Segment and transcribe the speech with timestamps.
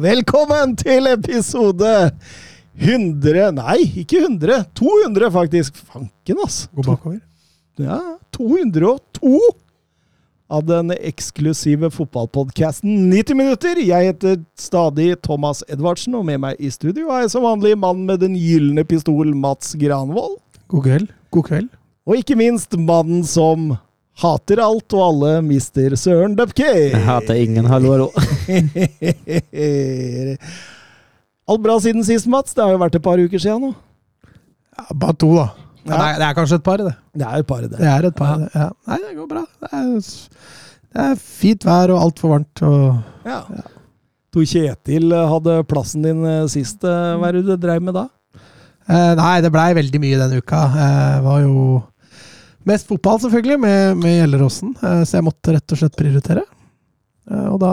[0.00, 2.10] Velkommen til episode
[2.78, 4.64] 100 Nei, ikke 100.
[4.78, 5.80] 200, faktisk.
[5.90, 6.68] Fanken, altså.
[6.76, 7.18] Gå bakover.
[7.80, 7.98] Ja,
[8.36, 9.40] 202
[10.50, 13.82] av den eksklusive fotballpodkasten 90 minutter.
[13.82, 18.06] Jeg heter stadig Thomas Edvardsen, og med meg i studio er jeg som vanlig mannen
[18.06, 20.38] med den gylne pistol, Mats Granvold.
[20.70, 21.12] God kveld.
[21.34, 21.70] God kveld.
[22.06, 23.72] Og ikke minst mannen som
[24.20, 26.66] hater alt og alle, mister Søren Dupke.
[26.90, 28.08] Jeg hater ingen, hallo, hallo.
[31.50, 32.52] Alt bra siden sist, Mats?
[32.54, 33.70] Det har jo vært et par uker siden nå.
[34.78, 35.46] Ja, bare to, da.
[35.80, 35.90] Ja.
[35.90, 36.92] Det, er, det er kanskje et par, det.
[37.18, 37.72] Det er et par, det.
[37.80, 38.50] Det er et par, det.
[38.54, 38.68] Ja.
[38.90, 39.42] Nei, det går bra.
[39.64, 39.88] Det er,
[40.94, 42.62] det er fint vær og altfor varmt.
[42.68, 43.40] Og Ja.
[44.30, 46.84] Tor Kjetil hadde plassen din eh, sist.
[46.86, 48.04] eh, Hva er det du dreiv med da?
[48.86, 50.60] eh, nei, det blei veldig mye denne uka.
[50.84, 51.54] Eh, var jo
[52.68, 54.74] mest fotball, selvfølgelig, med, med Gjelleråsen.
[54.82, 56.46] Eh, så jeg måtte rett og slett prioritere.
[57.30, 57.72] Eh, og da,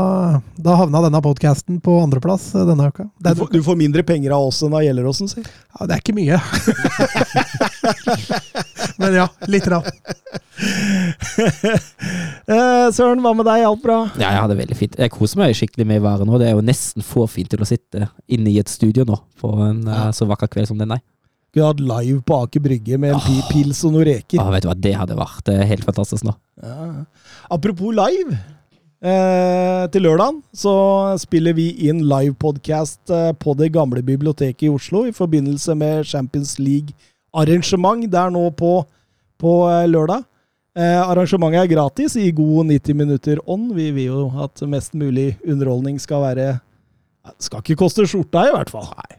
[0.61, 3.07] da havna denne podkasten på andreplass eh, denne uka.
[3.23, 5.41] Du får, du får mindre penger av oss enn av Gjelleråsen, si.
[5.43, 6.37] Ja, det er ikke mye.
[9.01, 9.87] Men ja, lite grann.
[12.47, 13.65] Eh, Søren, hva med deg?
[13.67, 13.97] Alt bra?
[14.15, 14.93] Ja, jeg har det veldig fint.
[14.95, 16.37] Jeg koser meg skikkelig med været nå.
[16.39, 19.51] Det er jo nesten for fint til å sitte inne i et studio nå på
[19.65, 20.05] en ja.
[20.15, 21.01] så vakker kveld som den er.
[21.57, 23.45] Kunne hatt live på Aker Brygge med en oh.
[23.49, 24.37] pils og noen reker.
[24.43, 26.35] Oh, vet du hva, det hadde vært eh, helt fantastisk nå.
[26.61, 26.85] Ja.
[27.49, 28.37] Apropos live.
[29.01, 30.75] Eh, til lørdagen så
[31.21, 36.59] spiller vi inn livepodkast eh, på det gamle biblioteket i Oslo i forbindelse med Champions
[36.61, 38.77] League-arrangement der nå på,
[39.41, 40.29] på eh, lørdag.
[40.77, 43.71] Eh, arrangementet er gratis i god 90 minutter ånd.
[43.73, 46.49] Vi vil jo at mest mulig underholdning skal være
[47.33, 48.93] Det skal ikke koste skjorta, i hvert fall.
[49.09, 49.16] Eh,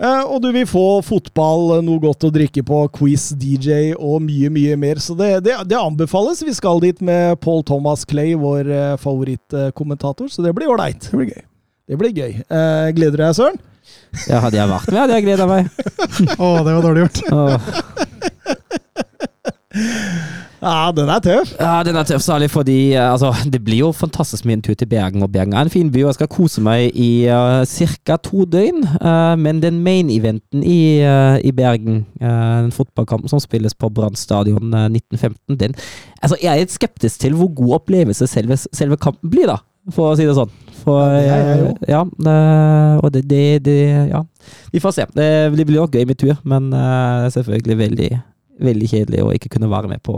[0.00, 4.48] og du vil få fotball, eh, noe godt å drikke på, quiz, DJ og mye,
[4.52, 5.00] mye mer.
[5.02, 6.40] Så det, det, det anbefales.
[6.46, 11.10] Vi skal dit med Paul Thomas Clay, vår eh, favorittkommentator, så det blir ålreit.
[11.10, 11.42] Det blir gøy.
[11.90, 12.32] Det blir gøy.
[12.40, 13.60] Eh, gleder du deg, Søren?
[14.28, 15.68] Ja, hadde jeg vært med, hadde jeg gleda meg.
[16.42, 17.24] Å, det var dårlig gjort.
[17.34, 17.72] Åh.
[20.60, 21.54] Ja, den er tøff.
[21.56, 24.74] Ja, den er tøff, særlig fordi eh, altså, det blir jo fantastisk med en tur
[24.76, 25.22] til Bergen.
[25.22, 28.18] Og Bergen er en fin by, og jeg skal kose meg i uh, ca.
[28.20, 28.82] to døgn.
[29.00, 33.88] Uh, men den main eventen i, uh, i Bergen, uh, den fotballkampen som spilles på
[33.88, 35.74] Brann stadion eh, 1915, den
[36.22, 39.60] altså, Jeg er litt skeptisk til hvor god opplevelse selve, selve kampen blir, da,
[39.94, 40.52] for å si det sånn.
[40.80, 42.04] For, Ja, eh, ja,
[43.00, 44.24] og det, det, det Ja.
[44.72, 45.04] Vi får se.
[45.14, 48.10] Det, blir nok gøy med tur, men eh, selvfølgelig veldig,
[48.60, 50.16] veldig kjedelig å ikke kunne være med på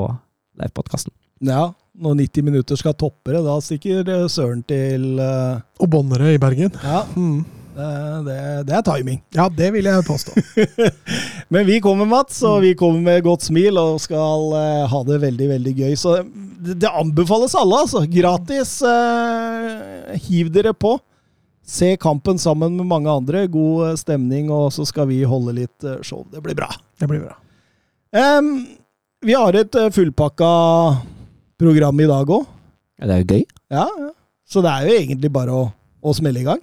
[0.60, 1.14] livepodkasten.
[1.42, 5.58] Ja, når 90 minutter skal toppe det, da stikker eh, Søren til uh...
[5.82, 6.72] Og Bonnerød i Bergen.
[6.82, 7.42] Ja, Mm.
[7.74, 7.88] det,
[8.26, 8.38] det,
[8.68, 9.18] det er timing.
[9.34, 10.34] Ja, det vil jeg påstå.
[11.52, 15.20] Men vi kommer, Mats, og vi kommer med godt smil og skal uh, ha det
[15.24, 15.94] veldig, veldig gøy.
[15.98, 18.04] Så det, det anbefales alle, altså.
[18.12, 18.78] Gratis.
[18.84, 20.98] Uh, hiv dere på.
[21.66, 23.46] Se kampen sammen med mange andre.
[23.50, 26.26] God stemning, og så skal vi holde litt show.
[26.30, 26.70] Det blir bra.
[27.00, 27.38] Det blir bra.
[28.12, 28.48] Em,
[29.24, 30.48] vi har et eh, fullpakka
[31.60, 32.44] program i dag òg.
[33.00, 33.44] Ja, det er jo gøy.
[33.72, 34.10] Ja, ja.
[34.44, 35.62] Så det er jo egentlig bare å,
[36.04, 36.60] å smelle i gang.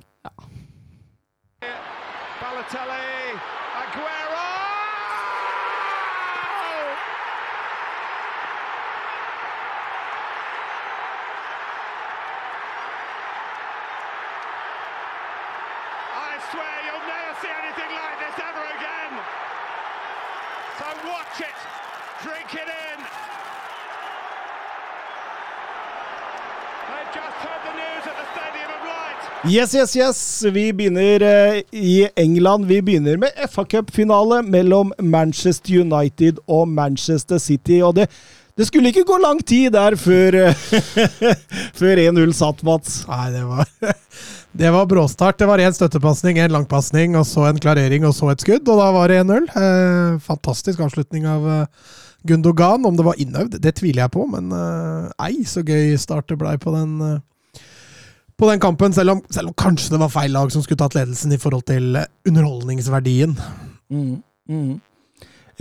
[29.49, 30.43] Yes, yes, yes.
[30.53, 32.65] Vi begynner eh, i England.
[32.65, 37.79] Vi begynner med FA Cup-finale mellom Manchester United og Manchester City.
[37.81, 38.05] Og det,
[38.53, 40.65] det skulle ikke gå lang tid der før, eh,
[41.79, 42.99] før 1-0 satt, Mats.
[43.09, 43.71] Nei, det var
[44.61, 45.39] Det var bråstart.
[45.41, 48.83] Det var én støttepasning, én langpasning, og så en klarering, og så et skudd, og
[48.83, 49.49] da var det 1-0.
[49.49, 51.65] Eh, fantastisk avslutning av eh,
[52.29, 52.85] Gundogan.
[52.85, 56.37] Om det var innøvd, det tviler jeg på, men eh, ei, så gøy start det
[56.37, 57.17] blei på den eh,
[58.39, 60.95] på den kampen, selv om, selv om kanskje det var feil lag som skulle tatt
[60.97, 63.35] ledelsen i forhold til eh, underholdningsverdien.
[63.89, 64.77] Mm, mm.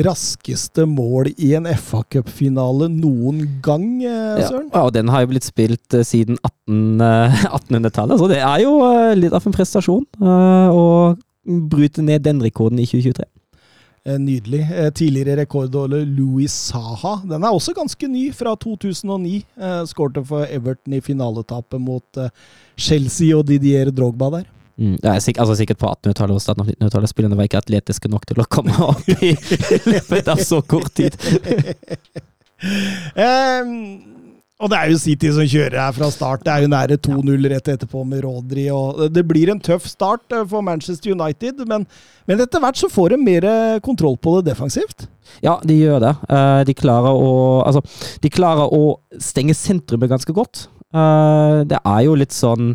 [0.07, 4.69] raskeste mål i en FA Cup-finale noen gang, Søren?
[4.71, 8.63] Ja, og den har jo blitt spilt eh, siden 18, eh, 1800-tallet, så det er
[8.63, 10.87] jo eh, litt av en prestasjon eh, å
[11.73, 13.27] bryte ned den rekorden i 2023.
[14.09, 14.63] Eh, Nydelig.
[14.73, 17.19] Eh, Tidligere rekordholder Louis Saha.
[17.29, 19.43] Den er også ganske ny, fra 2009.
[19.61, 22.23] Eh, Skårte for Everton i finaletapet mot
[22.79, 24.49] Chelsea og Didier Drogba der.
[24.79, 27.11] Mm, det er sikk, altså sikkert på 1800-tallet og starten av 1900-tallet.
[27.11, 29.33] Spillerne var ikke atletiske nok til å komme opp i
[29.93, 31.19] løpet av så kort tid.
[33.15, 34.18] Ehm,
[34.59, 36.43] og det er jo City som kjører her fra start.
[36.43, 38.65] Det er jo nære 2-0 rett etterpå med Rodri.
[39.15, 41.87] Det blir en tøff start eh, for Manchester United, men,
[42.27, 45.07] men etter hvert så får de mer eh, kontroll på det defensivt.
[45.45, 46.13] Ja, de gjør det.
[46.27, 47.31] Eh, de, klarer å,
[47.69, 47.85] altså,
[48.25, 50.67] de klarer å stenge sentrumet ganske godt.
[50.89, 52.71] Det er jo litt sånn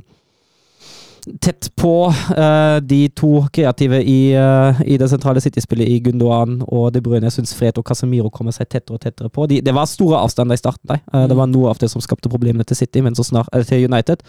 [1.41, 6.89] tett på uh, de to kreative i, uh, i det sentrale City-spillet i Gundogan og
[6.93, 7.25] De Bruyne.
[7.29, 9.47] Jeg syns Fred og Casemiro kommer seg tettere og tettere på.
[9.49, 10.85] De, det var store avstander i starten.
[10.91, 11.01] Der.
[11.07, 11.27] mm.
[11.31, 14.23] det var noe av det som skapte problemene til City, men så snart, til United.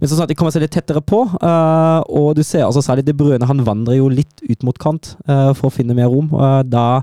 [0.00, 3.14] Men så snart de kommer seg litt tettere på, og du ser altså særlig De
[3.16, 6.28] Bruyne, han vandrer jo litt ut mot kant for å finne mer rom.
[6.68, 7.00] Da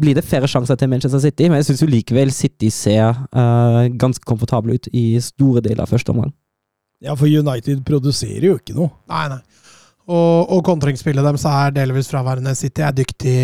[0.00, 3.26] blir det færre sjanser til Manchester City, men jeg syns likevel City ser
[4.00, 6.32] ganske komfortable ut i store deler av første omgang.
[7.02, 8.92] Ja, for United produserer jo ikke noe.
[9.10, 9.40] Nei, nei.
[10.12, 12.54] Og, og kontringsspillet deres er delvis fraværende.
[12.58, 13.36] City er dyktig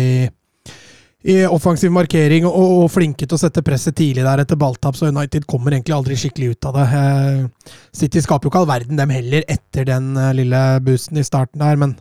[1.19, 5.09] i, offensiv markering og, og flinke til å sette presset tidlig der etter balltap, så
[5.11, 6.85] United kommer egentlig aldri skikkelig ut av det.
[6.99, 11.25] Eh, City skaper jo ikke all verden, dem heller, etter den eh, lille boosten i
[11.27, 11.97] starten der, men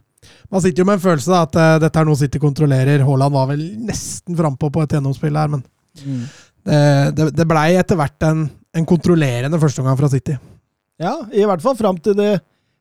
[0.53, 3.03] man sitter jo med en følelse da, at eh, dette er noe City kontrollerer.
[3.07, 5.67] Haaland var vel nesten frampå på et gjennomspill her, men
[6.69, 6.79] det,
[7.19, 8.47] det, det blei etter hvert en,
[8.77, 10.37] en kontrollerende førsteomgang fra City.
[10.99, 12.41] Ja, i hvert fall fram til det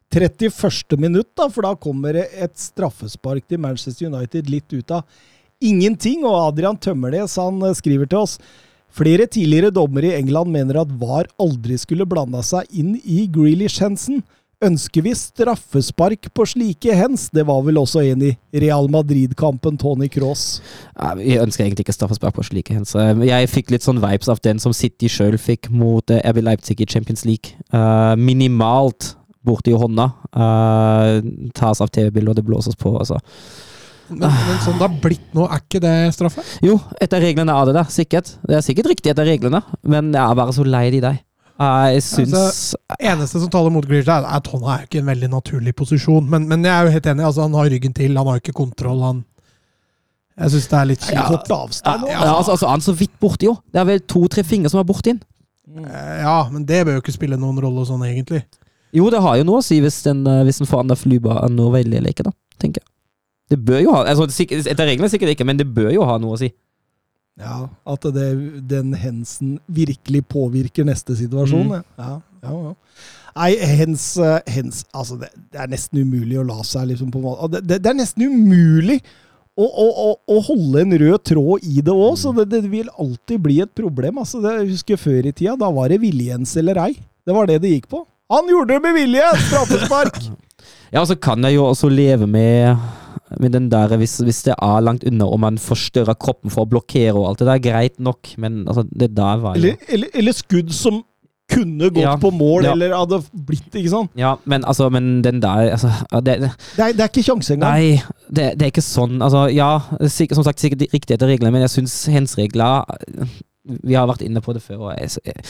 [0.09, 0.95] 31.
[0.97, 5.03] minutt, da, for da kommer det et straffespark til Manchester United litt ut av
[5.61, 6.23] ingenting.
[6.25, 8.37] Og Adrian Tømmernes han eh, skriver til oss
[8.97, 14.23] flere tidligere dommere i England mener at VAR aldri skulle blanda seg inn i Grealish-hensen.
[14.65, 17.27] Ønsker vi straffespark på slike hens?
[17.29, 20.63] Det var vel også en i Real Madrid-kampen, Tony Cross.
[20.95, 22.95] Ja, Jeg ønsker egentlig ikke straffespark på slike hens.
[22.97, 26.81] Jeg fikk litt sånn vibes av den som City sjøl fikk mot eh, RB Leipzig
[26.81, 27.53] i Champions League.
[27.69, 29.13] Eh, minimalt
[29.45, 30.09] borti hånda.
[30.33, 31.21] Uh,
[31.55, 32.95] tas av TV-bildet, og det blåses på.
[32.97, 33.21] Altså.
[34.09, 36.41] Men, men sånn det har blitt nå, er ikke det straffe?
[36.65, 38.33] Jo, etter reglene er det det, sikkert.
[38.41, 41.23] Det er sikkert riktig etter reglene, men jeg er bare så lei de deg.
[41.57, 45.29] Jeg syns Altså, Eneste som taler mot Grealish, er at han er ikke en veldig
[45.31, 46.27] naturlig posisjon.
[46.29, 47.25] Men, men jeg er jo helt enig.
[47.25, 49.01] altså Han har ryggen til, han har ikke kontroll.
[49.01, 49.23] han
[50.37, 51.25] Jeg syns det er litt Ja.
[51.31, 52.05] Kort avstand.
[52.11, 53.55] ja, altså, altså, Han er så vidt borti, jo.
[53.73, 55.21] Det er vel to-tre fingre som er borti den.
[55.81, 58.43] Eh, Ja, men det bør jo ikke spille noen rolle sånn, egentlig.
[58.93, 61.57] Jo, det har jo noe å si hvis en, eh, hvis en får andre flybanen
[61.57, 62.31] noe veldig leke, da,
[62.61, 62.87] tenker jeg.
[63.49, 66.35] Det bør jo ha altså, Etter reglene sikkert ikke, men det bør jo ha noe
[66.35, 66.51] å si.
[67.37, 68.27] Ja, At det,
[68.69, 71.69] den hensen virkelig påvirker neste situasjon.
[71.69, 71.85] Mm.
[71.97, 72.73] Ja, ja, ja.
[73.37, 74.03] Nei, hens,
[74.49, 77.21] hens Altså, det, det er nesten umulig å la seg liksom på
[77.53, 78.97] Det, det, det er nesten umulig
[79.57, 82.89] å, å, å, å holde en rød tråd i det òg, så det, det vil
[82.93, 84.19] alltid bli et problem.
[84.21, 86.91] Altså, det, jeg husker Før i tida, da var det viljens eller ei.
[87.25, 88.03] Det var det det gikk på.
[88.33, 89.31] Han gjorde det med vilje!
[89.47, 90.21] Straffespark!
[90.87, 92.79] Ja, og så kan jeg jo også leve med,
[93.39, 96.71] med den der hvis, hvis det er langt unna og man forstørrer kroppen for å
[96.71, 100.11] blokkere og alt det der, greit nok, men altså, det der var jo eller, eller,
[100.13, 101.03] eller skudd som
[101.47, 102.73] kunne gått Ja, på mål, ja.
[102.75, 104.11] eller hadde blitt Ikke sant?
[104.19, 107.55] Ja, men altså, men den der altså, det, det, Det er, det er ikke sjanse
[107.55, 107.77] engang.
[107.77, 109.21] Nei, det, det er ikke sånn.
[109.23, 109.69] Altså, ja,
[110.11, 112.83] som sagt, sikkert riktig etter reglene, men jeg syns hens-regler
[113.87, 115.47] Vi har vært inne på det før, og jeg, jeg,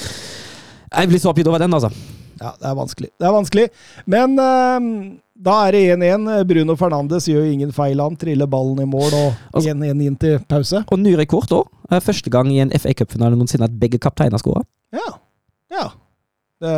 [0.94, 1.90] jeg blir så oppgitt over den, altså.
[2.38, 3.10] Ja, det er vanskelig.
[3.18, 3.66] Det er vanskelig.
[4.14, 4.92] Men eh,
[5.38, 6.25] da er det 1-1.
[6.50, 8.00] Bruno Fernandes gjør ingen feil.
[8.01, 10.84] Han triller ballen i mål, og Altså- 1-1 inn til pause.
[10.91, 11.67] Og ny rekord òg.
[12.03, 14.63] Første gang i en FA Cup-finale noensinne at begge kapteiner skåra.
[14.94, 15.08] Ja.
[15.72, 15.86] Ja.
[16.58, 16.74] Det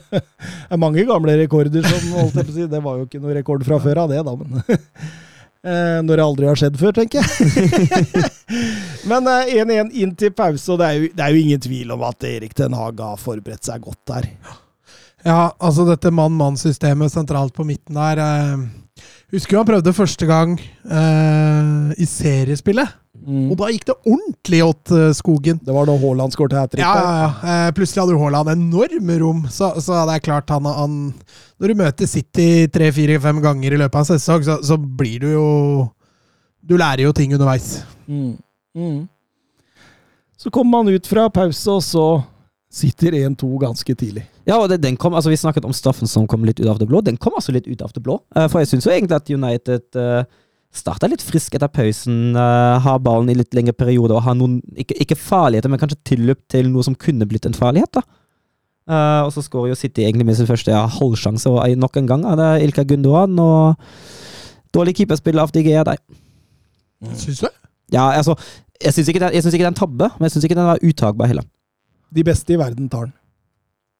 [0.72, 2.66] er mange gamle rekorder som holdt jeg på å si.
[2.72, 6.24] Det var jo ikke noe rekord fra før av det, da, men eh, Når det
[6.24, 8.24] aldri har skjedd før, tenker jeg.
[9.10, 11.92] men eh, 1-1 inn til pause, og det er, jo, det er jo ingen tvil
[11.92, 14.30] om at Erik Den Haag har forberedt seg godt der.
[15.24, 18.66] Ja, altså dette mann-mann-systemet sentralt på midten der eh,
[19.34, 23.00] Husker jo han prøvde første gang eh, i seriespillet.
[23.24, 25.58] Og da gikk det ordentlig åt eh, skogen.
[25.64, 26.84] Det var da Haaland skåret hat trick.
[26.84, 27.54] Ja, ja, ja.
[27.54, 30.98] Eh, plutselig hadde jo Haaland enorme rom, så, så det er klart han, han
[31.56, 35.28] Når du møter City tre-fire-fem ganger i løpet av en sesong, så, så blir du
[35.32, 35.48] jo
[36.60, 37.80] Du lærer jo ting underveis.
[38.06, 38.36] Mm.
[38.76, 39.00] Mm.
[40.36, 42.06] Så kommer man ut fra pause, og så
[42.74, 44.24] sitter 1-2 ganske tidlig.
[44.48, 46.80] Ja, og det, den kom, altså Vi snakket om straffen som kom litt ut av
[46.80, 47.00] det blå.
[47.06, 48.18] Den kom altså litt ut av det blå.
[48.34, 50.24] Eh, for jeg syns jo egentlig at United uh,
[50.74, 54.56] Starta litt frisk etter pausen, uh, har ballen i litt lengre perioder og har noen,
[54.74, 57.94] ikke, ikke farligheter, men kanskje tilløp til noe som kunne blitt en farlighet.
[57.94, 58.02] da.
[58.90, 61.94] Uh, og så skårer jo City egentlig med sin første ja, halvsjanse, og eh, nok
[62.02, 63.78] en gang er det Ilka Gundogan og
[64.74, 66.02] dårlig keeperspill av DG er deg.
[67.22, 67.48] Syns du?
[67.94, 68.34] Ja, altså,
[68.82, 70.68] jeg syns ikke, det- synes ikke det er en tabbe, men jeg syns ikke den
[70.72, 71.46] var utagbar heller.
[72.14, 73.14] De beste i verden tar den.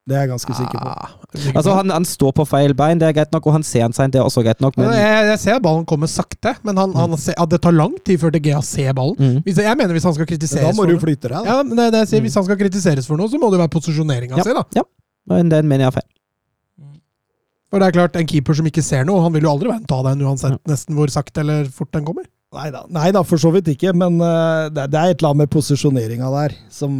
[0.05, 0.89] Det er jeg ganske sikker på.
[0.91, 3.47] Ah, er sikker Altså, på han, han står på feil bein, det er greit nok,
[3.49, 5.63] og han ser han seint, det er også greit nok, men Men jeg, jeg ser
[5.65, 8.93] ballen kommer sakte, men han, han ser, at det tar lang tid før DGA ser
[8.93, 9.17] ballen.
[9.17, 9.39] mm.
[9.47, 11.55] Hvis, jeg mener hvis han skal Men kritiseres da må for du flytte deg, da.
[11.55, 14.45] ja, det, det jeg Hvis han skal kritiseres for noe, så må det være posisjoneringa
[14.45, 14.53] si.
[14.61, 14.85] da.
[15.33, 16.11] Men den mener jeg er feil.
[17.73, 20.03] For det er klart, En keeper som ikke ser noe, han vil jo aldri ta
[20.05, 22.29] den uansett nesten hvor sakte eller fort den kommer.
[22.55, 23.91] Nei da, nei da, for så vidt ikke.
[23.99, 26.95] Men uh, det, det er et eller annet med posisjoneringa der som,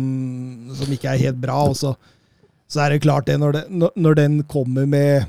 [0.75, 1.61] som ikke er helt bra.
[1.71, 1.95] Og så,
[2.71, 5.29] så er det klart det når, det, når- den kommer med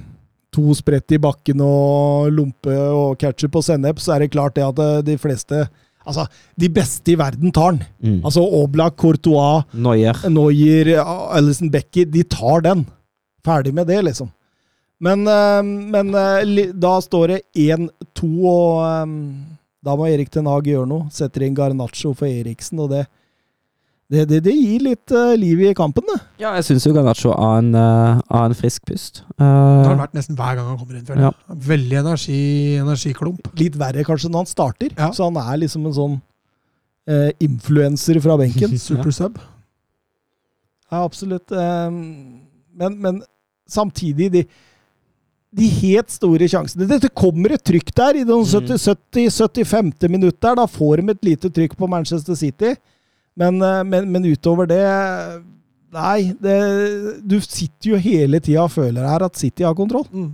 [0.55, 4.63] to sprett i bakken og lompe og ketsjup og sennep, så er det klart det
[4.63, 5.65] at eh, de fleste
[6.05, 6.27] Altså,
[6.61, 7.79] de beste i verden tar den.
[7.97, 8.17] Mm.
[8.29, 10.19] Altså Oblak, Courtois, Neuer.
[10.29, 10.91] Neuer,
[11.33, 12.83] Alison Becker, de tar den.
[13.41, 14.29] Ferdig med det, liksom.
[15.01, 19.17] Men, uh, men uh, da står det 1-2, og
[19.85, 21.05] da må Erik Ten Hag gjøre noe.
[21.13, 23.03] Setter inn Garnaccio for Eriksen, og det,
[24.11, 26.17] det, det, det gir litt uh, liv i kampen, det.
[26.41, 29.23] Ja, jeg syns jo Garnaccio har en, uh, en frisk pust.
[29.35, 31.05] Det har Uh, han vært nesten hver gang han kommer inn.
[31.07, 31.57] føler jeg.
[31.69, 32.39] Veldig energi,
[32.81, 33.51] energiklump.
[33.61, 34.95] Litt verre kanskje når han starter.
[34.97, 35.11] Ja.
[35.13, 38.77] Så han er liksom en sånn uh, influenser fra benken.
[38.89, 39.37] Super sub.
[40.89, 41.49] Ja, absolutt.
[41.49, 43.23] Men, men
[43.67, 44.43] samtidig, de,
[45.55, 50.07] de helt store sjansene Det, det kommer et trykk der i den 70-75.
[50.11, 50.57] minutt der.
[50.59, 52.75] Da får de et lite trykk på Manchester City.
[53.39, 54.81] Men, eh, men, men utover det
[55.95, 56.55] Nei, det,
[57.23, 60.03] du sitter jo hele tida og føler her at City har kontroll.
[60.11, 60.33] Mm.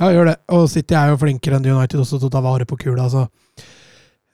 [0.00, 0.34] Ja, gjør det.
[0.56, 3.06] Og City er jo flinkere enn United også til å ta vare på kula.
[3.12, 3.22] Så.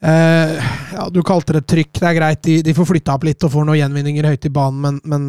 [0.00, 2.40] Eh, ja, du kalte det trykk, det er greit.
[2.46, 5.28] De, de får flytta opp litt og får noen gjenvinninger høyt i banen, men, men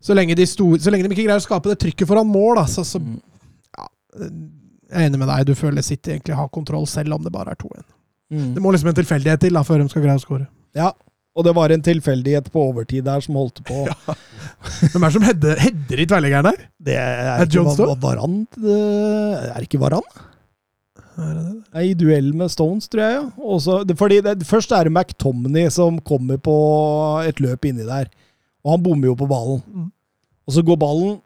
[0.00, 2.62] så, lenge de sto, så lenge de ikke greier å skape det trykket foran mål,
[2.62, 3.18] da, så, så Mm.
[4.20, 5.46] Jeg er enig med deg.
[5.48, 7.82] Du føler City egentlig har kontroll, selv om det bare er 2-1.
[8.32, 8.54] Mm.
[8.54, 10.46] Det må liksom en tilfeldighet til da, før de skal greie å skåre.
[10.76, 10.92] Ja,
[11.36, 13.82] og det var en tilfeldighet på overtid der som holdt på.
[14.92, 16.62] Hvem er det som header, header i tverrliggeren der?
[16.88, 20.06] Det er, Er ikke var, Va- Varan det- Er ikke Varan?
[21.16, 21.52] Er det det?
[21.76, 23.18] Nei, I duell med Stones, tror jeg.
[23.18, 23.26] ja.
[23.56, 26.56] Også, det, fordi det, Først er det McTomney som kommer på
[27.26, 28.08] et løp inni der.
[28.64, 29.62] Og han bommer jo på ballen.
[29.72, 29.90] Mm.
[30.46, 31.16] Og så går ballen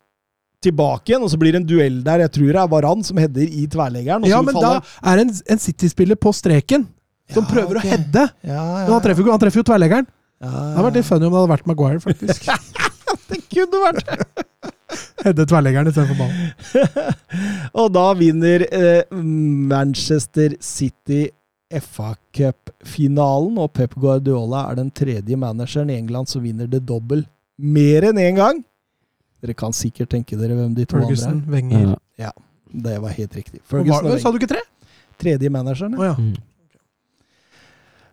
[0.64, 2.22] tilbake igjen, og så blir det en duell der.
[2.26, 4.26] Jeg tror det er Varan som header i tverrleggeren.
[4.28, 6.86] Ja, men men da er det en, en City-spiller på streken
[7.30, 7.88] som Ja, prøver okay.
[7.88, 8.24] å heade.
[8.42, 10.06] ja, ja, Men han treffer, han treffer jo tverrleggeren.
[10.42, 12.48] ja, Det hadde vært litt funny om det hadde vært Maguire, faktisk.
[13.30, 14.46] Det kunne vært
[15.24, 17.10] Hedde tverrleggeren istedenfor ballen.
[17.80, 19.02] Og da vinner eh,
[19.70, 21.28] Manchester City
[21.70, 27.22] FA Cup-finalen, og Pep Guardiola er den tredje manageren i England som vinner det dobbel
[27.60, 28.58] mer enn én gang.
[29.40, 31.88] Dere kan sikkert tenke dere hvem de to Ferguson, andre Wenger
[32.20, 32.28] ja.
[32.28, 32.36] er.
[32.70, 33.60] Det var helt riktig.
[33.64, 34.22] Ferguson og Wenger.
[34.22, 34.62] Sa du ikke tre?
[35.20, 35.96] Tredje manageren.
[35.98, 36.14] Oh, ja.
[36.14, 36.30] ja.
[36.30, 36.36] Mm.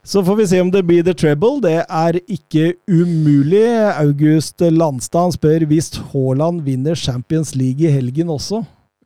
[0.08, 1.60] Så får vi se om det blir the treble.
[1.60, 3.66] Det er ikke umulig.
[3.92, 8.62] August Landstad spør hvis Haaland vinner Champions League i helgen også,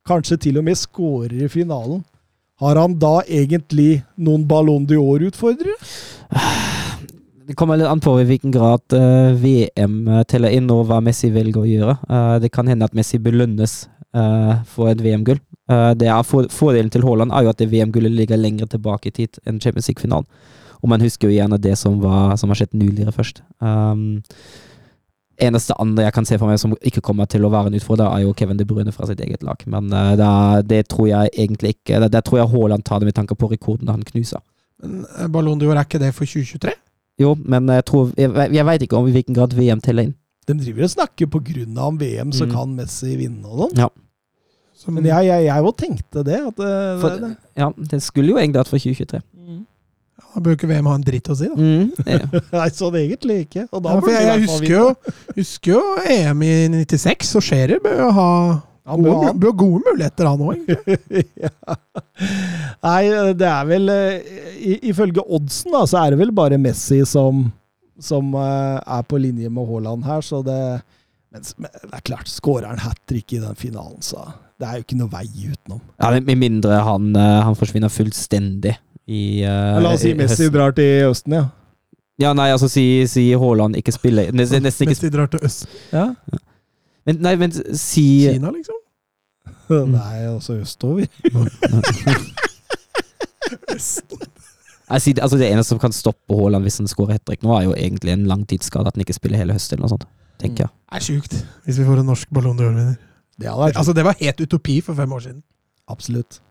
[0.06, 2.04] kanskje til og med skårer i finalen,
[2.62, 5.74] har han da egentlig noen Ballon d'Or-utfordrere?
[7.48, 11.32] Det kommer litt an på i hvilken grad uh, VM teller inn, og hva Messi
[11.34, 11.96] velger å gjøre.
[12.06, 15.42] Uh, det kan hende at Messi belønnes uh, for et VM-gull.
[15.72, 19.40] Eh, for, fordelen til Haaland er jo at det VM-gullet ligger lenger tilbake i tid
[19.46, 20.28] enn Champions League-finalen.
[20.82, 23.44] Og man husker jo gjerne det som, var, som har skjedd nyligere først.
[23.62, 24.24] Um,
[25.42, 28.10] eneste andre jeg kan se for meg som ikke kommer til å være en utfordrer,
[28.10, 29.62] er jo Kevin De Bruyne fra sitt eget lag.
[29.70, 30.32] Men uh, da,
[30.66, 33.52] det tror jeg egentlig ikke Der, der tror jeg Haaland tar det med tanke på
[33.52, 34.42] rekorden han knuser.
[34.82, 36.74] Eh, Ballon d'Or er ikke det for 2023?
[37.20, 40.16] Jo, men jeg tror Jeg, jeg veit ikke om i hvilken grad VM teller inn.
[40.48, 42.52] De driver og snakker på grunn av VM, så Mm.
[42.52, 43.78] kan Messi vinne og sånn.
[43.78, 43.90] Ja.
[44.90, 46.40] Men jeg, jeg, jeg jo tenkte det.
[46.48, 49.22] At det, For, det, ja, det skulle jo egentlig vært for 2023.
[50.32, 51.56] Da bør jo ikke VM ha en dritt å si, da.
[51.60, 52.42] Mm, ja.
[52.56, 53.68] Nei, sånn egentlig ikke.
[53.76, 54.84] Og da Ja, for jeg, jeg husker jo,
[55.36, 56.52] husker jo EM i
[56.88, 58.30] 96, og Scherer bør jo ha
[58.90, 60.70] Han bør ha- bør ha gode muligheter, han òg.
[61.44, 61.52] ja.
[62.82, 63.02] Nei,
[63.38, 64.32] det er vel eh,
[64.90, 67.44] Ifølge oddsen da, så er det vel bare Messi som,
[68.02, 70.58] som eh, er på linje med Haaland her, så det
[71.32, 74.26] Men det er klart, skårer han hat trick i den finalen, så
[74.62, 75.80] det er jo ikke noe vei utenom.
[76.02, 78.76] ja, Med mindre han, eh, han forsvinner fullstendig
[79.10, 80.54] i uh, La oss si Messi høsten.
[80.54, 81.46] drar til Østen, ja.
[82.22, 85.66] Ja, nei, altså si, si Haaland ikke spiller Nesten, nesten ikke Messi drar til øst.
[85.94, 86.10] ja.
[87.06, 88.78] Men, Nei, men si Kina, liksom.
[89.96, 91.08] Nei, altså østover.
[93.72, 94.20] Østen.
[94.90, 97.64] det- altså det eneste som kan stoppe Haaland hvis han skårer hat trick nå, er
[97.70, 100.08] jo egentlig en langtidsskade, at han ikke spiller hele høsten eller noe sånt.
[100.42, 100.72] tenker jeg.
[100.92, 102.96] Det er sjukt hvis vi får en norsk Ballon d'Or-vinner.
[103.40, 105.44] Det hadde Altså, det var helt utopi for fem år siden.
[105.90, 106.42] Absolutt.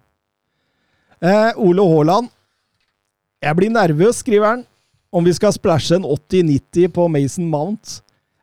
[1.22, 2.28] Eh, Ole Haaland.
[3.42, 4.64] Jeg blir nervøs, skriver han,
[5.12, 8.00] om vi skal splæsje en 80-90 på Mason Mount.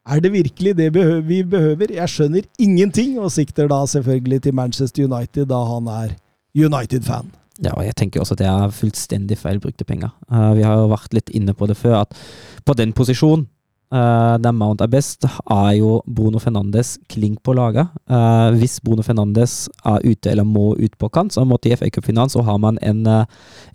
[0.08, 0.94] Er det virkelig det
[1.28, 1.92] vi behøver?
[1.92, 6.16] Jeg skjønner ingenting, og sikter da selvfølgelig til Manchester United, da han er
[6.56, 7.34] United-fan.
[7.64, 10.14] Ja, og jeg tenker også at det er fullstendig feilbrukte penger.
[10.32, 12.18] Uh, vi har jo vært litt inne på det før, at
[12.66, 13.48] på den posisjonen
[13.88, 17.88] Uh, der Mount er best, er jo Bruno Fernandes klink på laget.
[18.12, 22.04] Uh, hvis Bruno Fernandes er ute eller må ut på kant, så i FA Cup
[22.04, 23.24] Finans, så har man en, uh,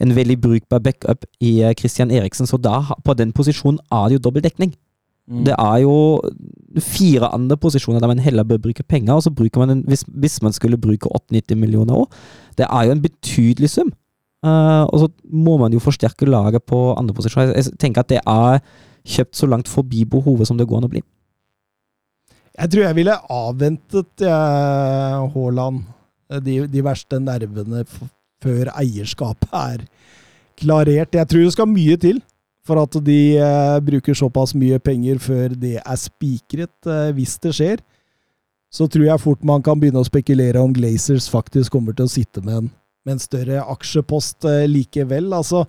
[0.01, 4.25] en veldig brukbar backup i Christian Eriksen, så da, på den posisjonen er det jo
[4.29, 4.75] dobbel dekning.
[5.31, 6.21] Det er jo
[6.83, 10.05] fire andre posisjoner der man heller bør bruke penger, og så bruker man en, hvis,
[10.09, 12.17] hvis man skulle bruke 8-90 millioner òg,
[12.59, 13.93] det er jo en betydelig sum.
[14.43, 17.53] Uh, og så må man jo forsterke laget på andre posisjoner.
[17.53, 18.59] Jeg, jeg tenker at det er
[19.07, 21.05] kjøpt så langt forbi behovet som det går an å bli.
[22.59, 25.85] Jeg tror jeg ville avventet jeg, Haaland
[26.43, 28.03] de, de verste nervene f
[28.43, 29.85] før eierskapet er
[30.59, 31.15] klarert.
[31.15, 32.19] Jeg tror det skal mye til
[32.67, 36.75] for at de eh, bruker såpass mye penger før det er spikret.
[36.87, 37.83] Eh, hvis det skjer,
[38.73, 42.13] så tror jeg fort man kan begynne å spekulere om Glazers faktisk kommer til å
[42.13, 42.71] sitte med en,
[43.05, 45.33] med en større aksjepost eh, likevel.
[45.37, 45.65] Altså,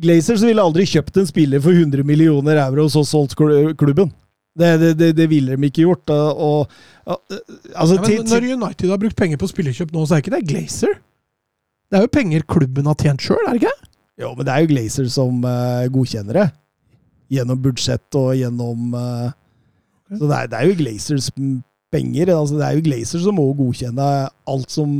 [0.00, 4.12] Glazers ville aldri kjøpt en spiller for 100 millioner euro og så solgt klubben.
[4.54, 6.10] Det, det, det, ville de ikke gjort.
[6.14, 7.34] Og, og, og,
[7.74, 10.46] altså, Ja, men når United har brukt penger på spillerkjøp nå, så er ikke det
[10.46, 10.94] Glazer.
[11.90, 13.83] Det er jo penger klubben har tjent sjøl, er det ikke?
[14.20, 16.48] Jo, men det er jo Glazer som uh, godkjenner det.
[17.34, 19.30] Gjennom budsjett og gjennom eh,
[20.12, 21.30] Så det er, det er jo Glazers
[21.90, 22.30] penger.
[22.34, 24.08] Altså, det er jo Glazer som må godkjenne
[24.52, 24.92] alt som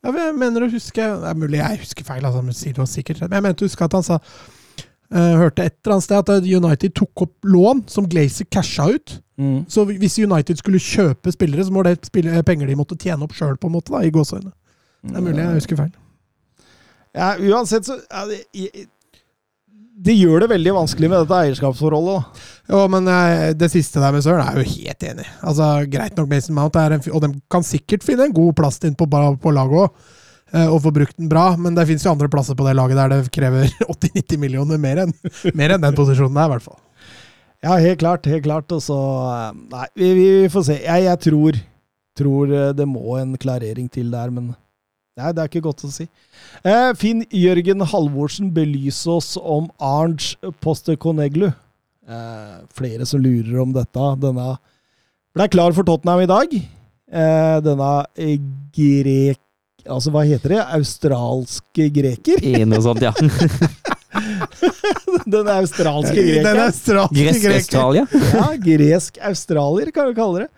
[0.00, 2.78] Ja, men jeg mener å huske Det er mulig jeg husker feil, altså, men sier
[2.78, 3.24] det sikkert.
[3.26, 6.46] Men jeg mente å huske at han sa uh, Hørte et eller annet sted at
[6.46, 9.18] United tok opp lån som Glazer casha ut.
[9.72, 13.32] Så hvis United skulle kjøpe spillere, så må det spille, penger de måtte tjene opp
[13.32, 14.52] sjøl, på en måte, da, i gåseøyne.
[15.08, 15.94] Det er mulig jeg husker feil.
[17.16, 18.44] Ja, uansett så ja, det,
[20.00, 22.20] det gjør det veldig vanskelig med dette eierskapsforholdet.
[22.20, 22.46] da.
[22.70, 25.26] Jo, men eh, det siste der med Søren er jo helt enig.
[25.42, 28.80] Altså, greit nok Mason Mount, er en, og de kan sikkert finne en god plass
[28.86, 30.16] inn på, på laget òg.
[30.50, 33.12] Og få brukt den bra, men det fins jo andre plasser på det laget der
[33.12, 35.12] det krever 80-90 millioner mer enn
[35.54, 36.80] mer enn den posisjonen der, i hvert fall.
[37.60, 38.26] Ja, helt klart.
[38.26, 38.72] helt klart.
[38.72, 40.78] Og så eh, Nei, vi, vi får se.
[40.80, 41.60] Jeg, jeg tror,
[42.18, 44.54] tror eh, det må en klarering til der, men
[45.20, 46.06] Nei, det er ikke godt å si.
[46.64, 50.32] Eh, Finn Jørgen Halvorsen belyser oss om Arnj
[50.64, 51.50] Posteconeglu.
[52.10, 54.06] Eh, flere som lurer om dette.
[54.22, 54.54] Denne
[55.36, 56.56] ble klar for Tottenham i dag.
[56.56, 57.92] Eh, denne
[58.74, 59.40] grek...
[59.90, 60.60] Altså, hva heter det?
[60.76, 62.42] Australske greker?
[62.68, 63.14] Noe sånt, ja.
[65.30, 66.44] Den australske greker.
[66.44, 67.40] Den australske greker.
[67.46, 68.04] Gresk-Australia.
[68.34, 70.50] Ja, gresk australier, kan vi kalle det.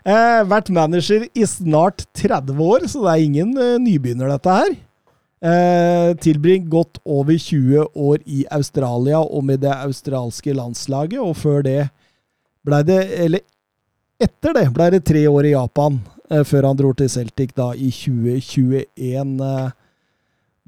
[0.00, 4.78] Eh, vært manager i snart 30 år, så det er ingen eh, nybegynner, dette her.
[5.40, 11.64] Eh, tilbringt godt over 20 år i Australia og med det australske landslaget, og før
[11.64, 11.78] det
[12.64, 13.40] blei det Eller
[14.20, 17.70] etter det blei det tre år i Japan, eh, før han dro til Celtic da
[17.72, 19.40] i 2021.
[19.40, 19.70] Eh,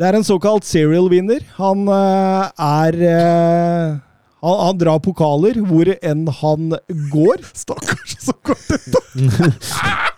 [0.00, 1.44] det er en såkalt serial winner.
[1.58, 4.00] Han eh, er eh,
[4.42, 6.72] han, han drar pokaler hvor enn han
[7.12, 7.44] går.
[7.54, 8.98] Stakkars, så kort ut!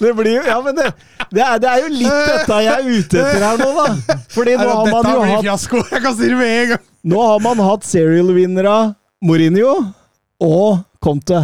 [0.00, 0.86] Det blir jo Ja, men det,
[1.28, 4.14] det, er, det er jo litt dette jeg er ute etter her nå, da.
[4.32, 5.82] Fordi nå har man jo hatt fiasko!
[5.90, 6.84] Jeg kan si det med en gang!
[7.12, 8.76] Nå har man hatt serial-vinnere
[9.28, 9.74] Mourinho
[10.40, 11.42] og Conte.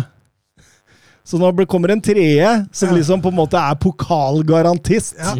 [1.26, 5.16] Så nå blir- kommer en tredje, som liksom på en måte er pokalgarantist.
[5.20, 5.34] Ja.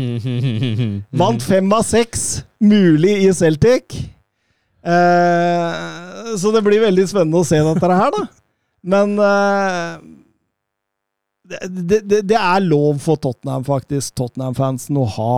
[1.16, 3.96] Vant fem av seks, mulig i Celtic.
[4.84, 6.05] Eh,
[6.40, 8.22] så det blir veldig spennende å se dette her, da.
[8.86, 9.92] Men eh,
[11.46, 15.36] det, det, det er lov for Tottenham, faktisk, Tottenham-fansen, å ha,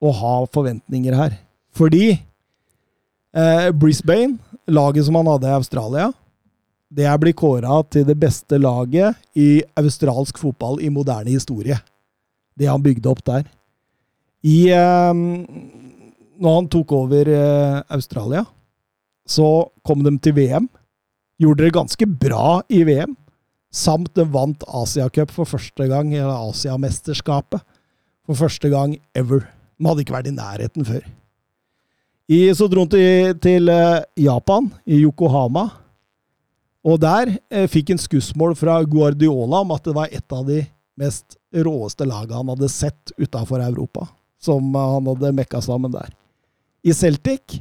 [0.00, 1.36] å ha forventninger her.
[1.76, 6.10] Fordi eh, Brisbane, laget som han hadde i Australia,
[6.88, 11.76] det er blitt kåra til det beste laget i australsk fotball i moderne historie.
[12.58, 13.44] Det han bygde opp der.
[14.46, 15.12] I eh,
[16.38, 18.46] Når han tok over eh, Australia,
[19.28, 20.68] så kom de til VM.
[21.38, 23.14] Gjorde det ganske bra i VM.
[23.68, 27.60] Samt de vant Asiacup for første gang, eller Asiamesterskapet,
[28.26, 29.44] for første gang ever.
[29.78, 31.04] De hadde ikke vært i nærheten før.
[32.28, 35.68] I, så dro han til, til eh, Japan, i Yokohama.
[36.88, 40.62] Og der eh, fikk han skussmål fra Guardiola om at det var et av de
[40.98, 44.08] mest råeste lagene han hadde sett utafor Europa.
[44.40, 46.12] Som eh, han hadde mekka sammen der.
[46.84, 47.60] I Celtic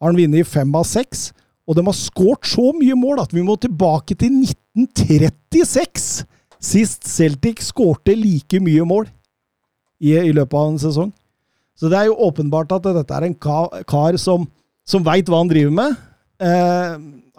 [0.00, 1.28] har han vunnet fem av seks.
[1.64, 6.24] Og de har skåret så mye mål at vi må tilbake til 1936!
[6.64, 9.04] Sist Celtic skårte like mye mål
[10.00, 11.10] i, i løpet av en sesong.
[11.76, 14.46] Så det er jo åpenbart at dette er en ka- kar som,
[14.88, 15.98] som veit hva han driver med.
[16.40, 16.94] Eh,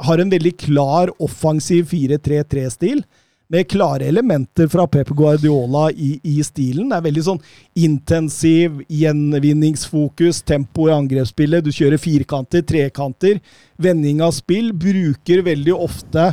[0.05, 3.01] har en veldig klar offensiv 4-3-3-stil.
[3.47, 6.89] Med klare elementer fra Pep Guardiola i, i stilen.
[6.89, 7.41] Det er veldig sånn
[7.77, 11.61] intensiv, gjenvinningsfokus, tempo i angrepsspillet.
[11.61, 13.37] Du kjører firkanter, trekanter.
[13.77, 14.71] Vending av spill.
[14.73, 16.23] Bruker veldig ofte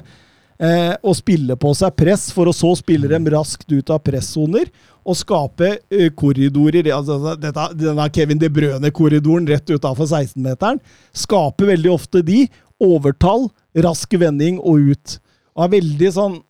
[0.57, 4.71] eh, å spille på seg press, for å så spille dem raskt ut av pressoner.
[5.05, 6.89] Og skape eh, korridorer.
[6.97, 10.81] Altså, dette, denne Kevin De Brøne-korridoren rett utafor 16-meteren.
[11.13, 12.47] Skaper veldig ofte de.
[12.83, 13.51] Overtall,
[13.85, 15.19] rask vending og ut.
[15.53, 16.41] Og er veldig sånn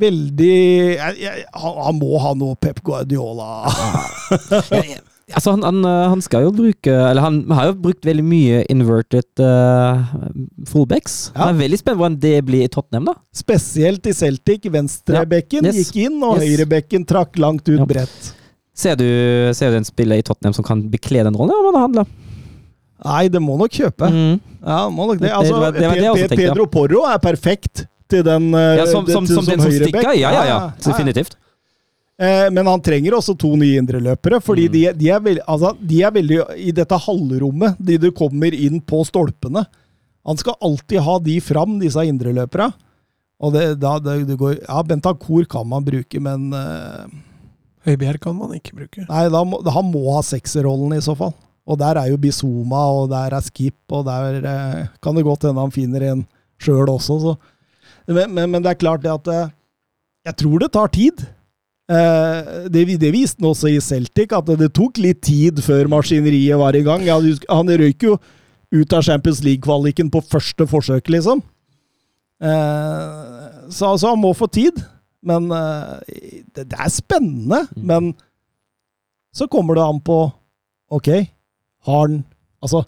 [0.00, 0.52] Veldig
[0.96, 3.66] jeg, jeg, han, han må ha noe Pep Guardiola.
[5.32, 8.58] Altså, han, han, eh, han skal jo bruke Eller han har jo brukt veldig mye
[8.72, 10.02] inverted uh,
[10.68, 11.14] fullbacks.
[11.30, 11.46] Ja.
[11.46, 13.14] Jeg er veldig spent hvordan det blir i Tottenham, da.
[13.38, 14.66] Spesielt i Celtic.
[14.74, 15.88] Venstrebekken Ja, yes.
[15.92, 16.50] gikk inn, og Yes.
[16.50, 17.86] høyrebekken trakk langt ut Ja.
[17.88, 18.32] bredt.
[18.76, 19.06] Ser du,
[19.56, 22.04] ser du en spiller i Tottenham som kan bekle den rollen, eller må det handle?
[23.06, 24.10] Nei, det må nok kjøpe.
[24.12, 24.36] Mm.
[24.66, 25.32] Ja, må nok det.
[25.32, 26.36] Altså, det var- det var det.
[26.42, 29.96] Pedro Porro er perfekt til den eh, Ja, som, som, som, som den som høyrebekk.
[29.96, 30.12] stikker?
[30.20, 30.44] Ja, ja, ja.
[30.52, 30.58] ja.
[30.84, 31.36] Definitivt.
[32.22, 34.72] Eh, Men han trenger også to nye indreløpere, fordi Mm.
[34.76, 38.78] de, de, er veld, altså, de er veldig I dette halvrommet, de du kommer inn
[38.84, 39.64] på stolpene
[40.28, 42.68] Han skal alltid ha de fram, disse indreløperne.
[43.42, 47.08] Og det, da, det, det går, ja, Bentancour kan man bruke, men uh,
[47.88, 49.02] Høibjerg kan man ikke bruke.
[49.08, 51.32] Nei, da må, han må ha sekserrollen i så fall.
[51.66, 55.48] Og der er jo Bizoma, og der er Skip, og der uh, kan det godt
[55.48, 56.22] hende han finner en
[56.62, 57.34] sjøl også, så.
[58.08, 59.52] Men, men, men det er klart det at eh,
[60.28, 61.24] Jeg tror det tar tid.
[61.90, 66.60] Eh, det, det viste han også i Celtic, at det, tok litt tid før maskineriet
[66.60, 67.06] var i gang.
[67.50, 68.16] Han røyk jo
[68.72, 71.42] ut av Champions League-kvaliken på første forsøk, liksom.
[72.42, 73.08] Eh,
[73.70, 74.82] så altså, han må få tid.
[75.22, 77.60] Men det, det er spennende.
[77.76, 77.82] Mm.
[77.86, 78.08] Men
[79.30, 80.24] så kommer det an på
[80.92, 81.08] Ok,
[81.86, 82.24] har han
[82.62, 82.82] Altså,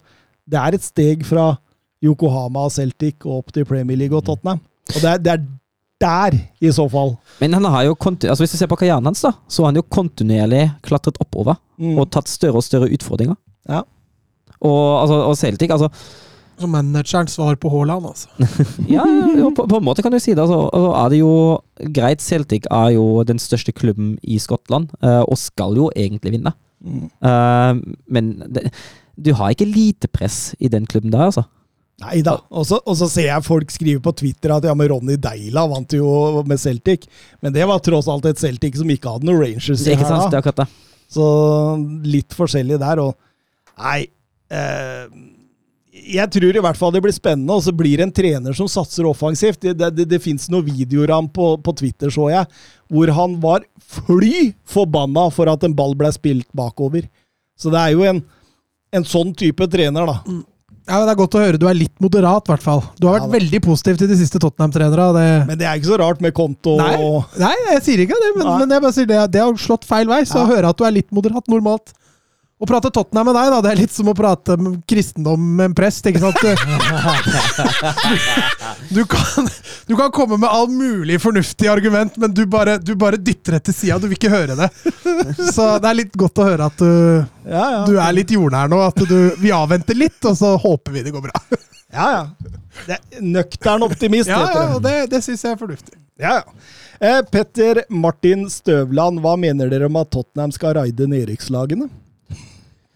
[0.47, 1.55] det er et steg fra
[2.03, 4.61] Yokohama og Celtic og opp til Premier League og Tottenham.
[4.93, 5.45] Og det er, det er
[6.05, 7.15] der, i så fall.
[7.39, 9.79] Men han har jo altså hvis du ser på karrieren hans, da, så har han
[9.79, 11.97] jo kontinuerlig klatret oppover Mm.
[11.99, 13.35] og tatt større og større utfordringer.
[13.67, 13.81] Ja.
[14.63, 15.89] Og, altså, og Celtic altså,
[16.55, 18.29] Som managerens svar på Haaland, altså.
[18.95, 20.39] Ja, ja, på, på en måte kan du si det.
[20.39, 21.33] Altså, altså er det jo
[21.97, 26.55] greit, Celtic er jo den største klubben i Skottland, eh, og skal jo egentlig vinne.
[26.79, 27.09] Mm.
[27.19, 28.69] Uh, men det,
[29.19, 31.43] du har ikke lite press i den klubben der, altså.
[32.03, 32.35] Nei da.
[32.51, 36.41] Og så ser jeg folk skrive på Twitter at ja, men Ronny Deila vant jo
[36.47, 37.05] med Celtic.
[37.39, 40.27] Men det var tross alt et Celtic som ikke hadde noe Rangers i er her
[40.35, 40.41] da.
[40.59, 40.67] det.
[41.15, 41.23] Så
[42.03, 42.99] litt forskjellig der.
[42.99, 43.15] Og
[43.79, 44.01] nei
[44.51, 45.05] eh,
[46.05, 48.67] Jeg tror i hvert fall det blir spennende, og så blir det en trener som
[48.71, 49.61] satser offensivt.
[49.63, 52.49] Det, det, det, det fins noen videoer av ham på, på Twitter, så jeg,
[52.91, 57.07] hvor han var fly forbanna for at en ball ble spilt bakover.
[57.55, 58.19] Så det er jo en,
[58.91, 60.43] en sånn type trener, da.
[60.85, 61.59] Ja, men Det er godt å høre.
[61.61, 62.83] Du er litt moderat, i hvert fall.
[63.01, 65.07] Du har vært ja, veldig positiv til de siste Tottenham-trenere.
[65.17, 65.27] Det...
[65.49, 68.31] Men det er ikke så rart med konto Nei, og nei, jeg sier ikke det,
[68.37, 70.21] men, men jeg bare sier det, det har slått feil vei.
[70.29, 70.45] Så Ja.
[70.45, 71.95] å høre at du er litt moderat normalt
[72.65, 74.55] Å prate Tottenham med deg, da, det er litt som å prate
[74.89, 76.07] kristendom med en prest.
[76.09, 76.39] ikke sant?
[76.41, 76.49] Du,
[78.95, 79.49] du, kan,
[79.85, 83.67] du kan komme med all mulig fornuftig argument, men du bare, du bare dytter det
[83.69, 83.99] til sida.
[84.01, 84.69] Du vil ikke høre det.
[85.53, 86.89] Så det er litt godt å høre at du,
[87.45, 87.81] Ja, ja.
[87.85, 88.79] du er litt jordnær nå.
[88.87, 91.43] At du, vi avventer litt, og så håper vi det går bra.
[91.95, 92.23] Ja, ja.
[92.87, 94.73] Det er nøktern optimist, Ja, heter ja, det.
[94.79, 95.99] og det, det syns jeg er fornuftig.
[96.19, 96.65] Ja, ja.
[97.03, 101.87] Eh, Petter Martin Støvland, hva mener dere om at Tottenham skal raide nedrykkslagene?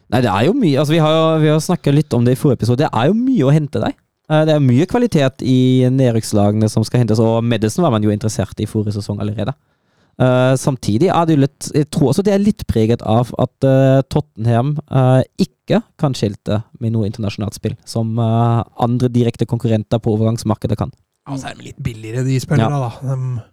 [0.10, 2.40] Nei, det er jo mye altså Vi har, vi har snakka litt om det i
[2.40, 2.82] forrige episode.
[2.84, 3.96] Det er jo mye å hente der.
[4.30, 8.14] Eh, Det er mye kvalitet i nedrykkslagene som skal hentes, og Medison var man jo
[8.14, 9.54] interessert i forrige sesong allerede.
[10.20, 13.64] Uh, samtidig er det jo litt Jeg tror også det er litt preget av at
[13.64, 20.18] uh, Tottenham uh, ikke kan skilte med noe internasjonalt spill, som andre direkte konkurrenter på
[20.18, 20.92] overgangsmarkedet kan.
[21.30, 22.90] Og så er de litt billigere, de spillerne, da.
[23.00, 23.46] De,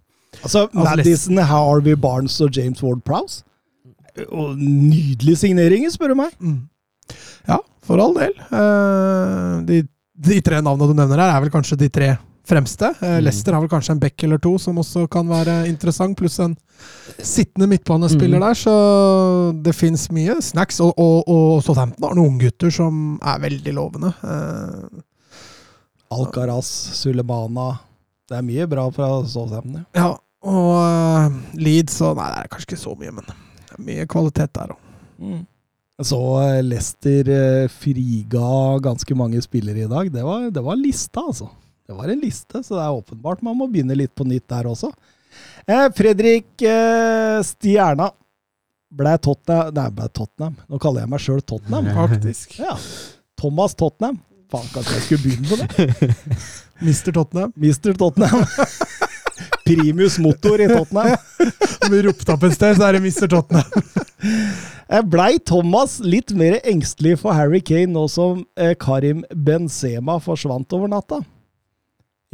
[0.43, 3.45] Altså, Altså, Madison, Harvey Barnes og James Ward Prowse?
[4.31, 6.33] Og nydelige signeringer, spør du meg.
[6.41, 6.63] Mm.
[7.49, 8.33] Ja, for all del.
[8.51, 9.83] Eh, de,
[10.27, 12.15] de tre navnene du nevner her, er vel kanskje de tre
[12.47, 12.93] fremste.
[13.01, 13.25] Uh, Mm.
[13.27, 16.53] Leicester har vel kanskje en back eller to som også kan være interessant, pluss en
[17.19, 18.45] sittende midtbanespiller Mm.
[18.47, 18.75] der, så
[19.67, 20.79] det fins mye snacks.
[20.81, 24.13] Og, og, og Southampton har noen gutter som er veldig lovende.
[24.23, 25.03] Eh,
[26.15, 27.79] Alcaraz, Sulemana
[28.31, 29.85] Det er mye bra fra Southampton.
[29.95, 30.13] ja.
[30.47, 33.25] og eh, Leeds og Nei, det er kanskje ikke så mye, men
[33.83, 34.83] mye kvalitet der òg.
[35.21, 35.45] Mm.
[36.05, 36.19] Så
[36.61, 38.49] Lester eh, friga
[38.85, 40.11] ganske mange spillere i dag.
[40.13, 41.49] Det var, det var lista, altså.
[41.87, 44.69] Det var en liste, så det er åpenbart man må begynne litt på nytt der
[44.69, 44.91] også.
[45.67, 48.11] Eh, Fredrik eh, Stjerna
[48.97, 50.57] ble Tottenham Nei, ble Tottenham.
[50.69, 51.91] Nå kaller jeg meg sjøl Tottenham.
[52.01, 52.59] Faktisk.
[52.61, 52.77] Ja.
[53.39, 54.21] Thomas Tottenham.
[54.53, 56.15] Faen, kanskje jeg skulle begynne på det?
[56.87, 57.11] Mr.
[57.17, 57.57] Tottenham.
[57.57, 57.97] Mr.
[57.99, 58.47] Tottenham.
[59.67, 61.17] Primus motor i Tottenham.
[61.85, 63.29] Om du ropte opp et sted, så er det Mr.
[63.31, 63.87] Tottenham.
[65.11, 70.91] Blei Thomas litt mer engstelig for Harry Kane nå som eh, Karim Benzema forsvant over
[70.93, 71.21] natta?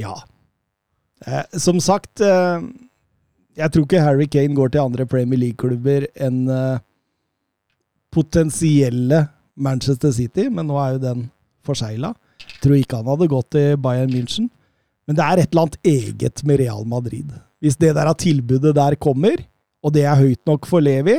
[0.01, 0.18] Ja.
[1.25, 2.64] Eh, som sagt, eh,
[3.57, 6.45] jeg tror ikke Harry Kane går til andre Premier League-klubber enn
[8.12, 11.31] potensielle Manchester City, men nå er jo den
[11.64, 12.12] forsegla.
[12.62, 14.51] Tror ikke han hadde gått til Bayern München.
[15.09, 17.31] Men det er et eller annet eget med Real Madrid.
[17.62, 19.43] Hvis det der tilbudet der kommer,
[19.83, 21.19] og det er høyt nok for Levi,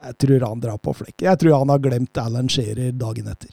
[0.00, 1.26] jeg tror han drar på flekken.
[1.26, 3.52] Jeg tror han har glemt Alan Shearer dagen etter.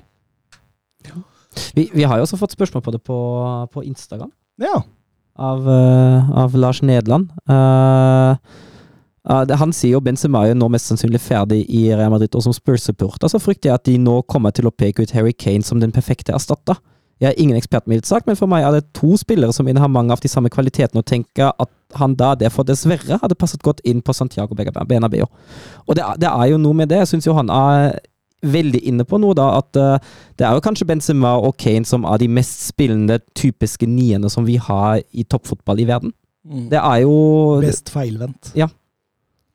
[1.76, 3.18] Vi, vi har jo også fått spørsmål på det på,
[3.74, 4.32] på Instagram.
[4.64, 4.80] Ja.
[5.36, 7.30] av, uh, av Lars Nederland.
[7.50, 8.40] Uh,
[9.28, 12.46] Uh, det, han sier jo Benzema er nå mest sannsynlig ferdig i Real Madrid, og
[12.46, 15.68] som Spurs-supporter så frykter jeg at de nå kommer til å peke ut Harry Kane
[15.68, 16.80] som den perfekte erstatter.
[17.20, 19.90] Jeg er ingen ekspert, mildt sagt, men for meg er det to spillere som innehar
[19.90, 23.80] mange av de samme kvalitetene, og tenker at han da derfor dessverre hadde passet godt
[23.86, 25.26] inn på Santiago Bernabeu.
[25.88, 27.00] Og det, er- det er jo noe med det.
[27.02, 27.98] Jeg syns jo han er
[28.44, 29.48] veldig inne på noe, da.
[29.58, 29.98] At eh,
[30.38, 34.46] det er jo kanskje Benzema og Kane som er de mest spillende typiske niende som
[34.46, 36.14] vi har i toppfotball i verden.
[36.70, 37.16] Det er jo
[37.66, 38.52] Best feilvendt.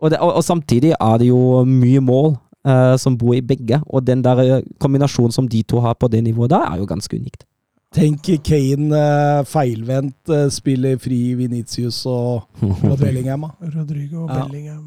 [0.02, 2.34] og, det, og, og samtidig er det jo mye mål
[2.66, 6.08] eh, som bor i begge, og den der eh, kombinasjonen som de to har på
[6.10, 7.44] det nivået der, er jo ganske unikt.
[7.92, 12.46] Tenk Kane uh, feilvendt, uh, spiller fri Venitius og,
[12.88, 13.44] og Bellingham.
[13.60, 14.46] Rodrigo Rodrigo Ja.
[14.46, 14.86] Bellingham.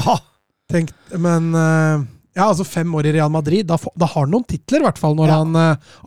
[0.00, 0.16] Aha!
[0.72, 2.00] Tenk, men uh,
[2.34, 4.98] ja, altså fem år i Real Madrid, da, da har han noen titler, i hvert
[4.98, 5.36] fall, når Ja.
[5.42, 5.58] han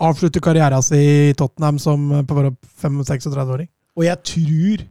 [0.09, 0.99] avslutter karrieren sin
[1.29, 3.69] i Tottenham som uh, 35-36-åring.
[3.97, 4.83] Og jeg tror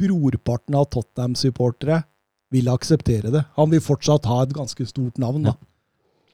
[0.00, 2.02] brorparten av Tottenham-supportere
[2.50, 3.44] vil akseptere det.
[3.56, 5.54] Han vil fortsatt ha et ganske stort navn, da.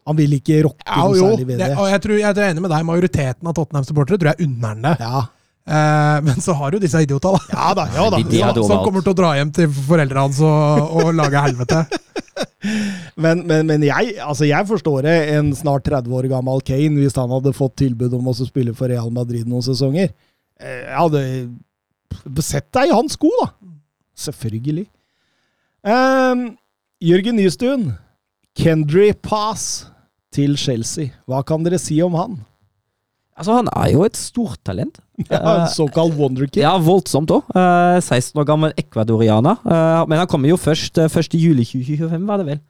[0.07, 1.79] Han vil ikke rokke Ja, noe jo, særlig ved det, det.
[1.83, 2.85] og jeg, tror, jeg er enig med deg.
[2.87, 4.95] Majoriteten av Tottenham-supportere tror jeg unner han det.
[5.03, 5.25] Ja,
[5.67, 7.57] Eh, men så har du disse idiotene, da.
[7.59, 7.85] ja da.
[7.91, 8.19] Ja, da.
[8.23, 11.41] De- de som, som kommer til å dra hjem til foreldrene hans og, og lage
[11.43, 11.81] helvete.
[13.17, 15.15] Men, men, men jeg, altså jeg forstår det.
[15.35, 18.87] En snart 30 år gammel Kane, hvis han hadde fått tilbud om å spille for
[18.93, 20.11] Real Madrid noen sesonger
[20.61, 23.49] eh, Jeg hadde sett deg i hans sko, da.
[24.27, 24.87] Selvfølgelig.
[25.87, 26.47] Ehm,
[27.03, 27.89] Jørgen Nystuen.
[28.57, 29.87] Kendry Pass
[30.37, 31.15] til Chelsea.
[31.29, 32.39] Hva kan dere si om han?
[33.37, 35.03] Altså, han er jo et stortalent.
[35.33, 36.61] Ja, en såkalt wonderkid.
[36.61, 37.49] Ja, voldsomt òg.
[38.05, 39.63] 16 år gammel ecuadorianer.
[39.65, 41.37] Eh, men han kommer jo først uh, 1.
[41.41, 42.61] juli 2025, var det vel.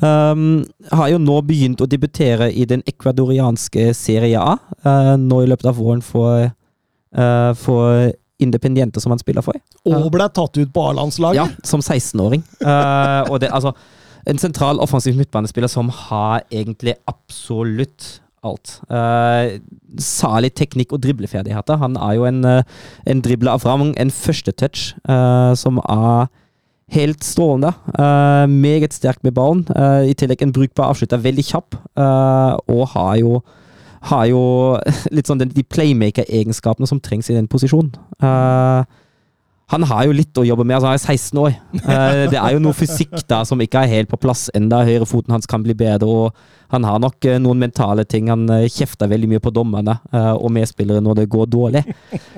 [0.00, 4.56] Um, har jo nå begynt å debutere i den ecuadorianske Serie A.
[4.84, 6.48] eh, nå i løpet av våren for,
[7.60, 9.56] for Independiente, som han spiller for.
[9.88, 11.38] Og ble tatt ut på A-landslaget.
[11.40, 12.42] Ja, som 16-åring.
[12.60, 13.72] Eh, og det, altså,
[14.26, 18.80] en sentral offensiv midtbanespiller som har egentlig absolutt alt.
[18.90, 19.58] Uh,
[19.98, 21.78] Særlig teknikk og dribleferdigheter.
[21.80, 22.62] Han er jo en, uh,
[23.06, 26.28] en dribler av rang, en førstetouch, uh, som er
[26.94, 27.72] helt strålende.
[27.98, 29.66] Uh, meget sterk med ballen.
[29.76, 33.40] Eh, I tillegg en brukbar avslutter, veldig kjapp, eh, og har jo
[34.06, 34.42] har jo
[35.16, 37.90] litt sånn de playmaker-egenskapene som trengs i den posisjonen.
[38.22, 38.84] Eh,
[39.72, 40.76] han har jo litt å jobbe med.
[40.76, 41.56] altså Han er 16 år.
[41.96, 44.82] Eh, det er jo noe fysikk da som ikke er helt på plass enda.
[44.86, 48.30] Høyrefoten hans kan bli bedre, og han har nok eh, noen mentale ting.
[48.32, 49.98] Han eh, kjefter veldig mye på dommerne
[50.36, 51.82] og medspillere når det går dårlig.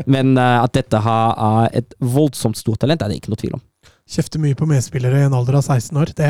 [0.07, 3.65] Men at dette har, er et voldsomt stort talent, er det ikke noe tvil om.
[4.09, 6.11] Kjefter mye på medspillere i en alder av 16 år.
[6.17, 6.29] Det,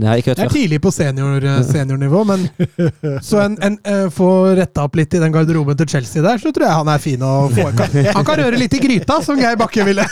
[0.00, 2.46] Nei, det er tidlig på senior, eh, seniornivå, men
[3.26, 6.54] så en, en eh, få retta opp litt i den garderoben til Chelsea der, så
[6.56, 7.66] tror jeg han er fin å få.
[7.76, 10.06] Kan, han kan røre litt i gryta, som Geir Bakke ville.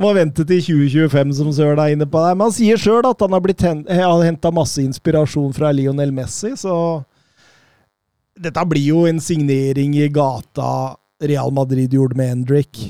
[0.00, 2.38] Må vente til 2025, som Søren er inne på der.
[2.38, 6.74] Men han sier sjøl at han har, blitt henta masse inspirasjon fra Lionel Messi, så
[8.40, 12.80] Dette blir jo en signering i gata Real Madrid gjorde med Endrick.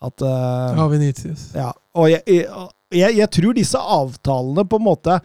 [0.00, 1.48] At uh, Ja, Venitius.
[1.58, 2.22] Ja, og jeg,
[2.94, 5.16] jeg, jeg tror disse avtalene på en måte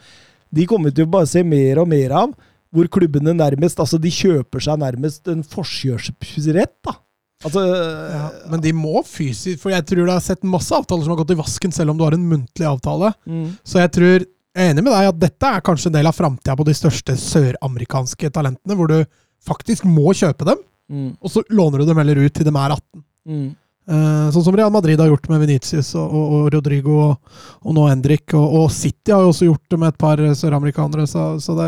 [0.54, 2.34] De kommer til å bare se mer og mer av.
[2.74, 6.96] Hvor klubbene nærmest Altså, de kjøper seg nærmest en forkjørsrett, da.
[7.44, 11.12] Altså Ja, men de må fysisk For jeg tror du har sett masse avtaler som
[11.14, 13.14] har gått i vasken, selv om du har en muntlig avtale.
[13.28, 13.50] mm.
[13.68, 14.14] Så jeg tror
[14.54, 16.74] jeg er enig med deg at dette er kanskje en del av framtida på de
[16.78, 19.00] største søramerikanske talentene, hvor du
[19.44, 21.14] faktisk må kjøpe dem, Mm.
[21.24, 23.04] og så låner du dem heller ut til de er 18.
[23.26, 23.46] Mm.
[23.84, 27.76] Eh, sånn som Real Madrid har gjort med Venitius og, og, og Rodrigo og, og
[27.76, 28.36] nå Endrik.
[28.38, 31.68] Og, City har jo også gjort det med et par søramerikanere, så, så det,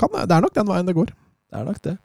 [0.00, 1.12] kan, det er nok den veien det går.
[1.12, 1.98] Det er nok det.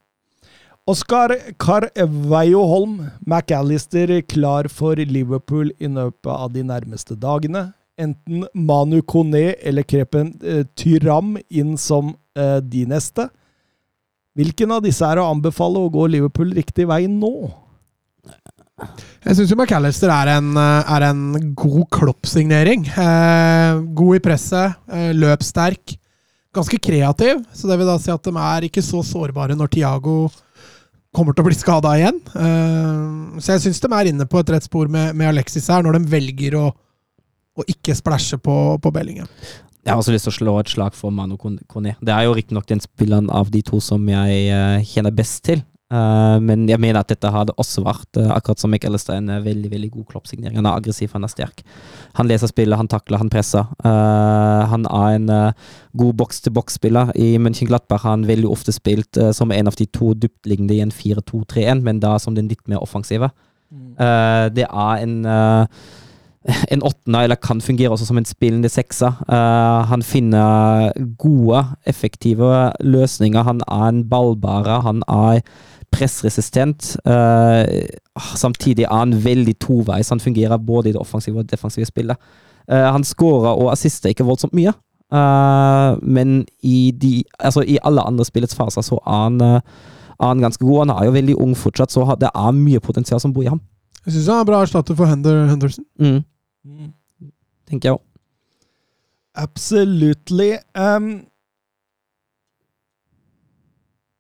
[0.88, 7.69] Oskar Carveio Holm, McAllister klar for Liverpool i løpet av de nærmeste dagene.
[7.99, 13.27] Enten Manu Kone eller Krepen eh, Tyram inn som eh, de neste.
[14.38, 17.49] Hvilken av disse er å anbefale å gå Liverpool riktig vei nå?
[18.78, 22.86] Jeg syns McAllister er en, eh, er en god Klopp-signering.
[22.88, 25.98] Eh, god i presset, eh, løpssterk,
[26.54, 27.44] ganske kreativ.
[27.54, 30.30] Så det vil da si at de er ikke så sårbare når Tiago
[31.13, 32.22] kommer til å bli skada igjen.
[32.36, 35.82] Eh, så jeg syns de er inne på et rett spor med, med Alexis her,
[35.82, 36.68] når de velger å,
[37.58, 39.28] å ikke splæsje på, på Bellingham.
[39.88, 41.96] Jeg har også lyst til å slå et slag for Manu Kone.
[42.04, 45.62] Det er jo riktignok den spilleren av de to som jeg uh, kjenner best til.
[45.88, 49.43] Uh, men jeg mener at dette hadde også vært, uh, akkurat som McAllister, en uh,
[49.43, 50.58] veldig veldig god kloppsignering.
[50.60, 51.63] Han er aggressiv, han er sterk.
[52.19, 53.69] Han leser spillet, han takler, han presser.
[53.84, 55.28] han er en
[55.95, 57.13] god boks-til-boks-spiller.
[57.15, 60.91] I München-Glattberg har han veldig ofte spilt som en av de to dyptliggende i en
[60.91, 63.30] 4-2-3-1, men da som den litt mer offensive.
[63.71, 63.95] Mm.
[64.56, 65.15] det er en
[66.73, 69.15] en åttende, eller kan fungere også som en spillende sekser.
[69.28, 73.43] Uh, han finner gode, effektive løsninger.
[73.43, 75.41] Han er en ballbare, han er
[75.91, 76.95] pressresistent.
[77.06, 77.63] Uh,
[78.36, 80.10] samtidig er han veldig toveis.
[80.10, 82.17] Han fungerer både i det offensive og defensive spillet.
[82.71, 84.73] Uh, han skårer og assister ikke voldsomt mye,
[86.04, 89.62] men i, de, altså i, alle andre spillets faser så er han, er
[90.19, 90.82] han ganske god.
[90.82, 93.62] Han er jo veldig ung fortsatt, så det er mye potensial som bor i ham.
[94.04, 95.86] Jeg syns han er bra erstatter for Hender Henderson.
[95.95, 96.19] Mm.
[97.69, 98.04] Tenker jeg òg.
[99.38, 100.58] Absolutely.
[100.76, 101.28] Um,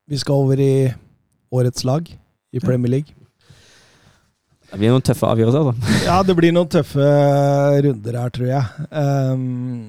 [0.07, 0.93] vi skal over i
[1.53, 2.09] årets lag
[2.51, 3.15] i Premier League.
[4.67, 5.93] Det blir noen tøffe avgjørelser, da.
[6.09, 7.07] ja, det blir noen tøffe
[7.85, 8.87] runder her, tror jeg.
[8.91, 9.87] Um,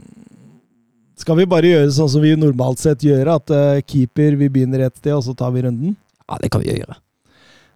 [1.18, 4.87] skal vi bare gjøre sånn som vi normalt sett gjør, at uh, keeper vi begynner
[4.87, 5.97] et sted, og så tar vi runden?
[6.29, 6.99] Ja, det kan vi gjøre.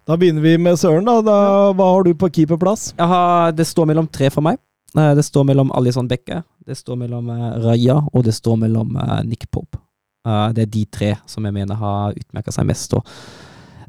[0.06, 1.06] Da begynner vi med Søren.
[1.06, 1.18] da.
[1.26, 1.36] da
[1.74, 2.92] hva har du på keeperplass?
[2.98, 4.60] Har, det står mellom tre for meg.
[4.94, 8.98] Eh, det står mellom Alison Bekke, det står mellom uh, Raja, og det står mellom
[9.26, 9.80] Nick Pope.
[10.22, 12.92] Det er de tre som jeg mener har utmerka seg mest.
[12.94, 13.02] Og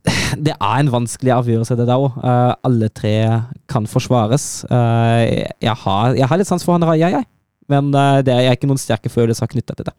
[0.45, 2.17] det er en vanskelig avgjørelse, det der òg.
[2.67, 3.15] alle tre
[3.71, 4.65] kan forsvares.
[4.69, 7.29] Jeg har, jeg, har, litt sans for han Raja, jeg.
[7.71, 9.95] Men det er ikke noen sterke følelser knytta til det.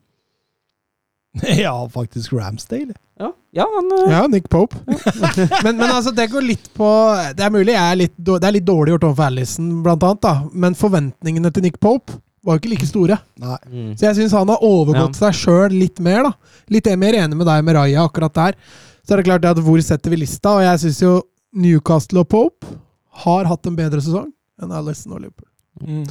[1.64, 2.94] ja, faktisk Ramsdale.
[3.18, 4.76] Ja, ja, han, ja Nick Pope.
[4.86, 5.30] Ja.
[5.64, 6.88] men, men, altså, det går litt på
[7.36, 10.22] Det er mulig jeg er litt, det er litt dårlig gjort overfor Alison, blant annet,
[10.22, 10.34] da.
[10.52, 13.16] men forventningene til Nick Pope var jo ikke like store.
[13.40, 13.94] Mm.
[13.96, 15.20] Så jeg syns han har overgått ja.
[15.22, 16.26] seg sjøl litt mer.
[16.26, 16.58] da.
[16.74, 18.58] Litt mer enig med deg med Raja akkurat der.
[19.04, 20.56] Så er det klart at hvor setter vi lista?
[20.56, 21.16] Og jeg syns jo
[21.54, 22.76] Newcastle og Pope
[23.24, 24.30] har hatt en bedre sesong
[24.62, 25.50] enn Alison og Liverpool.
[25.84, 26.06] Mm.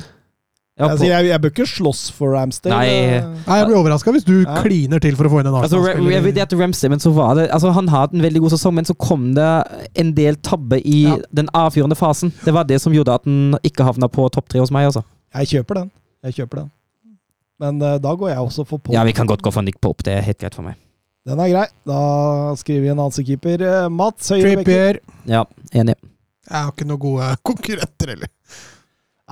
[0.74, 2.74] Ja, altså, jeg, jeg, bør ikke slåss for Ramsdale.
[2.74, 4.56] Nei, Nei Jeg blir overraska hvis du ja.
[4.64, 6.00] kliner til for å få inn en Arsenal-spiller.
[6.00, 8.74] Altså, jeg vurderte Ramsdale, men så var det altså, Han har en veldig god sesong,
[8.80, 9.50] men så kom det
[10.02, 11.20] en del tabbe i ja.
[11.30, 12.34] den avgjørende fasen.
[12.42, 14.90] Det var det som gjorde at han ikke havna på topp tre hos meg.
[14.90, 15.06] Altså.
[15.38, 15.94] Jeg kjøper den.
[16.26, 16.72] Jeg kjøper den.
[17.62, 18.98] Men uh, da går jeg også for Pope.
[18.98, 20.02] Ja, vi kan godt gå for Nick Pope.
[20.06, 20.82] Det er helt greit for meg.
[21.24, 21.68] Den er grei.
[21.88, 22.00] Da
[22.60, 23.64] skriver vi en annen keeper.
[23.94, 25.00] Mats Trippier.
[25.30, 25.96] Ja, enig.
[26.44, 28.32] Jeg har ikke noen gode konkurrenter, heller.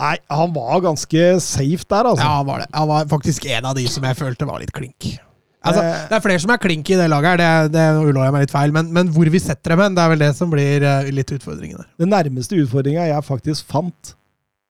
[0.01, 2.23] Nei, han var ganske safe der, altså.
[2.23, 2.69] Ja, han var det.
[2.73, 5.09] Han var faktisk en av de som jeg følte var litt klink.
[5.61, 6.05] Altså, eh.
[6.09, 8.45] det er flere som er klink i det laget, her, det, det ullår jeg meg
[8.47, 10.85] litt feil, men, men, hvor vi setter dem hen, det er vel det som blir
[10.87, 11.91] uh, litt utfordringen der.
[12.01, 14.15] Den nærmeste utfordringa jeg faktisk fant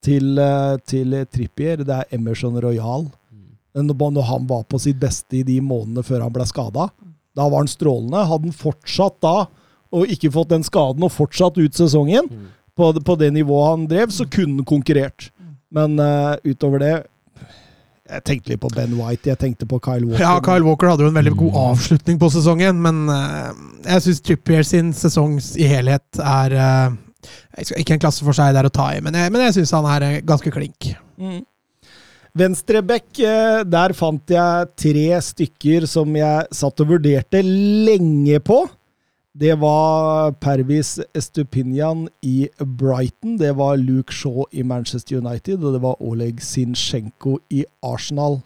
[0.04, 0.36] til,
[0.90, 3.06] til Trippier, det er Emerson Royal.
[3.32, 3.88] Mm.
[3.88, 6.90] Når han var på sitt beste i de månedene før han ble skada.
[7.36, 8.26] Da var han strålende.
[8.28, 9.36] Hadde han fortsatt da,
[9.92, 13.86] og ikke fått den skaden, og fortsatt ut sesongen, mm på, på, det nivået han
[13.88, 15.30] drev, så kunne han konkurrert.
[15.72, 16.94] Men uh, utover det
[18.12, 20.24] Jeg tenkte litt på Ben White, jeg tenkte på Kyle Walker.
[20.24, 23.52] Ja, Kyle Walker hadde jo en veldig god avslutning på sesongen, men uh,
[23.86, 26.98] jeg syns Trippier sin sesong i helhet er uh,
[27.78, 29.88] Ikke en klasse for seg der å ta i, men jeg, men jeg syns han
[29.88, 30.92] er ganske klink.
[31.16, 31.40] Mm.
[32.38, 33.18] Venstrebekk,
[33.68, 38.62] der fant jeg tre stykker som jeg satt og vurderte lenge på.
[39.32, 45.82] Det var Pervis Estupinian i Brighton, det var Luke Shaw i Manchester United, og det
[45.84, 48.42] var Oleg Sinchenko i Arsenal.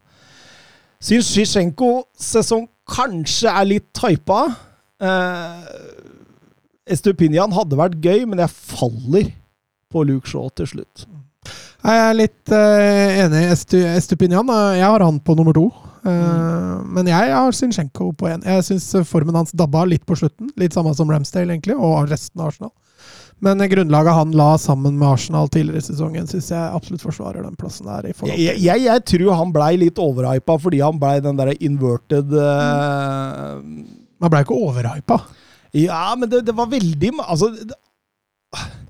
[1.02, 4.44] Zinchenko sesong kanskje er litt typa.
[5.02, 5.66] Eh,
[6.86, 9.34] Estupinian hadde vært gøy, men jeg faller
[9.90, 11.06] på Luke Shaw til slutt.
[11.86, 13.42] Jeg er litt uh, enig.
[13.52, 15.68] Estu, Estupinian, jeg har han på nummer to.
[16.06, 18.42] Uh, men jeg har Zinchenko på én.
[18.46, 20.50] Jeg syns formen hans dabba litt på slutten.
[20.58, 22.74] Litt samme som Ramsdale, egentlig, og resten av Arsenal.
[23.44, 27.56] Men grunnlaget han la sammen med Arsenal tidligere i sesongen, syns jeg absolutt forsvarer den
[27.60, 28.08] plassen der.
[28.08, 32.32] i Jeg, jeg, jeg tror han blei litt overhypa fordi han blei den derre inverted
[32.32, 33.60] uh...
[34.16, 35.18] Man blei ikke overhypa.
[35.76, 37.50] Ja, men det, det var veldig Altså,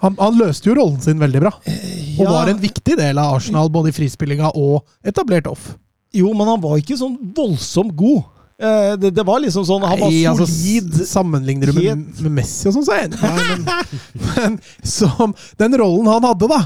[0.02, 3.38] Han, han løste jo rollen sin veldig bra, og ja, var en viktig del av
[3.38, 5.70] Arsenal både i frispillinga og etablert off.
[6.14, 8.22] Jo, men han var ikke sånn voldsomt god.
[8.60, 10.94] Eh, det, det var liksom sånn Han var Nei, altså, solid.
[10.96, 13.10] s- sammenligner du med, med Messi og sånn, så jeg.
[13.20, 13.66] Men,
[14.30, 14.54] men
[14.86, 16.62] som den rollen han hadde, da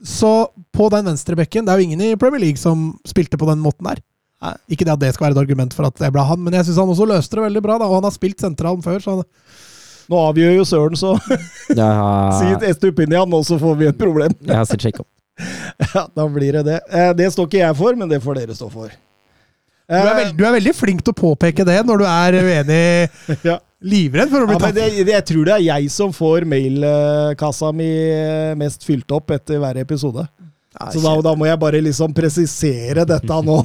[0.00, 0.30] Så
[0.72, 3.84] på den venstrebekken Det er jo ingen i Premier League som spilte på den måten
[3.90, 4.00] der.
[4.46, 4.54] Nei.
[4.72, 6.70] Ikke det at det skal være et argument for at det ble han, men jeg
[6.70, 7.76] syns han også løste det veldig bra.
[7.84, 9.28] da, Og han har spilt sentralen før, så han,
[10.08, 11.14] Nå avgjør jo Søren, så
[12.38, 14.34] si et Estupinian, og så får vi et problem.
[14.46, 15.06] jeg har sett Jacob.
[15.94, 16.78] Ja, Da blir det det.
[16.90, 18.88] Eh, Det står ikke jeg for, men det får dere stå for.
[18.88, 22.38] du, er Eh, veld, du er veldig flink til å påpeke det når du er
[22.42, 23.10] uenig,
[23.50, 23.58] Ja.
[23.82, 24.74] livredd for å bli Ja, men tatt.
[24.78, 27.90] det, det, jeg tror det er jeg som får mailkassa mi
[28.58, 30.24] mest fylt opp etter hver episode.
[30.92, 33.56] Så da, da må jeg bare liksom presisere dette nå.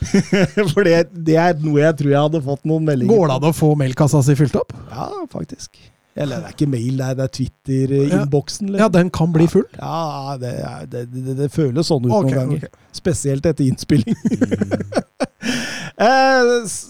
[0.72, 3.48] For det, det er noe jeg tror jeg hadde fått noen meldinger Går det an
[3.50, 4.70] å få mailkassa si fylt opp?
[4.92, 5.74] Ja, faktisk.
[6.16, 8.70] Eller det er ikke mail, det er, er Twitter-innboksen.
[8.80, 9.66] Ja, den kan bli full.
[9.76, 10.52] Ja, det,
[10.94, 12.62] det, det, det føles sånn ut okay, noen ganger.
[12.70, 12.86] Okay.
[12.96, 14.16] Spesielt etter innspilling.
[16.06, 16.86] eh, s-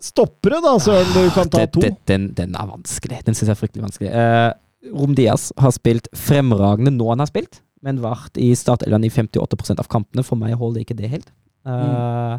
[0.00, 1.12] stoppere, da, Søren.
[1.12, 1.80] Du kan ta to.
[1.84, 3.20] det- Den, den er vanskelig.
[3.26, 4.10] Den syns jeg er fryktelig vanskelig.
[4.16, 4.52] Uh,
[4.96, 9.82] Rom Diaz har spilt fremragende nå han har spilt, men vært i startelveren i 58%
[9.82, 10.24] av kampene.
[10.26, 11.30] For meg holder ikke det helt.
[11.66, 12.38] Eh,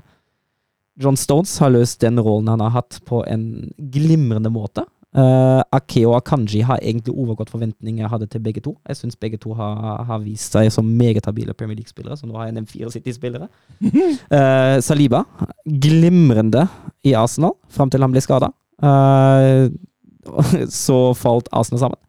[1.03, 4.85] John Stones har løst den rollen han har hatt, på en glimrende måte.
[5.13, 8.71] Uh, og Akanji har egentlig overgått forventninger jeg hadde til begge to.
[8.89, 12.37] Jeg syns begge to har, har vist seg som meget habile Premier League-spillere, så nå
[12.39, 13.47] har jeg nevnt fire City-spillere.
[13.83, 15.21] Uh, Saliba,
[15.65, 16.65] glimrende
[17.05, 18.49] i Arsenal fram til han ble skada.
[20.83, 22.01] så falt Arsenal sammen.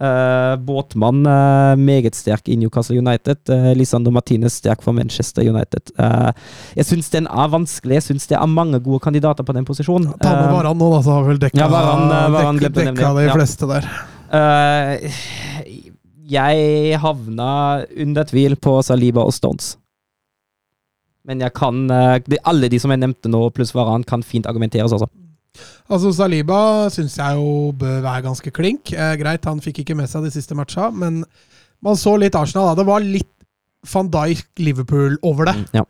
[0.00, 3.38] Eh, Båtmann uh, meget sterk i Newcastle United.
[3.48, 5.92] Uh, Lisandro Martinez sterk for Manchester United.
[6.76, 7.98] Jeg syns den er vanskelig.
[8.00, 10.14] Jeg syns det er mange gode kandidater på den posisjonen.
[10.22, 13.14] Ta med Varan nå, da, så har vel dekka, Ja, Varane- Varane dekka, dekka nevne,
[13.20, 13.36] de ja.
[13.36, 13.90] fleste der.
[16.32, 17.50] Jeg havna
[18.00, 19.74] under tvil på Saliba og Stones.
[21.28, 24.96] Men jeg kan de, Alle de som jeg nevnte nå, pluss Varan, kan fint argumenteres
[24.96, 25.06] også.
[25.92, 28.92] Altså, Saliba syns jeg jo bør være ganske klink.
[28.94, 31.22] Eh, greit, han fikk ikke med seg de siste matcha, men
[31.82, 32.72] man så litt Arsenal.
[32.72, 32.82] Da.
[32.82, 33.30] Det var litt
[33.90, 35.54] van Dijk Liverpool over det.
[35.74, 35.82] Ja.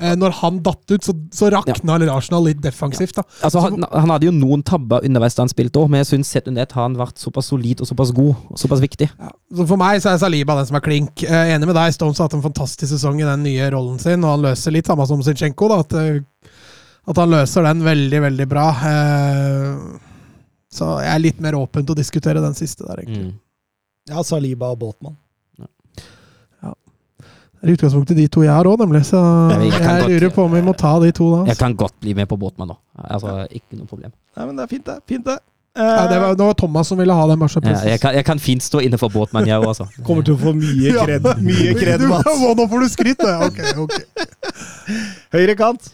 [0.00, 3.16] Eh, når han datt ut, så, så rakna Arsenal litt defensivt.
[3.18, 3.24] da.
[3.42, 6.30] Altså, han, han hadde jo noen tabber underveis da han spilte òg, men jeg syns
[6.30, 9.10] sett under ett har han vært såpass solid og såpass god og såpass viktig.
[9.10, 9.32] Ja.
[9.56, 11.24] Så For meg så er Saliba den som er klink.
[11.26, 14.22] Eh, enig med deg, Stones har hatt en fantastisk sesong i den nye rollen sin,
[14.22, 15.72] og han løser litt samme som Zinchenko.
[15.74, 16.22] da, at, eh,
[17.10, 18.66] at han løser den veldig, veldig bra.
[18.90, 19.98] Eh,
[20.70, 23.34] så jeg er litt mer åpen til å diskutere den siste der, egentlig.
[24.10, 25.16] Ja, Saliba og Båtmann.
[27.60, 29.02] Det er i utgangspunktet de to jeg har òg, nemlig.
[29.04, 29.18] Så
[29.52, 31.40] Jeg jeg, lurer godt- på om vi må ta de to da.
[31.50, 32.76] Jeg kan godt bli med på Båtmann nå.
[33.04, 34.12] Altså, ikke noe problem.
[34.36, 34.96] Nei, men det er fint, det.
[35.06, 35.38] Fint, det.
[35.76, 37.38] Ja, det var, Eh, det var Thomas som ville ha den.
[37.38, 39.86] bare så Ja, jeg, kan, jeg kan fint stå inne for Båtmann, jeg òg, altså.
[40.06, 41.04] kommer til å få mye Ja.
[41.04, 42.24] kred, mye kred Mats.
[42.56, 43.44] Nå får du skryt, ja.
[43.44, 43.92] Ok, ok.
[45.36, 45.92] Høyre kant.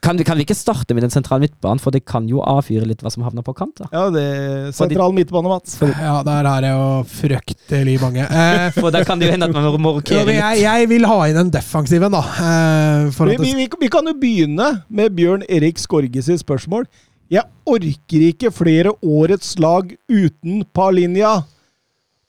[0.00, 2.86] Kan vi, kan vi ikke starte med den sentrale midtbanen, for det kan jo avfyre
[2.88, 3.82] litt hva som havner på kant?
[3.82, 3.88] da.
[3.92, 5.74] Ja, det er Sentral midtbane, Mats.
[5.84, 8.24] Ja, der er det jo fryktelig mange.
[8.24, 10.38] Eh, For der kan det jo hende at man må rokere litt.
[10.38, 12.22] jeg, jeg vil ha inn en defensiv en, da.
[12.24, 16.32] Eh, for Vi, at det, vi, vi, vi kan jo begynne med Bjørn Erik Skorges
[16.40, 16.88] spørsmål.
[17.30, 21.42] Jeg orker ikke flere årets lag uten Palinja.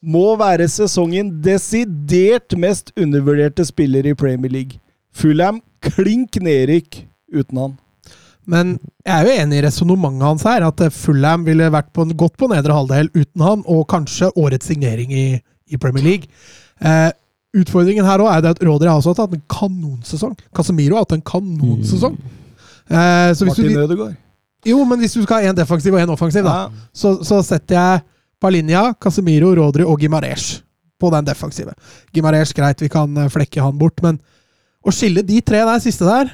[0.02, 4.82] Må være sesongen desidert mest undervurderte spiller i Premier League.
[5.16, 7.78] Fulham klink nedrykk uten han.
[8.52, 8.72] men
[9.06, 12.16] jeg er jo enig i resonnementet hans her, at eh, Fulham ville vært på, en-
[12.18, 15.26] godt på nedre halvdel uten han, og kanskje årets signering i,
[15.70, 16.28] i Premier League.
[16.82, 17.12] Eh,
[17.62, 20.34] utfordringen her òg er at Rodri har også hatt en kanonsesong.
[20.56, 22.18] Casemiro har hatt en kanonsesong.
[22.90, 24.16] Eh, så hvis Martin Ødegaard.
[24.66, 26.88] jo, men hvis du skal ha én defensiv og én offensiv, da, Ja.
[26.94, 28.02] så, så setter jeg
[28.42, 30.62] Palinja, Casemiro, Rodri og Gimarez
[31.00, 31.74] på den defensive.
[32.14, 34.18] Gimarez, greit, vi kan eh, flekke han bort, men
[34.82, 36.32] å skille de tre der siste der,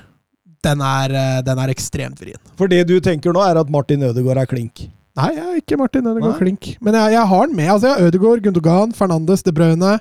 [0.68, 2.40] den er, eh, den er ekstremt vrien.
[2.60, 4.76] For det du tenker nå, er at Martin Ødegaard er klink.
[5.18, 6.42] Nei, jeg er ikke Martin Ødegaard Nei.
[6.44, 6.68] klink.
[6.84, 7.72] Men jeg, jeg har den med.
[7.74, 9.96] Altså, jeg har Ødegaard, Gundogan, Fernandes, De Bruyne.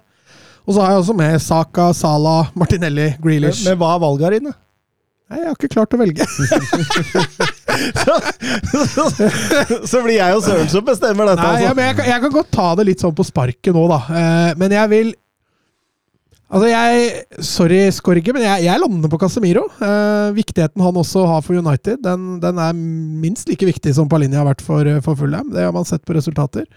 [0.67, 3.63] Og så har jeg også med Saka, Sala, Martinelli, Grealish.
[3.69, 4.53] men hva er valget her inne?
[5.27, 6.23] Nei, jeg har ikke klart å velge.
[9.91, 11.43] Så blir jeg og Søren som bestemmer dette.
[11.43, 11.65] Nei, altså.
[11.67, 13.99] ja, men jeg, kan, jeg kan godt ta det litt sånn på sparket nå, da.
[14.21, 15.09] Eh, men jeg vil
[16.47, 19.65] Altså, jeg Sorry, Skorge, men jeg, jeg lander på Casemiro.
[19.83, 22.77] Eh, viktigheten han også har for United, den, den er
[23.27, 25.51] minst like viktig som Palinja har vært for, for Fulham.
[25.55, 26.69] Det har man sett på resultater.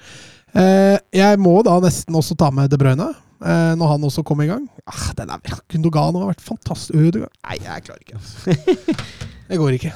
[0.57, 3.11] Eh, jeg må da nesten også ta med De Bruyne,
[3.45, 4.65] eh, når han også kom i gang.
[4.89, 6.97] Ah, den er Gundogan har vært fantastisk.
[6.97, 7.35] Ødegaard.
[7.45, 8.97] Nei, jeg klarer ikke.
[9.49, 9.93] Det går ikke.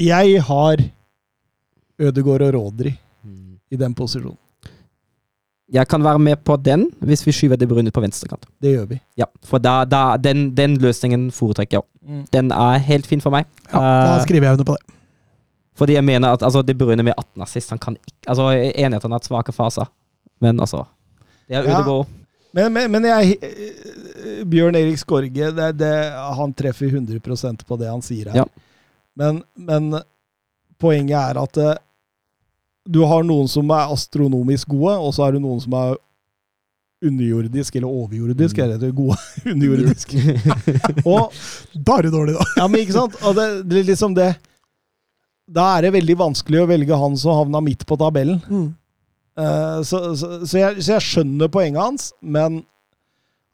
[0.00, 0.80] Jeg har
[2.00, 2.96] Ødegaard og Rodri
[3.70, 4.40] i den posisjonen.
[5.72, 8.46] Jeg kan være med på den, hvis vi skyver De Bruyne på venstrekant.
[8.62, 8.96] Det gjør vi.
[9.20, 12.24] Ja, for da, da, den, den løsningen foretrekker jeg òg.
[12.34, 13.46] Den er helt fin for meg.
[13.72, 14.96] Ja, da Eh, skriver jeg under på det.
[15.78, 19.12] fordi jeg mener at altså, De Bruyne med 18 assist han kan ikke, altså, Enheten
[19.14, 19.86] har svake faser,
[20.40, 20.84] men altså
[21.48, 21.78] Det er Ja.
[21.78, 22.06] Ødegaard.
[22.52, 25.92] Men, men, men jeg eh, Bjørn Erik Skorge, det, det,
[26.36, 28.40] han treffer 100% på det han sier her.
[28.42, 28.44] Ja.
[29.16, 29.94] Men, men
[30.80, 31.76] poenget er at eh,
[32.90, 35.96] du har noen som er astronomisk gode, og så er du noen som er
[37.06, 38.64] underjordisk, eller overjordisk, Mm.
[38.64, 39.16] er det gode?
[39.54, 40.14] underjordisk.
[41.08, 41.32] og,
[41.86, 42.44] Da er du dårlig, da.
[42.60, 43.16] ja, men ikke sant?
[43.24, 44.26] Og det, det er liksom det
[45.50, 48.42] Da er det veldig vanskelig å velge han som havna midt på tabellen.
[49.40, 52.60] Eh, så, så, så, jeg, så jeg skjønner poenget hans, men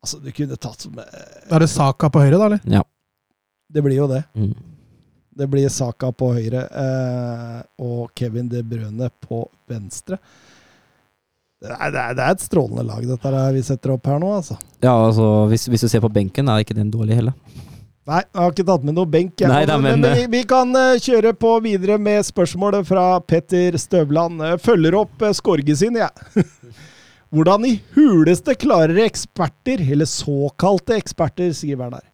[0.03, 1.07] altså, du kunne tatt med
[1.47, 2.61] Da er det Saka på høyre, da, eller?
[2.69, 2.83] Ja.
[3.73, 4.25] Det blir jo det.
[4.37, 4.53] Mm.
[5.37, 10.17] Det blir Saka på høyre eh, og Kevin De Brøne på venstre.
[11.61, 14.21] Det er, det, er, det er et strålende lag, dette her vi setter opp her
[14.21, 14.57] nå, altså.
[14.85, 17.37] Ja, altså, hvis, hvis du ser på benken, er ikke den dårlig heller.
[18.07, 19.41] Nei, jeg har ikke tatt med noe benk.
[19.51, 23.77] Nei da, men, men, vi, vi kan eh, kjøre på videre med spørsmålet fra Petter
[23.83, 24.45] Støvland.
[24.47, 26.45] Eh, Følger opp skorget Skorge sin, jeg.
[27.35, 32.07] Hvordan i huleste klarer eksperter, eller såkalte eksperter, skriver han der,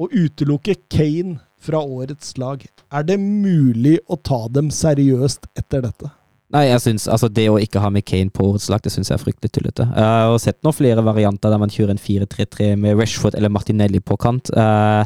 [0.00, 2.62] å utelukke Kane fra årets lag?
[2.94, 6.10] Er det mulig å ta dem seriøst etter dette?
[6.54, 9.10] Nei, jeg synes, altså Det å ikke ha med Kane på årets lag, det syns
[9.10, 9.84] jeg er fryktelig tullete.
[9.84, 14.00] Jeg har sett noen flere varianter der man kjører en 4-3-3 med Rashford eller Martinelli
[14.00, 14.48] på kant.
[14.56, 15.04] Eh,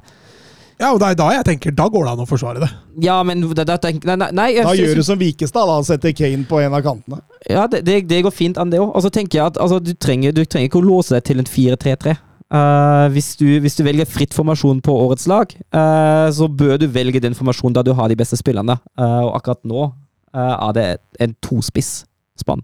[0.83, 2.69] Ja, og det er da jeg tenker da går det an å forsvare det.
[3.05, 5.77] ja, men da, da, tenk- nei, nei, nei, jeg Da gjør du som Vikestad, da.
[5.87, 7.21] Setter Kane på en av kantene.
[7.49, 8.91] Ja, det, det, det går fint an, det òg.
[8.97, 11.39] Og så tenker jeg at altså, du, trenger, du trenger ikke å låse deg til
[11.43, 12.17] en 4-3-3.
[12.53, 16.87] Eh, hvis, du, hvis du velger fritt formasjon på årets lag, uh, så bør du
[16.93, 18.77] velge den formasjonen der du har de beste spillerne.
[18.99, 19.91] Uh, og akkurat nå
[20.33, 20.85] er det
[21.21, 22.63] en tospiss-spann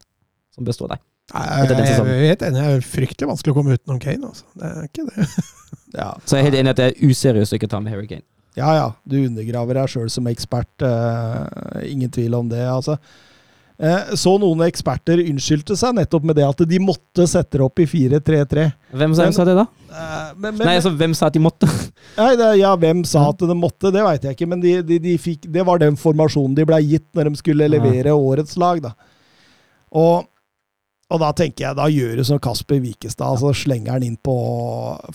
[0.56, 1.00] som består der.
[1.28, 2.12] Jeg, Jeg sesongen.
[2.14, 2.62] er helt enig.
[2.64, 4.30] Det er fryktelig vanskelig å komme utenom Kane.
[4.30, 4.46] Altså.
[4.56, 5.26] Det er ikke det.
[5.98, 8.08] Ja, Så jeg er helt enig at det er useriøst å ikke ta med Harry
[8.08, 8.24] Kane.
[8.56, 8.70] ja.
[8.76, 8.86] ja.
[9.08, 10.84] Du undergraver deg sjøl som ekspert.
[11.84, 12.96] ingen tvil om det, altså.
[13.78, 17.78] Eh, så noen eksperter unnskyldte seg nettopp med det at de måtte sette det opp
[17.78, 18.64] i 4-3-3.
[18.90, 19.66] Hvem sa, Men- sa det, da?
[19.88, 21.68] Eh, men, men, Nei, altså, hvem sa at de måtte?
[22.18, 24.98] Nei, det, ja, hvem sa at de måtte, det veit jeg ikke, men de, de,
[25.04, 28.82] de fikk, det var den formasjonen de blei gitt når de skulle levere årets lag.
[28.82, 28.92] Da.
[29.94, 30.26] Og,
[31.08, 34.34] og da tenker jeg, da gjør du som Kasper Wikestad, altså slenger han inn på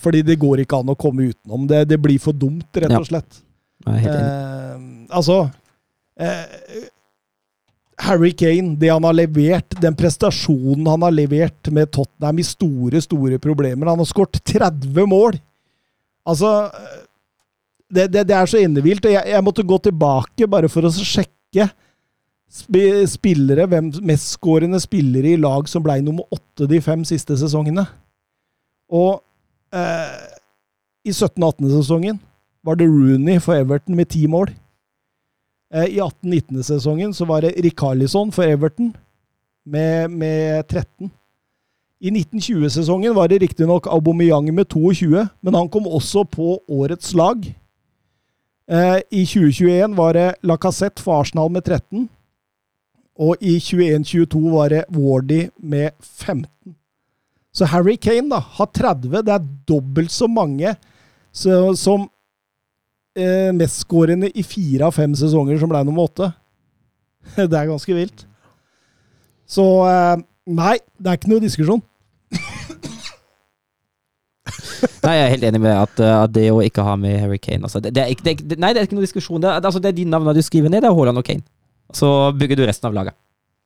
[0.01, 1.67] Fordi det går ikke an å komme utenom.
[1.67, 3.43] Det, det blir for dumt, rett og slett.
[3.83, 3.91] Ja.
[3.91, 4.31] Nei, helt enig.
[4.31, 5.41] Eh, altså
[6.15, 6.87] eh,
[8.03, 13.01] Harry Kane, det han har levert, den prestasjonen han har levert med Tottenham i store,
[13.03, 15.39] store problemer Han har skåret 30 mål!
[16.27, 16.99] Altså eh,
[17.93, 19.05] Det, det, det er så innevilt.
[19.05, 21.67] Jeg, jeg måtte gå tilbake bare for å sjekke
[22.53, 27.85] spillere, hvem mestskårende spillere i lag som ble nummer åtte de fem siste sesongene.
[28.93, 29.21] Og
[29.73, 30.17] eh,
[31.05, 32.17] i 17-18-sesongen
[32.65, 34.49] var det Rooney for Everton med ti mål.
[35.73, 38.93] Eh, I 18-19-sesongen så var det Rikarlison for Everton
[39.65, 41.09] med, med 13.
[42.03, 47.47] I 1920-sesongen var det riktignok Aubameyang med 22, men han kom også på årets lag.
[48.69, 52.09] Eh, I 2021 var det Lacassette for Arsenal med 13.
[53.23, 56.75] Og i 21-22 var det Wardy med 15.
[57.53, 59.21] Så Harry Kane da, har 30.
[59.21, 60.75] Det er dobbelt så mange
[61.33, 62.07] som
[63.17, 66.29] eh, mestskårende i fire av fem sesonger som ble nummer åtte.
[67.37, 68.25] Det er ganske vilt.
[69.49, 71.83] Så eh, nei, det er ikke noe diskusjon.
[75.03, 77.39] Nei, jeg er helt enig med at, uh, at det å ikke ha med Harry
[77.39, 79.41] Kane altså, det, det er ikke, det, Nei, det er ikke noe diskusjon.
[79.43, 81.43] Det altså, det er de navnene du skriver ned, det er Haaland og Kane.
[81.95, 82.07] Så
[82.39, 83.15] bygger du resten av laget.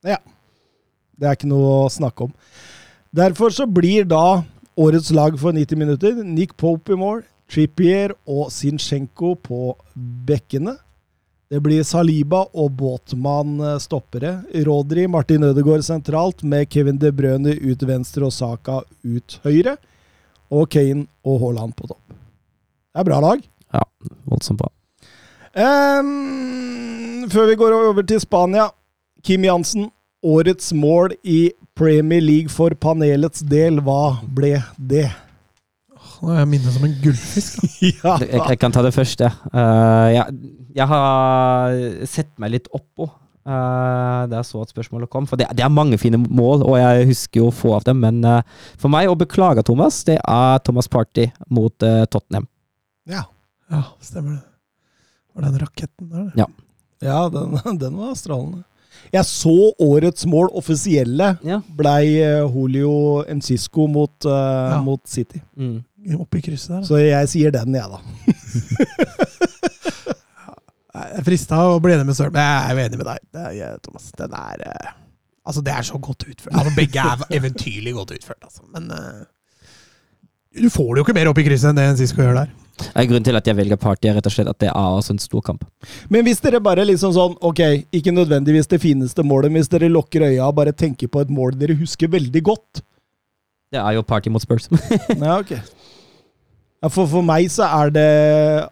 [0.06, 0.18] Ja.
[1.18, 2.32] Det er ikke noe å snakke om.
[3.14, 4.42] Derfor så blir da
[4.78, 9.72] årets lag for 90 minutter Nick Pope i mål, Trippier og Zinchenko på
[10.28, 10.76] bekkene.
[11.48, 14.34] Det blir Saliba og Båtmann eh, stoppere.
[14.66, 19.78] Rodri, Martin Ødegaard sentralt, med Kevin De Brøne ut venstre og Saka ut høyre.
[20.52, 22.02] Og Kane og Haaland på topp.
[22.12, 23.40] Det er bra lag.
[23.72, 23.84] Ja,
[24.28, 24.68] Voldsomt bra.
[25.58, 28.68] Um, før vi går over til Spania.
[29.24, 29.88] Kim Jansen,
[30.22, 33.80] årets mål i Premier League for panelets del.
[33.84, 35.08] Hva ble det?
[36.22, 37.62] Nå er jeg minnet som en gullfisk.
[38.02, 39.30] ja, Jeg, jeg kan ta det første.
[39.30, 39.54] jeg.
[39.54, 43.08] Eh, jeg, jeg har sett meg litt oppå
[43.48, 45.26] uh, det er så at spørsmålet kom.
[45.28, 48.02] For det, det, er mange fine mål, og jeg husker jo få av dem.
[48.04, 48.40] Men uh,
[48.80, 52.48] for meg, å beklage Thomas, det er Thomas Party mot uh, Tottenham.
[53.08, 53.24] Ja.
[53.72, 54.44] ja, stemmer det.
[55.34, 56.32] Var den raketten der?
[56.44, 56.48] Ja.
[57.04, 58.64] Ja, den, den var strålende.
[59.14, 61.60] Jeg så årets mål, offisielle, Ja.
[61.78, 64.32] blei Julio Encisco mot, uh,
[64.74, 64.80] Ja.
[64.84, 65.40] mot City.
[65.56, 65.78] Mm.
[66.16, 66.80] Oppi krysset der.
[66.80, 66.86] da.
[66.88, 67.98] Så jeg sier den, jeg, da.
[70.98, 73.26] Jeg er frista å bli enig med Søren, men jeg er jo enig med deg,
[73.36, 74.08] det er, Thomas.
[74.18, 74.94] Den er eh,
[75.48, 76.52] Altså, det er så godt utført.
[76.52, 78.66] Altså, begge er eventyrlig godt utført, altså.
[78.74, 79.22] Men uh,
[80.60, 82.50] du får det jo ikke mer opp i krysset enn det Sisko gjør der.
[82.92, 85.14] er Grunnen til at jeg velger Party, er rett og slett at det er også
[85.16, 85.64] en stor kamp.
[86.12, 87.62] Men hvis dere bare liksom sånn Ok,
[87.96, 91.32] ikke nødvendigvis det fineste målet, men hvis dere lukker øya og bare tenker på et
[91.32, 92.82] mål dere husker veldig godt
[93.72, 94.68] Det er jo Party mot Spurs.
[95.16, 95.56] Ja, ok.
[96.82, 98.06] Ja, for, for meg så er det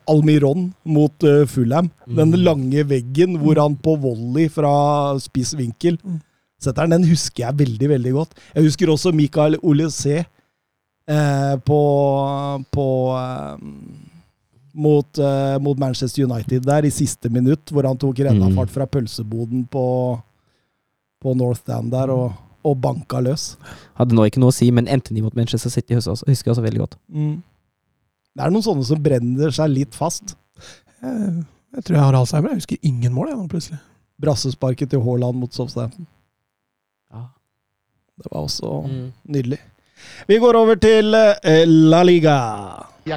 [0.07, 1.89] Almiron mot uh, Fulham.
[2.07, 2.43] Den Mm.
[2.47, 6.21] lange veggen hvor han på volley fra spiss vinkel Mm.
[6.63, 7.01] setter den.
[7.03, 8.35] Den husker jeg veldig, veldig godt.
[8.55, 10.21] Jeg husker også Mikael Olysé
[11.09, 11.81] eh, på,
[12.71, 12.87] på
[13.19, 13.57] eh,
[14.75, 19.67] mot, eh, mot Manchester United der i siste minutt, hvor han tok rennafart fra pølseboden
[19.71, 19.85] på,
[21.23, 22.33] på North Stand der og,
[22.67, 23.57] og banka løs.
[23.99, 26.85] Hadde nå ikke noe å si, men Anthony mot Manchester City husker jeg også veldig
[26.87, 26.97] godt.
[27.11, 27.43] Mm.
[28.37, 30.35] Det er noen sånne som brenner seg litt fast.
[31.01, 31.45] Jeg,
[31.77, 32.53] jeg tror jeg har Alzheimer.
[32.53, 33.79] Jeg husker ingen mål, jeg nå, plutselig.
[34.21, 36.07] Brassesparket til Haaland mot Southampton.
[37.13, 37.23] Ja.
[38.21, 39.13] Det var også Mm.
[39.29, 39.59] nydelig.
[40.29, 42.37] Vi går over til eh, La Liga.
[43.07, 43.17] Ja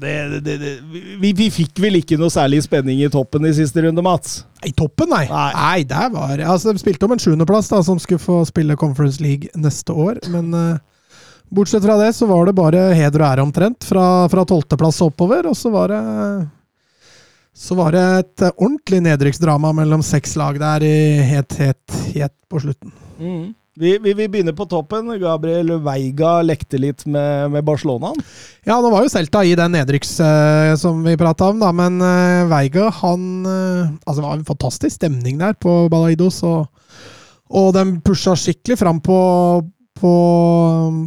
[0.00, 0.70] det, det, det.
[1.20, 4.40] Vi, vi fikk vel ikke noe særlig spenning i toppen i siste runde, Mats?
[4.66, 5.24] I toppen, nei.
[5.28, 5.50] Nei.
[5.56, 9.22] Nei, der var Altså, De spilte om en sjuendeplass, da, som skulle få spille Conference
[9.22, 10.22] League neste år.
[10.32, 10.80] Men uh,
[11.52, 13.84] bortsett fra det, så var det bare heder og ære omtrent.
[13.88, 15.50] Fra, tolvteplass og oppover.
[15.52, 16.02] Og så var det
[17.60, 20.98] Så var det et ordentlig nedrykksdrama mellom seks lag der i
[21.28, 22.94] helt, helt, helt på slutten.
[23.80, 25.08] Vi, vi, vi begynner på toppen.
[25.20, 28.10] Gabriel Veiga lekte litt med, med Barcelona.
[28.68, 31.96] Ja, nå var jo Celta i den nedrykks eh, som vi prata om, da, men
[32.04, 36.68] uh, Veiga, han eh, Altså, det var en fantastisk stemning der på Balaidos, og,
[37.48, 39.18] og de pusha skikkelig fram på,
[39.96, 40.12] på,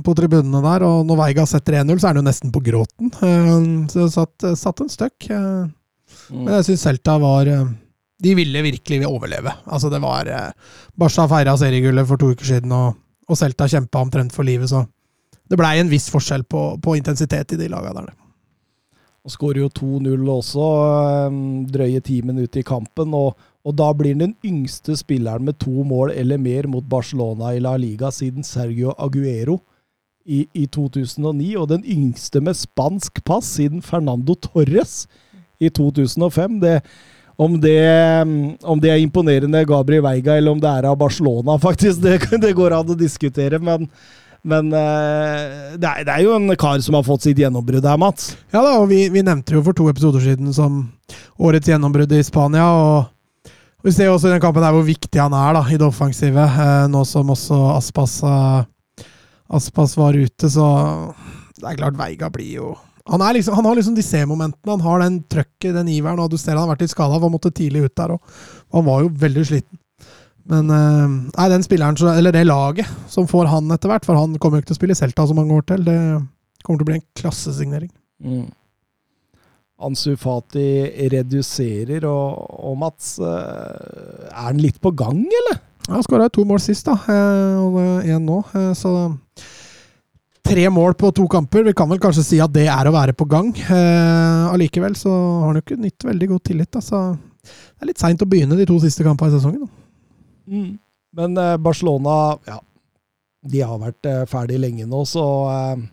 [0.05, 0.88] på tribunene der.
[0.89, 3.13] Og når Veiga setter 1-0, så er han jo nesten på gråten.
[3.21, 3.53] Eh,
[3.93, 5.30] så det satt, satt en støkk.
[5.30, 5.63] eh.
[6.34, 7.65] Men jeg syns Celta var eh,
[8.24, 9.51] De ville virkelig overleve.
[9.67, 10.51] Altså, det var eh,
[10.99, 14.86] Barca feira seriegullet for to uker siden, og, og Celta kjempa omtrent for livet, så
[15.51, 18.13] det blei en viss forskjell på, på intensitet i de laga der.
[19.24, 20.69] Og skårer jo 2-0 også,
[20.99, 21.36] eh,
[21.71, 23.13] drøye ti minutter i kampen.
[23.15, 27.61] Og, og da blir den yngste spilleren med to mål eller mer mot Barcelona i
[27.63, 29.61] La Liga siden Sergio Aguero
[30.28, 31.53] i, i 2009.
[31.55, 35.05] Og den yngste med spansk pass siden Fernando Torres
[35.63, 36.59] i 2005.
[36.59, 36.82] Det,
[37.36, 37.81] om, det,
[38.61, 42.53] om det er imponerende Gabriel Veiga, eller om det er av Barcelona, faktisk, det, det
[42.57, 43.59] går an å diskutere.
[43.63, 43.88] Men,
[44.43, 47.99] men eh, det, er, det er jo en kar som har fått sitt gjennombrudd her,
[48.01, 48.34] Mats.
[48.53, 50.86] Ja da, og vi, vi nevnte jo for to episoder siden som
[51.41, 52.67] årets gjennombrudd i Spania.
[52.69, 53.51] og
[53.86, 55.89] Vi ser jo også i den kampen der hvor viktig han er da, i det
[55.89, 59.05] offensive, eh, nå som også Aspas, eh,
[59.53, 60.49] Aspas var ute.
[60.49, 60.65] Så
[61.57, 62.73] det er klart, Veiga blir jo
[63.12, 66.20] Han, liksom, han har liksom de C-momentene, han har den trøkket, den iveren.
[66.24, 68.14] og Du ser han har vært litt skada, han måtte tidlig ut der.
[68.16, 68.36] òg.
[68.78, 69.80] Han var jo veldig sliten.
[70.47, 74.38] Men eh, nei, den spilleren, eller det laget som får han etter hvert, for han
[74.39, 75.97] kommer jo ikke til å spille Celta så mange år til, det
[76.64, 77.91] kommer til å bli en klassesignering.
[79.84, 80.66] Ansu Fati
[81.12, 85.60] reduserer, og, og Mats eh, Er han litt på gang, eller?
[85.89, 86.95] Ja, Han skåra to mål sist, da.
[87.12, 88.41] eh, Og én nå.
[88.80, 88.93] Så
[90.54, 91.66] tre mål på to kamper.
[91.68, 93.49] Vi kan vel kanskje si at det er å være på gang.
[93.58, 96.72] Eh, Allikevel så har han jo ikke nytt veldig god tillit.
[96.74, 96.82] Da.
[96.84, 97.01] Så
[97.43, 99.66] det er litt seint å begynne de to siste kampene i sesongen.
[99.66, 99.74] Da.
[101.18, 102.60] Men eh, Barcelona, ja
[103.43, 105.84] De har vært eh, ferdig lenge nå, så eh,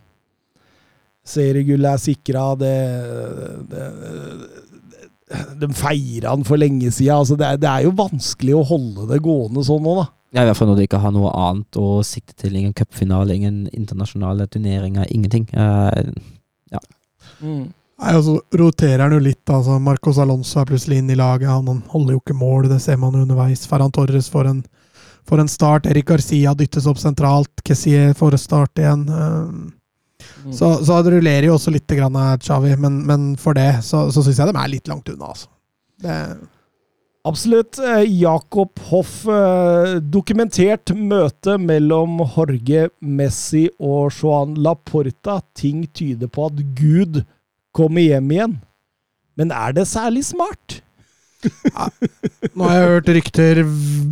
[1.30, 2.44] Seriegullet er sikra.
[2.58, 2.76] Det,
[3.70, 3.88] det,
[5.60, 7.20] De feira han for lenge siden.
[7.20, 10.08] Altså, det, det er jo vanskelig å holde det gående sånn nå, da.
[10.30, 12.54] Ja, I hvert fall når du ikke har noe annet å sikte til.
[12.58, 15.48] Ingen cupfinale, ingen internasjonale turneringer, ingenting.
[15.50, 16.12] Eh,
[18.00, 19.42] Nei, altså, roterer han jo litt.
[19.50, 21.50] altså Marcos Alonso er plutselig inne i laget.
[21.50, 23.66] Han, han holder jo ikke mål, det ser man jo underveis.
[23.68, 24.62] Ferran Torres får en,
[25.28, 25.88] får en start.
[25.90, 27.52] Erik Garcia dyttes opp sentralt.
[27.66, 29.04] Kessier får start igjen.
[29.10, 29.76] Uh,
[30.44, 30.52] Mm.
[30.52, 34.22] Så, så det rullerer jo også litt, grann, Xavi, men, men for det så, så
[34.24, 35.30] syns jeg de er litt langt unna.
[35.32, 35.48] Altså.
[36.00, 36.16] Det,
[37.28, 37.78] Absolutt.
[37.78, 45.40] Eh, Jakob Hoff, eh, dokumentert møte mellom Jorge Messi og Joan Laporta.
[45.54, 47.24] Ting tyder på at Gud
[47.76, 48.56] kommer hjem igjen.
[49.36, 50.80] Men er det særlig smart?
[52.56, 53.60] Nå har jeg hørt rykter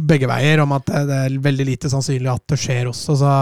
[0.08, 3.32] begge veier om at det er veldig lite sannsynlig at det skjer også, så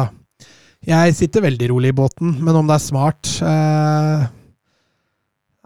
[0.86, 2.34] jeg sitter veldig rolig i båten.
[2.42, 4.26] Men om det er smart eh,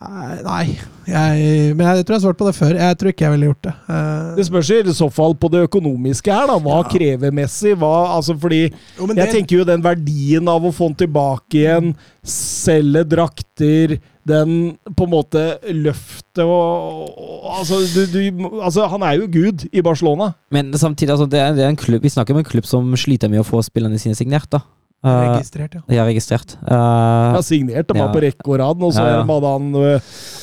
[0.00, 0.78] Nei.
[1.10, 2.70] Jeg, men jeg tror jeg har svart på det før.
[2.78, 3.72] Jeg tror ikke jeg ville gjort det.
[3.84, 6.56] Uh, Det spørs i så fall på det økonomiske her, da.
[6.56, 6.88] Hva Ja.
[6.88, 7.74] krever Messi?
[7.74, 11.52] Hva, altså fordi jo, Jeg det- tenker jo den verdien av å få den tilbake
[11.60, 11.94] igjen,
[12.24, 19.16] selge drakter, den på en måte løftet og, og altså, du, du, altså, han er
[19.18, 20.34] jo gud i Barcelona.
[20.50, 22.88] Men samtidig, altså, det, er, det er en klubb, vi snakker om en klubb som
[22.96, 24.48] sliter med å få spillerne sine signert.
[24.50, 24.60] da.
[25.00, 25.80] Eh, Registrert, ja.
[25.96, 26.50] ja, registrert.
[26.60, 27.86] Uh, ja, signert.
[27.88, 28.08] signert var Ja.
[28.12, 29.22] på rekke og rad, og så Ja, ja.
[29.24, 30.00] hadde han uh,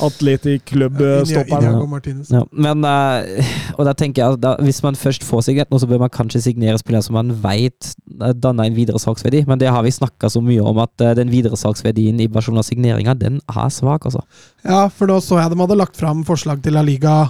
[0.07, 1.89] Atletic Inigo Club-stopperen.
[1.91, 2.31] Martinez.
[2.33, 2.41] ja.
[2.51, 5.85] Men uh, Og da tenker jeg at da, hvis man først får signert noe, så
[5.85, 9.43] bør man kanskje signere spillere som man vet eh, danner en videresalgsverdi.
[9.45, 13.13] Men det har vi snakka så mye om, at uh, den videresalgsverdien i Barcelonas signeringer,
[13.13, 14.23] den er svak, altså.
[14.65, 17.29] Ja, for da så jeg de hadde lagt fram forslag til La Liga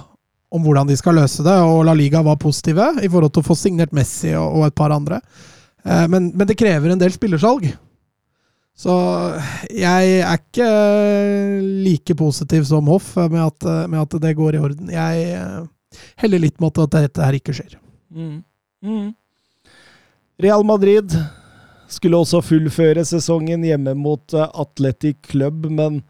[0.50, 3.48] om hvordan de skal løse det, og La Liga var positive i forhold til å
[3.52, 5.20] få signert Messi og, og et par andre.
[5.88, 7.70] Eh, Men, men det krever en del spillersalg.
[8.78, 8.94] Så
[9.74, 10.66] jeg er ikke
[11.82, 14.92] like positiv som Hoff med at, med at det går i orden.
[14.92, 15.64] Jeg eh,
[16.22, 17.74] heller litt mot at dette her ikke skjer.
[18.14, 18.36] Mm.
[18.86, 19.08] Mm.
[20.38, 21.16] Real Madrid
[21.90, 26.02] skulle også fullføre sesongen hjemme mot Atletic Athletic Club, men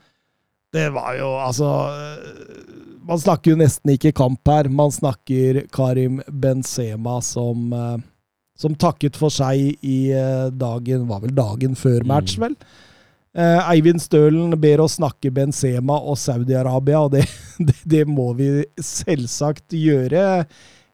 [0.74, 2.66] det var jo altså eh,
[3.09, 4.68] Man snakker jo nesten ikke kamp her.
[4.68, 7.95] Man snakker Karim Benzema som eh,
[8.59, 12.57] som takket for seg i eh, dagen Var vel dagen før match, vel?
[13.39, 17.23] Eh, Eivind Stølen ber oss snakke Benzema og Saudi-Arabia, og det,
[17.69, 18.51] det, det må vi
[18.83, 20.43] selvsagt gjøre.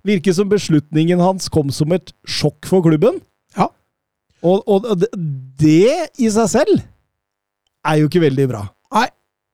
[0.05, 3.23] Virker som beslutningen hans kom som et sjokk for klubben.
[3.57, 3.71] Ja.
[4.45, 5.09] Og, og det,
[5.63, 6.83] det i seg selv
[7.85, 8.65] er jo ikke veldig bra.
[8.93, 9.07] Nei,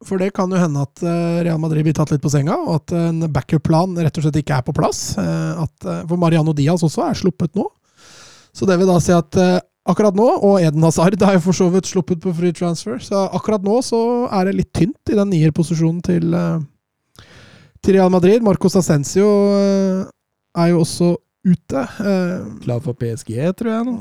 [0.06, 2.80] for det kan jo hende at eh, Real Madrid blir tatt litt på senga, og
[2.80, 5.12] at en backup-plan rett og slett ikke er på plass.
[5.20, 5.76] Eh, At,
[6.08, 7.68] for Mariano Diaz også er sluppet nå.
[8.56, 9.58] Så det vil da si at eh,
[9.90, 13.26] akkurat nå, og Eden Hazard er jo for så vidt sluppet på free transfer, så
[13.36, 17.26] akkurat nå så er det litt tynt i den nierposisjonen til, eh,
[17.84, 18.42] til Real Madrid.
[18.46, 20.00] Marcos Ascencio eh,
[20.60, 21.12] er jo også
[21.46, 21.84] ute.
[22.04, 23.94] Eh, Klar for PSG, tror jeg nå.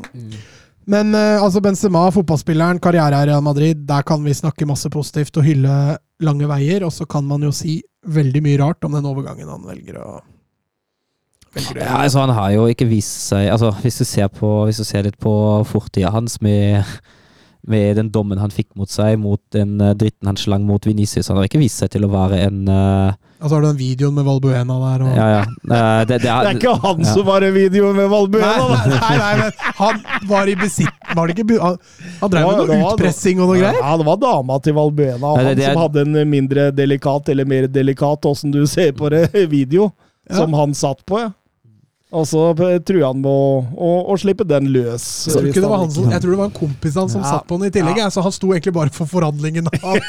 [0.89, 5.38] men eh, altså Benzema, fotballspilleren, karriere i Real Madrid, der kan vi snakke masse positivt
[5.39, 5.78] og hylle
[6.26, 7.78] lange veier, og så kan man jo si
[8.10, 10.10] veldig mye rart om den overgangen han velger å
[11.76, 14.84] Ja, altså Han har jo ikke vist seg altså Hvis du ser, på, hvis du
[14.86, 15.32] ser litt på
[15.66, 16.84] fortida hans med,
[17.68, 21.28] med den dommen han fikk mot seg, mot den eh, dritten han slang mot Venicius
[21.32, 24.16] Han har ikke vist seg til å være en uh, Altså har du den videoen
[24.18, 25.04] med Valbuena der.
[25.08, 25.12] Og...
[25.16, 25.43] Ja, ja.
[25.64, 27.14] Uh, det, det, Det er ikke han Ja.
[27.14, 28.66] som var i videoen med Valbuena!
[28.84, 30.91] nei, nei, nei, men han var i besitt...
[31.16, 31.78] Var det ikke Han,
[32.20, 33.80] han drev med noe utpressing og noe greier?
[33.80, 36.30] Ja, det var dama til Valbuena, og Nei, det- han det er- som hadde en
[36.36, 39.24] mindre delikat, eller mer delikat, åssen du ser på det,
[39.56, 39.88] video,
[40.30, 40.36] Ja.
[40.43, 41.32] som han satt på, ja.
[42.10, 45.03] Og så truer han med å, å, å slippe den løs.
[45.30, 47.22] Jeg tror, det var han han som, jeg tror det var en kompis han som
[47.22, 47.34] Ja.
[47.36, 47.99] satt på den i tillegg.
[48.01, 48.07] Ja.
[48.10, 49.99] Så han sto egentlig bare for forhandlingen av,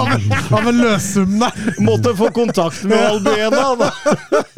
[0.00, 0.08] av,
[0.56, 1.52] av en løssum der.
[1.84, 3.76] Måtte få kontakt med Valbuena.
[3.76, 3.90] Da.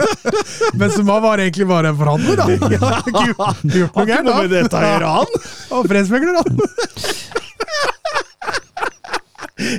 [0.78, 2.46] Benzema var egentlig bare en forhandler, da.
[2.46, 4.38] Han ikke gjort- gjort noe gærent, da.
[4.38, 5.26] med dette gjøre, han.
[5.80, 6.55] Og fredsmegler, han.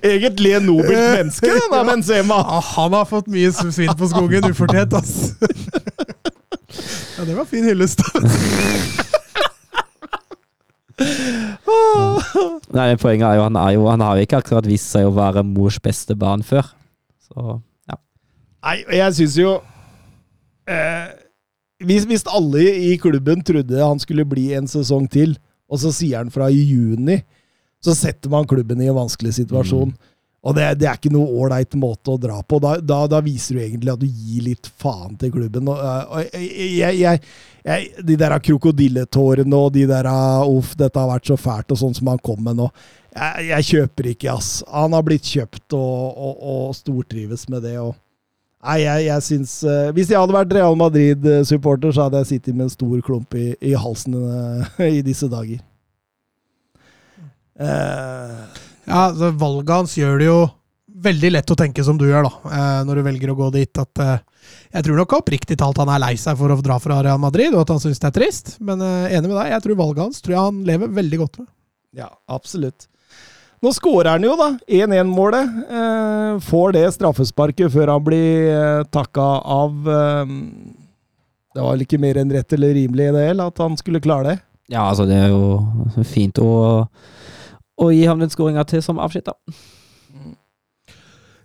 [0.03, 2.37] Egentlig en nobelt menneske, denne Benzema.
[2.43, 5.33] Ja, han har fått mye svinn på skogen, ufortjent, ass.
[7.17, 8.01] Ja, det var fin hyllest.
[12.73, 15.07] nei, men poenget er jo han, er jo han har jo ikke akkurat vist seg
[15.07, 16.65] å være mors beste barn før.
[17.27, 17.59] Så
[17.89, 17.97] ja.
[18.63, 19.51] Nei, og jeg syns jo
[20.69, 21.07] eh,
[21.83, 25.35] hvis, hvis alle i klubben trodde han skulle bli en sesong til,
[25.69, 27.21] og så sier han fra i juni,
[27.83, 29.91] så setter man klubben i en vanskelig situasjon.
[30.43, 32.59] Og det, det er ikke noe ålreit måte å dra på.
[32.59, 35.69] Da, da, da viser du egentlig at du gir litt faen til klubben.
[35.71, 37.21] Og, eh, og jeg, jeg,
[37.63, 41.79] jeg, de der krokodilletårene og de der ah, Uff, dette har vært så fælt, og
[41.79, 42.67] sånn som han kom med nå.
[43.13, 44.57] Jeg, kjøper ikke, ass.
[44.73, 47.77] Han har blitt kjøpt og, og, og stortrives med det.
[47.79, 47.93] og
[48.63, 52.55] Nei, jeg, jeg syns uh, Hvis jeg hadde vært Real Madrid-supporter, så hadde jeg sittet
[52.55, 55.61] med en stor klump i, i halsen uh, i disse dager.
[57.53, 60.41] Eh, Ja, så Valget hans gjør det jo
[61.03, 63.81] veldig lett å tenke som du gjør, da, eh, når du velger å gå dit.
[63.81, 64.21] At eh,
[64.75, 67.53] jeg tror nok oppriktig talt han er lei seg for å dra fra Real Madrid,
[67.53, 68.55] og at han syns det er trist.
[68.63, 71.39] Men eh, enig med deg, jeg tror valget hans tror jeg han lever veldig godt
[71.43, 71.49] med.
[72.03, 72.87] Ja, absolutt.
[73.63, 74.49] Nå skårer han jo, da.
[74.67, 75.59] 1-1-målet.
[75.79, 79.75] Eh, får det straffesparket før han blir eh, takka av
[81.53, 84.03] Det var vel ikke mer enn rett eller rimelig i det hele at han skulle
[84.03, 84.37] klare det.
[84.73, 86.49] Ja, altså, det er jo fint å,
[87.79, 89.35] å gi ham den skåringa til som avsnitt, da.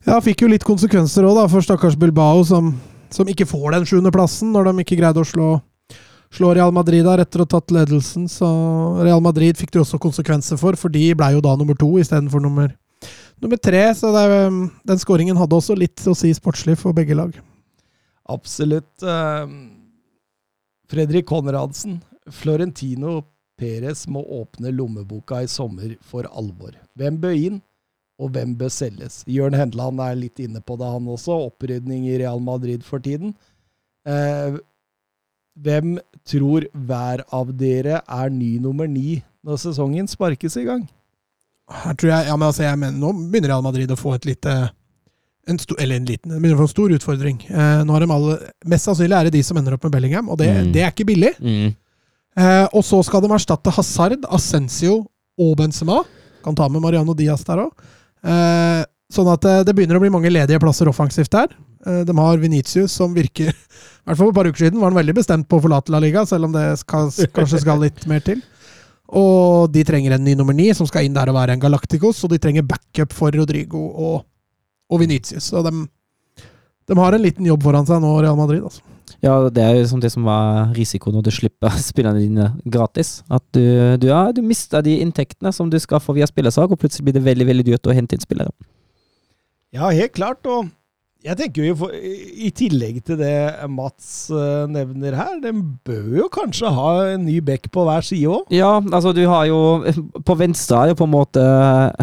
[0.08, 2.70] Ja, fikk jo litt konsekvenser òg, for stakkars Bilbao, som,
[3.12, 5.48] som ikke får den sjuendeplassen når de ikke greide å slå,
[6.32, 8.28] slå Real Madrid der etter å ha tatt ledelsen.
[8.32, 8.48] Så
[9.02, 12.40] Real Madrid fikk det også konsekvenser for, for de ble jo da nummer to istedenfor
[12.44, 12.72] nummer,
[13.42, 13.84] nummer tre.
[13.98, 17.36] Så det, um, den skåringen hadde også litt å si sportslig for begge lag.
[18.28, 18.92] Absolutt.
[19.02, 19.44] Eh,
[20.88, 22.00] Fredrik Konradsen.
[22.28, 23.22] Florentino
[23.58, 26.76] Perez må åpne lommeboka i sommer for alvor.
[26.98, 27.58] Hvem bør inn,
[28.18, 29.20] og hvem bør selges?
[29.30, 31.36] Jørn Hendeland er litt inne på det, han også.
[31.50, 33.34] Opprydning i Real Madrid for tiden.
[34.08, 34.56] Eh,
[35.58, 35.96] hvem
[36.28, 40.84] tror hver av dere er ny nummer ni når sesongen sparkes i gang?
[41.68, 44.24] Her tror jeg, ja, men altså, jeg mener, Nå begynner Real Madrid å få et
[44.24, 44.52] lite
[45.48, 47.38] en stor, Eller en liten, de begynner å få en stor utfordring.
[47.48, 48.38] Eh, nå har de alle,
[48.68, 50.72] Mest sannsynlig er det de som ender opp med Bellingham, og det, Mm.
[50.74, 51.34] det er ikke billig.
[51.40, 51.74] Mm.
[52.38, 55.00] Eh, og så skal de erstatte Hazard, Ascencio
[55.38, 56.02] og Benzema.
[56.44, 57.88] Kan ta med Mariano Diaz der òg.
[58.22, 58.82] Eh,
[59.14, 61.54] sånn at eh, det begynner å bli mange ledige plasser offensivt der.
[61.86, 64.90] Eh, de har Venitius som virker I hvert fall for et par uker siden var
[64.90, 68.06] han veldig bestemt på å forlate La Liga, selv om det skal, kanskje skal litt
[68.10, 68.40] mer til.
[69.18, 72.20] Og de trenger en ny nummer ni, som skal inn der og være en Galacticos.
[72.26, 74.18] Og de trenger backup for Rodrigo og,
[74.92, 75.48] og Venitius.
[75.48, 75.72] Så de,
[76.88, 78.66] de har en liten jobb foran seg nå, Real Madrid.
[78.68, 78.84] altså.
[79.24, 83.22] Ja, det er jo som det som var risikoen når du slipper spillerne dine gratis.
[83.30, 83.62] At du,
[83.98, 87.18] du, ja, du mister de inntektene som du skal få via spillersak, og plutselig blir
[87.18, 88.54] det veldig veldig dyrt å hente inn spillere.
[89.74, 90.46] Ja, helt klart.
[90.48, 90.70] Og
[91.26, 96.28] jeg tenker jo, i i tillegg til det Mats eh, nevner her, den bør jo
[96.30, 98.52] kanskje ha en ny bekk på hver side òg.
[98.54, 99.58] Ja, altså du har jo
[100.28, 101.42] På venstre er jo på en måte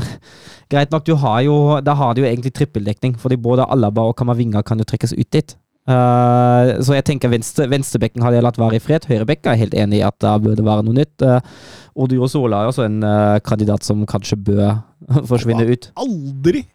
[0.72, 1.56] Greit nok, du har jo
[1.86, 5.32] Da har du jo egentlig trippeldekning, fordi både Alaba og Kamavinga kan jo trekkes ut
[5.32, 5.56] dit.
[5.86, 9.06] Eh, så jeg tenker venstre, venstrebekken hadde jeg latt være i fred.
[9.10, 11.26] Høyrebekken er jeg helt enig i at da bør det være noe nytt.
[11.26, 11.38] Uh,
[12.06, 14.80] Odio Sola er også en uh, kandidat som kanskje bør
[15.32, 15.92] forsvinne ut.
[16.02, 16.66] Aldri!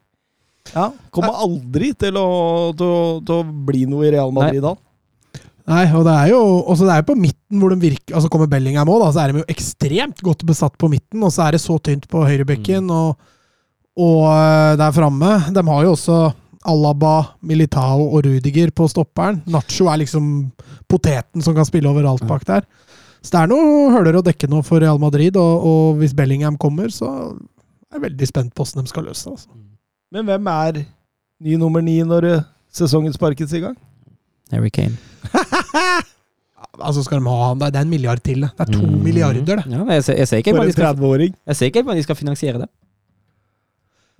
[0.70, 2.28] Ja, Kommer aldri til å,
[2.78, 4.76] til, å, til å bli noe i Real Madrid, da.
[5.70, 6.40] Nei, og det er jo
[6.72, 9.30] også det er på midten hvor de virker Altså kommer Bellingham òg, da, så er
[9.30, 11.22] de jo ekstremt godt besatt på midten.
[11.26, 13.18] Og så er det så tynt på høyrebekken og,
[13.98, 15.34] og øh, der framme.
[15.54, 16.20] De har jo også
[16.68, 19.40] Alaba, Militao og Rudiger på stopperen.
[19.48, 20.50] Nacho er liksom
[20.90, 22.66] poteten som kan spille overalt bak der.
[23.22, 26.56] Så det er noe høler å dekke nå for Real Madrid, og, og hvis Bellingham
[26.60, 29.36] kommer, så er jeg veldig spent på hvordan de skal løse det.
[29.36, 29.60] Altså.
[30.12, 30.82] Men hvem er
[31.40, 32.30] ny nummer ni når
[32.72, 33.76] sesongen sparkes i gang?
[34.52, 34.96] Harry Kane.
[36.86, 37.72] altså skal de ha han der?
[37.74, 38.50] Det er en milliard til, det.
[38.56, 39.02] Det er to Mm.
[39.04, 39.64] milliarder, det.
[39.70, 42.16] Ja, jeg, ser, jeg, ser ikke hvordan de skal, jeg ser ikke hvordan de skal
[42.16, 42.68] finansiere det.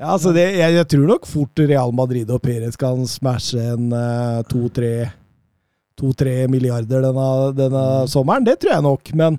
[0.01, 3.91] Ja, altså det, jeg, jeg tror nok fort Real Madrid og Perez kan smashe en
[4.49, 5.11] to-tre
[6.01, 8.47] to-tre milliarder denne, denne sommeren.
[8.47, 9.39] Det tror jeg nok, men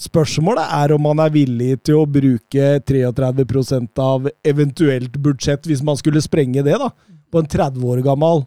[0.00, 5.98] spørsmålet er om man er villig til å bruke 33% av eventuelt budsjett, hvis man
[6.00, 6.90] skulle sprenge det, da,
[7.30, 8.44] på en 30 år gammel.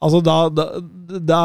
[0.00, 0.66] Altså, da, da,
[1.20, 1.42] da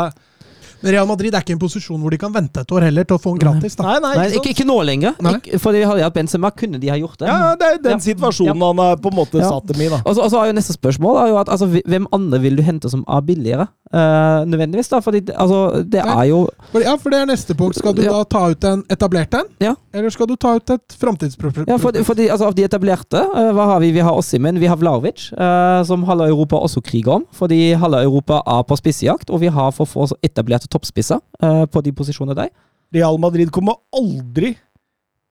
[0.85, 3.17] Real Madrid er ikke i en posisjon hvor de kan vente et år heller til
[3.17, 3.75] å få den gratis.
[3.75, 3.83] da.
[3.83, 5.15] Nei, nei, Nei, ikke ikke, nå lenger.
[5.25, 5.33] Nei.
[5.39, 7.27] Ikke, for de hadde hatt Benzema, kunne de ha gjort det.
[7.27, 8.03] Ja, det er den Ja.
[8.05, 9.49] situasjonen han er på en måte Ja.
[9.49, 10.01] satt dem i, da.
[10.05, 12.89] Og så er jo neste spørsmål er jo at altså, hvem andre vil du hente
[12.89, 13.67] som er billigere?
[13.93, 14.99] Uh, nødvendigvis, da.
[14.99, 16.15] Fordi altså, det Nei.
[16.25, 16.49] er jo
[16.81, 17.75] ja, for det er neste punkt.
[17.77, 18.11] Skal du Ja.
[18.11, 19.45] da ta ut en etablert en?
[19.61, 19.75] Ja.
[19.93, 21.67] Eller skal du ta ut et framtidsprosjekt?
[21.69, 23.91] Ja, for, fordi, altså, Av de etablerte, uh, hva har vi?
[23.91, 27.23] Vi har Ossimen, vi har Vlaovic, uh, som halve Europa også kriger om.
[27.33, 31.81] Fordi halve Europa er på spissejakt, og vi har for få etablerte toppspisser eh, på
[31.87, 32.53] de posisjonene der.
[32.95, 34.53] Real Madrid kommer aldri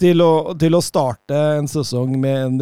[0.02, 2.56] til å, til å starte en sesong med en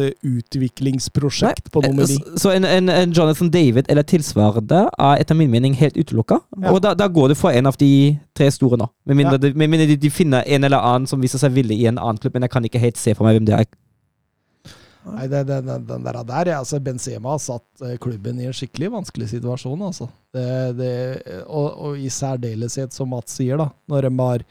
[0.77, 2.15] utviklingsprosjekt på nummer ni.
[2.19, 6.37] Eh, Så en, en, en Jonathan David eller tilsvarende er etter min mening helt utelukka.
[6.61, 6.71] Ja.
[6.75, 7.89] Og da, da går du for en av de
[8.37, 8.87] tre store nå.
[9.09, 9.43] Med mindre, Ja.
[9.47, 11.97] de, med mindre de, de finner en eller annen som viser seg villig i en
[11.97, 13.65] annen klubb, men jeg kan ikke helt se for meg hvem det er.
[15.03, 18.55] Nei, den, den, den der, der ja, altså Benzema har satt eh, klubben i en
[18.55, 19.81] skikkelig vanskelig situasjon.
[19.89, 20.07] Altså.
[20.33, 20.45] Det,
[20.79, 20.93] det,
[21.43, 24.47] og, og i særdeleshet, som Mats sier, da, når de har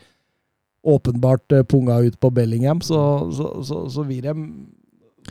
[0.92, 3.00] åpenbart eh, punga ut på Bellingham, så,
[3.32, 4.36] så, så, så vil de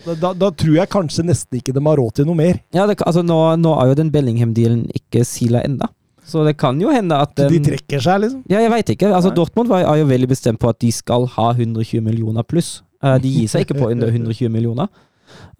[0.07, 2.61] da, da tror jeg kanskje nesten ikke de har råd til noe mer.
[2.73, 5.91] Ja, det, altså nå, nå er jo den Bellingham-dealen ikke sila enda.
[6.31, 8.43] Så det kan jo hende at den, de trekker seg, liksom.
[8.49, 9.09] Ja, jeg veit ikke.
[9.11, 12.79] Altså, Dortmund var, er jo veldig bestemt på at de skal ha 120 millioner pluss.
[13.03, 14.87] Eh, de gir seg ikke på under 120 millioner.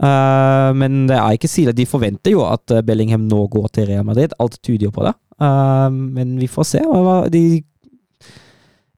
[0.02, 1.78] Eh, men det er ikke sikkert.
[1.78, 4.34] De forventer jo at eh, Bellingham nå går til Real Madrid.
[4.42, 5.16] Alt tyder jo på det.
[5.42, 6.82] Uh, men vi får se.
[7.34, 7.44] De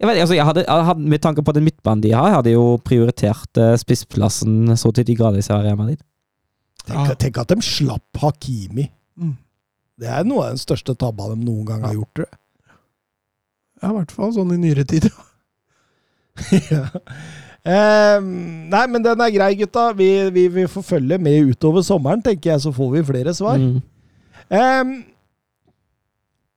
[0.04, 2.36] jeg vet, altså jeg hadde, jeg hadde, Med tanke på den midtbanen de har, jeg
[2.36, 6.02] hadde jo prioritert spissplassen så til de grader i Real Madrid.
[6.84, 7.14] Tenk, Ja.
[7.16, 8.90] tenk at de slapp Hakimi.
[9.16, 9.38] Mm.
[10.00, 12.26] Det er noe av den største tabba de noen gang har gjort.
[13.80, 15.08] Ja, i hvert fall sånn i nyere tid.
[16.74, 16.90] ja.
[17.64, 18.28] Ehm,
[18.72, 19.88] nei, men den er grei, gutta.
[19.96, 23.60] Vi, vi, vi får følge med utover sommeren, tenker jeg, så får vi flere svar.
[23.62, 23.82] Mm.
[24.54, 24.94] Eh,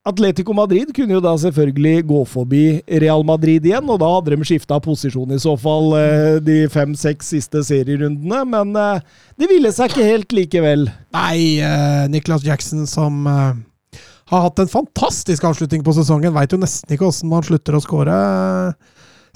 [0.06, 2.64] Atletico Madrid kunne jo da selvfølgelig gå forbi
[3.02, 7.32] Real Madrid igjen, og da hadde de skifta posisjon i så fall eh, de fem-seks
[7.34, 9.02] siste serierundene, men eh,
[9.38, 10.86] det ville seg ikke helt likevel.
[11.16, 13.98] Nei, eh, Nicholas Jackson som eh,
[14.30, 16.34] har hatt en fantastisk avslutning på sesongen.
[16.34, 18.20] Veit jo nesten ikke åssen man slutter å skåre.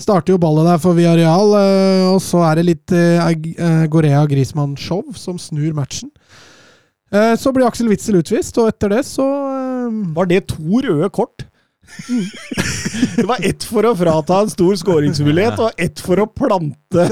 [0.00, 4.22] Starter jo ballet der for Villarreal, eh, og så er det litt eh, eh, Gorea
[4.28, 6.12] Grismann-show som snur matchen.
[7.10, 9.24] Så blir Aksel Witzel utvist, og etter det så
[10.14, 11.42] Var det to røde kort?
[13.16, 16.78] det var ett for å frata en stor skåringsmulighet, og ett for å plante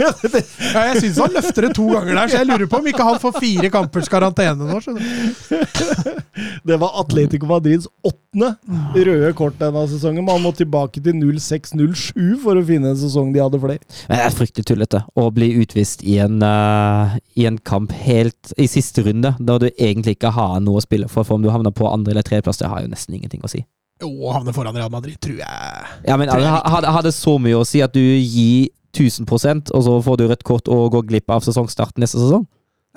[0.00, 3.06] Ja, jeg syns han løfter det to ganger der, så jeg lurer på om ikke
[3.06, 4.80] han får fire kampers karantene nå.
[4.82, 6.16] skjønner du.
[6.66, 8.54] Det var Atletico Madrids åttende
[8.94, 10.24] røde kort denne sesongen.
[10.26, 13.84] Man må tilbake til 06-07 for å finne en sesong de hadde flere.
[14.08, 18.54] Men Det er fryktelig tullete å bli utvist i en, uh, i en kamp helt
[18.60, 21.26] i siste runde, da du egentlig ikke har noe å spille for.
[21.26, 23.64] For om du havner på andre- eller tredjeplass, det har jo nesten ingenting å si.
[24.00, 25.88] Jo, havne foran Real Madrid, tror jeg.
[26.08, 29.98] Ja, men jeg Hadde hadde så mye å si at du gir 1000% og så
[30.02, 32.46] får du rødt kort og går glipp av sesongstarten neste sesong?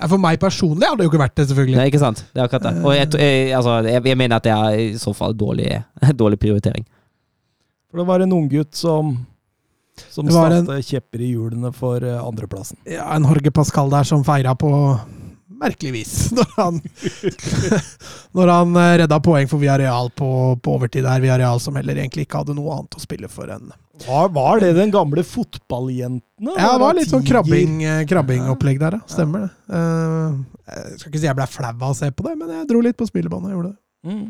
[0.00, 1.76] Ja, For meg personlig hadde det jo ikke vært det, selvfølgelig.
[1.78, 2.24] Nei, ikke sant?
[2.34, 2.72] Det er akkurat det.
[2.82, 5.68] Og jeg, jeg, altså, jeg, jeg mener at det er i så fall dårlig,
[6.22, 6.86] dårlig prioritering.
[7.92, 9.14] For det var en unggutt som
[10.10, 12.80] som var en- satte kjepper i hjulene for eh, andreplassen.
[12.90, 14.70] Ja, en Jorge Pascal der som feira på
[15.64, 16.12] merkelig vis.
[16.36, 16.80] Når han,
[18.36, 20.28] når han eh, redda poeng for Villarreal på,
[20.62, 21.22] på overtid der.
[21.24, 23.72] Villarreal som heller egentlig ikke hadde noe annet å spille for enn
[24.06, 26.54] Var, var det den gamle fotballjentene?
[26.58, 29.08] Ja, det var litt sånn krabbingopplegg krabbing, eh, krabbingopplegg der, ja.
[29.10, 29.52] Stemmer det.
[29.78, 30.40] Eh,
[30.74, 32.80] jeg skal ikke si jeg ble flau av å se på det, men jeg dro
[32.84, 33.50] litt på spillebanen.
[33.52, 33.78] Jeg gjorde det.
[34.10, 34.24] Mm.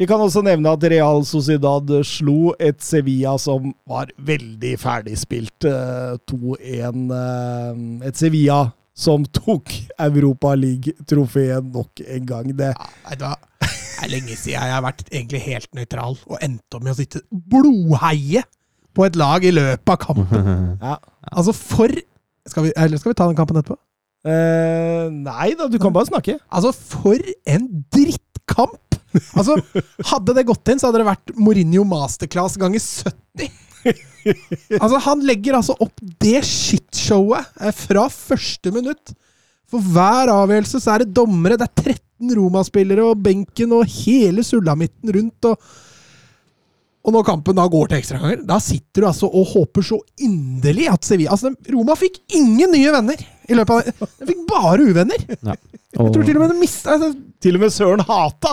[0.00, 5.66] Vi kan også nevne at Real Sociedad slo et Sevilla som var veldig ferdigspilt.
[5.68, 7.10] eh, 2-1.
[7.12, 8.62] eh, Et Sevilla
[8.96, 12.50] som tok Europa League-trofeet nok en gang.
[12.56, 13.34] Det, Ja, det,
[14.00, 17.22] er lenge siden jeg har vært egentlig helt nøytral og endte opp med å sitte
[17.30, 18.42] blodheie
[18.96, 20.50] på et lag i løpet av kampen.
[20.86, 20.96] ja.
[21.30, 21.92] Altså, for
[22.48, 23.76] skal vi, Eller skal vi ta den kampen etterpå?
[24.26, 26.38] Eh, nei da, du kan bare snakke.
[26.52, 28.98] Altså, for en drittkamp!
[29.34, 29.56] Altså,
[30.06, 33.52] Hadde det gått inn, så hadde det vært Mourinho masterclass ganger 70.
[34.80, 39.14] Altså, Han legger altså opp det shitshowet eh, fra første minutt.
[39.70, 44.44] For hver avgjørelse så er det dommere, det er 13 Roma-spillere og benken og hele
[44.46, 45.52] sulamitten rundt.
[45.52, 45.70] og
[47.00, 50.84] og når kampen da går til ekstraganger, da sitter du altså og håper så inderlig
[50.92, 54.08] at Sevilla altså, Roma fikk ingen nye venner i løpet av det.
[54.20, 55.24] De fikk bare uvenner.
[55.40, 55.56] Ja.
[55.96, 57.08] Jeg tror til og med de mista altså,
[57.42, 58.52] Til og med Søren hata!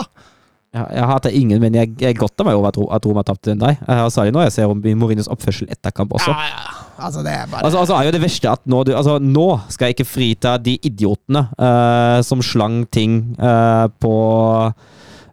[0.94, 3.60] Jeg hater ingen, men jeg, jeg godter meg over at, Ro- at Roma tapte den
[3.62, 3.76] der.
[3.88, 6.30] Har særlig når jeg ser om Mourinhos oppførsel etter kamp også.
[6.34, 6.76] Ja, ja.
[6.98, 9.44] Altså, det er bare Altså, altså er jo det verste at nå, du, altså, nå
[9.70, 14.14] skal jeg ikke frita de idiotene uh, som slang ting uh, på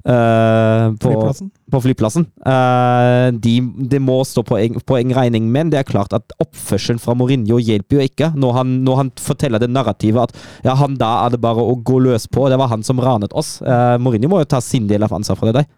[0.06, 1.50] eh, på, flyplassen.
[1.72, 2.28] på flyplassen.
[2.46, 3.56] Eh, de,
[3.92, 8.00] det må stå på en regning, men det er klart at oppførselen fra Mourinho hjelper
[8.00, 8.32] jo ikke.
[8.38, 11.76] Når han, når han forteller det narrativet at ja, han da er det bare å
[11.76, 13.58] gå løs på, det var han som ranet oss.
[13.66, 15.70] Uh, Mourinho må jo ta sin del av ansvaret for det der.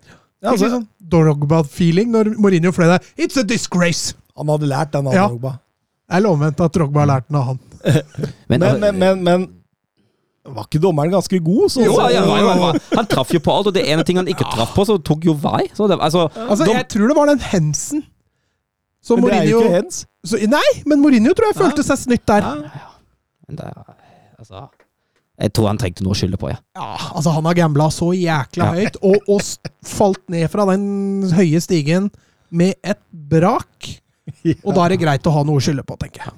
[0.44, 3.12] Ja, altså, sånn Drogba-feeling når Mourinho fløy der.
[3.18, 4.14] It's a disgrace!
[4.38, 5.28] han hadde lært den av Ja.
[5.32, 5.58] Drogba.
[6.08, 7.60] Det er lovvendt at Drogba har lært den av han.
[8.50, 9.48] Men, Men, men, men, men
[10.56, 11.72] var ikke dommeren ganske god?
[11.74, 12.80] Så, Jo, ja, ja, ja, ja.
[12.96, 15.26] Han traff jo på alt, og det ene ting han ikke traff på, så tok
[15.28, 15.66] jo vei.
[15.76, 18.04] Så det, altså, Altså, Jeg tror det var den Hensen
[19.04, 20.06] Så Men det er jo ikke hens.
[20.26, 21.62] så, Nei, men Mourinho tror jeg Ja.
[21.66, 22.42] følte seg snytt der.
[22.42, 22.88] Ja.
[23.48, 23.68] Men det,
[24.40, 24.66] altså,
[25.40, 26.58] jeg tror han trengte noe å skylde på, ja.
[26.76, 28.74] Ja, altså Han har gambla så jækla Ja.
[28.74, 29.42] høyt, og, og
[29.86, 32.10] falt ned fra den høye stigen
[32.52, 33.94] med et brak.
[34.66, 36.34] Og da er det greit å ha noe å skylde på, tenker jeg.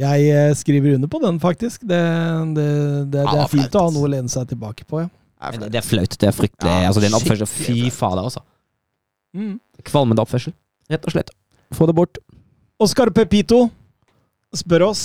[0.00, 1.84] Jeg eh, skriver under på den, faktisk.
[1.86, 2.00] Det,
[2.56, 2.64] det,
[3.12, 5.10] det, det Ja, er fint å ha noe å lene seg tilbake på, ja.
[5.54, 6.16] Det, det er flaut.
[6.18, 6.70] Det er fryktelig.
[6.72, 7.48] Ja, altså, er en oppførsel.
[7.50, 8.40] Fy fader, altså.
[9.36, 9.58] Mm.
[9.84, 10.54] Kvalmende oppførsel.
[10.90, 11.30] Rett og slett.
[11.74, 12.20] Få det bort.
[12.82, 13.66] Oscar Pepito
[14.54, 15.04] spør oss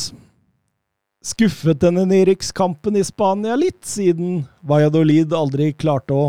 [1.26, 6.28] Skuffet denne nedrykkskampen i Spania litt, siden Valladolid aldri klarte å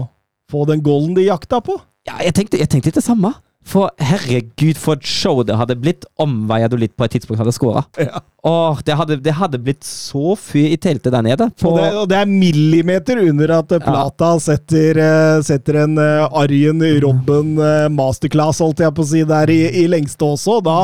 [0.51, 1.77] få den golden de jakta på?
[2.09, 3.31] Ja, jeg tenkte, jeg tenkte det samme.
[3.71, 7.85] For herregud, for et show det hadde blitt om Valladolid på et tidspunkt hadde skåra.
[8.01, 8.23] Ja.
[8.47, 11.51] Åh, det hadde, det hadde blitt så fyr i teltet der nede.
[11.68, 16.39] Og det, og det er millimeter under at Plata Plata setter, eh, setter en eh,
[16.43, 20.59] Arjen Robben eh, masterclass, holdt jeg på å si, der i, i lengste også.
[20.64, 20.79] Da,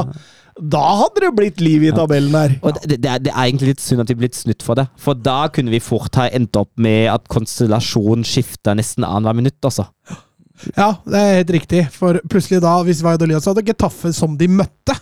[0.57, 2.57] da hadde det blitt liv i tabellen her.
[2.63, 4.79] Og det, det, er, det er egentlig litt synd at vi er blitt snutt for
[4.79, 4.87] det.
[5.01, 9.61] For da kunne vi fort ha endt opp med at konstellasjonen skifta nesten annethvert minutt,
[9.67, 9.89] altså.
[10.77, 11.83] Ja, det er helt riktig.
[11.95, 14.97] For plutselig da, hvis Valladolid hadde Getafe som de møtte,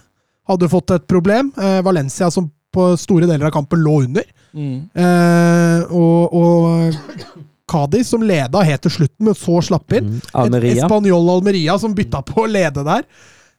[0.48, 1.52] hadde fått et problem.
[1.56, 4.24] Eh, Valencia som på store deler av kampen lå under.
[4.54, 7.28] Eh, og, og
[7.70, 10.16] Cádiz som leda helt til slutten, men så slapp inn.
[10.16, 10.20] Mm.
[10.42, 10.72] Almeria.
[10.74, 13.06] Et Español Almeria som bytta på å lede der.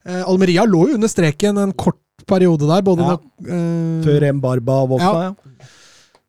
[0.06, 2.84] Eh, Almeria lå jo under streken en kort periode der.
[2.86, 3.16] Både Ja.
[3.16, 5.34] da, eh, Før Mbarba våkna, ja.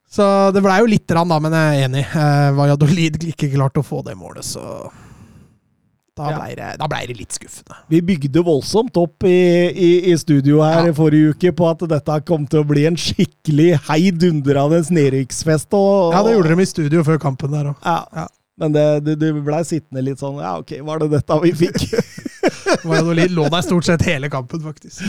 [0.10, 2.06] Så det blei jo lite grann, da, men jeg er enig.
[2.16, 4.90] Eh, Valladolid ikke klarte å få det målet, så
[6.18, 7.78] da blei det, ble det litt skuffende.
[7.94, 9.36] Vi bygde voldsomt opp i,
[9.72, 10.92] i, i studio her Ja.
[10.92, 15.70] i forrige uke på at dette kom til å bli en skikkelig heidundrende nedrykksfest.
[15.78, 17.80] Og, Ja, det gjorde de i studio før kampen der òg.
[17.86, 18.02] Ja.
[18.16, 18.28] Ja.
[18.58, 21.84] Men det, det, det blei sittende litt sånn Ja, ok, var det dette vi fikk?
[22.90, 25.04] Valladolid lå der stort sett hele kampen, faktisk.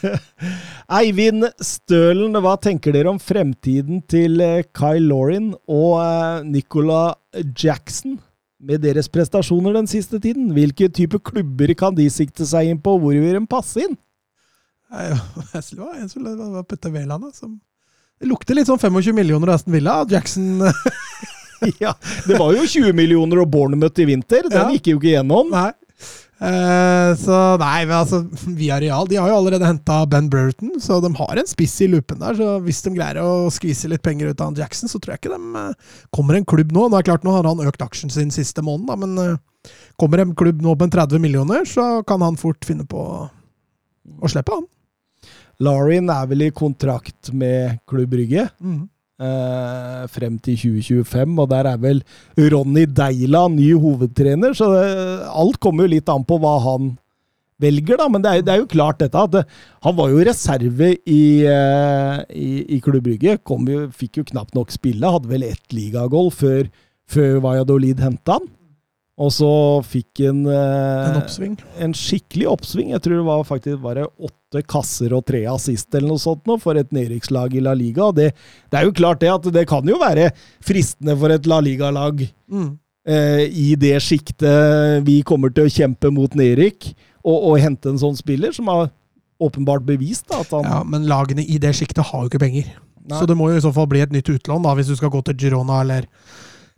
[0.98, 7.02] Eivind Stølen, hva tenker dere om fremtiden til eh, Kyle Lauren og eh, Nicola
[7.52, 8.16] Jackson?
[8.64, 12.94] Med deres prestasjoner den siste tiden, hvilke type klubber kan de sikte seg inn på?
[13.02, 13.96] Hvor vil de passe inn?
[14.94, 17.56] Det var en som var Petter Wæland, som
[18.20, 20.00] Det lukter litt sånn 25 millioner Aston Villa.
[20.08, 20.62] Jackson
[21.80, 21.94] Ja,
[22.28, 24.46] Det var jo 20 millioner og Bournemouth i vinter.
[24.48, 24.70] Den Ja.
[24.76, 25.50] gikk jo ikke gjennom.
[25.52, 25.70] Nei.
[26.42, 28.24] Eh, så nei, men altså
[28.58, 31.88] Via Real de har jo allerede henta Ben Brereton, så de har en spiss i
[31.90, 32.36] loopen der.
[32.38, 35.24] Så hvis de greier å skvise litt penger ut av han Jackson, så tror jeg
[35.24, 36.88] ikke de eh, kommer en klubb nå.
[36.90, 40.20] Det er klart, nå har han økt aksjen sin siste måneden, da, men eh, kommer
[40.22, 44.58] en klubb nå på en 30 millioner, så kan han fort finne på å slippe
[44.58, 44.66] han.
[45.62, 48.48] Larin er vel i kontrakt med Klubb Rygge.
[48.58, 48.88] Mm.
[49.20, 52.02] Eh, frem til 2025, og der er vel
[52.38, 54.84] Ronny Deila ny hovedtrener, så det,
[55.30, 56.94] alt kommer jo litt an på hva han
[57.62, 58.08] velger, da.
[58.10, 59.44] Men det er, det er jo klart dette at det,
[59.86, 63.38] han var jo reserve i, uh, i, i Klubb Brygge.
[63.94, 66.68] Fikk jo knapt nok spille, hadde vel ett ligagolv før,
[67.10, 68.50] før Valladolid henta han.
[69.14, 69.48] Og så
[69.86, 71.56] fikk han eh, En
[71.86, 72.88] en skikkelig oppsving.
[72.90, 76.56] Jeg tror det var faktisk bare åtte kasser og tre assist eller noe sånt nå
[76.62, 78.08] for et nedrykkslag i La Liga.
[78.10, 78.32] Det,
[78.70, 80.32] det er jo klart det at det kan jo være
[80.66, 82.72] fristende for et La Liga-lag Mm.
[83.08, 86.90] eh, i det sjiktet vi kommer til å kjempe mot nedrykk,
[87.24, 88.90] og, og hente en sånn spiller som har
[89.42, 92.66] åpenbart bevist da, at han Ja, men lagene i det sjiktet har jo ikke penger.
[93.04, 93.18] Nei.
[93.18, 95.10] Så det må jo i så fall bli et nytt utlån, da, hvis du skal
[95.12, 96.06] gå til Girona eller,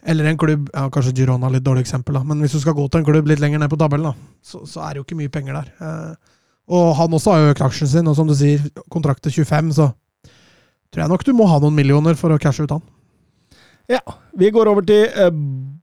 [0.07, 2.77] eller en klubb ja, Kanskje Girona er litt dårlig eksempel, da, men hvis du skal
[2.79, 5.07] gå til en klubb litt lenger ned på tabellen, da, så, så er det jo
[5.09, 5.69] ikke mye penger der.
[5.83, 6.35] Eh,
[6.77, 9.73] og han også har jo økt aksjen sin, og som du sier, kontrakt til 25,
[9.79, 9.91] så
[10.91, 12.85] tror jeg nok du må ha noen millioner for å cashe ut han.
[13.91, 14.03] Ja.
[14.37, 15.31] Vi går over til eh,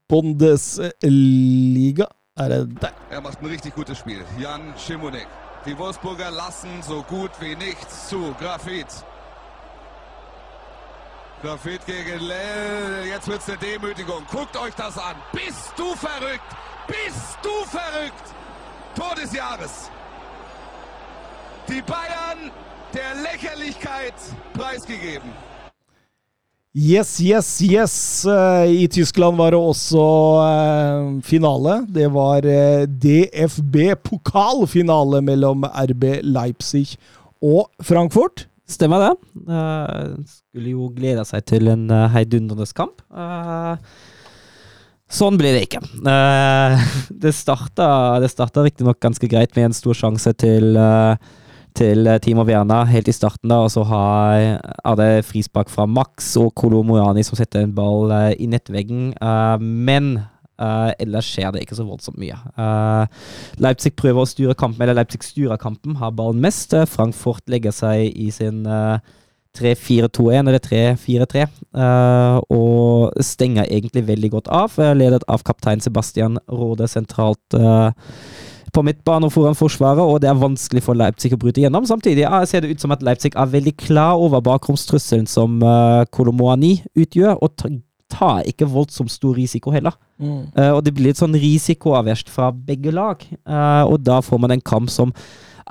[0.10, 2.06] Bundesliga.
[2.38, 2.94] Er det der?
[3.12, 4.22] Er macht ein richtig gutes Spiel.
[4.42, 5.28] Jan Schimonek.
[5.66, 8.36] Die Wolfsburger lassen so gut wie nichts zu.
[8.40, 9.13] Grafit.
[11.44, 13.06] Grafit gegen Lell.
[13.10, 14.24] Jetzt wird's eine Demütigung.
[14.32, 15.18] Guckt euch das an.
[15.34, 16.42] Bist du verrückt?
[16.88, 18.34] Bist du verrückt?
[18.96, 19.90] Tor des Jahres.
[21.68, 22.50] Die Bayern
[22.94, 24.14] der Lächerlichkeit
[24.54, 25.34] preisgegeben.
[26.74, 28.26] Yes, yes, yes.
[28.26, 31.86] Eh, I Tyskland var det også eh, finale.
[31.90, 36.98] Det var eh, DFB-pokalfinale mellom RB Leipzig
[37.42, 38.48] og Frankfurt.
[38.70, 39.14] Stemmer det.
[39.50, 43.02] Uh, skulle jo glede seg til en uh, heidundrende kamp.
[43.12, 43.76] Uh,
[45.12, 45.84] sånn blir det ikke.
[46.00, 46.80] Uh,
[47.26, 47.88] det starta,
[48.24, 50.78] det starta riktignok ganske greit med en stor sjanse til
[51.74, 56.28] til Timo Werner helt i starten, da, og så har, er det frispark fra Max
[56.38, 59.08] og Kolo Mojani som setter en ball i nettveggen.
[59.58, 60.12] Men
[60.64, 62.38] eh, ellers skjer det ikke så voldsomt mye.
[62.58, 63.04] Uh,
[63.64, 66.74] Leipzig prøver å styre kampen, eller Leipzig styrer kampen, har ballen mest.
[66.78, 68.98] Eh, Frankfurt legger seg i sin eh,
[69.54, 71.44] 3-4-2-1 eller 3-4-3,
[71.78, 74.80] uh, og stenger egentlig veldig godt av.
[74.98, 77.94] Ledet av kaptein Sebastian Råde sentralt uh,
[78.74, 81.86] på midtbane og foran forsvaret, og det er vanskelig for Leipzig å bryte gjennom.
[81.86, 86.80] Samtidig ser det ut som at Leipzig er veldig klar over bakromstrusselen som uh, Kolomoani
[86.98, 87.70] utgjør, og ta-
[88.14, 89.94] tar ikke voldsomt stor risiko heller.
[90.24, 93.24] Eh, og det blir litt sånn risikoavverst fra begge lag.
[93.48, 95.14] Uh, og da får man en kamp som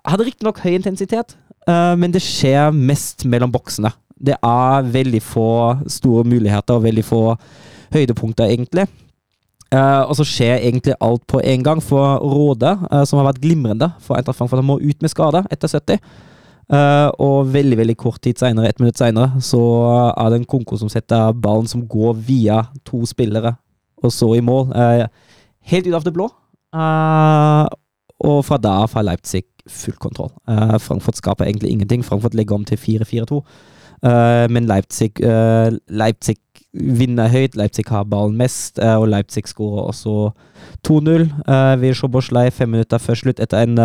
[0.03, 1.37] hadde riktignok høy intensitet,
[1.69, 3.93] uh, men det skjer mest mellom boksene.
[4.23, 5.53] Det er veldig få
[5.91, 7.23] store muligheter og veldig få
[7.93, 8.87] høydepunkter, egentlig.
[9.73, 13.41] Uh, og så skjer egentlig alt på en gang for Råde, uh, som har vært
[13.41, 14.61] glimrende for Eintracht Frankfurt.
[14.61, 16.03] Han må ut med skade etter 70.
[16.73, 19.61] Uh, og veldig veldig kort tid senere, ett minutt senere, så
[20.13, 23.55] er det en Konko som setter ballen som går via to spillere,
[24.05, 24.73] og så i mål.
[24.77, 25.07] Eh,
[25.73, 26.29] helt ut av det blå.
[26.75, 27.67] Eh,
[28.23, 30.33] og fra da av har Leipzig full kontroll.
[30.49, 32.05] Eh, Frankfurt skaper egentlig ingenting.
[32.05, 33.43] Frankfurt legger om til 4-4-2.
[34.03, 35.13] Eh, men Leipzig,
[35.89, 36.37] Leipzig
[36.73, 37.57] vinner høyt.
[37.57, 40.31] Leipzig har ballen mest, og Leipzig skårer også
[40.89, 43.77] 2-0 uh, ved Schoboslei fem minutter før slutt, etter en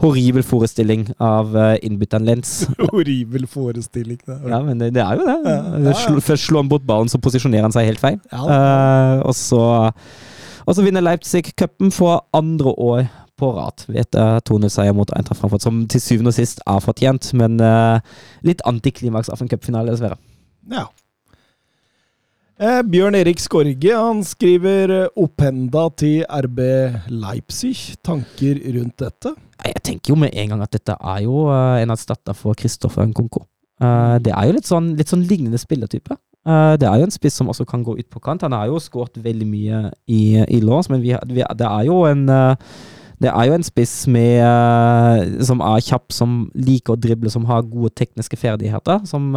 [0.00, 2.52] horribel forestilling av uh, innbytteren Lens.
[2.92, 4.20] Horribel forestilling.
[4.24, 4.38] Det.
[4.48, 5.38] Ja, men det, det er jo det.
[5.44, 5.56] Ja,
[5.86, 5.96] ja.
[5.96, 8.20] Sl først slår han bort ballen, så posisjonerer han seg helt feil.
[8.32, 8.42] Ja.
[8.56, 9.62] Eh, og, så,
[10.64, 13.04] og så vinner Leipzig cupen for andre år
[13.40, 14.16] på rad ved et
[14.46, 17.98] Tone 2-0-seier mot Eintracht Frankfurt, som til syvende og sist er fortjent, men uh,
[18.46, 20.20] litt antiklimaks av en cupfinale, dessverre.
[20.70, 20.86] Ja.
[22.62, 26.60] Eh, Bjørn Erik Skorge han skriver eh, opphenda til RB
[27.10, 27.96] Leipzig.
[28.06, 29.32] Tanker rundt dette?
[29.66, 33.06] Jeg tenker jo med en gang at dette er jo eh, en erstatter for Kristoffer
[33.08, 33.44] Nkunko.
[33.82, 36.16] Eh, det er jo litt sånn, litt sånn lignende spillertype.
[36.46, 38.42] Eh, det er jo en spiss som også kan gå ut på kant.
[38.46, 42.02] Han har jo skåret veldig mye i, i lås, men vi, vi, det er jo
[42.10, 42.26] en
[43.22, 47.62] det er jo en spiss med, som er kjapp, som liker å drible, som har
[47.70, 49.04] gode tekniske ferdigheter.
[49.06, 49.28] Som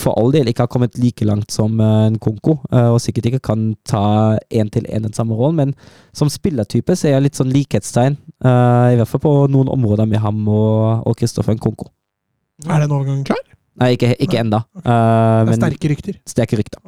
[0.00, 3.26] for all del ikke har kommet like langt som eh, en Konko, eh, og sikkert
[3.30, 5.74] ikke kan ta én til én den samme rollen, men
[6.12, 10.18] som spillertype ser jeg litt sånn likhetstegn, eh, i hvert fall på noen områder med
[10.24, 11.86] ham og, og Kristoffer Nkonko.
[12.66, 13.44] Er den overgangen klar?
[13.78, 14.64] Nei, ikke, ikke enda.
[14.78, 16.16] eh, Det er sterke rykter.
[16.26, 16.80] sterke rykter.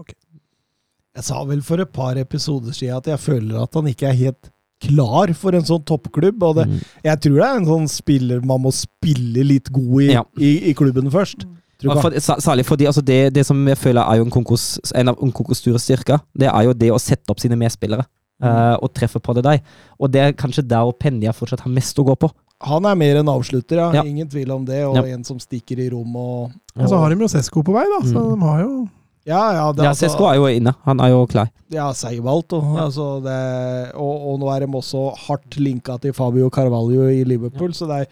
[1.14, 4.18] Jeg sa vel for et par episoder siden at jeg føler at han ikke er
[4.18, 4.50] helt
[4.80, 6.42] klar for en sånn toppklubb.
[6.42, 6.80] Og det, Mm.
[7.04, 10.22] jeg tror det er en sånn spiller man må spille litt god i, Ja.
[10.38, 11.44] i, i klubben først.
[11.80, 15.16] For, særlig fordi altså det, det som jeg føler er jo en, konkurs, en av
[15.16, 18.04] Nkonkos store styrker, det er jo det å sette opp sine medspillere.
[18.42, 19.58] uh, og treffe på det der.
[20.00, 22.30] Og det er kanskje der og Penja fortsatt har mest å gå på.
[22.64, 23.90] Han er mer en avslutter, ja.
[23.92, 24.02] Ja.
[24.02, 24.84] Ingen tvil om det.
[24.86, 25.02] Og Ja.
[25.14, 28.00] en som stikker i rom og, Og så har de jo Sesko på vei, da.
[28.06, 28.38] Så Mm.
[28.40, 28.88] de har jo
[29.26, 29.72] Ja, ja.
[29.72, 30.74] Det, ja, Sesko altså- Sesko er jo inne.
[30.86, 31.50] Han er jo klar.
[31.70, 32.50] Ja, Seivalt.
[32.54, 37.22] Og, altså det, og, og nå er de også hardt linka til Fabio Carvalho i
[37.24, 38.06] Liverpool, så det er,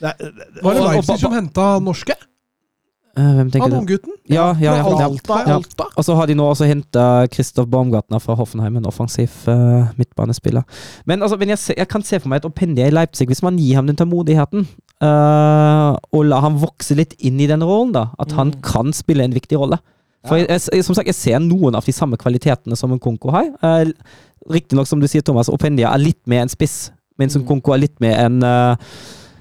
[0.00, 2.14] det er Var det Og- og- Leipzig som henta norske?
[3.18, 3.76] Eh, hvem tenker du?
[3.80, 4.12] unggutten?
[4.30, 5.06] Ja, ja, ja, ja.
[5.08, 5.38] Alta.
[5.46, 5.54] Ja.
[5.56, 5.86] Alta.
[5.96, 10.62] Og så har de nå også henta Kristoff Baumgartner fra Hoffenheim, en offensiv uh, midtbanespiller.
[11.10, 13.58] Men, altså, men jeg, jeg kan se for meg et Oppendia i Leipzig, hvis man
[13.58, 14.66] gir ham den tålmodigheten,
[15.02, 18.62] uh, og lar ham vokse litt inn i den rollen, da, at han Mm.
[18.62, 19.78] kan spille en viktig rolle.
[20.26, 23.30] For jeg, jeg, som sagt, jeg ser noen av de samme kvalitetene som en Konko
[23.34, 23.50] har.
[23.64, 23.90] Uh,
[24.50, 27.48] Riktignok, som du sier, Thomas, Oppendia er litt mer en spiss, mens en Mm.
[27.48, 28.76] Konko er litt mer en eh,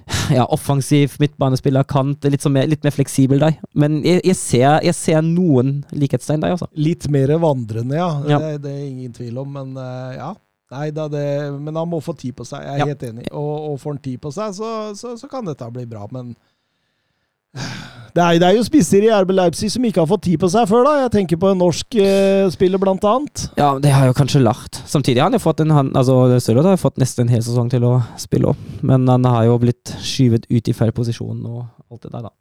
[0.38, 3.57] ja, offensiv midtbanespiller, kant, litt, sånn mer, litt mer fleksibel der.
[3.77, 6.69] Men jeg, jeg, ser, jeg ser noen likhetstegn der, altså.
[6.80, 8.10] Litt mer vandrende, ja.
[8.30, 8.40] Ja.
[8.44, 10.34] Det, det er ingen tvil om, men eh, ja.
[10.69, 11.23] Nei, da det,
[11.57, 12.86] men han må få tid på seg, jeg er Ja.
[12.91, 13.23] helt enig.
[13.34, 16.36] Og, og får han tid på seg, så, så, så kan dette bli bra, men
[18.15, 20.49] det er, det er jo spisser i RB Leipzig som ikke har fått tid på
[20.51, 20.95] seg før, da.
[21.05, 23.45] Jeg tenker på en norsk eh, spiller, blant annet.
[23.59, 24.81] Ja, det har jo kanskje lært.
[24.89, 27.71] Samtidig har han jo fått en han, altså Sørloth har fått nesten en hel sesong
[27.73, 31.63] til å spille opp, men han har jo blitt skyvet ut i feil posisjon og
[31.89, 32.35] alt det der, da.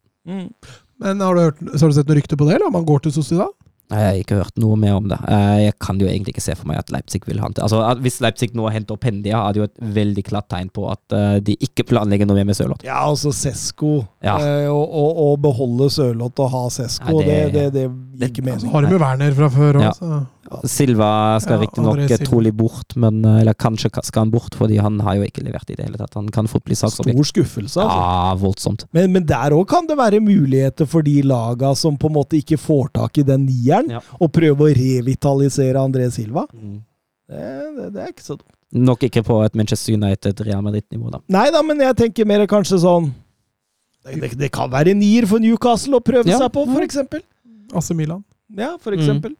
[0.99, 2.87] Men har du, hørt, så har du sett noe rykte på det, eller om han
[2.87, 3.53] går til Sociedad?
[3.89, 5.17] Jeg har ikke hørt noe mer om det.
[5.27, 7.61] Eh, Jeg kan jo egentlig ikke se for meg at Leipzig vil hente.
[7.65, 10.69] Altså, at Hvis Leipzig nå henter opp Hendia, er det jo et veldig klart tegn
[10.69, 12.85] på at eh, de ikke planlegger noe mer med Sørloth.
[12.85, 14.05] Ja, altså Sesko.
[14.21, 14.37] Ja.
[14.37, 17.87] Eh, og, og, og beholde Sørloth og ha Sesko, Nei, det, det- det,
[18.19, 18.71] det, gikk ikke mening.
[18.73, 20.25] har de jo Werner fra før òg, ja.
[20.65, 24.79] Silva skal Ja, riktignok eh, trolig bort, men, eh, eller kanskje skal han bort, fordi
[24.81, 26.15] han har jo ikke levert i det hele tatt.
[26.17, 27.15] Han kan fort bli saksobjekt.
[27.19, 27.99] Stor skuffelse, altså.
[28.01, 28.85] Ja, voldsomt.
[28.95, 32.39] Men, men der òg kan det være muligheter for de laga som på en måte
[32.41, 33.99] ikke får tak i den nieren, Ja.
[34.19, 36.45] og prøve å revitalisere André Silva.
[36.51, 37.43] Det,
[37.77, 38.51] det, det er ikke så dumt.
[38.71, 41.19] Nok ikke på et Manchester United Real Madrid-nivå, da.
[41.33, 43.11] Nei da, men jeg tenker mer kanskje sånn
[44.05, 46.37] Det, det, det kan være nier for Newcastle å prøve Ja.
[46.37, 47.21] seg på, for eksempel.
[47.73, 48.23] AC Milan.
[48.55, 48.99] Ja, for Mm.
[48.99, 49.35] eksempel.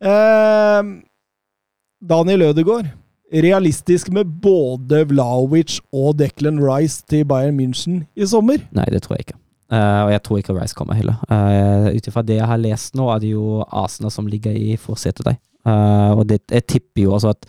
[0.00, 0.82] Eh,
[2.02, 2.90] Daniel Ødegaard.
[3.34, 8.58] Realistisk med både Vlaovic og Declan Rice til Bayern München i sommer?
[8.70, 9.38] Nei, det tror jeg ikke.
[9.74, 11.16] Eh, og jeg tror ikke Rice kommer heller.
[11.30, 14.76] Uh, Ut ifra det jeg har lest nå, er det jo Arsenal som ligger i
[14.80, 15.40] forsetet der.
[15.64, 17.48] Uh, og det, jeg tipper jo også at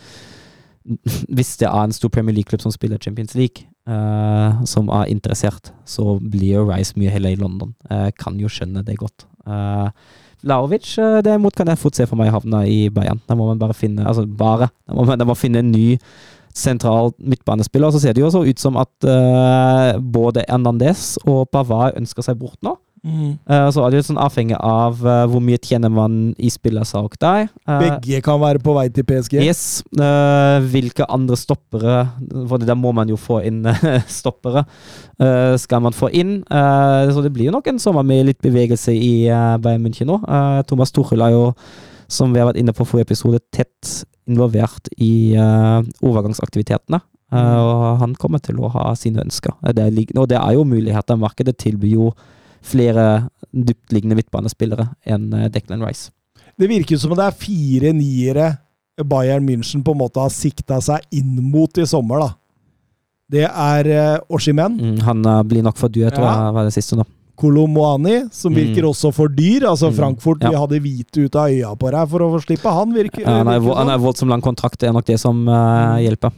[1.35, 5.73] hvis det er en stor Premier League-klubb som spiller Champions League, uh, som er interessert,
[5.85, 7.73] så blir jo Rice mye heller i London.
[7.89, 9.27] Jeg kan jo skjønne det godt.
[9.45, 9.89] Uh,
[10.45, 10.91] Laovic
[11.25, 13.21] derimot kan jeg fort se for meg havne i Bayern.
[13.25, 15.95] Da må man bare finne altså bare, da må man, da må finne en ny
[16.55, 17.91] sentral midtbanespiller.
[17.91, 22.39] Så ser det jo også ut som at uh, både Hernandez og Pavard ønsker seg
[22.39, 22.77] bort nå.
[23.05, 27.13] Eh, så er det jo sånn avhengig av eh, hvor mye tjener man i spillersalg
[27.21, 27.47] der.
[27.67, 29.37] Begge kan være på vei til PSG.
[29.45, 29.63] Yes.
[30.71, 31.95] hvilke andre stoppere
[32.49, 33.61] For der må man jo få inn
[34.19, 34.65] stoppere.
[35.61, 36.39] skal man få inn.
[36.49, 39.27] Så det blir jo nok en sommer med litt bevegelse i
[39.61, 40.19] Bayern München nå.
[40.67, 41.43] Thomas Tuchel er jo,
[42.07, 46.99] som vi har vært inne på forrige episode, tett involvert i eh, overgangsaktivitetene.
[47.33, 49.53] Eh, og han kommer til å ha sine ønsker.
[49.65, 51.17] Eh, Det er, og det er jo muligheter.
[51.17, 52.11] Markedet tilbyr jo
[52.65, 56.11] flere dyptliggende midtbanespillere enn Declan Rice.
[56.57, 58.57] Det virker som det er fire niere
[59.03, 62.29] Bayern München på en måte har sikta seg inn mot i sommer, da.
[63.27, 66.33] Det er uh, Oshimen, Mm, han uh, blir nok for dyr, tror Ja.
[66.45, 67.03] jeg var det siste nå.
[67.35, 68.89] Kolomoani, som virker Mm.
[68.89, 69.65] også for dyr.
[69.69, 70.49] Altså Mm, Frankfurt ja.
[70.49, 72.71] vi hadde hvite ut av øya på deg for å få slippe.
[72.71, 75.97] Han virker, han er, han er voldsomt lang kontrakt, det er nok det som uh,
[76.01, 76.31] hjelper.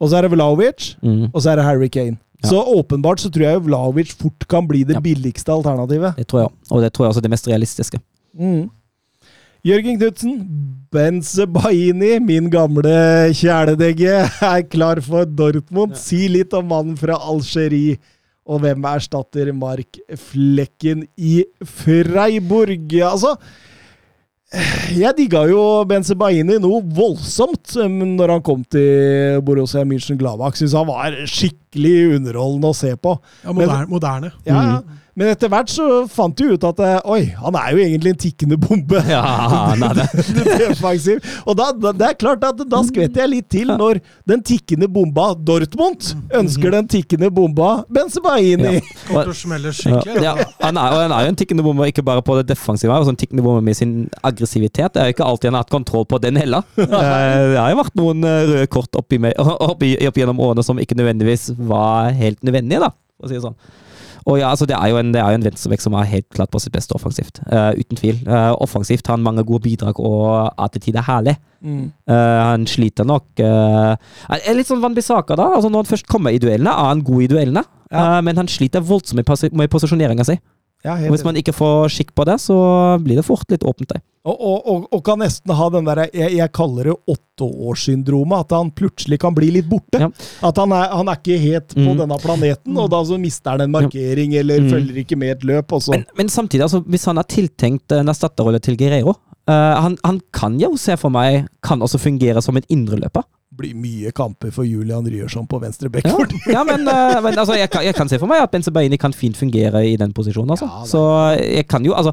[0.00, 2.18] Og så er det Vlaovic, Mm, og så er det Harry Kane.
[2.42, 2.50] Ja.
[2.50, 5.00] Så åpenbart så tror jeg Vlaovic fort kan bli det Ja.
[5.00, 6.16] billigste alternativet.
[6.16, 6.50] det tror jeg.
[6.70, 8.00] Og det tror jeg også er det mest realistiske.
[8.38, 8.70] Mm.
[9.64, 10.34] Jørgen Knutsen,
[10.92, 15.96] Benze Baini, min gamle kjæledegge, er klar for Dortmund.
[15.96, 17.96] Si litt om mannen fra Algerie,
[18.44, 22.92] og hvem erstatter Mark Flekken i Freiburg?
[23.00, 23.34] Altså,
[24.94, 30.58] jeg digga jo Benzebaini noe voldsomt um, når han kom til Borussia München-Gladbach.
[30.60, 33.16] Syns han var skikkelig underholdende å se på.
[33.44, 33.88] Ja, moderne.
[33.90, 34.32] moderne.
[34.46, 35.00] Ja, ja.
[35.14, 38.18] Men etter hvert så fant du ut at eh, oi, han er jo egentlig en
[38.18, 38.98] tikkende bombe.
[39.06, 39.20] Ja,
[39.70, 40.06] han er det.
[40.64, 41.20] defensiv.
[41.46, 45.28] Og da, det er klart at da skvetter jeg litt til når den tikkende bomba
[45.38, 48.80] Dortmund ønsker den tikkende bomba Benzebaini.
[49.06, 50.18] Kommer til å smelle skikkelig.
[50.24, 50.34] Ja,
[50.64, 53.14] han, er, han er jo en tikkende bombe, ikke bare på det defensive, men også
[53.14, 53.94] en tikkende bombe med sin
[54.26, 54.96] aggressivitet.
[54.96, 56.66] Det er jo ikke alltid han har hatt kontroll på den heller.
[57.04, 59.18] Eh, Det har jo vært noen eh, røde kort oppi,
[59.68, 63.38] opp, i, opp gjennom årene som ikke nødvendigvis var helt nødvendige, da, for å si
[63.38, 63.58] det sånn.
[64.24, 66.26] Og ja, altså det er jo en, det er jo en venstrebekk som er helt
[66.32, 67.42] klart på sitt beste offensivt.
[67.44, 68.22] Uh, uten tvil.
[68.24, 71.34] Uh, offensivt har han mange gode bidrag, og er til tider herlig.
[71.64, 71.90] Mm.
[72.08, 75.46] Uh, han sliter nok Er litt sånn Van Bissaka, da.
[75.56, 77.64] Altså Når han først kommer i duellene, er han god i duellene.
[77.92, 78.20] Ja.
[78.24, 80.38] Men han sliter voldsomt med, med posisjoneringa si.
[80.84, 82.56] Ja, Hvis man ikke får skikk på det, så
[83.04, 84.02] blir det fort litt åpent der.
[84.24, 88.46] Og, og, og, kan nesten ha den derre jeg, jeg kaller det åtteårssyndromet.
[88.46, 90.00] At han plutselig kan bli litt borte.
[90.00, 90.08] Ja.
[90.48, 91.98] At han er, han er ikke helt på Mm.
[91.98, 94.70] denne planeten, og da så mister han en markering eller Mm.
[94.70, 95.72] følger ikke med et løp.
[95.90, 99.14] Men, men samtidig, altså, hvis han er tiltenkt en erstatterrolle til Guerreiro
[99.48, 103.22] uh, han, han kan jo se for meg kan også fungere som en indreløper.
[103.54, 106.08] blir mye kamper for Julian Ryerson på venstre bekk.
[106.08, 108.96] Ja, ja men, uh, men altså, jeg, kan, jeg kan se for meg at Benzebaini
[108.98, 110.50] kan fint fungere i den posisjonen.
[110.56, 110.66] Altså.
[110.66, 111.02] Ja, så
[111.38, 112.12] jeg kan jo, altså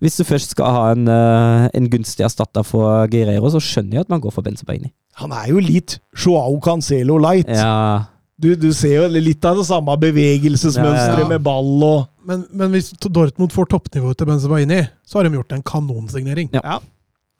[0.00, 4.06] Hvis du først skal ha en, eh, en gunstig erstatter for Guerreiro, så skjønner jeg
[4.06, 4.92] at man går for Benzebaini.
[5.20, 7.48] Han er jo litt Joao Cancelo light.
[7.52, 8.06] Ja,
[8.40, 11.28] Du, du ser jo litt av det samme bevegelsesmønsteret Ja, ja.
[11.28, 15.52] med ball og Men, men hvis Dortmund får toppnivået til Benzebaini, så har de gjort
[15.52, 16.48] en kanonsignering.
[16.54, 16.60] Ja.
[16.64, 16.78] Ja,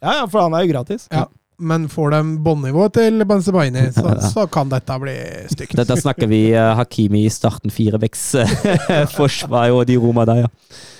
[0.02, 1.06] ja, ja for han er jo gratis.
[1.12, 1.24] Ja.
[1.60, 5.16] Men får de båndnivået til Benzebaini, så, så kan dette bli
[5.52, 5.76] stygt.
[5.76, 8.54] Dette snakker vi uh, Hakimi i starten, firebecks uh,
[9.18, 10.50] forsvar og de roma der, ja.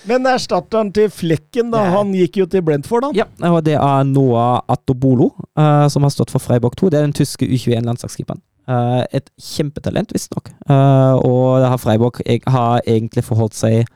[0.09, 3.25] Men erstatteren til Flekken, da, han gikk jo til Brentford, da.
[3.25, 6.93] Ja, og det er Noah Attobolo, uh, som har stått for Freiburg 2.
[6.93, 8.41] Det er den tyske U21-landslagskeeperen.
[8.71, 10.53] Uh, et kjempetalent, visstnok.
[10.69, 13.89] Uh, og det har Freiburg har egentlig forholdt seg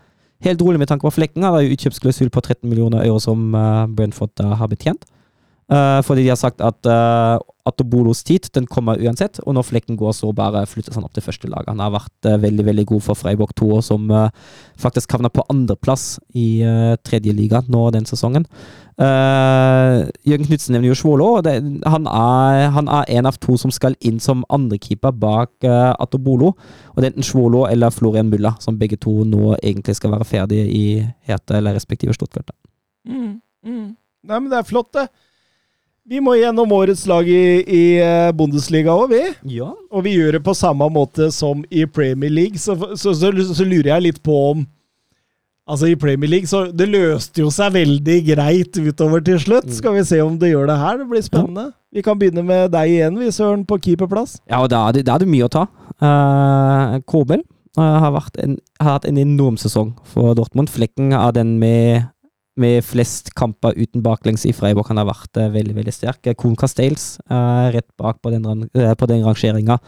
[0.45, 1.45] helt rolig med tanke på Flekken.
[1.47, 5.07] Han har jo utkjøpsklausul på 13 millioner euro som uh, Brentford har betjent.
[5.73, 9.97] Uh, fordi de har sagt at uh, Atobolos tid den kommer uansett, og når Flekken
[9.97, 11.65] går, så bare flyttes han opp til første lag.
[11.71, 14.27] Han har vært uh, veldig veldig god for Freiburg 2, som uh,
[14.77, 18.45] faktisk havna på andreplass i uh, tredje liga nå den sesongen.
[19.01, 21.41] Uh, Jørgen Knutsen nevner jo Svolo.
[21.43, 25.95] det- Han er, han er en av to som skal inn som andrekeeper bak uh,
[25.99, 26.53] Atobolo.
[26.93, 30.29] Og det er enten Svolo eller Florian Mulla, som begge to nå egentlig skal være
[30.29, 30.85] ferdige i
[31.27, 32.53] Hete eller respektive Stuttgart.
[33.09, 33.97] Mm, mm.
[34.25, 35.09] Nei, men det er flott, det.
[36.05, 39.23] Vi må gjennom årets lag i, i eh, Bundesliga òg, vi.
[39.57, 39.71] Ja.
[39.89, 42.61] Og vi gjør det på samme måte som i Premier League.
[42.61, 44.67] Så, så, så, så lurer jeg litt på om
[45.65, 49.71] Altså, i Premier League så Det løste jo seg veldig greit utover til slutt.
[49.73, 50.99] Skal vi se om det gjør det her.
[51.01, 51.71] Det blir spennende.
[51.95, 54.37] Vi kan begynne med deg igjen, vi, Søren, på keeperplass.
[54.51, 55.65] Ja, og da er det, da er det mye å ta.
[56.03, 57.41] Uh, Kobel
[57.79, 60.69] uh, har, en, har hatt en enorm sesong for Dortmund.
[60.75, 62.11] Flekken er den med,
[62.61, 64.89] med flest kamper uten baklengs i Freiburg.
[64.91, 66.33] Han har vært uh, veldig veldig sterk.
[66.39, 69.79] Kohn Castells uh, rett bak på den, eh, på den rangeringa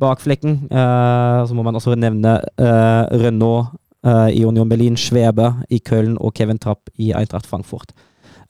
[0.00, 0.62] bak Flekken.
[0.70, 3.74] Uh, så må man også nevne uh, Renault
[4.06, 7.92] uh, i Union Berlin, Schwebe i Köln og Kevin Trapp i Eintracht Frankfurt.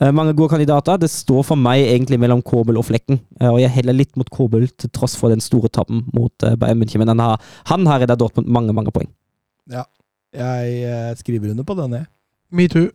[0.00, 0.96] Eh, mange gode kandidater.
[0.96, 3.20] Det står for meg egentlig mellom Kobel og Flekken.
[3.40, 6.56] Eh, og jeg heller litt mot Kobel, til tross for den store tappen mot uh,
[6.56, 7.02] Bayern München.
[7.02, 9.10] Men han har, han har redda Dortmund mange, mange poeng.
[9.68, 9.84] Ja.
[10.32, 12.08] Jeg eh, skriver under på den, jeg.
[12.50, 12.88] Metoo.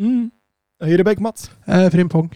[0.00, 0.26] Mm.
[0.84, 1.48] Høyrebekk, Mats.
[1.66, 2.28] Eh, Frimpong.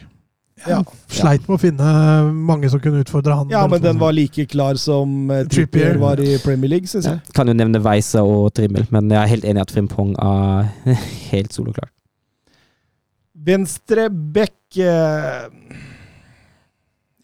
[0.68, 0.82] Ja.
[1.08, 1.90] sleit med å finne
[2.36, 3.52] mange som kunne utfordre han.
[3.52, 5.96] Ja, men den var like klar som eh, Trippier.
[6.00, 7.20] Var i Premier League, syns jeg.
[7.36, 10.68] Kan jo nevne Weise og Trimmel, men jeg er helt enig i at Frimpong er
[11.30, 11.88] helt soloklar.
[13.40, 15.46] Venstre bekk eh,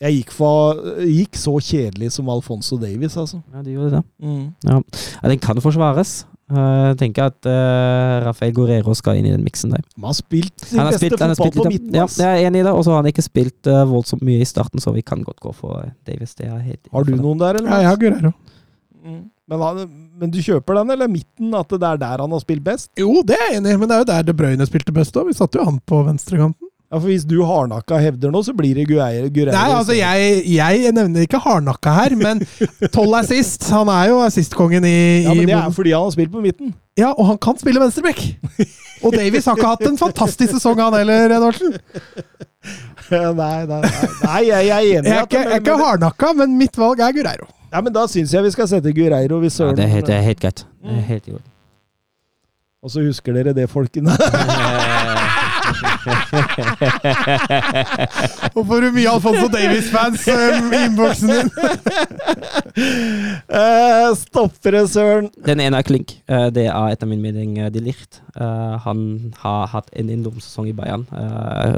[0.01, 3.43] Jeg gikk, for, gikk så kjedelig som Alfonso Davies, altså.
[3.53, 4.03] Ja, de gjorde det.
[4.69, 4.81] Ja,
[5.29, 6.23] den kan forsvares.
[6.47, 9.82] Eh, Jeg tenker at uh, Rafael Guerrero skal inn i den miksen der.
[9.97, 11.94] Han har spilt sin Han har beste spilt- han har fotball spilt på midten.
[11.98, 12.73] Ja, jeg er enig i det.
[12.74, 15.40] Og så har han ikke spilt uh, voldsomt mye i starten, så vi kan godt
[15.43, 16.36] gå for Davis.
[16.39, 17.70] Det er helt Har du noen der, eller?
[17.74, 18.32] Ja, jeg har Guerrero.
[19.06, 19.24] Mm.
[19.47, 19.82] Men,
[20.18, 21.52] men du kjøper den, eller midten?
[21.55, 22.90] At det er der han har spilt best?
[22.98, 25.14] Jo, det er jeg enig i, men det er jo der De Bruyne spilte best
[25.18, 25.28] òg.
[25.28, 26.70] Vi satte jo han på venstrekanten.
[26.97, 29.28] Ja, for Hvis du hardnakka hevder nå, så blir det Gureiro.
[29.28, 32.40] Guerreiro Nei, altså jeg, jeg nevner ikke hardnakka her, men
[32.97, 34.97] tolv sist Han er jo assistkongen i,
[35.27, 36.73] Ja, men i Det er fordi han har spilt på midten.
[36.97, 38.23] Ja, og han kan spille venstreback!
[39.05, 41.74] Og Davies har ikke hatt en fantastisk sesong, han heller, Edvardsen.
[43.12, 43.81] nei, nei, nei,
[44.24, 45.10] nei, jeg, jeg er enig.
[45.10, 47.51] Jeg er ikke, jeg er men- ikke hardnakka, men mitt valg er Gureiro.
[47.74, 49.43] Ja, men Da syns jeg vi skal sette Gureiro.
[49.44, 50.64] Hvis Ja, det, er helt, er greit.
[50.64, 51.52] Det er helt i orden.
[52.86, 54.14] Og så husker dere det, folkene.
[58.57, 61.51] Og får du mye Alfonso Davies-fans um, i innboksen din?
[64.16, 65.31] Stopper Stoppere, Søren.
[65.47, 66.19] Den ene er klink.
[66.31, 68.23] Uh, Det er etter min mening uh, de Licht.
[68.36, 71.07] Uh, Han har hatt en enorm sesong i Bayern.
[71.16, 71.77] Eh,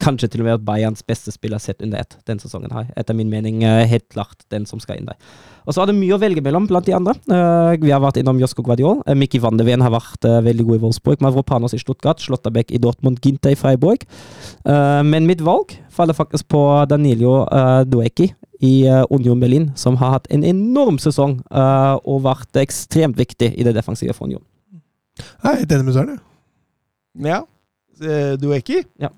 [0.00, 2.88] Kanskje til og med at Bayerns beste spiller sett under ett den sesongen her.
[2.96, 5.18] Etter min mening eh, helt klart den som skal inn der.
[5.70, 7.12] Og så er det mye å velge mellom blant de andre.
[7.30, 9.04] Eh, Vi har vært innom Josko Guardiol.
[9.06, 11.20] Eh, Mikki van de Ven har vært eh, veldig god i Wolfsburg.
[11.22, 14.02] Mavropanos i Stuttgart, Slotterbeck i Dortmund, Ginte i Freiburg.
[14.66, 16.60] Eh, Men mitt valg faller faktisk på
[16.90, 18.32] Danilo uh, Doeki
[18.66, 23.64] i Union Berlin, som har hatt en enorm sesong eh, og vært ekstremt viktig i
[23.64, 24.42] det defensive for Union.
[25.16, 26.18] Jeg er helt enig med Søren.
[27.14, 27.30] jeg.
[27.30, 28.36] Ja.
[28.40, 28.82] Dueki?
[29.00, 29.08] Ja.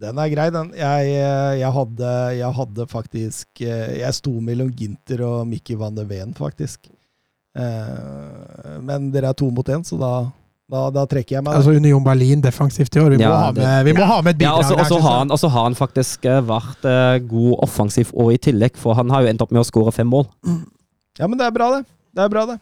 [0.00, 0.70] Den er grei, den.
[0.78, 5.94] Jeg, eh, jeg, hadde, jeg hadde faktisk eh, Jeg sto mellom Ginter og Mikki van
[5.98, 6.88] de Ven, faktisk.
[7.56, 10.12] Eh, Men dere er to mot én, så da,
[10.70, 11.56] da, da trekker jeg meg.
[11.58, 13.16] Altså Union Berlin defensivt i år.
[13.16, 15.18] Vi må, ha, med, vi må ha med et bidrag og så- og så har,
[15.18, 16.88] han- har han faktisk vært
[17.28, 20.06] god offensiv og i tillegg, for han har jo endt opp med å skåre fem
[20.08, 20.26] mål.
[21.18, 21.84] Ja, men det er bra, det.
[22.14, 22.58] Det er bra, det.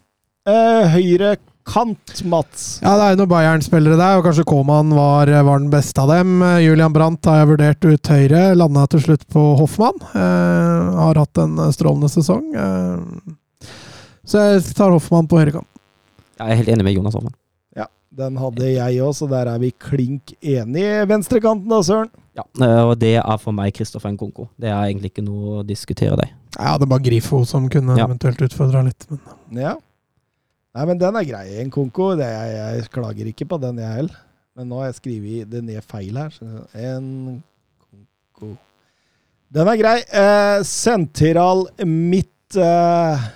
[0.48, 1.36] Eh, høyre
[1.68, 2.66] kant, Mats.
[2.82, 6.08] Ja, det er jo noen Bayern-spillere der, og kanskje Koman var, var den beste av
[6.14, 6.38] dem.
[6.42, 10.00] Eh, Julian Brandt har jeg vurdert ut høyre, landa til slutt på Hoffmann.
[10.16, 12.46] Eh, har hatt en eh, strålende sesong.
[12.56, 13.66] Eh,
[14.28, 15.68] så jeg tar Hoffmann på høyrekant.
[16.38, 17.34] Jeg er helt enig med Jonas Hoffmann.
[17.76, 21.04] Ja, den hadde jeg òg, så der er vi klink enige.
[21.10, 22.10] Venstrekanten da, Søren?
[22.38, 24.48] Ja, eh, og det er for meg Kristoffer Nkonko.
[24.60, 26.28] Det er egentlig ikke noe å diskutere det.
[26.58, 28.06] Ja, det er bare Grifo som kunne Ja.
[28.06, 29.06] eventuelt utfordra litt.
[29.50, 29.74] Men Ja.
[30.78, 31.46] Nei, men den er grei.
[31.58, 32.12] En konko.
[32.18, 34.20] Det er, jeg klager ikke på den, jeg heller.
[34.54, 36.36] Men nå har jeg skrevet det ned feil her.
[36.78, 37.08] En
[37.82, 38.52] konko
[39.54, 39.96] Den er grei.
[40.06, 43.26] Eh, sentral midt eh,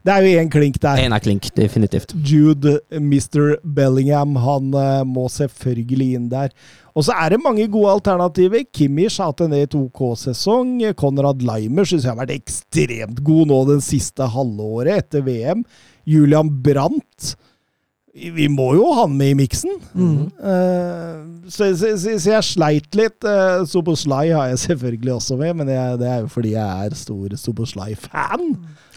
[0.00, 1.02] Det er jo én klink der.
[1.04, 2.14] En er klink, definitivt.
[2.16, 3.58] Jude, Mr.
[3.60, 6.54] Bellingham, han uh, må selvfølgelig inn der.
[6.96, 8.64] Og så er det mange gode alternativer.
[8.72, 10.78] Kimmich har hatt en E2K-sesong.
[10.96, 15.66] Konrad Leimer syns jeg har vært ekstremt god nå den siste halvåret etter VM.
[16.08, 17.34] Julian Brandt
[18.16, 19.76] Vi må jo ha han med i miksen.
[19.94, 21.18] Eh,
[21.50, 23.24] så, så, så, så jeg sleit litt.
[23.26, 26.96] Uh, Soboslai har jeg selvfølgelig også med, men jeg, det er jo fordi jeg er
[26.98, 28.44] stor Soboslai-fan.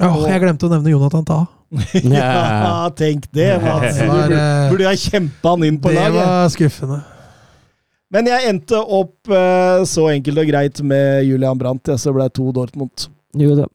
[0.02, 1.44] Åh, jeg glemte å nevne Jonathan Ta.
[2.06, 3.98] Ja, tenk det, Mats.
[3.98, 6.18] Du burde, eh, burde ha kjempa han inn på laget.
[6.18, 7.00] Det var skuffende.
[8.14, 12.28] Men jeg endte opp uh, så enkelt og greit med Julian Brandt, ja, så ble
[12.30, 13.08] det to Dortmund.
[13.40, 13.66] Jo, da.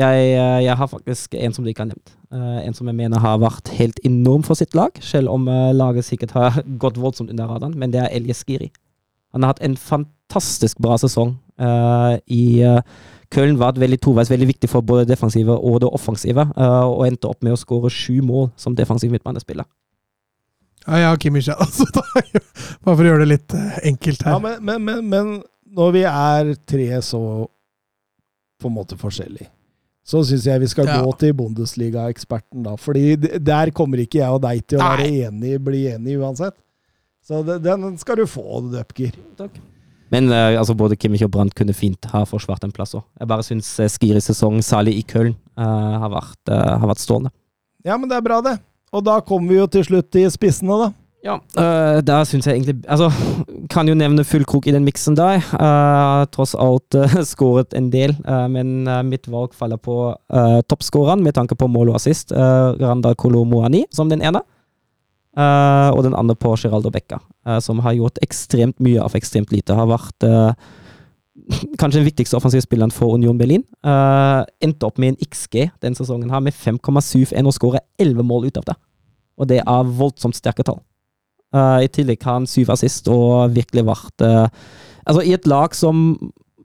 [0.00, 0.30] Jeg,
[0.64, 2.14] jeg har faktisk en som du ikke har nevnt.
[2.30, 5.72] Eh, en som jeg mener har vært helt enorm for sitt lag, selv om eh,
[5.74, 8.68] laget sikkert har gått voldsomt under radaren, men det er Elias Skiri.
[9.34, 12.80] Han har hatt en fantastisk bra sesong eh, i uh,
[13.30, 13.58] Köln.
[13.58, 17.44] Var veldig toveis, veldig viktig for både det defensive og det offensive, og endte opp
[17.46, 19.68] med å skåre sju mål som defensiv midtbanespiller.
[20.86, 21.54] Ja, har Kimmich, ja.
[21.62, 22.02] Altså, da,
[22.82, 23.54] bare for å gjøre det litt
[23.86, 24.42] enkelt Ja, her.
[24.42, 25.32] men, men, men, men
[25.78, 27.22] når vi er tre så
[28.60, 29.50] på en måte forskjellige,
[30.06, 31.00] så syns jeg vi skal Ja.
[31.02, 32.76] gå til Bundesliga-eksperten, da.
[32.76, 36.56] Fordi der kommer ikke jeg og deg til å være enige, bli enige uansett.
[37.22, 39.12] Så det, den skal du få, Døpker.
[40.10, 43.04] Men uh, altså, både Kimmich og Brandt kunne fint ha forsvart en plass òg.
[43.20, 47.02] Jeg bare syns uh, Skiris sesong, særlig i Köln, uh, har, vært, eh, har vært
[47.02, 47.30] strålende.
[47.86, 48.56] Ja, men det er bra, det.
[48.90, 50.90] Og da kommer vi jo til slutt til spissene, da.
[51.20, 53.10] Ja, øh, der syns jeg egentlig Altså,
[53.70, 55.42] kan jo nevne fullkrok i den miksen der.
[55.52, 61.22] Uh, tross alt uh, skåret en del, uh, men mitt valg faller på uh, toppskåreren
[61.22, 62.32] med tanke på mål og assist.
[62.32, 64.40] Randa Kolomoani som den ene.
[65.36, 67.20] Og den andre på Geraldo Becca,
[67.62, 69.76] som har gjort ekstremt mye av ekstremt lite.
[69.78, 70.26] Har vært
[71.80, 73.62] kanskje den viktigste offensivspilleren for Union Berlin.
[74.60, 78.58] Endte opp med en XG den sesongen her med 5,71 og skåra 11 mål ut
[78.58, 78.76] av det.
[79.38, 80.82] Og det er voldsomt sterke tall.
[81.50, 84.46] Uh, I tillegg har han syv assist og virkelig vært uh,
[85.08, 86.12] Altså, i et lag som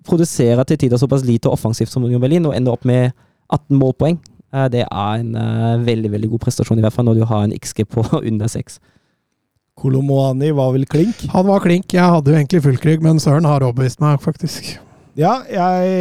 [0.06, 3.16] produserer til tider såpass lite offensivt som Union Berlin, og ender opp med
[3.50, 4.20] 18 målpoeng,
[4.54, 5.32] uh, det er en
[5.88, 8.78] veldig veldig god prestasjon, i hvert fall når du har en XG på under 6.
[9.80, 11.26] Kolomoani var vel klink?
[11.34, 11.96] Han var klink.
[11.96, 14.76] Jeg hadde jo egentlig fullkrygg, men Søren har overbevist meg, faktisk.
[15.16, 15.92] Ja, jeg,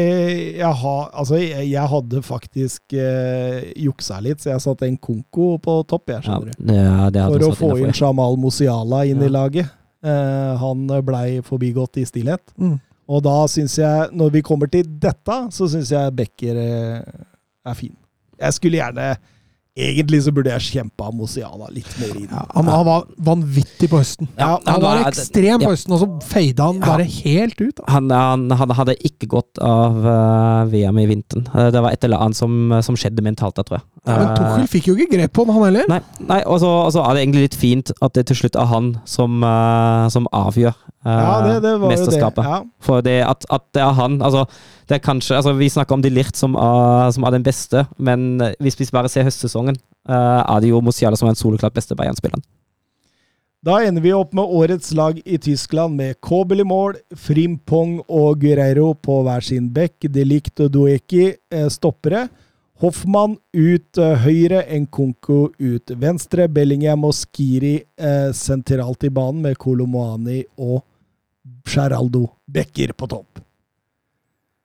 [0.59, 5.53] jeg, ha, altså, jeg, jeg hadde faktisk eh, juksa litt, så jeg satte en Konko
[5.63, 6.65] på topp, jeg, skjønner du.
[6.67, 6.81] det,
[7.15, 9.71] det hadde For å få innenfor, inn Jamal Musiala inn i laget.
[10.05, 12.43] Eh, han blei forbigått i stillhet.
[12.59, 12.75] Mm.
[13.15, 17.23] Og da syns jeg, når vi kommer til dette, så syns jeg Becker eh,
[17.71, 17.95] er fin.
[18.41, 19.13] Jeg skulle gjerne
[19.75, 22.29] Egentlig så burde jeg kjempa Musiala litt mer inn.
[22.31, 24.29] Ja, han, han var vanvittig på høsten.
[24.39, 25.73] Ja, Han var ekstrem på ja.
[25.73, 27.83] høsten, og så fada han bare helt ut.
[27.91, 31.49] Han, han, han hadde ikke gått av uh, VM i vinteren.
[31.51, 33.87] Eh, det var et eller annet som, som skjedde mentalt der, tror jeg.
[34.07, 35.89] Men Eh, Tuchel fikk jo ikke grep på han, han heller.
[35.89, 38.95] Nei, nei og, så, er det egentlig litt fint at det til slutt er han
[39.09, 41.99] som, uh, som avgjør eh, Ja, det, det var jo det.
[41.99, 42.47] mesterskapet.
[42.49, 42.59] Ja.
[42.81, 44.47] For det at, at det er han altså,
[44.89, 47.87] det er kanskje, altså Vi snakker om de Lirt som er, som er den beste,
[47.99, 49.77] men eh, hvis vi bare ser høstsesongen,
[50.09, 52.45] eh, er det jo Musiala som er den soleklart beste Bayern-spilleren.
[53.65, 58.43] Da ender vi opp med årets lag i Tyskland med Kobel i mål, Frimpong og
[58.43, 60.05] Guerreiro på hver sin bekk.
[60.13, 62.27] Delict og Dueki eh, stoppere.
[62.85, 66.45] Hoffmann ut eh, høyre, Nkunku ut venstre.
[66.53, 70.83] Bellingham og Skiri eh, sentralt i banen med Kolomoani og
[71.69, 73.45] Geraldo Becker på topp.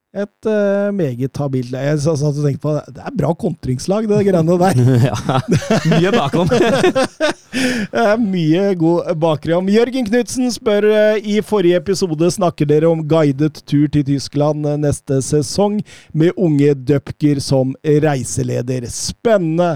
[0.10, 1.84] Et uh, meget habilt lag.
[1.86, 2.96] Jeg satt og tenkte på det.
[2.98, 4.80] Er bra kontringslag, det greiene der.
[5.12, 5.38] ja,
[5.92, 6.50] mye bakom.
[8.34, 9.70] Mye god bakrom.
[9.70, 14.80] Jørgen Knutsen spør uh, i forrige episode snakker dere om guidet tur til Tyskland eh,
[14.82, 15.78] neste sesong,
[16.14, 18.90] med unge Døpker som reiseleder.
[18.90, 19.76] Spennende!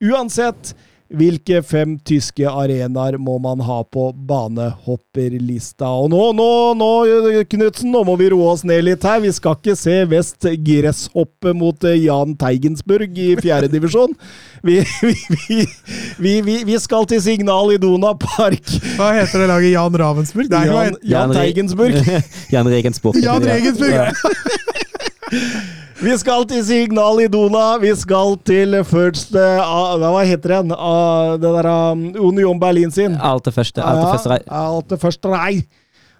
[0.00, 0.72] Uansett,
[1.14, 5.88] hvilke fem tyske arenaer må man ha på banehopperlista?
[6.02, 6.90] Og nå, nå, nå,
[7.52, 9.20] Knutsen, nå må vi roe oss ned litt her.
[9.22, 14.16] Vi skal ikke se Vest Gresshoppe mot eh, Jan Teigensburg i fjerdedivisjon.
[14.66, 15.60] Vi, vi, vi,
[16.18, 18.66] vi, vi, vi skal til Signal i Dona Park.
[18.98, 19.74] Hva heter det laget?
[19.76, 20.50] Jan Ravensburg?
[20.50, 21.98] Jan, heter Jan Teigensburg.
[22.52, 23.22] Jan Regensburg.
[23.26, 23.94] Jan Regensburg!
[23.94, 24.10] Ja.
[25.96, 27.78] Vi skal til Signal Iduna.
[27.80, 30.74] Vi skal til First eh, ah, Hva heter den?
[30.76, 33.14] Uh, det der ah, Union Berlin sin.
[33.16, 33.80] Alt det første.
[33.80, 34.38] Alt det første.
[34.44, 35.62] Ja, alt det første rei.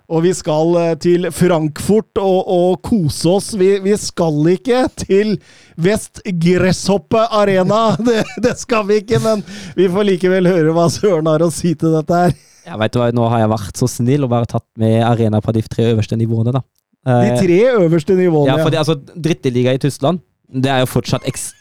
[0.06, 3.50] Og vi skal eh, til Frankfurt og, og kose oss.
[3.58, 5.34] Vi, vi skal ikke til
[5.76, 7.90] Vest Gresshoppe Arena.
[8.06, 9.42] Det, det skal vi ikke, men
[9.76, 12.36] vi får likevel høre hva Søren har å si til dette her.
[12.66, 15.42] Ja, vet du hva, Nå har jeg vært så snill og bare tatt med arena
[15.42, 16.64] på de tre øverste nivåene, da.
[17.06, 18.50] De Eh, tre øverste nivåene.
[18.50, 20.18] Ja, for det, altså, dritteliga i Tyskland,
[20.50, 21.52] det er jo fortsatt eks...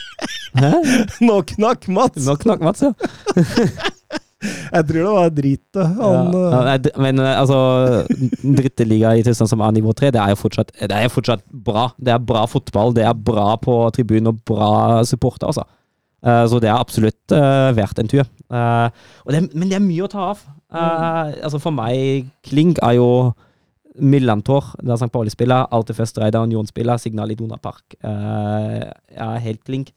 [0.60, 0.70] Hæ?
[1.26, 2.28] Nå knakk Mats!
[2.28, 2.92] Nå knakk Mats, ja.
[4.44, 5.78] Jeg tror det var dritet.
[5.98, 6.74] Han, ja.
[6.74, 7.58] eh, Men eh, altså,
[8.44, 11.44] dritteliga i Tyskland som er nivå tre, det er jo fortsatt, det er jo fortsatt
[11.48, 11.88] bra.
[11.98, 15.64] Det er bra fotball, det er bra på tribunen og bra supporter, altså.
[16.24, 18.24] Eh, så det er absolutt eh, verdt en tur.
[18.24, 18.86] Eh,
[19.32, 20.44] det, men det er mye å ta av.
[20.74, 23.08] Eh, altså For meg, Klink er jo
[23.94, 25.10] Millantor, der St.
[25.12, 27.82] Pauli spiller, alltid første Reidar Union spiller, Signal i Park.
[28.02, 29.92] Uh, ja, helt klink.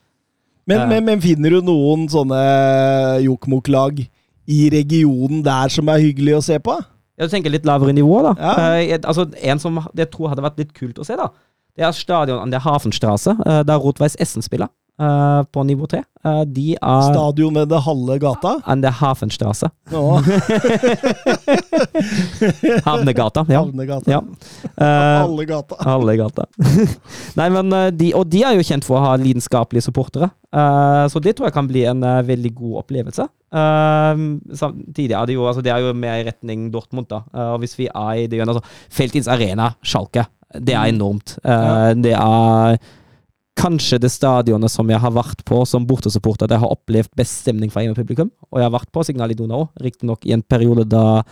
[0.68, 4.04] Men, uh, men, men finner du noen sånne jokmok-lag
[4.48, 6.78] i regionen der som er hyggelig å se på?
[7.18, 8.36] Jeg tenker litt lavere nivå, da.
[8.38, 8.54] Ja.
[8.54, 11.32] Uh, jeg- altså, en som jeg tror hadde vært litt kult å se, da,
[11.76, 13.34] det er stadion an der Hafenstrasse,
[13.66, 14.70] der Rotweis Essen spiller,
[15.02, 16.04] eh, på nivå tre.
[16.26, 18.58] Uh, de er Stadion ved det halve gata?
[18.66, 19.70] And the Hafenstrasse.
[19.96, 20.18] Oh.
[22.88, 23.46] Havnegata.
[23.48, 23.62] Ja.
[23.62, 24.12] Havnegata.
[24.12, 24.20] ja.
[24.76, 25.80] Uh, alle gata.
[25.80, 26.48] Alle gata.
[27.40, 30.32] Nei, men de, Og de er jo kjent for å ha lidenskapelige supportere.
[31.12, 33.26] Så det tror jeg kan bli en veldig god opplevelse.
[34.58, 37.20] Samtidig er det jo altså det er jo mer i retning Dortmund, da.
[37.52, 40.24] Og hvis vi er i det altså, Feltins Arena, Schalke,
[40.56, 41.36] det er enormt.
[41.44, 41.92] Ja.
[41.94, 42.80] Det er
[43.58, 47.42] kanskje det stadionet som jeg har vært på som bortesupporter, der jeg har opplevd best
[47.44, 48.30] stemning fra hjemmepublikum.
[48.52, 51.24] Og jeg har vært på Signal Iduna òg, riktignok i en periode da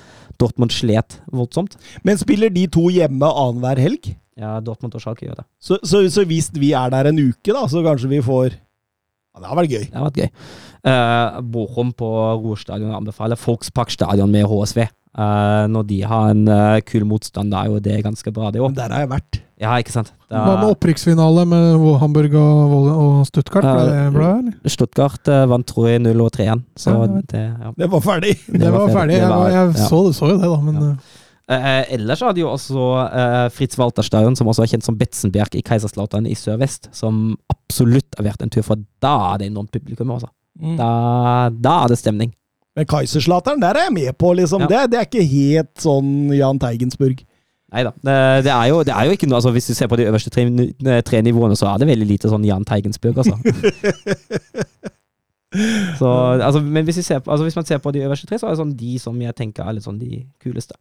[0.41, 1.77] Dortmund slet voldsomt.
[2.07, 4.11] Men spiller de to hjemme annenhver helg?
[4.35, 5.47] Ja, Dortmund og Schalke gjør det.
[5.63, 9.41] Så, så, så hvis vi er der en uke, da, så kanskje vi får Ja,
[9.43, 9.85] det har vært gøy.
[9.91, 10.29] Det har vært gøy.
[10.85, 14.85] Uh, Bochum på Roer stadion anbefaler Volkspark stadion med HSV.
[15.15, 18.59] Eh, når de har en uh, kul motstand, da er jo det ganske bra, det
[18.59, 18.73] òg.
[18.75, 19.37] der har jeg vært.
[19.63, 20.09] Ja, ikke sant.
[20.27, 23.63] Da, Hva med opprykksfinale med Hamburg og, og Stuttgart?
[23.63, 24.57] Ble det bra, eller?
[24.73, 26.65] Stuttgart uh, vant, tror jeg, 0 og 3 igjen.
[26.75, 27.71] Så Ja, jeg det ja.
[27.79, 28.33] Det var ferdig.
[28.51, 29.15] Det var ferdig.
[29.21, 29.87] Jeg, var- jeg ja.
[29.87, 30.89] så, så jo det, da, men Ja.
[30.95, 34.95] eh, Eh, ellers hadde jo også eh, Fritz Walter Stadion, som også er kjent som
[34.97, 39.51] Betzenberg i Keiserslautern i sør-vest, som absolutt har vært en tur, for da er det
[39.51, 40.09] enormt publikum.
[40.15, 40.25] Også.
[40.57, 40.73] Mm.
[40.79, 40.87] Da,
[41.53, 42.33] da er det stemning.
[42.75, 44.65] Men Kaiserslatteren, der er jeg med på, liksom.
[44.65, 44.67] Ja.
[44.67, 47.21] Det, det er ikke helt sånn Jahn Teigensburg.
[47.75, 47.91] Nei da.
[48.43, 50.29] Det, er jo, det er jo ikke noe altså Hvis du ser på de øverste
[50.31, 50.45] tre,
[51.03, 53.39] tre nivåene, så er det veldig lite sånn Jahn Teigensburg, altså.
[55.99, 56.11] så,
[56.45, 58.55] altså men hvis, ser på, altså hvis man ser på de øverste tre, så er
[58.55, 60.77] det sånn de som jeg tenker er litt sånn de kuleste.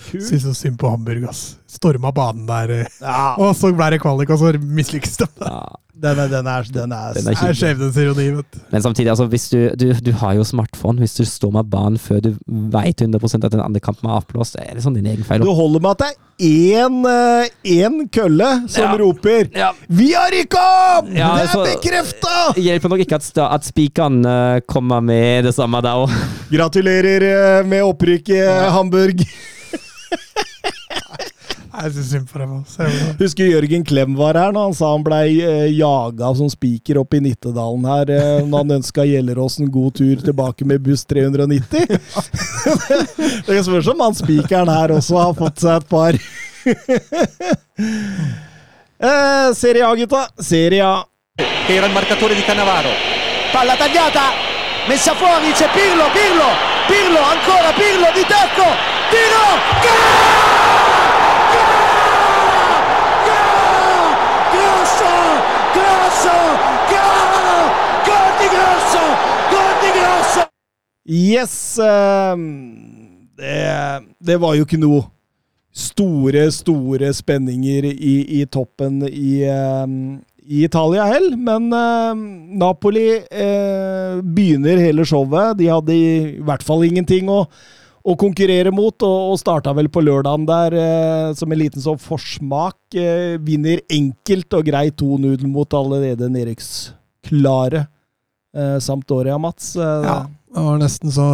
[0.00, 1.56] Syns så synd på Hamburg, ass.
[1.70, 5.26] Storma banen der, eh, Ja, og så ble det kvalik, og så mislykkes de.
[5.40, 5.62] Ja.
[6.04, 8.58] den er, den er, den er, Den er er skjebnens ironi, vet.
[8.72, 10.98] Men samtidig, altså, hvis du, du, du har jo smartphone.
[10.98, 12.32] Hvis du står med banen før du
[12.74, 15.40] veit 100 at den andre kampen er avblåst, er det sånn din egen feil.
[15.40, 17.48] Du holder med at det er én, eh,
[17.86, 18.96] én kølle som Ja.
[18.98, 19.72] roper Ja.
[19.88, 20.64] 'Vi har rykka
[20.98, 21.08] opp!
[21.14, 25.54] Ja, det er så- bekrefta!' Hjelper nok ikke at, at spikeren eh, kommer med det
[25.54, 26.10] samme der òg.
[26.50, 27.22] Gratulerer
[27.60, 29.24] eh, med opprykket, Hamburg.
[31.74, 32.50] Jeg syns synd på dem.
[32.62, 33.14] det.
[33.18, 37.16] Husker Jørgen Klem var her når han sa han blei eh, jaga som spiker opp
[37.18, 41.98] i Nittedalen her eh, når han ønska Gjelleråsen god tur tilbake med buss 390.
[43.48, 46.12] det spørs om han spikeren her også har fått seg et par.
[49.10, 50.28] eh, Serie A, gutta.
[50.38, 51.02] Serie A.
[51.68, 52.90] era il marcatore di Cannavaro.
[53.50, 54.30] Palla tagliata,
[54.86, 56.48] messa fuori, c'è Pirlo, Pirlo,
[56.86, 58.66] Pirlo, ancora Pirlo di tacco,
[69.94, 70.42] Grosso!
[71.06, 71.78] Yes!
[71.78, 72.36] eh,
[73.36, 75.02] det, det var jo ikke noe
[75.74, 79.86] store, store spenninger i, i toppen i, eh,
[80.44, 82.24] i Italia heller, men eh,
[82.60, 85.58] Napoli eh, begynner hele showet.
[85.58, 87.44] De hadde i hvert fall ingenting å,
[88.04, 92.00] å konkurrere mot, og, og starta vel på lørdagen der eh, som en liten sånn
[92.02, 92.76] forsmak.
[92.92, 99.72] Eh, vinner enkelt og greit 2-0 mot allerede nedrykksklare eh, Sampdoria, Mats.
[99.76, 101.28] Eh, Ja, det var nesten så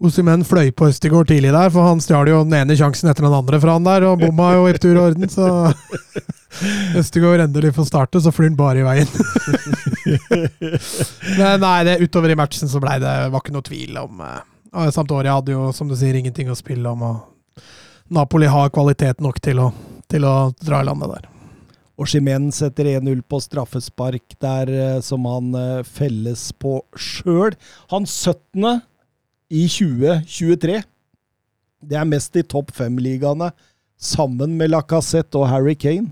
[0.00, 3.34] Osimen fløy på Østigård tidlig der, for han stjal jo den ene sjansen etter den
[3.36, 5.44] andre fra han der, og bomma jo i tur og orden, så
[7.00, 9.10] Østigård endelig får starte, så flyr han bare i veien.
[11.38, 14.40] Men nei, det, utover i matchen så blei det var ikke noe tvil om eh,
[14.70, 17.64] Sampdoria hadde jo, som du sier, ingenting å spille om, og
[18.10, 19.68] Napoli har kvalitet nok til å,
[20.10, 21.28] til å dra i landet der.
[22.00, 27.52] Og Chimen setter 1-0 på straffespark der eh, som han eh, felles på sjøl.
[27.92, 28.80] Han 17.
[29.52, 30.78] i 2023.
[31.90, 33.50] Det er mest i topp fem-ligaene,
[34.00, 36.08] sammen med Lacassette og Harry Kane.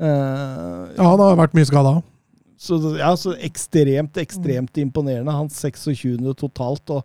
[0.00, 1.98] Uh, Ja, han har vært mye skada.
[2.56, 5.32] så, ja, så ekstremt, ekstremt imponerende.
[5.36, 6.32] Han 26.
[6.40, 6.92] totalt.
[6.96, 7.04] Og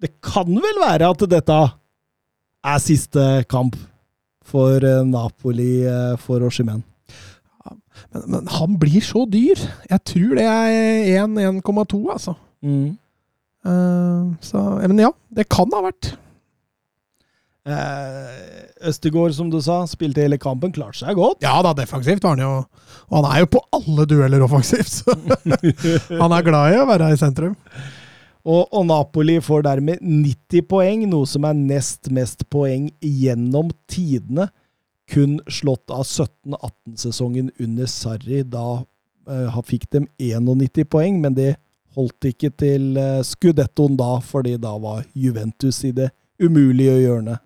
[0.00, 1.58] det kan vel være at dette
[2.70, 3.76] er siste kamp
[4.50, 6.82] for eh, Napoli eh, for Oshimen.
[8.10, 9.60] Men, men han blir så dyr.
[9.90, 12.34] Jeg tror det er 1-1,2, altså.
[12.64, 12.96] Mm.
[13.60, 16.14] Uh, så, men ja, det kan ha vært.
[17.68, 21.42] Eh, Østegård, som du sa, spilte hele kampen, klarte seg godt.
[21.44, 22.52] Ja da, defensivt var han jo
[23.10, 25.12] Og han er jo på alle dueller offensivt, så
[26.22, 27.52] han er glad i å være i sentrum.
[28.44, 34.48] Og, og Napoli får dermed 90 poeng, noe som er nest mest poeng gjennom tidene.
[35.10, 38.44] Kun slått av 17-18-sesongen under Sarri.
[38.48, 38.80] Da
[39.28, 41.54] eh, fikk de 91 poeng, men det
[41.98, 47.44] holdt ikke til eh, skudettoen da, fordi da var Juventus i det umulige hjørnet.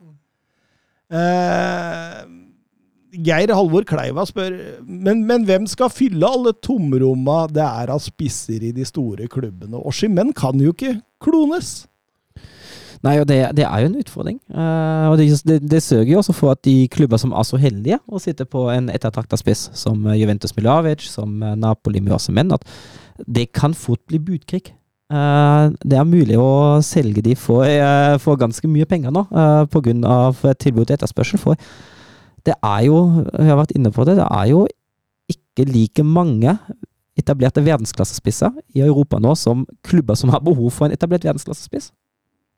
[1.14, 2.20] Eh,
[3.24, 8.64] Geir Halvor Kleiva spør men, men hvem skal fylle alle tomromma det er av spisser
[8.64, 9.80] i de store klubbene?
[9.80, 11.84] Oshimen kan jo ikke klones.
[13.04, 14.38] Nei, og det, det er jo en utfordring.
[14.48, 17.60] Uh, og det, det, det sørger jo også for at de klubber som er så
[17.60, 22.16] heldige å sitte på en ettertrakta spiss, som eh, Juventus Milavic, som eh, Napoli med
[22.32, 22.64] menn, at
[23.28, 24.72] det kan fort bli budkrig.
[25.12, 29.68] Uh, det er mulig å selge de for, uh, for ganske mye penger nå, uh,
[29.68, 30.54] pga.
[30.56, 31.42] tilbud og etterspørsel.
[31.42, 31.60] For
[32.44, 32.98] det er jo,
[33.38, 34.66] jeg har vært inne på det, det er jo
[35.32, 36.58] ikke like mange
[37.16, 41.92] etablerte verdensklassespisser i Europa nå som klubber som har behov for en etablert verdensklassespiss.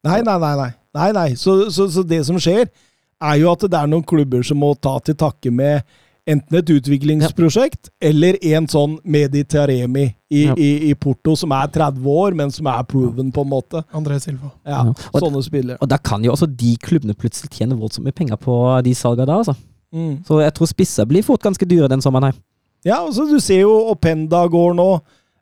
[0.06, 0.54] Nei, nei, nei.
[0.56, 0.70] nei.
[0.96, 1.28] nei, nei.
[1.36, 2.66] Så, så, så det som skjer,
[3.22, 5.84] er jo at det er noen klubber som må ta til takke med
[6.26, 10.56] enten et utviklingsprosjekt eller en sånn Meditaremi i, Ja.
[10.58, 13.84] i, i Porto, som er 30 år, men som er proven, på en måte.
[13.94, 14.50] André Silva.
[14.66, 14.94] Ja, Ja.
[15.12, 15.78] Og- Sånne spillere.
[15.80, 19.26] Og da kan jo også de klubbene plutselig tjene voldsomt mye penger på de salgene
[19.26, 19.54] der, altså.
[19.94, 20.24] Mm.
[20.26, 22.40] Så jeg tror spisser blir fort ganske dyre den sommeren her.
[22.86, 24.88] Ja, altså du ser jo Openda går nå.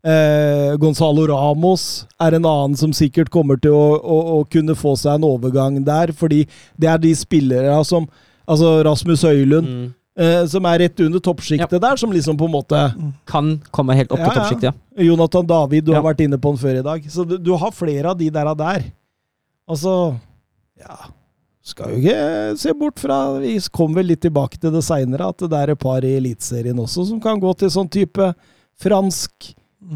[0.05, 4.93] Eh, Gonzalo Ramos er en annen som sikkert kommer til å, å, å kunne få
[5.01, 6.43] seg en overgang der, fordi
[6.77, 8.09] det er de spillere som
[8.45, 9.69] Altså Rasmus Høylund,
[10.21, 12.81] eh, som er rett under toppsjiktet der, som liksom på en måte
[13.25, 14.43] Kan komme helt opp Ja, til ja.
[14.43, 15.07] toppsjiktet, ja.
[15.09, 17.07] Jonathan David, du har vært inne på den før i dag.
[17.09, 18.51] Så du, du har flere av de der.
[18.61, 18.85] der.
[19.65, 19.95] Altså
[20.77, 20.99] Ja.
[21.65, 25.45] Skal jo ikke se bort fra Vi kommer vel litt tilbake til det seinere, at
[25.49, 28.27] det er et par i Eliteserien også som kan gå til sånn type
[28.85, 29.55] fransk,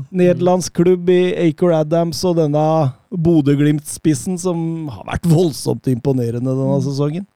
[0.09, 2.65] nederlandsk klubb i Acre Adams og denne
[3.13, 7.29] Bodø-Glimt-spissen som har vært voldsomt imponerende denne sesongen.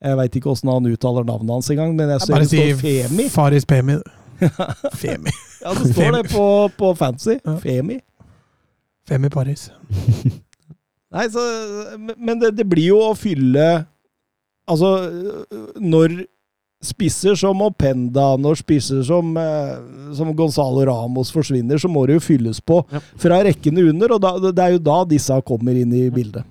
[0.00, 3.28] Jeg veit ikke åssen han uttaler navnet hans engang, men jeg ser det står Femi.
[3.32, 3.96] Faris Pemi.
[5.02, 5.32] Femi.
[5.60, 6.44] Ja, det står det på,
[6.76, 7.36] på fancy.
[7.64, 8.00] Femi.
[9.08, 9.70] Femi Paris.
[11.10, 11.42] Nei, så,
[12.16, 13.64] men det, det blir jo å fylle
[14.70, 14.90] Altså,
[15.82, 16.12] når
[16.80, 19.72] spisser som Openda, når spisser som, eh,
[20.14, 23.00] som Gonzalo Ramos forsvinner, så må det jo fylles på Ja.
[23.18, 26.46] fra rekkene under, og da, det er jo da disse kommer inn i bildet.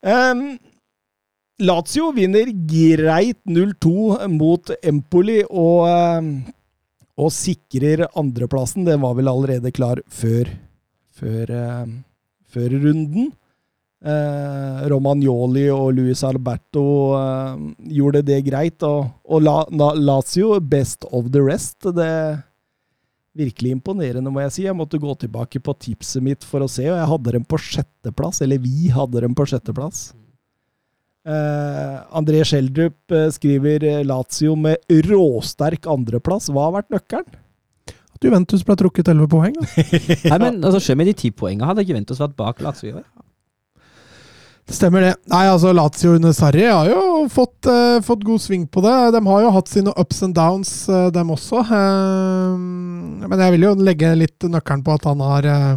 [0.00, 0.54] Um,
[1.60, 6.38] Lazio vinner greit 0-2 mot Empoli og,
[7.20, 8.86] og sikrer andreplassen.
[8.86, 10.48] Den var vel allerede klar før,
[11.18, 11.98] før, em,
[12.50, 13.30] før runden.
[14.00, 16.84] Eh, Romagnoli og Luis Alberto
[17.18, 17.64] eh,
[17.98, 21.82] gjorde det greit, og, og La, La, Lazio best of the rest.
[21.84, 22.38] Det er
[23.36, 24.64] virkelig imponerende, må jeg si.
[24.66, 27.60] Jeg måtte gå tilbake på tipset mitt for å se, og jeg hadde dem på
[27.60, 28.40] sjetteplass.
[28.44, 30.10] Eller vi hadde dem på sjetteplass.
[31.28, 36.48] Eh, André Schjelderup eh, skriver eh, Lazio med råsterk andreplass.
[36.48, 37.40] Hva har vært nøkkelen?
[38.20, 39.54] At Juventus ble trukket 11 poeng.
[39.56, 39.66] Da.
[40.34, 43.06] Nei, men altså, selv med de ti poengene hadde Juventus vært bak Lazio i år.
[44.68, 45.14] Det stemmer det.
[45.32, 48.92] Nei, altså Lazio under Sarri har jo fått, eh, fått god sving på det.
[49.16, 51.64] De har jo hatt sine ups and downs, uh, dem også.
[51.64, 52.60] Eh,
[53.24, 55.76] men jeg vil jo legge litt nøkkelen på at han har eh,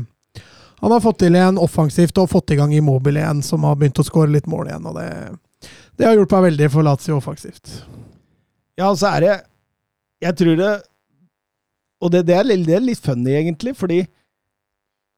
[0.83, 4.03] Han har fått til igjen offensivt og fått i gang Immobile igjen, som har begynt
[4.03, 4.85] å skåre litt mål igjen.
[4.91, 5.07] og det,
[5.95, 7.77] det har hjulpet veldig for Lazio offensivt.
[8.75, 9.35] Ja, så er det
[10.27, 10.73] Jeg tror det
[12.03, 14.01] Og det, det, er, litt- det er litt funny, egentlig, fordi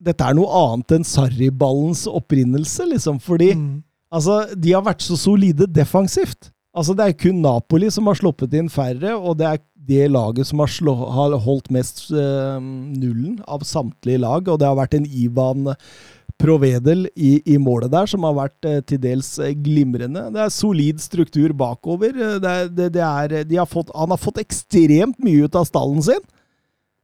[0.06, 3.18] dette er noe annet enn Sarri-ballens opprinnelse, liksom.
[3.24, 3.82] Fordi Mm.
[4.12, 6.50] altså, de har vært så solide defensivt.
[6.76, 10.46] Altså, det er kun Napoli som har sluppet inn færre, og det er det laget
[10.48, 14.48] som har, slå, har holdt mest øh, nullen av samtlige lag.
[14.50, 15.70] Og det har vært en Ivan
[16.36, 20.26] Provedel i, i målet der, som har vært øh, til dels eh, glimrende.
[20.34, 22.12] Det er solid struktur bakover.
[22.12, 25.64] Det er, det, det er, de har fått, han har fått ekstremt mye ut av
[25.70, 26.20] stallen sin.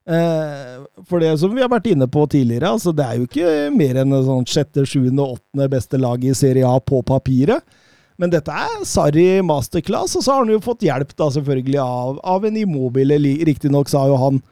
[0.03, 3.53] Eh, for det som vi har vært inne på tidligere, altså det er jo ikke
[3.75, 7.63] mer enn en sånn sjette, sjuende, åttende beste lag i Serie A på papiret.
[8.21, 12.19] Men dette er Sarri masterclass, og så har han jo fått hjelp da selvfølgelig av,
[12.35, 13.19] av en Immobile.
[13.49, 14.43] Riktignok har jo han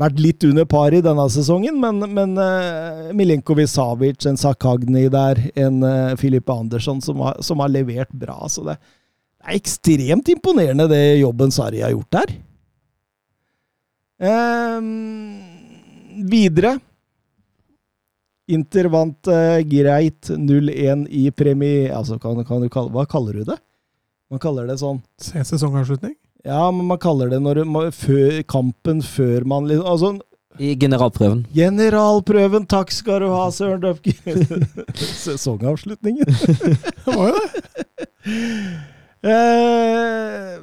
[0.00, 5.42] vært litt under par i denne sesongen, men, men uh, Milenkovic Savic, en Sakagni der,
[5.60, 8.38] en uh, Filippe Andersson som har, som har levert bra.
[8.48, 8.78] Så det,
[9.40, 12.32] det er ekstremt imponerende det jobben Sarri har gjort der.
[14.20, 15.40] Ehm,
[16.30, 16.74] videre.
[18.50, 21.88] Inter vant eh, greit 0-1 i premi...
[21.94, 23.56] Altså, kan, kan du kalle, hva kaller du det?
[24.30, 26.16] Man kaller det sånn Se sesongavslutning.
[26.46, 30.10] Ja, men man kaller det når du, ma- før, kampen før man liksom Altså,
[30.58, 31.44] I generalprøven.
[31.54, 34.14] generalprøven, takk skal du ha, Søren Døfke!
[35.24, 36.26] Sesongavslutningen.
[37.04, 37.48] Det var jo det.
[39.20, 40.54] Eh,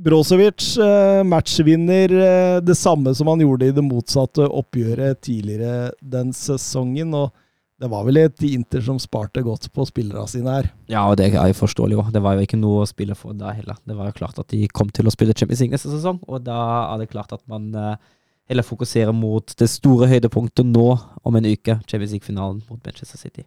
[0.00, 6.32] Brozovic, eh, matchvinner, eh, det samme som han gjorde i det motsatte oppgjøret tidligere den
[6.32, 7.14] sesongen.
[7.14, 7.32] og
[7.80, 10.66] det var vel et Inter som sparte godt på spillerne sine her.
[10.92, 12.12] Ja, og det er jo forståelig òg.
[12.12, 13.78] Det var jo ikke noe å spille for da heller.
[13.88, 16.44] Det var jo klart at de kom til å spille Champions League neste sesong, og
[16.44, 16.58] da
[16.92, 17.96] er det klart at man eh,
[18.52, 20.90] heller fokuserer mot det store høydepunktet nå
[21.24, 23.46] om en uke, Champions League-finalen mot Manchester City.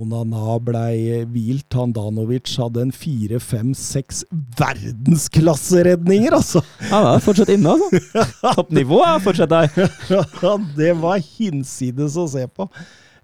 [0.00, 1.68] Onana blei hvilt.
[1.76, 4.22] Handanovic hadde en fire, fem, seks
[4.58, 6.62] verdensklasseredninger, altså!
[6.90, 8.24] Han er fortsatt inne, altså.
[8.56, 9.94] Toppnivået er fortsatt der.
[10.10, 12.68] Ja, det var hinsides å se på.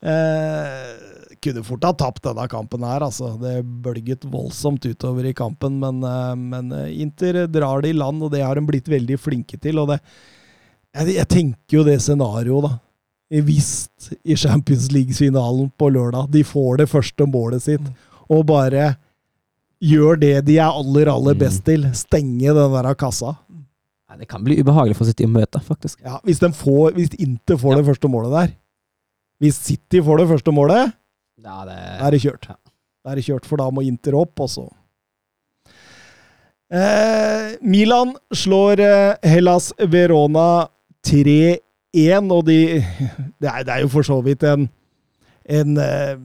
[0.06, 0.94] Eh,
[1.42, 3.32] kunne fort ha tapt denne kampen her, altså.
[3.40, 8.22] Det bølget voldsomt utover i kampen, men, eh, men eh, Inter drar det i land,
[8.22, 9.80] og det har de blitt veldig flinke til.
[9.82, 10.00] og det
[10.96, 12.78] jeg, jeg tenker jo det scenarioet, da.
[13.30, 13.88] Hvis
[14.24, 17.82] i Champions League-finalen på lørdag de får det første målet sitt,
[18.30, 18.92] og bare
[19.82, 21.38] gjør det de er aller, aller Mm.
[21.40, 21.82] best til.
[21.92, 23.36] Stenge den der kassa.
[24.08, 25.98] Nei, Det kan bli ubehagelig for City å møte, faktisk.
[26.04, 28.54] Ja, hvis, de får, hvis Inter får det første målet der
[29.42, 30.92] Hvis City får det første målet,
[31.44, 32.46] Ja, det da er det kjørt.
[32.48, 32.54] Ja.
[33.04, 34.68] Da er det kjørt, for da må Inter opp, og så
[36.72, 40.68] eh, Milan slår eh, Hellas Verona
[41.06, 41.60] 3-1,
[42.30, 42.58] og de
[43.40, 44.68] det er, det er jo for så vidt en
[45.46, 46.18] en eh,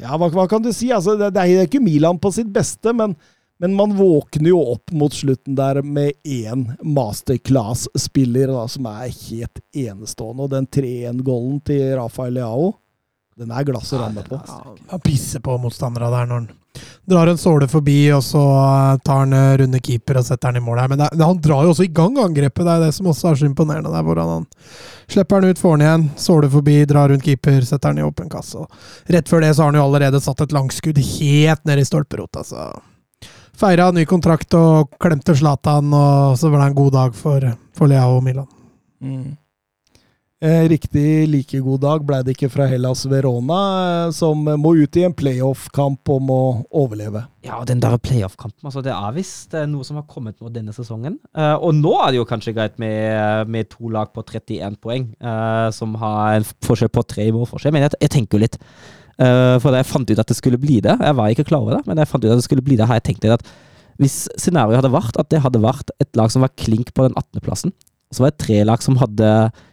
[0.00, 0.90] Ja, hva, hva kan du si?
[0.92, 3.14] Altså, det, det er ikke Milan på sitt beste, men,
[3.62, 10.44] men man våkner jo opp mot slutten der med én masterclass-spiller som er helt enestående.
[10.44, 12.74] Og den 3-1-golden til Rafael Leao,
[13.38, 14.38] den er glass å ramme på.
[14.90, 16.52] Han pisser på motstandere der når han
[17.06, 20.58] drar en såle forbi, og så eh, tar han eh, runde keeper og setter han
[20.58, 20.92] i mål her.
[20.92, 23.40] Men det, han drar jo også i gang angrepet, det er det som også er
[23.40, 23.92] så imponerende.
[23.92, 24.48] der, hvordan han
[25.10, 28.32] slipper han ut, får han igjen, såle forbi, drar rundt keeper, setter han i åpen
[28.32, 28.64] kasse.
[28.64, 31.86] Og rett før det så har han jo allerede satt et langskudd helt ned i
[31.88, 32.72] stolperota, så
[33.54, 37.44] Feira ny kontrakt og klemte Zlatan, og så var det en god dag for,
[37.78, 38.48] for Leao og Milan.
[38.98, 39.36] Mm.
[40.44, 44.96] Eh, riktig like god dag ble det ikke fra Hellas Verona, eh, som må ut
[45.00, 46.40] i en playoff-kamp om å
[46.82, 47.22] overleve.
[47.46, 50.74] Ja, den der playoff-kampen, altså det er visst eh, noe som har kommet nå denne
[50.76, 51.16] sesongen.
[51.32, 55.06] Og nå er det jo kanskje greit med, med to lag på 31 poeng,
[55.72, 57.72] som har en forskjell på tre målforskjell.
[57.72, 58.58] Men jeg, jeg tenker jo litt
[59.16, 61.78] For da jeg fant ut at det skulle bli det, jeg var ikke klar over
[61.78, 63.36] det, men da jeg fant ut at det skulle bli det, har jeg tenkt litt
[63.38, 63.48] at
[64.02, 67.14] hvis scenarioet hadde vært at det hadde vært et lag som var klink på den
[67.14, 67.72] 18.-plassen,
[68.14, 69.32] så var det tre lag som hadde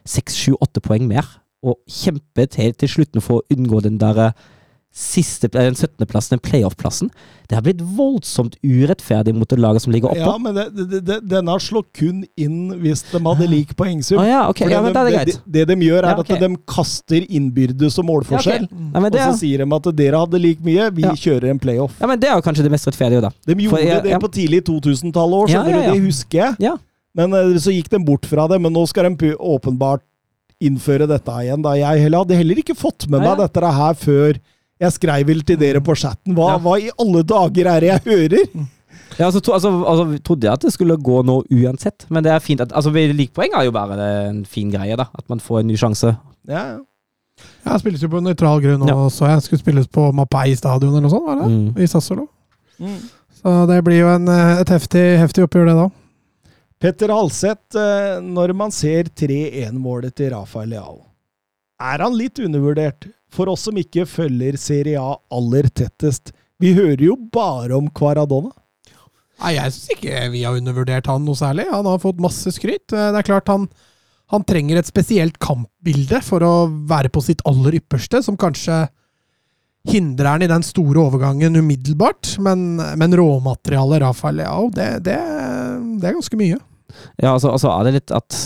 [0.09, 1.27] 6-7-8 poeng mer,
[1.61, 4.33] og kjempet helt til slutten for å unngå den der eh,
[4.91, 7.11] siste, eh, den 17.-plassen, den playoff-plassen.
[7.47, 11.17] Det har blitt voldsomt urettferdig mot det laget som ligger Ja, men det, det, det,
[11.31, 14.19] denne slår kun inn hvis de hadde lik poengsum.
[14.19, 16.35] Ah, ja, ok, ja, det det, de gjør, er Ja, okay.
[16.35, 18.67] at de kaster innbyrdes og målforskjell.
[18.67, 18.77] Ja, ok.
[18.91, 21.13] Nei, men Og så er- sier de at dere hadde lik mye, vi Ja.
[21.15, 21.95] kjører en playoff.
[21.99, 23.31] ja, men det er jo kanskje det mest rettferdige, da.
[23.45, 25.93] De gjorde For det på tidlig 2000-tallet år, skjønner ja, ja.
[25.93, 25.99] du.
[25.99, 26.55] Det husker jeg.
[27.11, 27.27] Ja.
[27.27, 28.61] Men eh, så gikk de bort fra det.
[28.61, 30.03] Men nå skal de åpenbart
[30.61, 31.61] innføre dette igjen.
[31.65, 31.75] Da.
[31.79, 33.39] Jeg heller, hadde heller ikke fått med meg ja.
[33.47, 34.37] dette her før
[34.81, 36.33] jeg skrev vel til dere på chatten.
[36.37, 36.61] Hva, Ja.
[36.61, 38.45] hva i alle dager er det jeg hører?
[39.19, 42.31] Ja, altså, to, altså, altså, trodde jeg at det skulle gå nå uansett, men det
[42.31, 43.97] er fint at altså, likpoeng er jo bare
[44.29, 45.05] en fin greie, da.
[45.13, 46.15] At man får en ny sjanse.
[46.47, 46.79] Ja, ja.
[47.65, 49.09] Ja, spilles jo på nøytral grunn, og Ja.
[49.09, 51.49] så jeg skulle spilles på Mapai stadion eller noe sånt, var det?
[51.49, 51.77] Mm.
[51.77, 52.27] I Sassolo.
[52.79, 52.97] Mm.
[53.41, 55.89] Så det blir jo en, eh, et heftig, heftig oppgjør, det da.
[56.81, 60.95] Petter Halseth, eh, når man ser 3-1-målet til Rafael Leao,
[61.81, 63.07] er han litt undervurdert?
[63.31, 66.33] For oss som ikke følger Serie A aller tettest.
[66.61, 68.51] Vi hører jo bare om Kvaradona.
[69.41, 71.65] Nei, jeg syns ikke vi har undervurdert han noe særlig.
[71.71, 72.91] Han har fått masse skryt.
[72.93, 73.67] Eh, Det er klart han,
[74.33, 76.55] han trenger et spesielt kampbilde for å
[76.89, 78.83] være på sitt aller ypperste, som kanskje
[79.89, 82.35] hindrer han i den store overgangen umiddelbart.
[82.41, 85.17] Men, men råmaterialet Rafael Leao, det, det,
[86.01, 86.59] det er ganske mye.
[87.21, 88.37] Ja, altså, altså er det litt at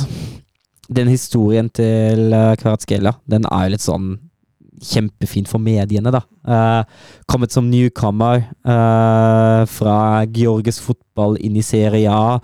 [0.96, 4.16] den historien til uh, Kvaratskhelia, den er jo litt sånn
[4.84, 6.22] kjempefint for mediene, da.
[6.46, 6.82] Eh,
[7.32, 9.98] kommet som newcomer eh, fra
[10.36, 12.40] Georgisk fotball inn i Serie A.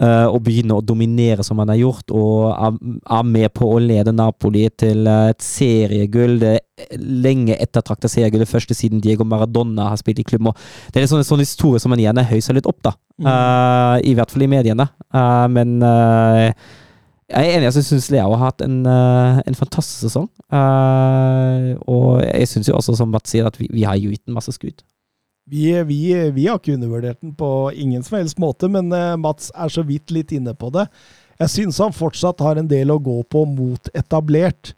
[0.00, 2.80] eh, og begynne å dominere som han har gjort, og er,
[3.18, 6.38] er med på å lede Napoli til eh, et seriegull.
[6.42, 6.56] Det
[6.96, 10.52] lenge ettertrakta seriegullet første siden Diego Maradona har spilt i klubben.
[10.52, 12.96] og Det er en sånn, sånn historie som man gjerne høyser litt opp, da.
[13.20, 14.88] Eh, I hvert fall i mediene.
[15.12, 16.48] Uh, men uh,
[17.30, 20.26] jeg er enig, altså, jeg syns Leo har hatt en, eh, en fantastisk sesong.
[20.50, 24.34] Eh, og jeg syns jo også, som Mats sier, at vi, vi har gitt den
[24.34, 24.82] masse skudd.
[25.48, 26.00] Vi, vi,
[26.34, 29.82] vi har ikke undervurdert den på ingen som helst måte, men eh, Mats er så
[29.86, 30.86] vidt litt inne på det.
[31.40, 34.74] Jeg syns han fortsatt har en del å gå på mot etablert.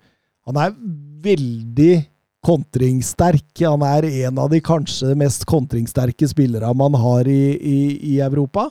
[0.46, 0.76] Han er
[1.24, 1.94] veldig
[2.42, 3.50] kontringssterk.
[3.62, 7.80] Han er en av de kanskje mest kontringssterke spillere man har i, i,
[8.14, 8.68] i Europa.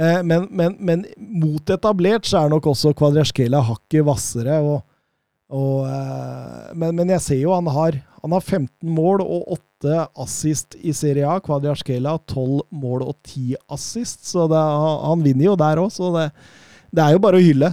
[0.00, 4.58] Eh, men, men, men mot etablert så er nok også Kvadraskela hakket hvassere.
[4.62, 4.82] Og,
[5.54, 9.50] og, eh, men, men jeg ser jo han har, han har 15 mål og
[9.84, 11.36] 8 assist i Serie A.
[11.44, 14.60] Kvadraskela 12 mål og 10 assist, så det,
[15.04, 15.90] han vinner jo der òg.
[15.92, 16.30] Så det,
[16.88, 17.68] det er jo bare å hylle.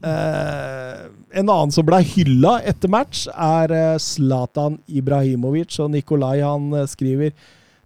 [0.00, 1.02] Eh,
[1.36, 5.76] en annen som ble hylla etter match, er eh, Zlatan Ibrahimovic.
[5.84, 7.36] Og Nikolai han eh, skriver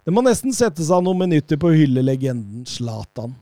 [0.05, 3.35] det må nesten sette seg noen minutter på å hylle legenden Zlatan.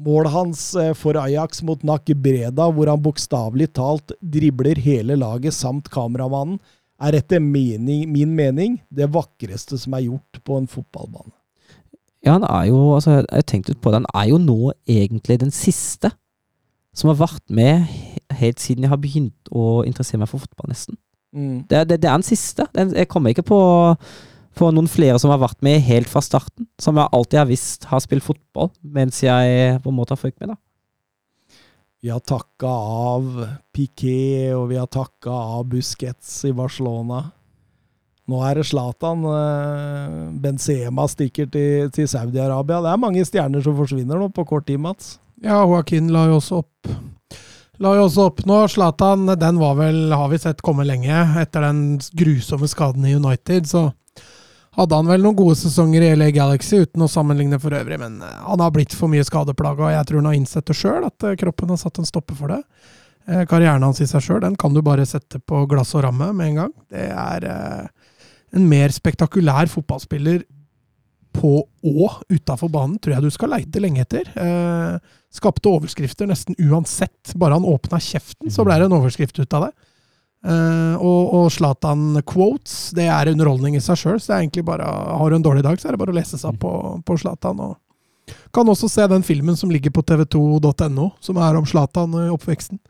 [0.00, 5.54] Målet hans eh, for Ajax mot Nak Breda, hvor han bokstavelig talt dribler hele laget
[5.54, 6.58] samt kameramannen,
[7.02, 11.34] er etter mening, min mening det vakreste som er gjort på en fotballbane.
[12.22, 14.04] Ja, han er jo altså, Jeg har tenkt ut på det.
[14.04, 16.12] Han er jo nå egentlig den siste
[16.94, 17.88] som har vært med
[18.36, 20.98] helt siden jeg har begynt å interessere meg for fotball, nesten.
[21.32, 21.64] Mm.
[21.68, 22.66] Det, det, det er den siste.
[22.76, 23.60] Den, jeg kommer ikke på,
[24.58, 26.66] på noen flere som har vært med helt fra starten.
[26.80, 30.40] Som jeg alltid har visst har spilt fotball, mens jeg på en måte har fulgt
[30.42, 30.52] med.
[30.52, 30.58] da.
[32.02, 33.28] Vi har takka av
[33.72, 37.22] Piquet, og vi har takka av Busquets i Barcelona.
[38.26, 39.24] Nå er det Zlatan.
[39.26, 42.82] eh, Benzema stikker til, til Saudi-Arabia.
[42.82, 45.18] Det er mange stjerner som forsvinner nå på kort tid, Mats.
[45.42, 46.92] Ja, Joaquin la jo også opp
[47.82, 48.60] La jo også opp nå.
[48.70, 51.16] Zlatan, den var vel, har vi sett komme lenge.
[51.40, 53.88] Etter den grusomme skaden i United, så
[54.76, 57.98] hadde han vel noen gode sesonger i LA Galaxy, uten å sammenligne for øvrig.
[58.00, 60.78] Men eh, han har blitt for mye skadeplaga, og jeg tror han har innsett det
[60.78, 62.62] sjøl, at eh, kroppen har satt en stopper for det.
[63.28, 66.32] Eh, Karrieren hans i seg sjøl, den kan du bare sette på glass og ramme
[66.38, 66.74] med en gang.
[66.92, 67.48] Det er
[68.52, 70.42] en mer spektakulær fotballspiller
[71.32, 74.26] på og utafor banen tror jeg du skal leite lenge etter.
[75.32, 77.32] Skapte overskrifter nesten uansett.
[77.40, 79.72] Bare han åpna kjeften, så ble det en overskrift ut av det.
[80.42, 84.18] Eh, og Zlatan-quotes, det er underholdning i seg sjøl.
[84.18, 86.18] Så det er egentlig bare, har du en dårlig dag, så er det bare å
[86.18, 86.74] lese seg opp på,
[87.06, 87.62] på Zlatan.
[87.62, 92.30] Og kan også se den filmen som ligger på tv2.no, som er om Zlatan i
[92.32, 92.80] oppveksten.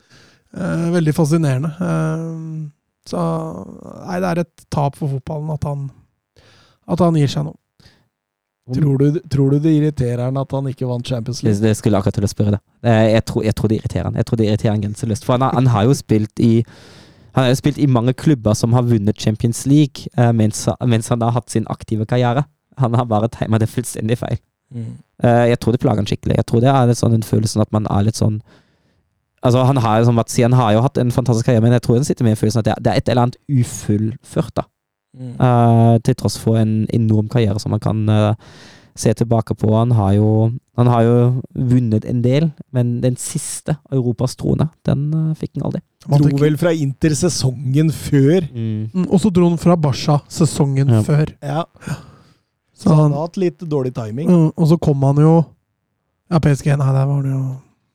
[0.53, 1.71] Uh, veldig fascinerende.
[1.81, 2.69] Uh,
[3.09, 3.19] så
[4.05, 5.87] nei, det er et tap for fotballen at han,
[6.93, 7.55] at han gir seg nå.
[8.73, 11.59] Tror du, tror du det irriterer han at han ikke vant Champions League?
[11.59, 12.59] det skulle jeg akkurat til å spørre.
[12.85, 14.19] Eh, Jeg tror, jeg tror det irriterer han.
[14.21, 15.25] Jeg tror det irriterer han grenseløst.
[15.27, 16.53] For han, han har jo spilt i
[17.33, 21.07] han har jo spilt i mange klubber som har vunnet Champions League, uh, mens, mens
[21.09, 22.43] han har hatt sin aktive karriere.
[22.77, 24.37] Han har bare tegna det fullstendig feil.
[24.73, 24.91] Mm.
[25.23, 26.35] Uh, Jeg tror det plager han skikkelig.
[26.37, 28.41] Jeg tror det er litt sånn den følelsen at man er litt sånn
[29.43, 31.73] Altså, han har jo som Mats sier, han har jo hatt en fantastisk karriere, men
[31.75, 34.63] jeg tror han sitter med en følelsen at det er- et eller annet ufullført, da.
[35.19, 35.33] Mm.
[35.35, 38.33] Uh, til tross for en enorm karriere som man kan eh,
[38.95, 39.71] se tilbake på.
[39.75, 41.15] Han har, jo, han har jo
[41.55, 45.81] vunnet en del, men den siste Europas trone, den eh, fikk han aldri.
[46.11, 48.45] Han Dro vel fra Inter sesongen før.
[48.53, 51.01] Mm, Og så dro han fra Barca sesongen Ja.
[51.01, 51.31] før.
[51.41, 51.63] Ja,
[52.73, 54.27] Så så han har hatt litt dårlig timing.
[54.29, 55.45] Mm, og så kom han jo
[56.31, 57.41] Ja, PSG, nei, der var han jo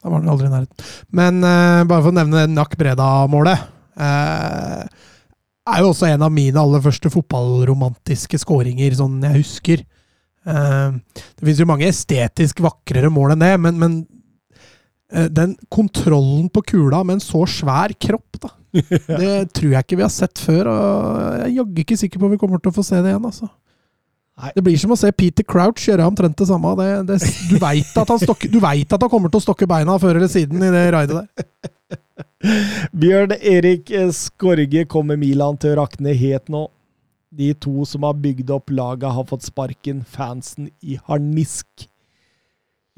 [0.02, 0.84] Der var han aldri i nærheten.
[1.10, 3.58] Men uh, bare for å nevne det Nack Breda-målet
[3.98, 4.86] Uh,
[5.66, 9.82] Er jo også en av mine aller første fotballromantiske skåringer, sånn jeg husker.
[10.46, 13.96] Eh, det finnes jo mange estetisk vakrere mål enn det, men, men
[15.12, 18.54] eh, den kontrollen på kula med en så svær kropp, da.
[18.78, 22.28] Det tror jeg ikke vi har sett før, og jeg er jaggu ikke sikker på
[22.28, 23.48] om vi kommer til å få se det igjen, altså.
[24.38, 24.52] Nei.
[24.54, 26.70] Det blir som å se Peter Crouch gjøre omtrent det samme.
[26.78, 27.16] Det, det,
[27.50, 30.20] du veit at, han stokker- du vet at han kommer til å stokke beina før
[30.20, 31.98] eller siden i det raidet der.
[33.02, 36.68] Bjørn Erik Skorge kommer Milan til å rakne helt nå.
[37.30, 40.02] De to som har bygd opp laget, har fått sparken.
[40.04, 41.88] Fansen i harnisk.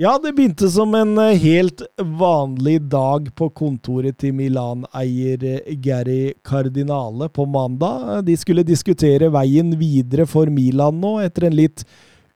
[0.00, 6.32] Ja, det begynte som en eh, helt vanlig dag på kontoret til Milan-eier eh, Gary
[6.40, 8.22] Cardinale på mandag.
[8.24, 11.84] De skulle diskutere veien videre for Milan nå, etter en litt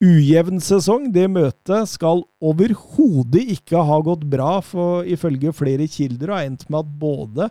[0.05, 1.09] ujevn sesong.
[1.15, 6.83] Det møtet skal overhodet ikke ha gått bra, for ifølge flere kilder har endt med
[6.83, 7.49] at både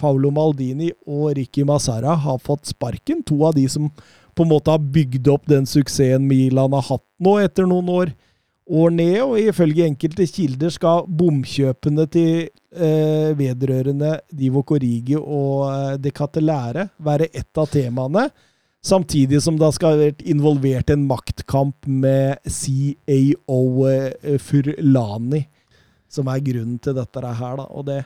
[0.00, 3.22] Paolo Maldini og Ricky Massara har fått sparken.
[3.26, 3.90] To av de som
[4.36, 8.14] på en måte har bygd opp den suksessen Milan har hatt nå etter noen år
[8.66, 15.92] år ned, og ifølge enkelte kilder skal bomkjøpene til eh, vedrørende Divo Corrigi og eh,
[16.02, 18.26] De Catelære være ett av temaene,
[18.86, 25.44] samtidig som det skal ha vært involvert en maktkamp med CAO eh, Furlani,
[26.10, 27.62] som er grunnen til dette her.
[27.62, 27.68] Da.
[27.70, 28.02] Og det,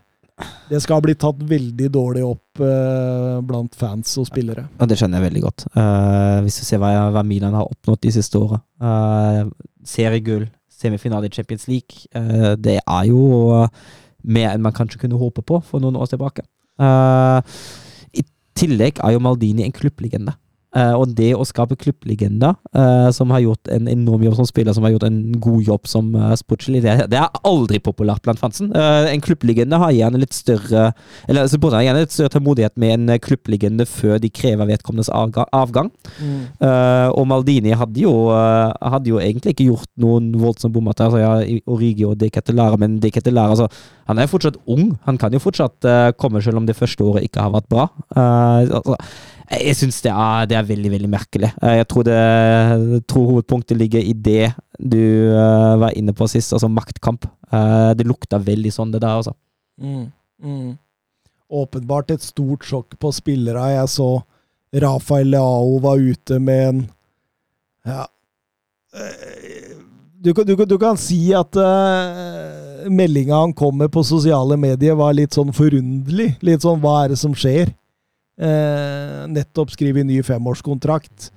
[0.71, 4.69] det skal ha blitt tatt veldig dårlig opp eh, blant fans og spillere.
[4.79, 5.67] Ja, det skjønner jeg veldig godt.
[5.75, 8.61] Uh, hvis du ser hva, hva Milan har oppnådd de siste åra.
[8.83, 9.51] Uh,
[9.87, 10.47] seriegull,
[10.81, 12.07] semifinale i Champions League.
[12.15, 13.23] Uh, det er jo
[13.59, 13.69] eh,
[14.25, 16.45] mer enn man kanskje kunne håpe på for noen år tilbake.
[16.81, 17.61] Eh,
[18.21, 18.25] I
[18.59, 20.37] tillegg er jo Maldini en klubblegende.
[20.71, 24.75] Eh, og det å skape klubblegender uh, som har gjort en enorm jobb som spiller,
[24.77, 28.39] som har gjort en god jobb som uh, sportslig, det, det er aldri populært blant
[28.39, 28.71] fansen.
[28.71, 30.91] En klubblegende har gjerne litt større
[31.29, 35.47] Eller supporterne har gjerne litt større tålmodighet med en klubblegende før de krever vedkommendes avga
[35.57, 35.91] avgang.
[36.21, 40.95] Eh, og Maldini hadde jo, hadde jo egentlig ikke gjort noen voldsomme bommer.
[40.95, 42.31] Altså, ja, Origi og De
[42.79, 43.69] men De altså,
[44.07, 44.97] han er fortsatt ung.
[45.07, 47.89] Han kan jo fortsatt komme, selv om det første året ikke har vært bra.
[48.15, 48.97] Altså,
[49.51, 50.13] jeg syns det,
[50.51, 51.51] det er veldig veldig merkelig.
[51.63, 55.01] Eh, Jeg tror, det, jeg tror hovedpunktet ligger i det du
[55.35, 57.27] eh, var inne på sist, altså maktkamp.
[57.53, 59.35] Eh, det lukta veldig sånn, det der, altså.
[59.81, 60.07] Mm,
[60.45, 60.71] mm.
[61.51, 63.65] Åpenbart et stort sjokk på spillere.
[63.75, 64.11] Jeg så
[64.73, 66.81] Rafael Leao var ute med en
[67.85, 68.05] Ja
[70.21, 74.95] Du, kan- du, du kan si at uh, meldinga han kom med på sosiale medier,
[74.99, 76.35] var litt sånn forunderlig.
[76.45, 77.73] Litt sånn 'hva er det som skjer'?
[78.41, 81.29] Eh, nettopp skrevet ny femårskontrakt.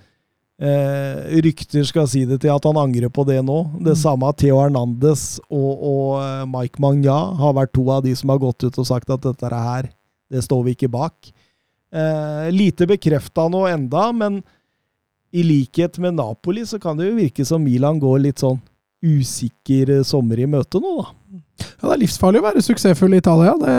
[0.63, 3.57] Eh, rykter skal si det til at han angrer på det nå.
[3.83, 8.31] Det samme Theo Hernandez og, og eh, Mike Magna har vært to av de som
[8.31, 9.89] har gått ut og sagt at dette her,
[10.31, 11.33] det står vi ikke bak.
[11.93, 14.39] Eh, lite bekrefta nå enda, men
[15.33, 18.61] i likhet med Napoli så kan det jo virke som Milan går litt sånn
[19.03, 21.09] usikker sommer i møte nå, da.
[21.81, 23.57] Ja, det er livsfarlig å være suksessfull i Italia.
[23.59, 23.73] Det,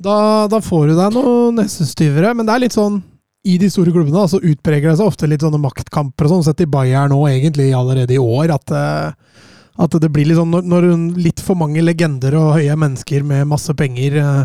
[0.00, 0.16] da,
[0.48, 3.00] da får du deg noen nesestyvere, men det er litt sånn
[3.48, 6.60] i de store klubbene så utpreger det seg ofte litt sånne maktkamper og sånn, sett
[6.64, 8.52] i Bayern nå egentlig allerede i år.
[8.52, 9.46] At, eh,
[9.80, 10.88] at det blir litt sånn når, når
[11.20, 14.42] litt for mange legender og høye mennesker med masse penger eh,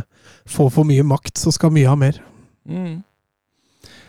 [0.47, 2.21] får for mye makt, så skal mye ha mer.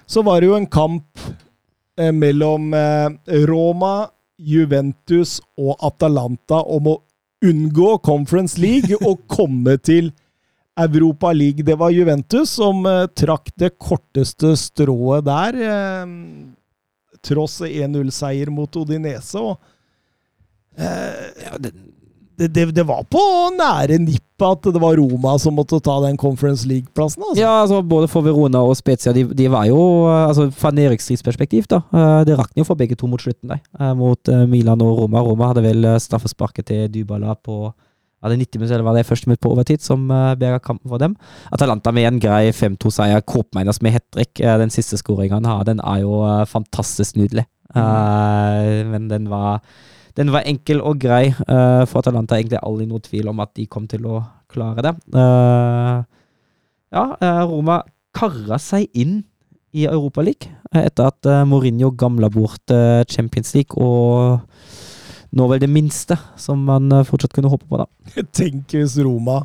[0.06, 1.24] Så var det jo en kamp
[1.98, 4.08] eh, mellom eh, Roma,
[4.38, 6.96] Juventus og Atalanta om å
[7.46, 10.12] unngå Conference League og komme til
[10.76, 11.64] Europa League.
[11.64, 16.12] Det var Juventus som eh, trakk det korteste strået der, eh,
[17.24, 19.40] tross 1-0-seier mot Odinese.
[19.40, 19.56] Og,
[20.78, 21.56] eh,
[22.36, 23.22] det, det, det var på
[23.56, 27.22] nære nippet at det var Roma som måtte ta den Conference League-plassen.
[27.24, 27.40] Altså.
[27.40, 29.78] Ja, altså både for Verona og Spezia, de, de var jo
[30.12, 31.80] altså Fra nedrykksstridsperspektiv, da.
[31.96, 33.94] eh, Det rakk jo for begge to mot slutten, der.
[33.96, 35.24] Mot Milan og Roma.
[35.24, 37.72] Roma hadde vel straffesparket til Dybala på
[38.22, 40.88] ja, det 90 minutter, eller var det første minutt på overtid, som uh, berga kampen
[40.90, 41.16] for dem.
[41.52, 43.24] Atalanta med en grei 5-2-seier.
[43.28, 44.40] Kåpmeiners med hat trick.
[44.40, 47.44] Uh, den siste skåringa han har, den er jo uh, fantastisk nydelig.
[47.76, 49.60] Uh, men den var
[50.16, 52.38] den var enkel og grei eh, for Atalanta.
[52.38, 54.22] Egentlig aldri noe tvil om at de kom til å
[54.52, 54.94] klare det.
[55.12, 55.98] Eh,
[56.96, 57.82] ja, eh, Roma
[58.16, 59.18] karra seg inn
[59.76, 64.40] i Europaligaen etter at eh, Mourinho gamla bort eh, Champions League, og
[65.30, 68.24] nå vel det minste som man eh, fortsatt kunne håpe på, da.
[68.32, 69.42] Tenk hvis Roma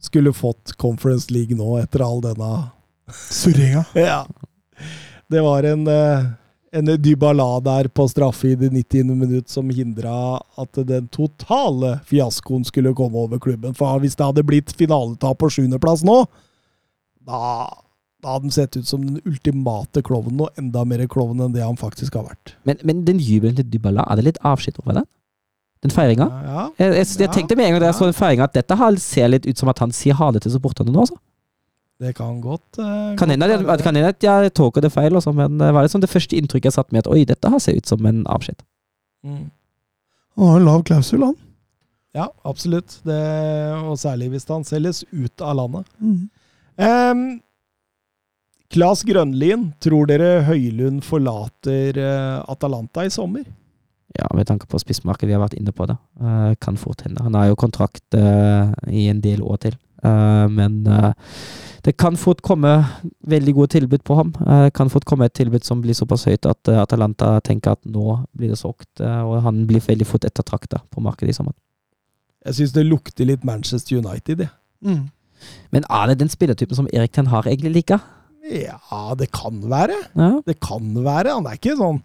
[0.00, 2.50] skulle fått Conference League nå, etter all denne
[3.30, 3.84] Surringa.
[3.94, 4.26] Ja.
[5.28, 6.28] Det var en, eh,
[6.72, 9.10] en Dybala der på straffe i det 90.
[9.16, 13.74] minutt som hindra at den totale fiaskoen skulle komme over klubben.
[13.76, 16.22] For hvis det hadde blitt finaletap på sjuendeplass nå,
[17.28, 17.68] da,
[18.22, 21.62] da hadde han sett ut som den ultimate klovnen, og enda mer klovn enn det
[21.62, 22.54] han faktisk har vært.
[22.66, 25.06] Men, men den jubelen til Dybala, er det litt avskitt over den?
[25.86, 26.26] Den feiringa?
[26.42, 28.78] Ja, Jeg, jeg, jeg tenkte med en gang da jeg så den feiringa, at dette
[29.04, 31.14] ser litt ut som at han sier ha det til supporterne nå, altså.
[32.02, 35.30] det kan godt uh, Kan hende at- kan hende at jeg tolker det feil, også,
[35.38, 37.78] men det var liksom det første inntrykket jeg satt med, at oi, dette har ser
[37.78, 38.58] ut som en avskjed.
[39.22, 39.44] Mm.
[40.38, 41.36] Han har en lav klausul, han.
[42.18, 42.98] Ja, absolutt.
[43.06, 43.22] Det,
[43.86, 45.86] og særlig hvis han selges ut av landet.
[46.02, 46.24] Mm.
[46.78, 47.22] Um,
[48.68, 53.46] Klas Grønlien, tror dere Høylund forlater eh, Atalanta i sommer?
[54.16, 55.96] Ja, med tanke på spissmarkedet, vi har vært inne på det.
[56.20, 57.22] Eh, kan fort hende.
[57.24, 59.78] Han har jo kontrakt eh, i en del år til.
[59.98, 60.84] Men
[61.82, 62.70] det kan fort komme
[63.26, 64.28] veldig gode tilbud på ham.
[64.38, 68.20] Det kan fort komme et tilbud som blir såpass høyt at Atalanta tenker at nå
[68.30, 71.56] blir det solgt, og han blir veldig fort ettertrakta på markedet i sommer.
[72.46, 74.48] Jeg syns det lukter litt Manchester United, det.
[74.86, 75.08] Mm.
[75.74, 78.06] Men er det den spillertypen som Erik Ten Har egentlig liker?
[78.48, 79.96] Ja, det kan være.
[80.16, 80.30] Ja.
[80.46, 81.34] Det kan være.
[81.36, 82.00] Han er ikke sånn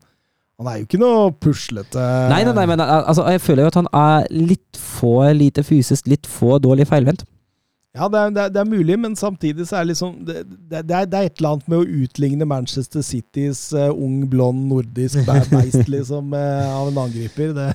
[0.60, 3.80] Han er jo ikke noe puslete Nei, nei, nei, men altså, jeg føler jo at
[3.82, 7.26] han er litt for lite fysisk, litt for dårlig feilvendt.
[7.94, 10.40] Ja, det er, det, er, det er mulig, men samtidig så er det liksom Det,
[10.50, 14.66] det, er, det er et eller annet med å utligne Manchester Citys uh, ung, blond,
[14.72, 17.54] nordisk beist, liksom, uh, av en angriper.
[17.54, 17.70] Det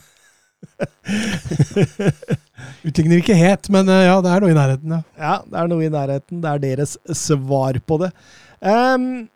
[2.89, 5.03] Utligner ikke het, men uh, ja, det er noe i nærheten, ja.
[5.23, 6.43] Ja, det er noe i nærheten.
[6.43, 8.11] Det er deres svar på det.
[8.61, 9.29] Ehm,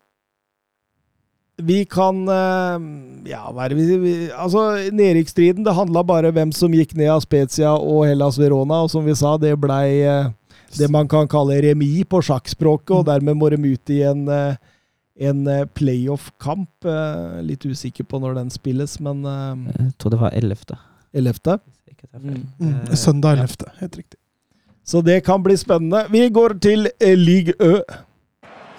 [1.63, 2.87] vi kan ehm,
[3.29, 7.11] Ja, hva er det vi, vi Altså, nedrykksstriden, det handla bare hvem som gikk ned
[7.13, 10.31] av Spezia og Hellas Verona, og som vi sa, det blei eh,
[10.77, 14.55] det man kan kalle remis på sjakkspråket, og dermed må de ut i en, eh,
[15.29, 16.87] en eh, playoff-kamp.
[17.45, 20.79] Litt usikker på når den spilles, men eh, Jeg tror det var 11.
[21.13, 21.59] 11.
[21.61, 22.41] hvis jeg ikke tar feil.
[22.57, 22.73] Mm.
[22.89, 23.69] Eh, Søndag 11.
[23.83, 24.19] Helt riktig.
[24.83, 26.07] Så det kan bli spennende.
[26.11, 27.77] Vi går til Ligue Ø.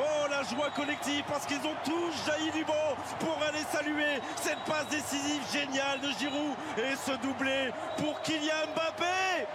[0.00, 4.62] Oh, la joie collective parce qu'ils ont tous jailli du banc pour aller saluer cette
[4.64, 9.48] passe décisive géniale de Giroud et ce doublé pour Kylian Mbappé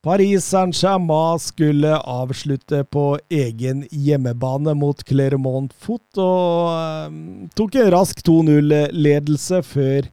[0.00, 8.24] Paris Saint-Germain skulle avslutte på egen hjemmebane mot Clermont Foot, og eh, tok en rask
[8.24, 10.08] 2-0-ledelse før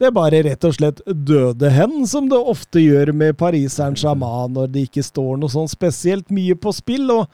[0.00, 4.70] det bare rett og slett døde hen, som det ofte gjør med Paris Saint-Germain når
[4.70, 7.10] det ikke står noe sånn spesielt mye på spill.
[7.18, 7.26] og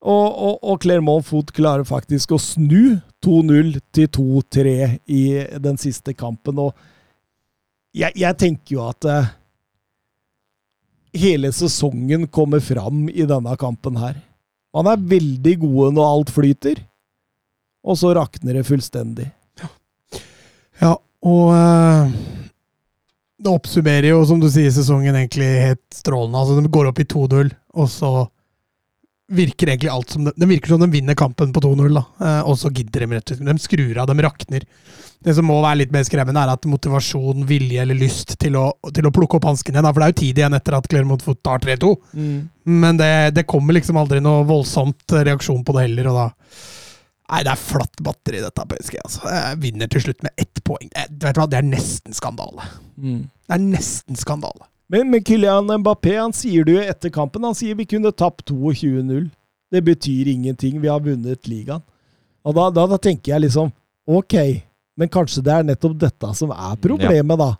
[0.00, 4.72] og, og, og Clermont Foot klarer faktisk å snu 2-0 til 2-3
[5.12, 5.24] i
[5.60, 6.62] den siste kampen.
[6.62, 6.72] Og
[7.92, 9.28] jeg, jeg tenker jo at uh,
[11.12, 14.16] hele sesongen kommer fram i denne kampen her.
[14.72, 16.80] Man er veldig gode når alt flyter,
[17.84, 19.28] og så rakner det fullstendig.
[20.80, 22.08] Ja, og uh,
[23.40, 26.40] det oppsummerer jo, som du sier, sesongen egentlig helt strålende.
[26.40, 28.12] Altså, De går opp i 2-0, og så
[29.30, 32.02] virker egentlig alt som det, det virker som de vinner kampen på 2-0, da.
[32.20, 33.46] Eh, og så gidder de rett og slett.
[33.50, 34.66] De skrur av, de rakner.
[35.20, 38.66] Det som må være litt mer skremmende, er at motivasjon, vilje eller lyst til å,
[38.96, 39.84] til å plukke opp hansken igjen.
[39.84, 41.90] da, For det er jo tid igjen etter at Clermont Foot tar 3-2.
[42.64, 46.28] Men det, det kommer liksom aldri noe voldsomt reaksjon på det heller, og da
[47.30, 48.96] Nei, det er flatt batteri, dette PSG.
[49.04, 49.20] altså.
[49.30, 50.88] Jeg vinner til slutt med ett poeng.
[50.90, 52.64] Jeg, vet du hva, det er nesten skandale.
[53.46, 54.66] Det er nesten skandale.
[54.90, 57.44] Men, med Kylian Mbappé han sier det jo etter kampen.
[57.46, 59.28] Han sier vi kunne tapt 22-0.
[59.70, 60.80] Det betyr ingenting.
[60.82, 61.84] Vi har vunnet ligaen.
[62.42, 63.68] Og da, da, da tenker jeg liksom
[64.10, 64.34] Ok,
[64.98, 67.50] men kanskje det er nettopp dette som er problemet, da.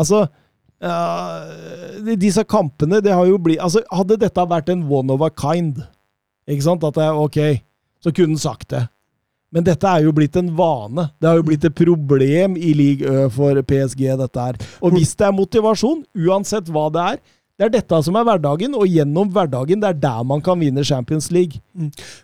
[0.00, 5.22] Altså uh, Disse kampene, det har jo blitt Altså, hadde dette vært en one of
[5.22, 5.82] a kind,
[6.48, 7.38] ikke sant, at det er ok,
[8.02, 8.86] så kunne han sagt det.
[9.54, 11.06] Men dette er jo blitt en vane.
[11.20, 14.58] Det har jo blitt et problem i league Ø for PSG, dette her.
[14.84, 17.20] Og hvis det er motivasjon, uansett hva det er,
[17.58, 20.84] det er dette som er hverdagen, og gjennom hverdagen, det er der man kan vinne
[20.86, 21.58] Champions League.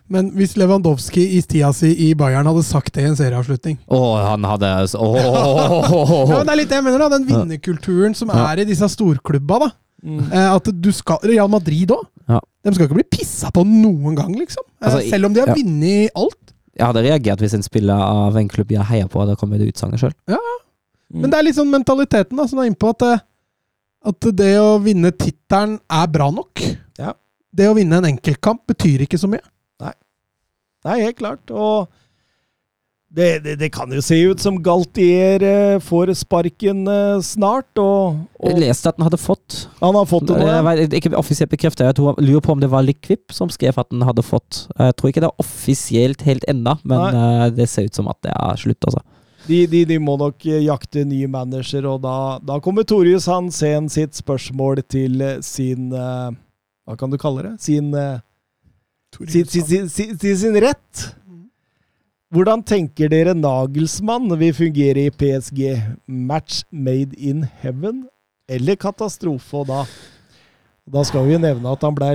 [0.07, 3.99] Men hvis Lewandowski i tida si i Bayern hadde sagt det i en serieavslutning Å,
[4.29, 5.17] han hadde oh.
[6.29, 7.09] ja, men Det er litt det jeg mener, da.
[7.17, 9.59] Den vinnerkulturen som er i disse storklubba.
[9.65, 9.69] da.
[10.05, 10.23] Mm.
[10.31, 12.05] At du skal Real Madrid òg.
[12.29, 12.39] Ja.
[12.65, 14.63] De skal ikke bli pissa på noen gang, liksom.
[14.79, 15.55] Eh, Altså, Selv om de har ja.
[15.57, 16.44] vunnet alt.
[16.75, 19.71] Jeg hadde reagert hvis en spiller av en klubb jeg heier på, hadde kommet ut
[19.71, 20.15] utsagnet sjøl.
[21.15, 23.25] Men det er litt sånn mentaliteten da, som er innpå at, eh,
[24.11, 26.63] at det å vinne tittelen er bra nok.
[26.99, 27.13] Ja.
[27.55, 29.45] Det å vinne en enkeltkamp betyr ikke så mye.
[30.85, 31.49] Nei, helt klart.
[31.49, 31.89] Og
[33.15, 38.25] det, det, det kan jo se ut som Galtier eh, får sparken eh, snart, og,
[38.43, 40.49] Jeg leste at han hadde fått han har fått det nå.
[40.49, 40.59] Ja.
[40.75, 41.85] Jeg, Ikke offisielt bekreftet.
[41.87, 44.65] Jeg tror, lurer på om det var Liquip som skrev at han hadde fått.
[44.75, 48.19] Jeg tror ikke det er offisielt helt ennå, men eh, det ser ut som at
[48.25, 49.05] det er slutt, altså.
[49.45, 54.17] De, de, de må nok jakte ny manager, og da, da kommer Torjus Hansen sitt
[54.17, 57.51] spørsmål til sin Hva kan du kalle det?
[57.61, 57.93] Sin
[59.23, 61.05] sin, sin, sin, sin, sin rett.
[62.33, 65.61] Hvordan tenker dere Nagelsmann vil fungere i PSG?
[66.07, 68.07] Match made in heaven
[68.49, 69.61] eller katastrofe?
[69.69, 69.83] Da,
[70.89, 72.09] da skal vi nevne at han ble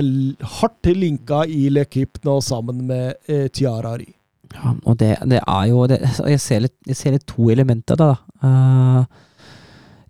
[0.59, 4.09] hardt linka i Le Kip nå sammen med eh, Tiarari.
[4.51, 7.47] Ja, og det, det er jo det, altså, jeg, ser litt, jeg ser litt to
[7.53, 8.11] elementer da.
[8.43, 9.21] Eh,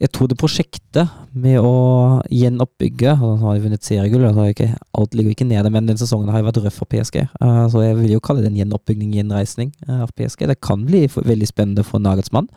[0.02, 5.18] jeg tror det prosjektet med å gjenoppbygge altså, Nå har de vunnet seriegull, altså, alt
[5.18, 7.19] ligger ikke nede, men den sesongen har jo vært røff for PSG.
[7.38, 10.48] Uh, så jeg vil jo kalle det en gjenoppbygging, gjenreisning uh, av PSG.
[10.49, 12.49] Det kan bli veldig spennende for Nagelsmann.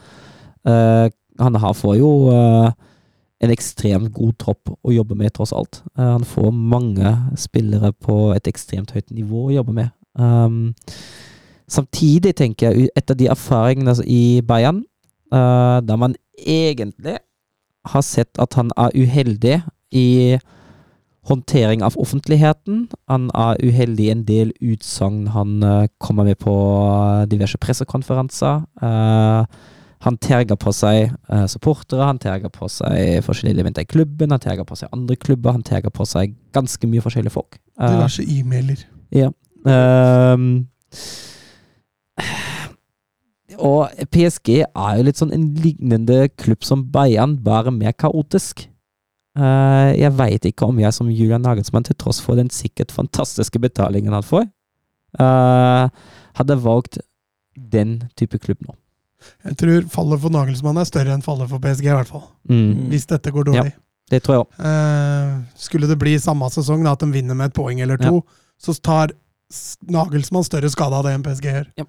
[0.65, 2.71] Uh, han har, får jo eh,
[3.45, 5.83] en ekstremt god tropp å jobbe med, tross alt.
[5.99, 9.93] Eh, han får mange spillere på et ekstremt høyt nivå å jobbe med.
[10.15, 10.75] Um,
[11.67, 14.85] samtidig tenker jeg, etter de erfaringene i Bayern,
[15.35, 17.19] uh, der man egentlig
[17.93, 19.61] har sett at han er uheldig
[19.95, 20.39] i
[21.29, 22.89] håndtering av offentligheten.
[23.09, 26.55] Han er uheldig i en del utsagn han eh, kommer med på
[27.31, 28.65] diverse pressekonferanser.
[28.83, 29.71] Eh,
[30.05, 34.43] han terger på seg eh, supportere, han terger på seg forskjellige elementer i klubben, han
[34.43, 37.57] terger på seg andre klubber, han terger på seg ganske mye forskjellige folk.
[37.81, 38.85] Diverse e-mailer.
[39.15, 39.33] ja.
[39.65, 40.67] Ehm,
[43.59, 48.67] og PSG er jo litt sånn en lignende klubb som Bayern, bare mer kaotisk.
[49.35, 53.59] Eh, jeg veit ikke om jeg som Julian Nagelsmann, til tross for den sikkert fantastiske
[53.63, 54.47] betalingen han får,
[55.19, 55.89] eh,
[56.39, 56.99] hadde valgt
[57.55, 58.75] den type klubb nå.
[59.47, 62.27] Jeg tror fallet for Nagelsmann er større enn fallet for PSG, i hvert fall.
[62.51, 63.73] Mm, Hvis dette går dårlig.
[64.11, 64.65] det tror jeg også.
[64.71, 68.23] Eh, skulle det bli samme sesong, da, at de vinner med et poeng eller to,
[68.61, 69.15] så tar
[69.89, 71.67] Nagelsmann større skade av det enn PSG gjør.
[71.79, 71.85] Ja.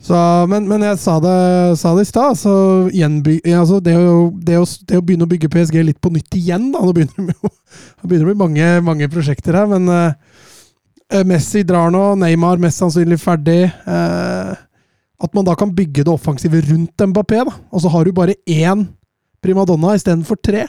[0.00, 0.16] Så,
[0.48, 1.36] men, men jeg sa det,
[1.76, 2.38] sa det i stad.
[2.40, 2.52] så
[2.88, 6.38] gjenby- altså det, å, det, å, det å begynne å bygge PSG litt på nytt
[6.38, 7.36] igjen da, Nå begynner det
[8.00, 13.64] å bli mange, mange prosjekter her, men eh, Messi drar nå, Neymar mest sannsynlig ferdig.
[13.84, 14.54] Uh,
[15.20, 17.54] at man da kan bygge det offensive rundt Mbappé, da.
[17.68, 18.86] og så har du bare én
[19.44, 20.68] primadonna istedenfor tre.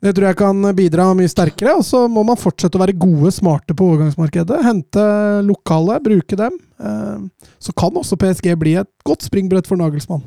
[0.00, 3.32] Det tror jeg kan bidra mye sterkere, og så må man fortsette å være gode,
[3.34, 4.60] smarte på overgangsmarkedet.
[4.62, 5.06] Hente
[5.42, 6.52] lokale, bruke dem.
[6.78, 7.18] Eh,
[7.58, 10.22] Så kan også PSG bli et godt springbrett for Nagelsmann.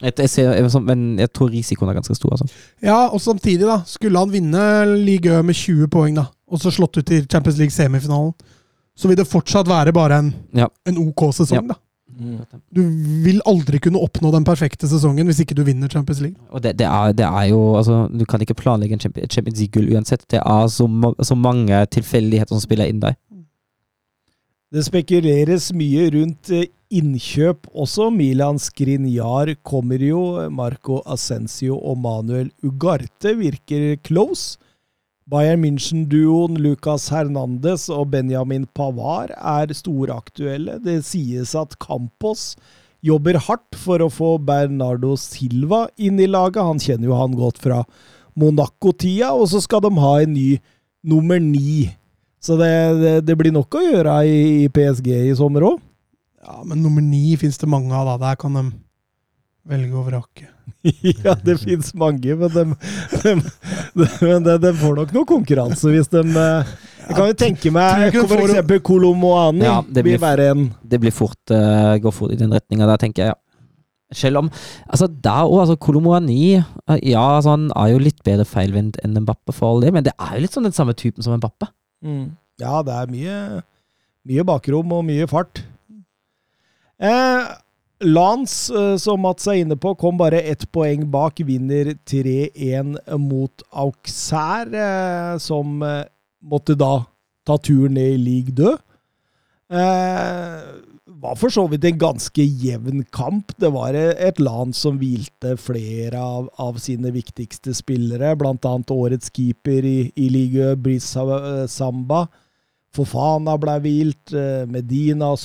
[0.00, 2.30] Sånn- men jeg tror risikoen er ganske stor.
[2.32, 2.46] Altså.
[2.82, 3.82] Ja, og samtidig, da.
[3.84, 4.62] Skulle han vinne
[5.04, 8.32] Ligue med 20 poeng, da, og så slått ut i Champions League-semifinalen,
[8.96, 10.68] så vil det fortsatt være bare en, Ja.
[10.86, 11.74] en OK sesong, Ja.
[11.74, 11.74] da.
[12.74, 12.80] Du
[13.24, 16.38] vil aldri kunne oppnå den perfekte sesongen hvis ikke du vinner Champions League.
[16.50, 19.90] Og det, det, er, det er jo altså, Du kan ikke planlegge en Champions League-gull
[19.94, 20.26] uansett.
[20.30, 23.16] Det er så, ma- så mange tilfeldigheter som spiller inn der.
[24.70, 28.10] Det spekuleres mye rundt eh, innkjøp også.
[28.14, 30.20] Milan Skriniar kommer jo.
[30.54, 34.60] Marco Ascencio og Manuel Ugarte virker close.
[35.30, 40.80] Bayern München-duoen Lucas Hernandez og Benjamin Pavard er storaktuelle.
[40.82, 42.56] Det sies at Campos
[43.06, 46.64] jobber hardt for å få Bernardo Silva inn i laget.
[46.66, 47.84] Han kjenner jo han godt fra
[48.40, 49.30] Monaco-tida.
[49.36, 50.48] Og så skal de ha en ny
[51.06, 51.92] nummer ni.
[52.42, 55.78] Så det, det, det blir nok å gjøre i, PSG i sommer òg.
[56.42, 58.18] Ja, Men nummer ni fins det mange av, da.
[58.30, 58.66] Der kan de
[59.70, 60.48] velge og vrake.
[61.24, 62.64] ja, det fins mange, men de,
[63.20, 63.34] de,
[64.46, 66.70] de, de får nok noe konkurranse hvis de eh,
[67.10, 68.70] Jeg kan jo tenke meg f.eks.
[68.86, 72.54] Kolomoani Ja, det vil blir- være en Det blir fort, uh, går fort i den
[72.54, 73.34] retninga der, tenker jeg.
[73.34, 73.38] ja.
[74.16, 74.48] Selv om
[74.88, 79.18] altså Der òg, altså Kolomoani eh, Ja, altså, han er jo litt bedre feilvendt enn
[79.26, 81.68] Mbappe, for all det, men det er jo litt sånn den samme typen som Mbappe.
[82.62, 83.36] Ja, det er mye,
[84.28, 85.60] mye bakrom og mye fart.
[87.00, 87.52] Eh,
[88.00, 91.42] Lans, eh, som Mats er inne på, kom bare ett poeng bak.
[91.44, 94.86] Vinner 3-1 mot Auxerre,
[95.34, 96.04] eh, som eh,
[96.40, 97.04] måtte da
[97.46, 98.78] ta turen ned i league død.
[101.20, 103.52] Var for så vidt en ganske jevn kamp.
[103.60, 109.32] Det var eh, et land som hvilte flere av, av sine viktigste spillere, annet årets
[109.34, 112.24] keeper i, i ligaen, Brice Samba.
[112.90, 115.38] Fofana ble hvilt, eh, Medina og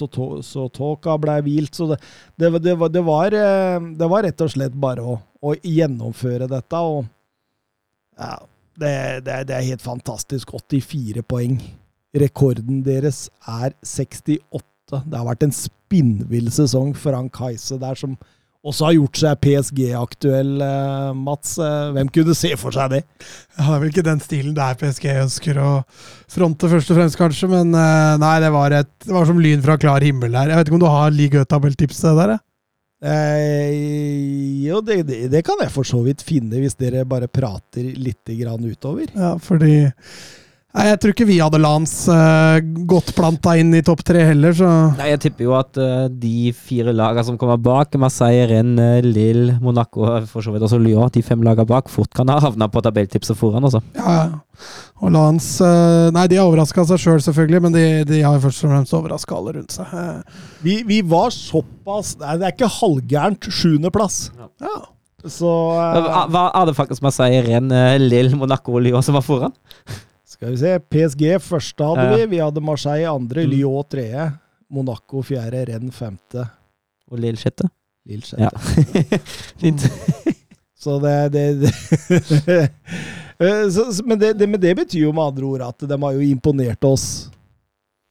[0.45, 1.77] Sotoka ble hvilt.
[1.77, 1.99] Så det,
[2.41, 6.81] det, det, var, var, eh, det var rett og slett bare å, å gjennomføre dette.
[6.81, 7.05] Og
[8.17, 8.37] ja,
[8.81, 8.93] det
[9.45, 10.55] er helt fantastisk.
[10.57, 11.59] 84 poeng.
[12.15, 14.41] Rekorden deres er 68.
[14.95, 18.17] Det har vært en spinnvill sesong for han Kajse der, som
[18.65, 21.55] også har gjort seg PSG-aktuell, eh, Mats.
[21.61, 23.01] Eh, Hvem kunne se for seg det?
[23.59, 25.69] Ja, det er vel ikke den stilen der PSG ønsker å
[26.33, 27.49] fronte, først og fremst, kanskje.
[27.51, 30.49] Men eh, nei, det var, et, det var som lyn fra klar himmel der.
[30.53, 32.35] Jeg vet ikke om du har Ligue Ø-tabelltipset der?
[33.05, 34.65] eh?
[34.65, 38.25] Jo, det, det, det kan jeg for så vidt finne, hvis dere bare prater litt
[38.39, 39.11] grann utover.
[39.13, 39.75] Ja, fordi
[40.75, 42.57] Nei, Jeg tror ikke vi hadde Lans uh,
[42.89, 46.51] godt planta inn i topp tre heller, så Nei, Jeg tipper jo at uh, de
[46.51, 51.23] fire lagene som kommer bak, Marseille, Rennes, Lille, Monaco for så vidt også Lyon, de
[51.23, 53.63] fem lagene bak, fort kan ha havna på tabelltipset foran.
[53.63, 53.81] altså.
[53.95, 54.17] ja.
[54.25, 54.41] ja.
[55.03, 58.37] Og Lans uh, Nei, de har overraska seg sjøl, selv, selvfølgelig, men de, de har
[58.37, 59.91] jo først og fremst overraska alle rundt seg.
[59.91, 63.49] Eh, Vi, vi var såpass Nei, det er ikke halvgærent.
[63.51, 64.19] Sjuendeplass.
[64.63, 64.75] Ja.
[65.25, 69.25] Så eh, Hva hva er det faktisk Marseille, Rennes, Lille, Monaco og Lyon som var
[69.27, 69.55] foran?
[70.35, 70.73] Skal vi se.
[70.91, 72.15] PSG første hadde Ja.
[72.19, 72.25] vi.
[72.35, 73.51] Vi hadde Marseille andre, Mm.
[73.55, 74.27] Lyon tredje.
[74.71, 76.47] Monaco fjerde, Renn femte.
[77.11, 77.67] Og Lille sjette?
[78.05, 78.43] Lille sjette.
[78.43, 79.19] Ja.
[79.61, 79.85] Fint.
[80.77, 82.71] Så det, det, det
[83.37, 86.13] Eh, så, men, det, det, men det betyr jo med andre ord at de har
[86.15, 87.03] jo imponert oss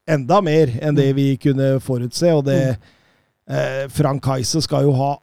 [0.04, 2.28] enda mer enn det vi kunne forutse.
[2.36, 2.58] Og det
[3.48, 5.14] eh, Frank Heise skal jo ha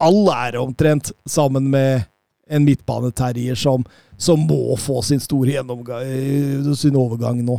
[0.00, 2.06] all ære omtrent, sammen med
[2.52, 3.84] en midtbaneterrier som,
[4.20, 7.58] som må få sin store gjennomgang, eh, sin overgang nå.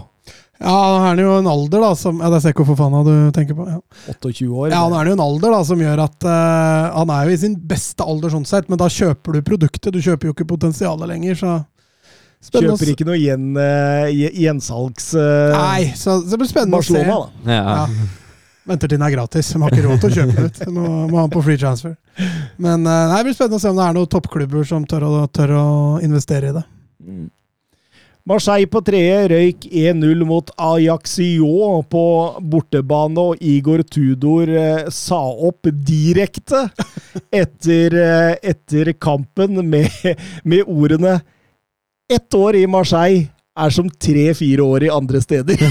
[0.64, 3.14] Ja, han er det jo en alder, da, som Ja, det er Sekko Fofana du
[3.36, 3.66] tenker på.
[3.68, 3.82] Ja.
[4.14, 4.70] 28 år.
[4.72, 7.42] Ja, han er jo en alder da, som gjør at uh, Han er jo i
[7.42, 9.92] sin beste alder, sånn sett, men da kjøper du produktet.
[9.92, 11.54] Du kjøper jo ikke potensialet lenger, så
[12.44, 15.14] Spennende Kjøper ikke noe gjen, uh, gjensalgs...
[15.16, 16.98] Uh, Nei, så så det blir spennende å se.
[17.00, 17.56] Barcelona, da.
[17.56, 17.76] Ja.
[17.84, 18.10] Ja.
[18.64, 19.52] Venter til den er gratis.
[19.52, 20.60] De har ikke råd til å kjøpe den ut.
[20.64, 21.96] De må, må ha den på free transfer.
[22.62, 25.08] Men eh, nei, det blir spennende å se om det er noen toppklubber som tør
[25.10, 25.70] å, tør å
[26.06, 26.64] investere i det.
[28.24, 32.04] Marseille på tredje røyk 1-0 mot Ajaxio på
[32.54, 36.64] bortebane, og Igor Tudor eh, sa opp direkte
[37.44, 39.92] etter, eh, etter kampen med,
[40.48, 41.20] med ordene
[42.14, 45.62] Ett år i Marseille er som tre-fire år i andre steder.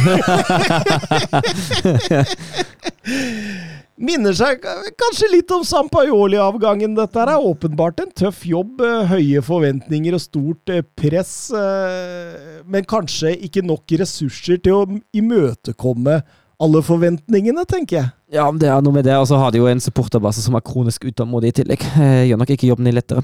[4.03, 4.65] Minner seg
[4.99, 6.95] kanskje litt om Sampaioli-avgangen.
[6.97, 8.81] Dette er åpenbart en tøff jobb.
[8.83, 11.51] eh, Høye forventninger og stort eh, press.
[11.55, 16.23] eh, Men kanskje ikke nok ressurser til å imøtekomme
[16.63, 18.09] alle forventningene, tenker jeg.
[18.39, 19.17] ja, det er noe med det.
[19.19, 21.83] Og så har de jo en supporterbase som er kronisk utålmodig i tillegg.
[22.29, 23.23] Gjør nok ikke jobben din lettere.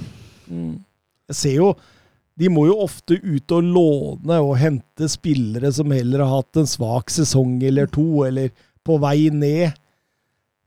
[1.29, 1.69] Jeg ser jo
[2.39, 6.71] De må jo ofte ut og låne og hente spillere som heller har hatt en
[6.71, 8.53] svak sesong eller to, eller
[8.87, 9.75] på vei ned.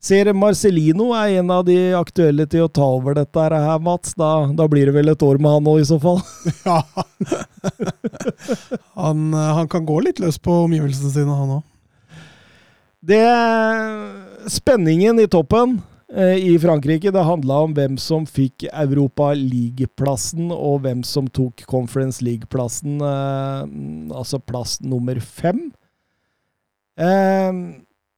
[0.02, 4.15] Ser Marcelino er en av de aktuelle til å ta over dette her, Mats.
[4.18, 6.19] Da, da blir det vel et år med han òg, i så fall.
[6.65, 6.81] Ja.
[8.98, 11.68] han, eh, han kan gå litt løs på omgivelsene sine, han òg.
[13.02, 13.22] Det
[14.52, 15.80] Spenningen i toppen
[16.11, 22.19] i Frankrike, det handla om hvem som fikk Europa League-plassen, og hvem som tok Conference
[22.25, 23.61] League-plassen, eh,
[24.11, 25.69] altså plass nummer fem.
[26.99, 27.51] Eh,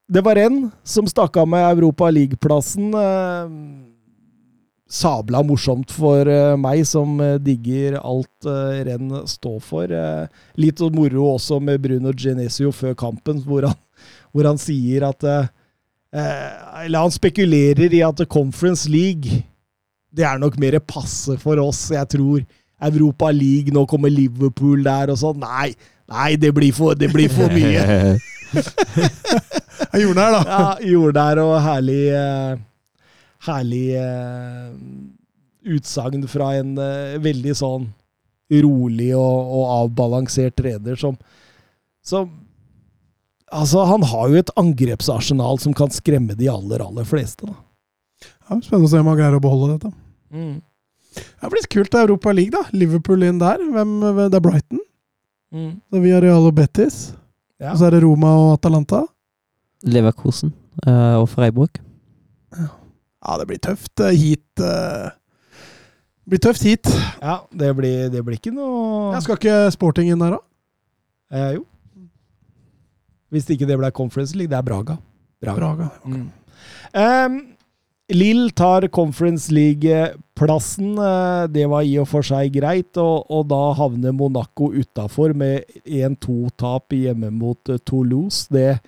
[0.10, 2.94] det var en som stakk av med Europa League-plassen.
[2.98, 3.54] Eh,
[4.94, 9.90] sabla morsomt for eh, meg som eh, digger alt eh, renn står for.
[9.90, 10.28] Eh,
[10.62, 13.80] litt moro også med Bruno Genesio før kampen, hvor han,
[14.34, 15.52] hvor han sier at eh, eh,
[16.14, 19.42] Eller han spekulerer i at Conference League
[20.14, 21.88] det er nok mer passe for oss.
[21.92, 22.44] Jeg tror
[22.84, 25.42] Europa League, nå kommer Liverpool der og sånn.
[25.42, 25.72] Nei,
[26.12, 28.14] nei, det blir for, det blir for mye.
[30.04, 30.44] jordnær, da.
[30.46, 30.62] Ja,
[30.94, 32.62] jordnær og herlig eh,
[33.44, 34.70] Herlig eh,
[35.74, 37.90] utsagn fra en eh, veldig sånn
[38.54, 41.18] rolig og, og avbalansert trener som,
[42.06, 42.30] som
[43.54, 47.56] Altså, han har jo et angrepsarsenal som kan skremme de aller, aller fleste, da.
[48.50, 49.92] Ja, spennende å se om han greier å beholde dette.
[51.14, 52.64] Det blir kult er Europa League, da.
[52.74, 53.62] Liverpool inn der.
[53.62, 54.82] Hvem, det er Brighton.
[55.54, 55.72] Mm.
[55.94, 56.98] Så vi har Real og Betis.
[57.62, 57.72] Ja.
[57.76, 59.04] Og så er det Roma og Atalanta.
[59.86, 60.54] Leverkosen
[60.88, 61.78] uh, og Freiburg.
[62.58, 64.48] Ja, det blir tøft eh, hit.
[64.60, 65.12] Uh
[66.24, 66.88] Det blir tøft hit.
[67.20, 70.40] ja det, blir, det blir ikke noe Jeg skal ikke Sporting inn der, da?
[71.36, 71.66] eh, Jo.
[73.34, 75.00] Hvis ikke det ble Conference League, det er Braga.
[75.44, 75.90] Braga.
[76.06, 76.30] Mm.
[76.94, 77.42] Um,
[78.14, 80.98] Lill tar Conference League-plassen.
[80.98, 85.64] eh, Det var i og for seg greit, og, og da havner Monaco utafor med
[85.86, 88.48] 1-2-tap hjemme mot eh, Toulouse.
[88.52, 88.80] Det,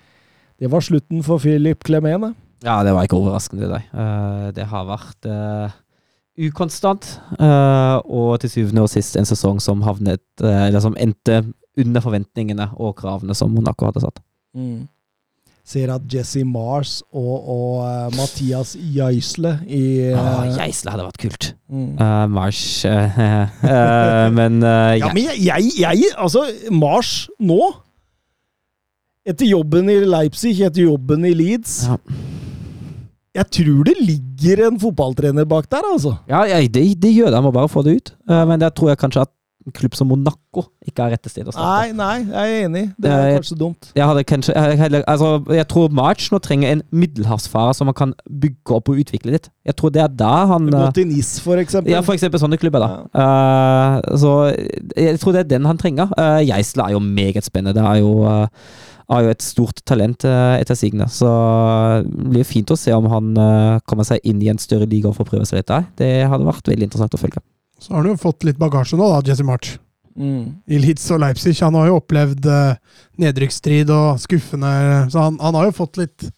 [0.60, 2.34] det var slutten for Philip Clemene.
[2.64, 3.82] Ja, det var ikke overraskende, det.
[3.92, 5.74] Eh, det har vært uh,
[6.36, 7.18] ukonstant.
[7.40, 11.42] uh, og til syvende og sist en sesong som havnet Eller som endte
[11.76, 14.20] under forventningene og kravene som Monaco hadde satt.
[15.66, 19.80] Ser at Jesse Mars og, og eh, Mathias Geisle i
[20.12, 21.48] eh, Åh, Geisle hadde vært kult.
[21.66, 21.88] mm.
[21.98, 27.58] Uh, Mars uh, uh, Men eh, Ja, men jeg, jeg, jeg Altså, Mars nå
[29.26, 31.98] Etter jobben i Leipzig, etter jobben i Leeds Ja.
[33.36, 36.14] Jeg tror det ligger en fotballtrener bak der, altså.
[36.30, 37.34] Ja, ja det, det gjør det.
[37.36, 38.12] Jeg må bare få det ut.
[38.30, 39.32] Eh, men der tror jeg kanskje at
[39.66, 41.92] en klubb som Monaco ikke er rette sted å starte.
[41.92, 42.84] Nei, nei, jeg er enig.
[42.98, 43.88] Det er Eh, jeg- kanskje dumt.
[43.96, 47.94] Jeg, hadde kanskje, jeg, heller- altså, jeg tror March nå trenger en middelhavsfarer som man
[47.94, 49.48] kan bygge opp og utvikle litt.
[49.66, 51.90] Jeg tror det er da han Gå eh, til NIS, for eksempel.
[51.90, 52.90] Ja, for eksempel sånne klubber, da.
[53.14, 54.32] Eh, så
[54.96, 56.06] jeg tror det er den han trenger.
[56.16, 57.74] Uh, Geisle er jo meget spennende.
[57.74, 58.46] Det er jo, uh,
[59.10, 61.06] er jo et stort talent uh, etter sigende.
[61.10, 61.26] Så
[62.06, 65.08] det blir fint å se om han eh, kommer seg inn i en større liga
[65.10, 65.84] og får prøve seg litt der.
[65.98, 67.42] Det hadde vært veldig interessant å følge.
[67.78, 69.76] Så har han jo fått litt bagasje nå, da, Jesse March.
[70.16, 70.62] Mm.
[70.64, 71.54] I Leeds og Leipzig.
[71.60, 72.76] Han har jo opplevd eh,
[73.20, 74.70] nedrykksstrid og skuffende
[75.12, 76.28] Så han, han har jo fått litt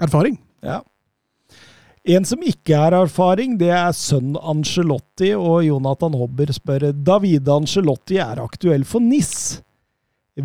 [0.00, 0.38] erfaring.
[0.64, 0.80] Ja.
[2.06, 8.20] En som ikke er erfaring, det er sønn Angelotti, og Jonathan Hobber spør Davide Angelotti
[8.22, 9.58] er aktuell for NIS.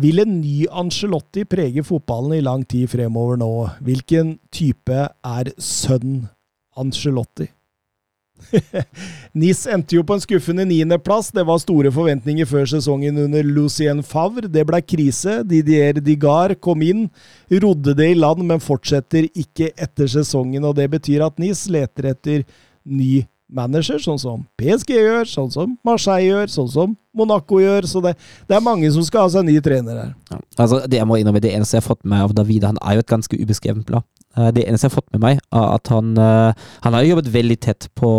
[0.02, 3.50] Vil en ny Angelotti prege fotballen i lang tid fremover nå?
[3.84, 6.24] Hvilken type er sønn
[6.80, 7.46] Angelotti?
[9.38, 11.30] NIS endte jo på en skuffende niendeplass.
[11.34, 14.50] Det var store forventninger før sesongen under Lucien Favre.
[14.52, 15.40] Det ble krise.
[15.48, 17.08] Didier Digar kom inn,
[17.62, 20.64] rodde det i land, men fortsetter ikke etter sesongen.
[20.64, 22.46] og Det betyr at NIS leter etter
[22.82, 27.86] ny manager, sånn som PSG gjør, sånn som Marseille gjør, sånn som Monaco gjør.
[27.88, 28.14] Så det,
[28.48, 30.14] det er mange som skal ha seg ny trener her.
[30.32, 30.40] Ja.
[30.56, 32.98] Altså, det jeg må innrømme, det eneste jeg har fått med av David, han er
[32.98, 34.08] jo et ganske ubeskrevet blad.
[34.36, 36.52] Eh, Det eneste jeg har fått med meg, er at han eh,
[36.82, 38.12] Han har jo jobbet veldig tett på,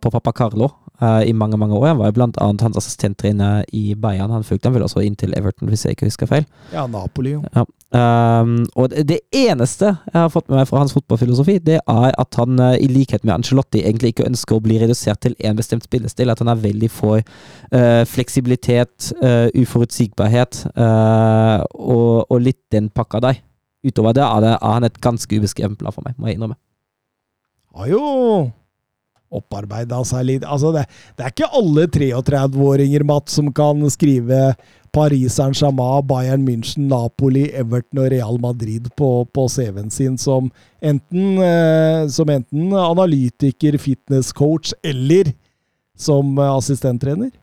[0.00, 0.70] på pappa Carlo
[1.00, 1.88] eh, i mange mange år.
[1.94, 4.30] Han var jo blant annet hans assistenttrener i Bayern.
[4.30, 6.46] Han fulgte han vel også inn til Everton, hvis jeg ikke husker feil.
[6.72, 7.42] Ja, Napoli, jo.
[7.54, 7.64] Ja.
[7.96, 12.34] Um, og det, eneste jeg har fått med meg fra hans fotballfilosofi, det er at
[12.36, 16.32] han i likhet med Angelotti egentlig ikke ønsker å bli redusert til én bestemt spillestil.
[16.32, 23.22] At han er veldig for uh, fleksibilitet, uh, uforutsigbarhet uh, og, og litt den pakka
[23.22, 23.45] der.
[23.86, 26.58] Utover det er, det er han et ganske ubeskrevet plan for meg, må jeg innrømme.
[27.76, 28.02] Har jo
[29.36, 30.86] opparbeida seg litt Altså, det,
[31.18, 34.54] det er ikke alle 33-åringer, Matt, som kan skrive
[34.96, 40.48] Paris Saint-Germain, Bayern München, Napoli, Everton og Real Madrid på, på CV-en sin som
[40.80, 45.34] enten, eh, som enten analytiker, fitnesscoach eller
[45.98, 47.34] som eh, assistenttrener.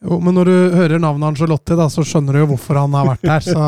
[0.00, 3.08] Jo, men når du hører navnet Angelotti, da, så skjønner du jo hvorfor han har
[3.10, 3.44] vært der.
[3.44, 3.64] Så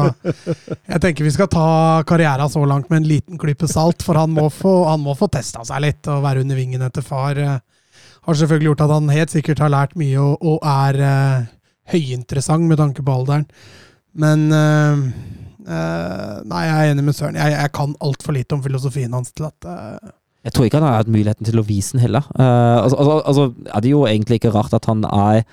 [0.94, 1.66] jeg tenker vi skal ta
[2.08, 4.72] karriera så langt med en liten klype salt, for han må få,
[5.18, 6.08] få testa seg litt.
[6.08, 7.58] Og være under vingen etter far eh,
[8.24, 11.50] har selvfølgelig gjort at han helt sikkert har lært mye og, og er eh,
[11.92, 13.44] høyinteressant med tanke på alderen.
[14.24, 15.02] Men eh,
[15.66, 17.36] eh, Nei, jeg er enig med Søren.
[17.42, 20.14] Jeg, jeg kan altfor lite om filosofien hans til at eh,
[20.48, 22.24] Jeg tror ikke han har hatt muligheten til å vise den heller.
[22.38, 25.44] Eh, altså, altså, altså, er det jo egentlig ikke rart at han er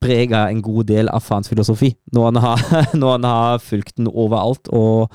[0.00, 2.64] prega en god del av faens filosofi, når han har,
[3.00, 4.70] når han har fulgt den overalt.
[4.72, 5.10] Og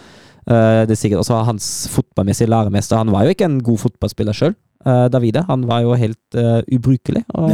[0.48, 3.02] eh, det er sikkert også hans fotballmessige læremester.
[3.02, 4.56] Han var jo ikke en god fotballspiller sjøl,
[4.86, 5.42] Davide.
[5.48, 7.24] Han var jo helt uh, ubrukelig.
[7.34, 7.50] Og,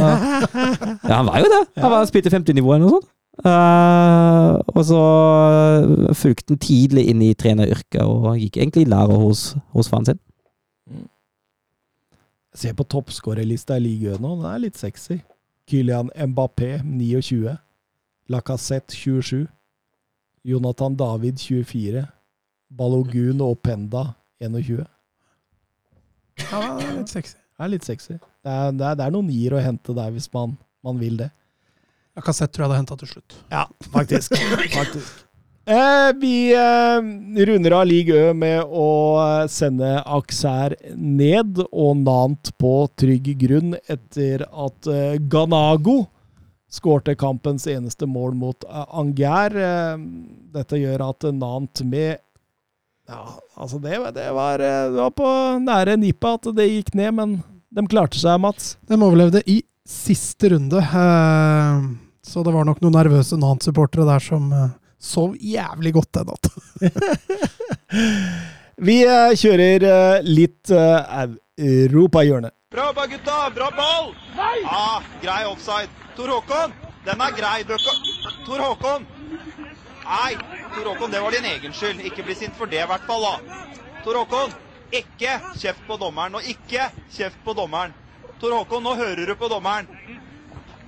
[1.08, 1.60] ja, han var jo det!
[1.80, 3.08] Han var spilte 50-nivå eller noe sånt.
[3.40, 5.02] Uh, og så
[6.12, 10.20] fulgte han tidlig inn i treneryrket og gikk egentlig i lære hos, hos faren sin.
[12.52, 15.22] Se på toppskårerlista i ligaen nå, den er litt sexy.
[15.68, 17.56] Kylian Mbappé, 29.
[18.28, 19.46] Lacassette, 27.
[20.44, 22.06] Jonathan David, 24.
[22.72, 24.04] Balogun og Penda,
[24.40, 24.84] 21.
[26.40, 27.36] Ja, det er litt sexy.
[27.36, 28.16] Det er litt sexy.
[28.42, 31.20] Det er, det er, det er noen nier å hente der, hvis man, man vil
[31.20, 31.28] det.
[32.18, 33.36] Lacassette tror jeg det henta til slutt.
[33.52, 34.34] Ja, faktisk.
[34.78, 35.20] faktisk.
[35.64, 38.86] Eh, vi eh, runder av Ligue Ø med å
[39.22, 44.90] eh, sende Auxerre ned og Nant på trygg grunn etter at
[45.30, 46.00] Ganago
[46.72, 49.54] skårte kampens eneste mål mot Anger.
[50.56, 52.16] Dette gjør at Nant med
[53.06, 53.22] Ja,
[53.54, 55.30] altså, det, det, var, det var på
[55.62, 57.40] nære nippet at det gikk ned, men
[57.70, 58.76] de klarte seg, Mats.
[58.88, 60.80] De overlevde i siste runde,
[62.24, 64.48] så det var nok noen nervøse Nant-supportere der som
[65.02, 66.50] sov jævlig godt den natta.
[68.86, 71.26] Vi eh, kjører eh, litt eh,
[71.60, 72.50] europahjørne.
[72.72, 73.50] Bra jobba, gutta!
[73.54, 74.14] Bra ball!
[74.36, 74.62] Nei!
[74.64, 75.90] Ja, grei offside.
[76.16, 76.72] Tor Håkon,
[77.04, 77.58] den er grei.
[77.68, 77.92] Bøkka.
[78.46, 79.04] Tor Håkon!
[80.06, 80.32] Nei,
[80.72, 82.00] Tor Håkon, det var din egen skyld.
[82.08, 83.28] Ikke bli sint for det, i hvert fall.
[83.28, 83.60] da.
[84.06, 84.56] Tor Håkon,
[84.90, 87.92] ikke kjeft på dommeren, og ikke kjeft på dommeren.
[88.40, 89.86] Tor Håkon, nå hører du på dommeren.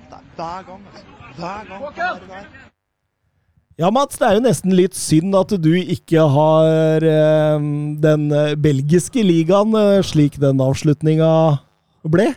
[0.09, 1.09] Det er hver gang, altså.
[1.37, 2.29] Hver gang.
[2.29, 2.64] der.
[3.75, 7.65] Ja, Mats, det er jo nesten litt synd at du ikke har eh,
[8.05, 8.29] den
[8.63, 11.31] belgiske ligaen eh, slik den avslutninga
[12.07, 12.29] ble.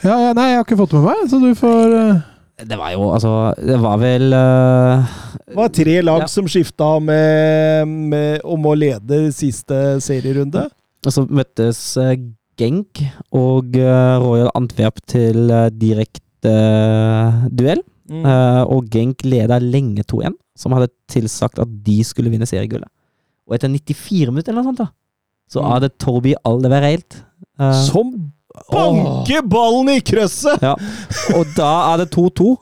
[0.00, 2.22] Ja, ja, nei, jeg har ikke fått med meg, så du får eh,
[2.70, 5.10] Det var jo, altså Det var vel eh,
[5.44, 6.30] Det var tre lag Ja.
[6.32, 10.64] som skifta med, med, om å lede siste serierunde.
[11.04, 12.16] Og så møttes eh,
[12.58, 13.04] Genk
[13.36, 17.84] og eh, Royal Antwerp til eh, direkte eh, duell.
[18.08, 18.24] Mm.
[18.24, 22.88] Uh, og Genk leda lenge 2-1, som hadde tilsagt at de skulle vinne seriegullet.
[23.48, 24.88] Og etter 94 minutter eller noe sånt, da,
[25.48, 25.70] så Mm.
[25.72, 27.22] hadde Torby Aldeverreilt.
[27.60, 28.32] Uh, Som
[28.72, 30.60] banker ballen i krøsset!
[30.62, 30.74] Ja.
[31.36, 32.56] Og da er det 2-2.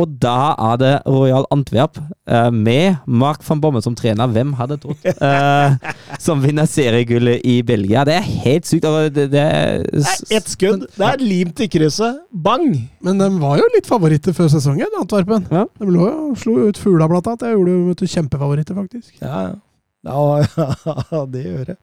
[0.00, 4.30] Og da er det Royal Antwerp, eh, med Mark van Bomme som trener.
[4.32, 5.04] Hvem hadde trodd?
[5.10, 8.04] Eh, som vinner seriegullet i Belgia.
[8.08, 8.86] Det er helt sykt.
[8.88, 10.86] Altså, det, det er, Det er ett skudd.
[10.96, 12.22] Det er limt i krysset.
[12.32, 12.72] Bang!
[13.04, 15.48] Men de var jo litt favoritter før sesongen, Antwerpen.
[15.52, 15.66] Ja.
[15.80, 17.48] De lå jo, slo ut Fugla, blant annet.
[17.50, 19.18] Jeg gjorde jo kjempefavoritter, faktisk.
[19.20, 19.58] Ja, ja.
[20.00, 21.78] Ja, det gjør jeg.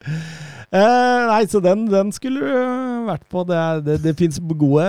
[0.74, 3.44] Eh, nei, så den, den skulle du vært på.
[3.48, 4.88] Det, det, det fins gode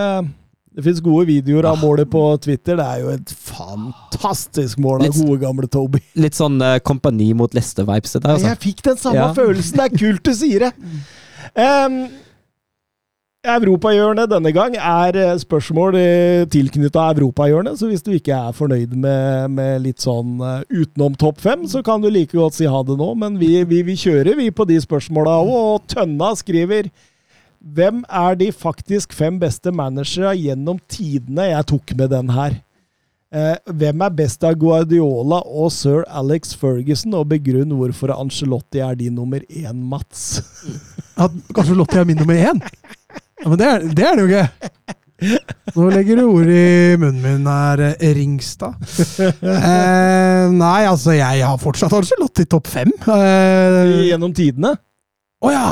[0.79, 2.77] det finnes gode videoer av målet på Twitter.
[2.79, 5.99] Det er jo et fantastisk mål av Litt- gode, gamle Toby.
[6.15, 8.15] litt sånn uh, kompani mot Leste-vibes.
[8.21, 8.47] Altså.
[8.47, 9.33] Jeg fikk den samme Ja.
[9.35, 9.75] følelsen.
[9.75, 10.73] Det er kult du sier det!
[11.59, 11.99] Um,
[13.49, 15.95] Europahjørnet denne gang er eh, spørsmål
[16.51, 21.39] tilknytta Europahjørnet, så hvis du ikke er fornøyd med, med litt sånn eh, utenom topp
[21.41, 24.37] fem, så kan du like godt si ha det nå, men vi, vi, vi kjører
[24.37, 26.91] vi på de spørsmåla òg, og Tønna skriver
[27.59, 31.49] Hvem er de faktisk fem beste managere gjennom tidene?
[31.51, 32.55] Jeg tok med den her.
[33.29, 38.95] Eh, hvem er best av Guardiola og sir Alex Ferguson, og begrunn hvorfor Angelotti er
[38.97, 40.39] din nummer én, Mats?
[41.19, 42.63] At Angelotti er min nummer én?
[43.43, 44.95] Ja, men det er det, er det jo ikke.
[45.75, 48.79] Nå legger du ord i munnen min her, eh, Ringstad.
[49.19, 52.95] Eh, nei, altså, jeg har fortsatt Angelotti topp fem.
[53.03, 54.77] Eh, Gjennom tidene?
[55.45, 55.67] ja!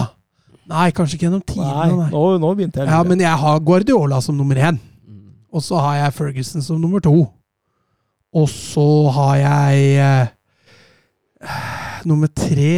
[0.66, 1.96] Nei, kanskje ikke gjennom tidene.
[2.00, 2.10] nei.
[2.10, 4.80] nå, nå begynte jeg Ja, men jeg har Guardiola som nummer én.
[5.54, 7.14] Og så har jeg Ferguson som nummer to.
[8.36, 10.32] Og så har jeg eh,
[12.08, 12.76] nummer tre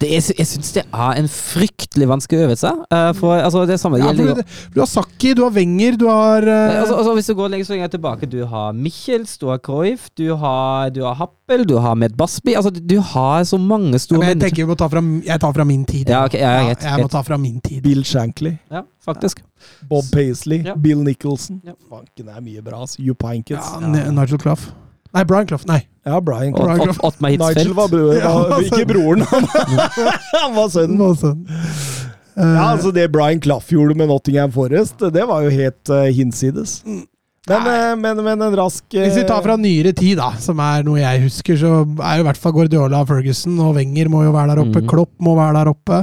[0.00, 2.70] Det er, jeg syns det er en fryktelig vanskelig øvelse.
[2.92, 4.42] Uh, for altså, det samme ja, gjelder
[4.74, 7.68] Du har Sakki, du har Wenger, du har eh, altså, altså, Hvis du går lenger
[7.68, 11.76] så lenger tilbake, du har Michels, du har Cruyff, du har, du har Happel, du
[11.82, 14.48] har Med Basby altså, Du har så mange ja, store men Jeg mennesker.
[14.50, 16.08] tenker vi må ta fra, jeg tar fra min tid.
[16.10, 17.82] Ja, okay, ja, jeg, jeg må ta fra min tid.
[17.82, 19.42] Bill Shankly, Ja, faktisk.
[19.88, 20.74] Bob Paisley, Ja.
[20.74, 21.60] Bill Nicholson.
[21.64, 21.72] Ja.
[21.90, 22.84] Fanken er mye bra.
[22.98, 23.16] Hugh.
[23.50, 24.70] Ja, N- Nigel Clough.
[25.16, 25.64] Nei, Brian Clough.
[25.66, 25.80] Nei.
[26.06, 26.74] Ja, Brian Clough.
[26.76, 29.48] Brian at Ottmar Nigel var, bror, Ja, var han var ikke broren, han,
[30.40, 30.98] han var sønnen.
[31.02, 31.46] Var sønnen.
[32.40, 36.06] Uh, Ja, altså Det Brian Clough gjorde med Nottingham Forest, det var jo helt uh,
[36.14, 36.78] hinsides.
[36.86, 40.60] Men, uh, men, men en rask eh, Hvis vi tar fra nyere tid, da, som
[40.62, 44.08] er noe jeg husker, så er jo i hvert fall Guardiola og Ferguson og Wenger
[44.12, 44.84] må jo være der oppe.
[44.84, 44.88] Mm.
[44.92, 46.00] Klopp må være der oppe.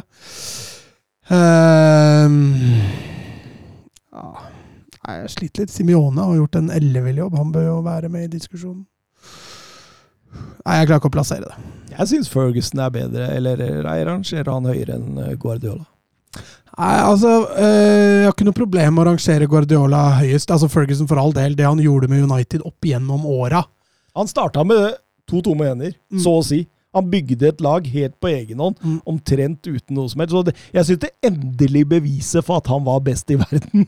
[1.32, 2.38] Uh,
[4.18, 4.28] ja.
[5.08, 5.74] Nei, Jeg sliter litt.
[5.74, 7.38] Simione har gjort en ellevill jobb.
[7.40, 8.84] Han bør jo være med i diskusjonen.
[10.68, 11.74] Nei, jeg klarer ikke å plassere det.
[11.98, 15.86] Jeg syns Ferguson er bedre, eller jeg rangerer han høyere enn eh, Guardiola.
[16.78, 20.52] Nei, altså eh, Jeg har ikke noe problem med å rangere Guardiola høyest.
[20.54, 21.56] Altså Ferguson for all del.
[21.58, 23.64] Det han gjorde med United opp gjennom åra.
[24.18, 26.20] Han starta med to tomme hender, Mm.
[26.24, 26.62] så å si.
[26.96, 29.02] Han bygde et lag helt på egen hånd, Mm.
[29.06, 30.32] omtrent uten noe som helst.
[30.34, 33.88] Så det, jeg syns det endelige beviset for at han var best i verden,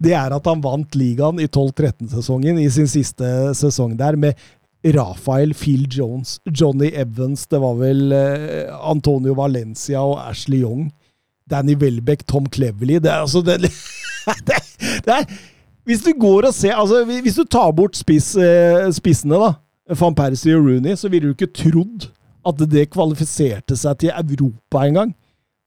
[0.00, 4.34] det er at han vant ligaen i 12-13-sesongen i sin siste sesong der, med
[4.84, 10.90] Rafael, Phil Jones, Johnny Evans, det var vel eh, Antonio Valencia og Ashley Young.
[11.50, 13.58] Danny Welbeck, Tom Cleverley Det er altså det,
[14.46, 14.58] det,
[15.04, 15.24] det er,
[15.84, 19.52] Hvis du går og ser altså, Hvis du tar bort spiss, eh, spissene, da,
[19.98, 22.08] van Persie og Rooney, så ville du ikke trodd
[22.46, 25.12] at det kvalifiserte seg til Europa engang.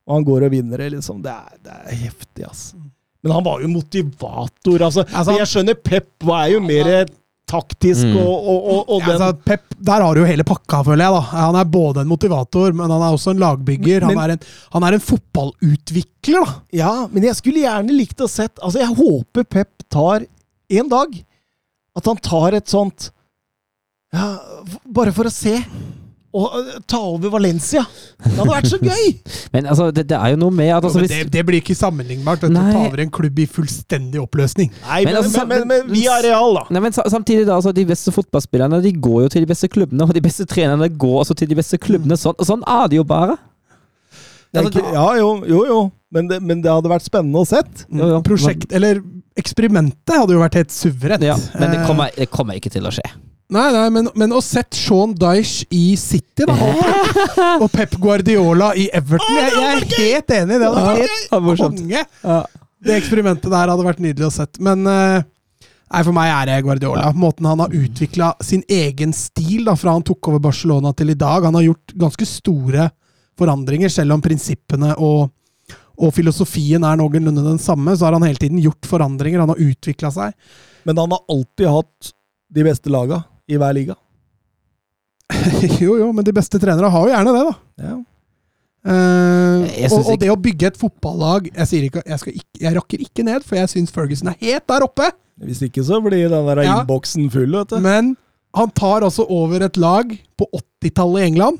[0.07, 1.21] Og han går og vinner det, liksom.
[1.23, 2.81] Det er, det er heftig, altså.
[3.23, 5.05] Men han var jo motivator, altså.
[5.07, 7.05] Altså, jeg skjønner Pep var jo mer
[7.47, 8.15] taktisk Mm.
[8.17, 11.05] og, og, og, og Ja, den altså, Pep, der har du jo hele pakka, føler
[11.05, 11.13] jeg.
[11.13, 11.19] da.
[11.45, 14.01] Han er både en motivator, men han er også en lagbygger.
[14.07, 14.39] Men- han, er en,
[14.73, 16.55] han er en fotballutvikler, da.
[16.73, 20.25] Ja, men jeg skulle gjerne likt å sett Altså, jeg håper Pep tar
[20.69, 21.13] en dag
[21.95, 23.11] At han tar et sånt
[24.13, 24.39] Ja,
[24.89, 25.59] bare for å se.
[26.35, 27.85] Og øh, ta over Valencia.
[28.19, 29.05] Det hadde vært så gøy!
[29.53, 31.61] Men altså, det, det er jo noe med at altså, jo, hvis, det, det blir
[31.61, 32.43] ikke sammenlignbart.
[32.43, 34.73] du, tar ta over en klubb i fullstendig oppløsning.
[34.83, 36.65] Nei, Men men, altså, men, men, men, via Real, da.
[36.75, 40.03] Nei, men samtidig da, altså, De beste fotballspillerne de går jo til de beste klubbene,
[40.03, 42.17] og de beste trenerne går også til de beste klubbene.
[42.19, 43.37] Sånn, sånn er det jo bare.
[44.55, 45.65] Altså, det- Ja, jo, jo.
[45.67, 45.79] jo.
[46.15, 47.85] Men, det, men det hadde vært spennende å sett.
[47.91, 48.19] Jo, jo.
[48.23, 49.01] Prosjekt, eller
[49.35, 51.23] eksperimentet hadde jo vært helt suverent.
[51.27, 53.03] Ja, men det Eh, kommer, det kommer ikke til å skje.
[53.53, 56.79] Nei, nei, men, men å sett Sean Dyche i City, da, og,
[57.63, 60.57] og Pep Guardiola i Everton Jeg, jeg er helt enig.
[60.57, 62.01] Det hadde vært helt konge.
[62.85, 64.57] Det eksperimentet der hadde vært nydelig å sett.
[64.65, 65.27] Men eh,
[65.61, 67.11] nei, for meg er det Guardiola.
[67.13, 71.17] Måten han har utvikla sin egen stil da, fra han tok over Barcelona til i
[71.17, 71.45] dag.
[71.45, 72.89] Han har gjort ganske store
[73.37, 75.29] forandringer, selv om prinsippene og,
[76.01, 77.93] og filosofien er noenlunde den samme.
[77.93, 79.45] Så har han hele tiden gjort forandringer.
[79.45, 80.33] Han har utvikla seg.
[80.89, 82.13] Men han har alltid hatt
[82.55, 83.95] de beste laga i hver liga.
[85.83, 87.55] jo, jo, men de beste trenere har jo gjerne det, da.
[87.87, 87.95] Ja.
[88.85, 93.23] Uh, og, og det å bygge et fotballag Jeg, ikke, jeg, ikke, jeg rakker ikke
[93.25, 95.07] ned, for jeg syns Ferguson er helt der oppe.
[95.41, 96.75] Hvis ikke så blir den der Ja.
[96.83, 97.79] innboksen full, vet du.
[97.81, 98.13] Men
[98.55, 101.57] han tar altså over et lag på 80-tallet i England.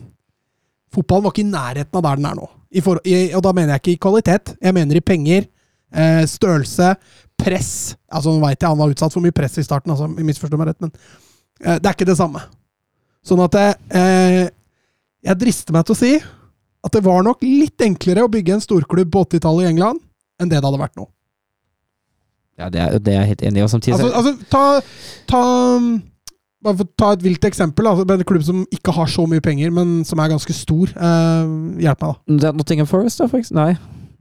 [0.94, 2.48] Fotballen var ikke i nærheten av der den er nå.
[2.76, 4.54] I for, i, og da mener jeg ikke i kvalitet.
[4.62, 5.50] Jeg mener i penger,
[5.92, 6.94] eh, størrelse,
[7.42, 7.96] press.
[8.12, 10.72] Altså Nå veit jeg han var utsatt for mye press i starten, altså, misforstå meg
[10.72, 10.94] rett, men
[11.60, 12.42] det er ikke det samme.
[13.26, 14.48] Sånn at jeg, eh,
[15.26, 16.14] jeg drister meg til å si
[16.86, 20.02] at det var nok litt enklere å bygge en storklubb på 80-tallet i England
[20.42, 21.08] enn det det hadde vært nå.
[22.60, 23.70] Ja, det er, det er jeg helt enig i.
[23.72, 24.62] Samtidig Altså, altså ta,
[25.28, 25.42] ta
[25.76, 25.96] um,
[26.64, 27.88] Bare for å ta et vilt eksempel.
[27.90, 30.90] Altså, en klubb som ikke har så mye penger, men som er ganske stor.
[30.90, 31.52] Eh,
[31.84, 32.54] hjelp meg, da.
[32.58, 33.44] Nottingham Forest, da, for?
[33.54, 33.76] Nei.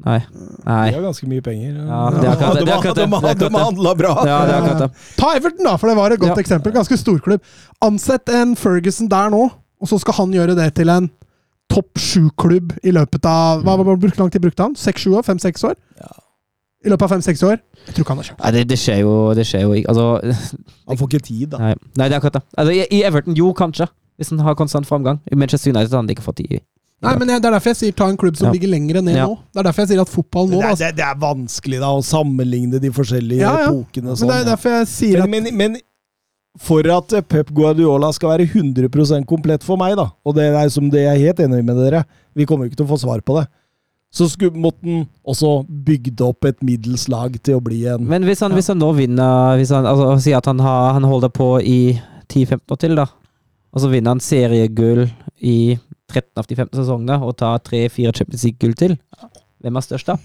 [0.04, 0.18] Nei.
[0.64, 0.90] Nei.
[0.90, 1.74] De har ganske mye penger.
[1.78, 3.92] Ja, det er akkurat det, det er akkurat det, De, har er akkurat de, handla
[3.98, 4.14] bra!
[4.26, 5.04] Ja, det er akkurat det.
[5.20, 6.42] Ta Everton, da, for det var et godt Ja.
[6.42, 6.74] eksempel.
[6.74, 7.40] Ganske storklubb.
[7.84, 9.44] Ansett en Ferguson der nå,
[9.80, 11.10] og så skal han gjøre det til en
[11.72, 14.74] topp sju-klubb i løpet av Hva hvor hvor lang tid brukte han?
[14.76, 15.24] Seks-sju år?
[15.26, 15.74] Fem-seks år?
[16.84, 17.56] I løpet av fem-seks år?
[17.86, 18.40] Jeg tror ikke han har kjøpt.
[18.44, 20.04] Nei, det, det skjer jo Det skjer jo ikke Altså
[20.90, 21.58] Han får ikke tid, da.
[21.62, 22.42] Nei, nei det er akkurat det.
[22.60, 23.88] Altså, i, I Everton, jo, kanskje.
[24.20, 25.18] Hvis han har konstant framgang.
[25.32, 26.60] I Manchester United har han ikke fått tid.
[27.04, 28.52] Nei, men jeg, Det er derfor jeg sier ta en klubb som Ja.
[28.56, 29.26] ligger lenger ned Ja.
[29.28, 29.38] nå.
[29.52, 31.90] Det er derfor jeg sier at fotball nå det, er, det, det er vanskelig da
[31.94, 33.72] å sammenligne de forskjellige Ja, ja.
[33.72, 34.12] epokene.
[34.12, 35.76] Men Sånn, det er derfor jeg sier at men, men, men
[36.58, 40.86] for at Pep Guardiola skal være 100% komplett for meg, da, og det er som
[40.88, 43.20] det jeg er helt enig med dere, vi kommer jo ikke til å få svar
[43.26, 43.48] på det,
[44.14, 48.22] så skulle, måtte han også bygd opp et middels lag til å bli en Men
[48.22, 51.32] hvis han, hvis han nå vinner hvis han, altså, Si at han, har, han holder
[51.34, 51.98] på i
[52.30, 53.08] 10-15 år til, da.
[53.74, 55.08] Og så vinner han seriegull
[55.42, 55.56] i
[56.12, 58.94] 13 av de 15 sesongene og tar tre-fire Champions League-gull til.
[59.64, 60.18] Hvem er størst, da?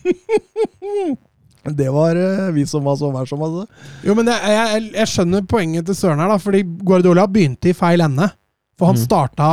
[1.69, 3.65] Det var eh, vi som var så vær som altså.
[4.07, 7.75] Jo, men jeg, jeg, jeg skjønner poenget til Søren her, da, fordi Guardiola begynte i
[7.77, 8.29] feil ende.
[8.79, 9.03] For han Mm.
[9.03, 9.49] starta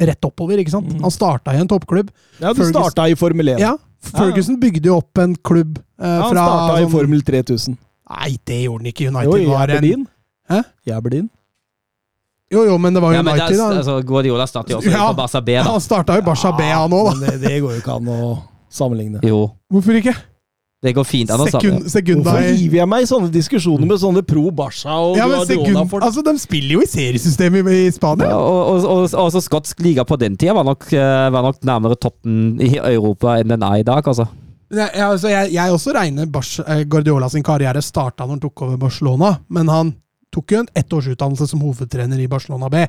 [0.00, 0.94] rett oppover, ikke sant?
[1.04, 2.08] Han starta i en toppklubb.
[2.40, 3.60] Ja, du Ferguson- starta i Formel 1.
[3.60, 7.22] Ja, Ferguson bygde jo opp en klubb eh, Ja, han fra starta i sånn- Formel
[7.22, 7.76] 3000.
[8.10, 9.04] Nei, det gjorde han ikke.
[9.28, 10.06] Jo, jeg i var en Aberdeen.
[10.50, 10.62] Hæ?
[10.88, 11.28] I Aberdeen.
[12.50, 13.68] Jo, jo, men det var Ja, men det United, da.
[13.78, 15.04] altså, Guardiola starter jo også Ja.
[15.12, 15.62] på Barca B, da.
[15.70, 17.14] Han starta jo Barca B, han òg, da.
[17.20, 18.38] Men det, det går jo ikke an å
[18.70, 19.20] sammenligne.
[19.22, 20.16] Jo, Hvorfor ikke?
[20.82, 21.90] det går fint an å sammenligne.
[21.92, 25.44] sekunda Hvorfor hiver jeg meg i sånne diskusjoner med sånne pro Barca og ja, men
[25.46, 26.02] Guardiola-folk?
[26.08, 28.30] altså, De spiller jo i seriesystemet i, i Spania.
[28.32, 31.42] Ja, og, og, og, og så skotsk liga på den tida var nok, eh, var
[31.50, 34.26] nok nærmere toppen i Europa enn den er i dag, altså.
[34.70, 38.40] Jeg, jeg, altså, jeg, jeg også regner Barca, eh, Guardiola sin karriere starta når han
[38.48, 39.94] tok over Barcelona, men han
[40.34, 42.84] tok jo en ettårsutdannelse som hovedtrener i Barcelona B,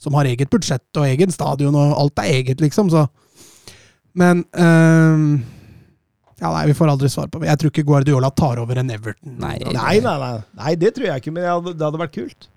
[0.00, 3.06] som har eget budsjett og egen stadion, og alt er eget, liksom, så
[4.14, 5.42] Men ehm,
[6.40, 7.48] Ja, nei, vi får aldri svar på det.
[7.48, 9.36] Jeg tror ikke Guardiola tar over en Everton.
[9.38, 9.56] Nei.
[9.58, 10.32] Nei, nei, nei.
[10.58, 12.48] nei, det tror jeg ikke, men det hadde vært kult.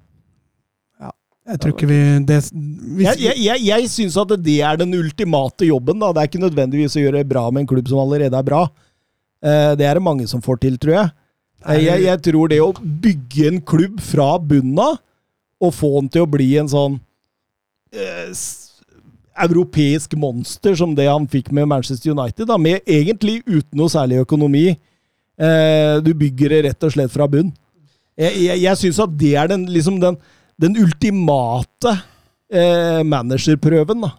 [1.47, 4.91] Jeg tror ikke vi det, hvis, Jeg, jeg, jeg, jeg syns at det er den
[4.97, 5.95] ultimate jobben.
[6.01, 6.09] da.
[6.11, 8.65] Det er ikke nødvendigvis å gjøre det bra med en klubb som allerede er bra.
[9.39, 11.13] Eh, Det er det mange som får til, tror jeg.
[11.75, 15.01] Jeg, jeg tror det å bygge en klubb fra bunnen av,
[15.57, 16.99] og få den til å bli en sånn
[17.91, 18.29] eh,
[19.43, 24.21] europeisk monster som det han fikk med Manchester United, da, med egentlig uten noe særlig
[24.23, 24.67] økonomi.
[25.37, 27.51] Eh, du bygger det rett og slett fra bunn.
[28.17, 30.17] Jeg, jeg, jeg syns at det er den, liksom den,
[30.61, 31.97] den ultimate
[32.49, 34.13] eh, managerprøven, da.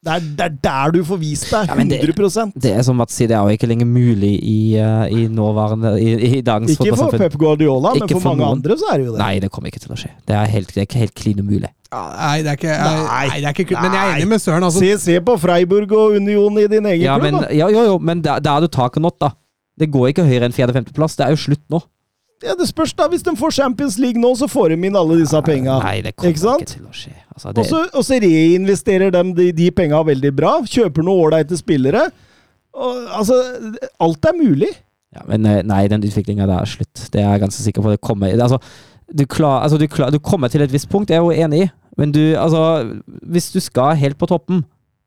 [0.00, 1.68] Det er, det er der du får vist deg.
[1.68, 4.76] Ja, det- 100% Det er som Mats sier, det er jo ikke lenger mulig i,
[4.80, 7.18] eh, i nåværende I, i dagens Ikke for.
[7.20, 8.56] Pep Guardiola, men for for mange noen.
[8.56, 9.18] andre så er det jo det.
[9.20, 10.10] Nei, det kommer ikke til å skje.
[10.24, 11.68] Det er helt, det er ikke helt klin umulig.
[11.92, 13.28] Nei, det er ikke, Nei.
[13.28, 13.82] nei, det er ikke kult.
[13.82, 14.62] Men jeg er enig med Søren.
[14.64, 17.48] Altså, Se, se på Freiburg og Union i din egen Ja, klubb, men, da.
[17.52, 19.32] ja, jo, jo, men der, der er du taket nådd, da.
[19.78, 21.16] Det går ikke høyere enn fjerde-femteplass.
[21.20, 21.82] Det er jo slutt nå.
[22.44, 23.06] Ja, det spørs da.
[23.12, 25.76] Hvis de får Champions League nå, så får de inn alle disse penga.
[25.84, 27.14] Nei, det kommer Ikke ikke til å skje.
[27.34, 30.54] Altså, Og det, så, og så reinvesterer de de, de penga veldig bra.
[30.64, 32.06] Kjøper noen ålreite spillere.
[32.76, 33.36] Og, altså,
[34.00, 34.70] alt er mulig.
[35.16, 37.08] ja, men eh, nei, den utviklinga der er slutt.
[37.12, 37.92] Det er jeg ganske sikker på.
[37.92, 38.60] Det kommer, altså,
[39.12, 41.46] du, klar, altså, du, klar, du kommer til et visst punkt, det er jeg jo
[41.46, 41.70] enig i.
[41.98, 42.62] Men du, altså,
[43.28, 44.62] hvis du skal helt på toppen,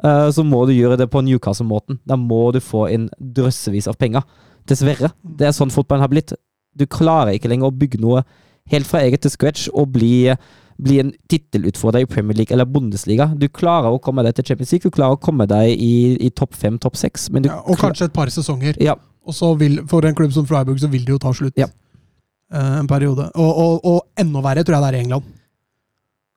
[0.06, 1.98] uh, så må du gjøre det på Newcastle-måten.
[2.06, 4.28] Da må du få inn drøssevis av penger.
[4.70, 5.10] Dessverre.
[5.24, 6.36] Det er sånn fotballen har blitt.
[6.78, 8.24] Du klarer ikke lenger å bygge noe
[8.72, 10.32] helt fra eget til scratch og bli,
[10.82, 13.28] bli en tittelutfordrer i Premier League eller Bundesliga.
[13.36, 15.94] Du klarer å komme deg til Champions League, du klarer å komme deg i,
[16.24, 18.80] i topp fem, topp seks, ja, og kanskje et par sesonger.
[18.82, 18.96] Ja.
[19.24, 21.68] Og så vil, for en klubb som Freiburg så vil det jo ta slutt Ja.
[22.54, 23.30] eh, en periode.
[23.36, 25.30] Og, og, og enda verre tror jeg det er i England.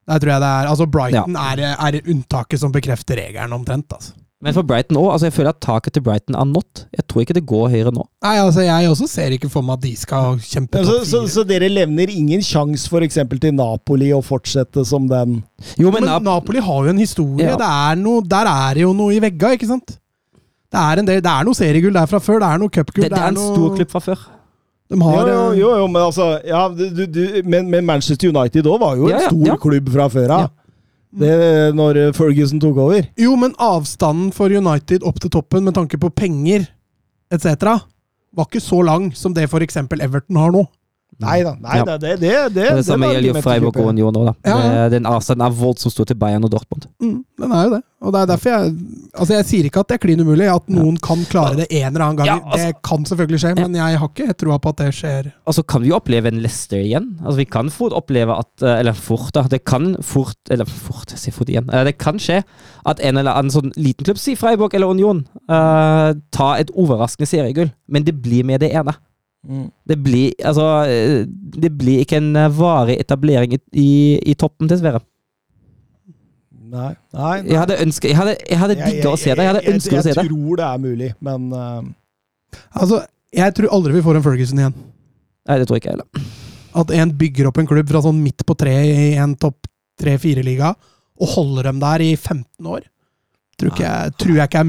[0.07, 3.91] Der tror jeg det er, altså Brighton er, er unntaket som bekrefter regelen, omtrent.
[3.97, 4.13] altså.
[4.45, 5.07] Men for Brighton òg.
[5.15, 6.83] Altså jeg føler at taket til Brighton er nådd.
[6.93, 8.03] Jeg tror ikke det går høyere nå.
[8.27, 11.21] Nei, altså Jeg også ser ikke for meg at de skal kjempe Så, topp så,
[11.23, 11.33] fire.
[11.33, 13.17] så dere levner ingen sjanse f.eks.
[13.33, 15.39] til Napoli å fortsette som den
[15.81, 17.49] Jo, men, Men Napoli har jo en historie.
[17.49, 17.57] Ja.
[17.57, 19.97] Det er noe, der er det jo noe i vegga, ikke sant?
[20.67, 22.43] Det er, en del, det er noe seriegull der fra før.
[22.43, 23.07] Det er noe cupgull.
[23.07, 24.27] det, det er en noe, stor klubb fra før.
[24.87, 28.31] De har, jo, jo, eh, jo, jo, men altså ja, du, du, men, men Manchester
[28.31, 29.57] United òg var jo en Ja, ja, stor ja.
[29.65, 30.45] klubb fra før av.
[31.15, 31.27] Ja.
[31.27, 33.07] Det Når Ferguson tok over.
[33.21, 36.67] Jo, men avstanden for United opp til toppen med tanke på penger
[37.33, 37.63] etc.
[38.37, 39.77] var ikke så lang som det f.eks.
[39.77, 40.67] Everton har nå.
[41.19, 41.55] Nei da.
[41.61, 41.85] Nei, Ja.
[41.85, 43.87] da, det, det, det, Det, samme gjelder jo Freiburg og.
[43.89, 44.35] Union òg, da.
[44.45, 44.89] Ja, ja.
[44.93, 46.85] Den avstanden er voldsomt stor til Bayern og Dortmund.
[47.01, 47.83] Mm, den er jo det.
[48.05, 48.75] Og det er derfor jeg
[49.17, 50.45] Altså, jeg sier ikke at det er klin umulig.
[50.53, 52.27] At noen kan klare det en eller annen gang.
[52.29, 55.33] Ja, altså- det kan selvfølgelig skje, men jeg har ikke troa på at det skjer.
[55.47, 57.09] Og så kan vi jo oppleve en Leicester igjen.
[57.25, 59.43] Altså Vi kan fort oppleve at eh, Eller fort, da.
[59.49, 61.73] Det kan fort Eller fort, jeg sier fort igjen.
[61.73, 62.43] Eh, Det kan skje
[62.87, 67.27] at en eller annen sånn liten klubb, si Freiburg eller Union, uh, tar et overraskende
[67.27, 67.73] seriegull.
[67.89, 68.95] Men det blir med det ene.
[69.47, 69.67] Mm.
[69.87, 71.21] Det blir altså eh,
[71.55, 73.91] Det blir ikke en eh, varig etablering i, i,
[74.33, 74.99] i toppen, dessverre.
[76.67, 76.89] Nei.
[77.15, 77.53] nei, nei.
[77.53, 79.39] Jeg hadde ønsket Jeg hadde, jeg hadde Jeg- digga å se det.
[79.45, 80.25] Jeg hadde jeg- ønsket å se Jeg det.
[80.27, 81.83] tror det er mulig, men uh...
[82.75, 82.99] Altså,
[83.37, 84.75] jeg tror aldri vi får en Ferguson igjen.
[85.47, 86.27] Nei, det tror ikke jeg heller.
[86.83, 89.69] At en bygger opp en klubb fra sånn midt på treet i en topp
[90.01, 90.75] tre-fire-liga,
[91.21, 92.83] og holder dem der i 15 år.
[93.57, 94.63] Tror, ikke jeg, tror jeg ikke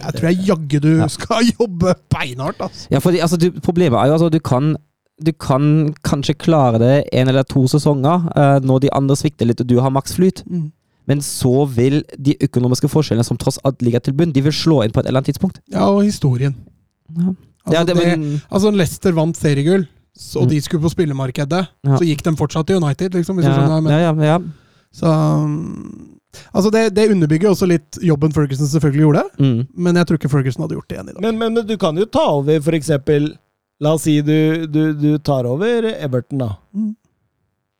[0.00, 2.86] jeg, tror jeg jaggu du skal jobbe beinhardt, altså.
[2.90, 4.76] Ja, fordi altså, du, Problemet er jo altså du kan,
[5.20, 9.60] du kan kanskje klare det en eller to sesonger uh, når de andre svikter litt
[9.60, 10.40] og du har maksflyt.
[10.48, 10.70] Mm.
[11.10, 14.82] Men så vil de økonomiske forskjellene som tross alt ligger til bunn, de vil slå
[14.86, 15.60] inn på et eller annet tidspunkt.
[15.72, 16.54] Ja, og historien.
[17.16, 17.34] Ja.
[17.66, 19.84] Altså, Ja, det, det, altså Leicester vant seriegull,
[20.36, 20.48] og Mm.
[20.48, 21.60] de skulle på spillemarkedet.
[21.84, 21.96] Ja.
[21.98, 23.36] Så gikk de fortsatt til United, liksom.
[23.36, 23.80] Hvis du skjønner.
[23.84, 24.38] Men, ja, ja, ja.
[24.92, 26.19] Så um,
[26.54, 29.66] Altså, det, det underbygger også litt jobben Ferguson selvfølgelig gjorde, Mm.
[29.74, 31.22] men jeg tror ikke Ferguson hadde gjort det igjen i dag.
[31.24, 33.32] Men, men, men du kan jo ta over, for eksempel
[33.80, 36.50] La oss si du, du, du tar over Everton, da.
[36.76, 36.90] Mm.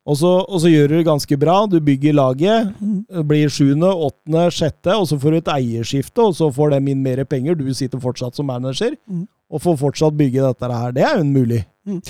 [0.08, 1.66] Og så, og så gjør du det ganske bra.
[1.68, 2.70] Du bygger laget.
[2.80, 3.02] Mm.
[3.28, 7.02] Blir sjuende, åttende, sjette, og så får du et eierskifte, og så får dem inn
[7.04, 7.54] mer penger.
[7.60, 9.26] Du sitter fortsatt som manager, Mm.
[9.52, 10.92] og får fortsatt bygge dette her.
[10.96, 11.60] Det er jo en mulig.
[11.84, 12.00] Men,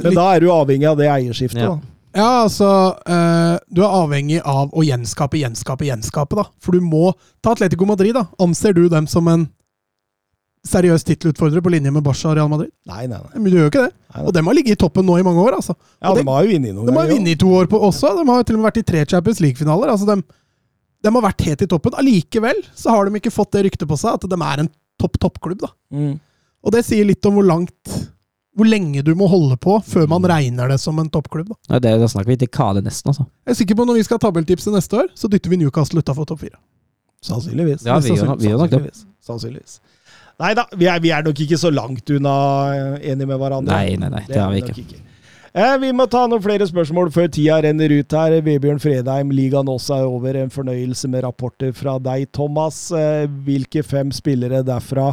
[0.00, 1.74] Men da er du avhengig av det eierskiftet, Ja.
[1.76, 1.80] da.
[2.14, 2.68] Ja, altså
[3.10, 6.44] eh, Du er avhengig av å gjenskape, gjenskape, gjenskape, da.
[6.62, 7.12] For du må
[7.42, 8.26] ta Atletico Madrid, da.
[8.42, 9.48] Anser du dem som en
[10.64, 12.70] seriøs tittelutfordrer på linje med Barca og Real Madrid?
[12.88, 13.34] Nei, nei, nei.
[13.42, 13.90] Men du gjør jo ikke det.
[13.92, 14.22] Nei, nei.
[14.30, 15.74] Og dem har ligget i toppen nå i mange år, altså.
[16.00, 17.66] Ja, Og det- de har jo vunnet noen De har ganger, vunnet i to år
[17.68, 18.14] på også.
[18.16, 19.90] De har til og med vært i tre Champions League-finaler.
[19.92, 20.22] Altså de,
[21.04, 21.92] de har vært helt i toppen.
[22.00, 25.18] Allikevel så har de ikke fått det ryktet på seg at de er en topp
[25.20, 25.60] toppklubb.
[25.60, 25.68] da.
[25.92, 26.18] Mm.
[26.64, 28.13] Og det sier litt om hvor langt
[28.54, 31.50] hvor lenge du må holde på før man regner det som en toppklubb.
[31.50, 31.80] da.
[31.82, 33.26] Det, da snakker vi til Kale nesten, altså.
[33.46, 35.58] Jeg er sikker på at Når vi skal ha tabelltipset neste år, så dytter vi
[35.62, 36.58] Newcastle utafor topp fire.
[37.24, 37.86] Sannsynligvis.
[37.88, 38.44] Ja, vi gjør, nok.
[38.44, 39.06] Sannsynligvis.
[39.24, 39.80] Sannsynligvis.
[40.42, 42.36] Nei da, vi er, vi er nok ikke så langt unna
[42.74, 43.74] eh, enige med hverandre.
[43.74, 45.02] Nei, nei, nei, det er vi ikke.
[45.54, 48.34] Eh, vi må ta noen flere spørsmål før tida renner ut her.
[48.42, 50.38] Vebjørn Fredheim, ligaen også er over.
[50.40, 52.88] En fornøyelse med rapporter fra deg, Thomas.
[52.90, 55.12] Eh, hvilke fem spillere derfra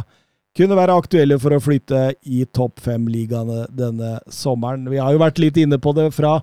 [0.56, 4.88] kunne være aktuelle for å flytte i topp fem-ligaene denne sommeren?
[4.92, 6.38] Vi har jo vært litt inne på det fra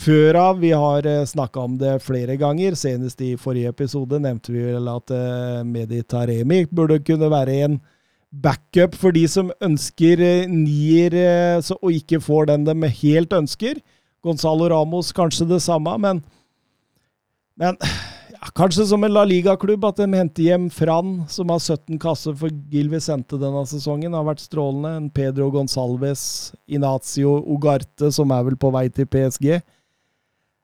[0.00, 0.60] før av.
[0.62, 2.78] Vi har eh, snakka om det flere ganger.
[2.78, 5.14] Senest i forrige episode nevnte vi vel at
[5.66, 7.80] Medi Taremi burde kunne være en
[8.30, 13.80] backup for de som ønsker eh, nier eh, og ikke får den de helt ønsker.
[14.22, 16.22] Gonzalo Ramos kanskje det samme, men,
[17.58, 17.78] men
[18.40, 22.36] ja, kanskje som en La Liga-klubb at de henter hjem Fran, som har 17 kasser
[22.40, 24.14] for Gil Vicente denne sesongen.
[24.16, 24.94] har vært strålende.
[24.96, 29.60] En Pedro Gonsalves, Inacio Ugarte, som er vel på vei til PSG.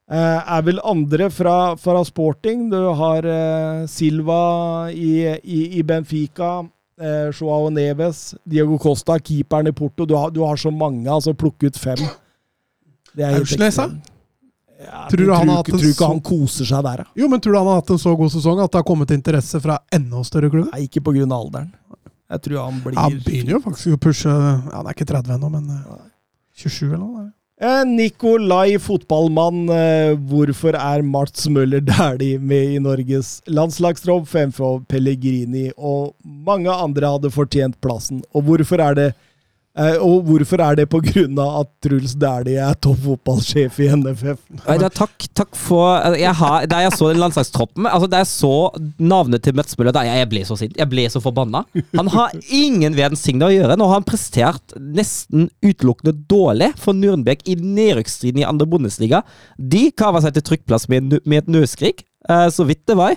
[0.06, 2.68] Eh, er vel andre fra, fra sporting.
[2.70, 6.60] Du har eh, Silva i, i, i Benfica.
[6.96, 10.06] Eh, Joao Neves, Diego Costa, keeperen i Porto.
[10.06, 12.00] Du har, du har så mange, altså Plukke ut fem.
[13.16, 14.15] Det er Aursnes, ekstremt.
[14.76, 17.06] Ja, Tror du han tror, tror ikke han koser seg der, da?
[17.16, 19.14] Jo, men tror du han har hatt en så god sesong at det har kommet
[19.14, 20.68] interesse fra enda større klubber?
[20.74, 21.24] Nei, ikke pga.
[21.24, 21.70] alderen.
[22.26, 25.36] Jeg tror han blir Han begynner jo faktisk å pushe ja, Han er ikke 30
[25.36, 26.06] ennå, men eh,
[26.58, 27.26] 27 eller noe?
[27.56, 29.62] Eh, Nikolai, fotballmann.
[29.72, 37.14] Eh, hvorfor er Mats Møller Dæhlie med i Norges landslagstropp fremfor Pellegrini og mange andre
[37.14, 38.20] hadde fortjent plassen?
[38.36, 39.22] Og hvorfor er det eh,
[39.76, 44.38] og hvorfor er det av at Truls Dæhlie er topp fotballsjef i NFF?
[44.62, 48.22] Nei, da, takk, takk for altså, jeg har, Da jeg så den landslagstroppen altså Da
[48.22, 48.52] jeg så
[48.96, 50.76] navnet til Mats Møller, da jeg ble så sint.
[50.80, 51.64] Jeg ble så forbanna.
[51.98, 53.76] Han har ingen verdens ting å gjøre.
[53.76, 59.22] Nå har han prestert nesten utelukkende dårlig for Nürnberg i nedrykksstriden i andre Bundesliga.
[59.56, 63.16] De kava seg til trykkplass med, med et nødskrik, eh, så vidt det var.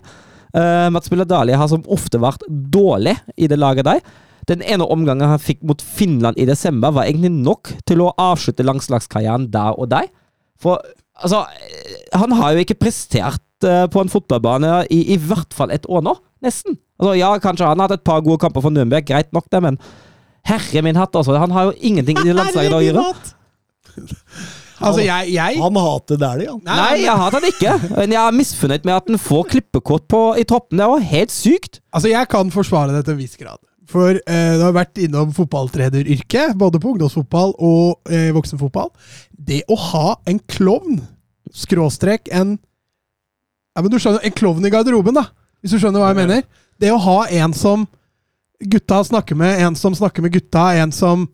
[0.49, 4.01] Uh, Mats Møller Dahlie har som ofte vært dårlig i det laget der.
[4.49, 8.65] Den ene omgangen han fikk mot Finland i desember, var egentlig nok til å avslutte
[8.65, 10.09] langslagskarrieren der og der.
[10.59, 10.81] For
[11.19, 11.45] altså,
[12.17, 16.03] han har jo ikke prestert eh, på en fotballbane i i hvert fall et år
[16.05, 16.15] nå.
[16.43, 16.79] Nesten.
[16.99, 19.61] Altså, ja, kanskje han har hatt et par gode kamper for Nürnberg, greit nok det,
[19.63, 19.77] men
[20.49, 21.37] herre min hatt, altså.
[21.39, 23.05] Han har jo ingenting i det landslaget å gjøre.
[24.79, 26.61] Altså, jeg, jeg Han hater Dæhlie, han.
[26.63, 27.73] Nei, jeg hater han ikke.
[27.97, 30.79] Men jeg er misfornøyd med at han får klippekort på, i troppen.
[30.79, 31.81] Det var helt sykt.
[31.91, 33.59] Altså, jeg kan forsvare det til en viss grad.
[33.89, 38.91] For eh, du har vært innom fotballtreneryrket, både på ungdomsfotball og eh, voksenfotball.
[39.33, 40.99] Det å ha en klovn,
[41.49, 42.59] skråstrek en
[43.73, 45.29] ja, men du skjønner, En klovn i garderoben, da,
[45.61, 46.43] hvis du skjønner hva jeg mener.
[46.81, 47.85] Det å ha en som
[48.59, 51.25] gutta snakker med, en som snakker med gutta, en som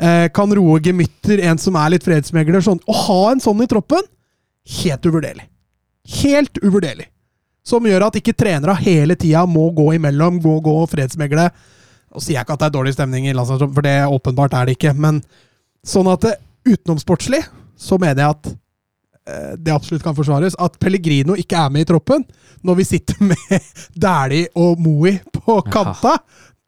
[0.00, 2.64] eh, kan roe gemytter, en som er litt fredsmegler.
[2.64, 2.80] Sånn.
[2.88, 4.08] Å ha en sånn i troppen,
[4.82, 5.46] helt uvurderlig.
[6.22, 7.10] Helt uvurderlig.
[7.66, 11.50] Som gjør at ikke trenere hele tida må gå imellom, gå, gå og fredsmegle.
[12.12, 14.68] Og sier jeg ikke at det er dårlig stemning i landslagstroppen, for det åpenbart er
[14.68, 14.92] det ikke.
[14.98, 15.22] Men
[15.86, 16.34] sånn at det,
[16.68, 17.42] utenomsportslig
[17.82, 20.56] så mener jeg at eh, det absolutt kan forsvares.
[20.62, 22.24] At Pellegrino ikke er med i troppen
[22.62, 26.18] når vi sitter med Dæhlie og Moe på kanta,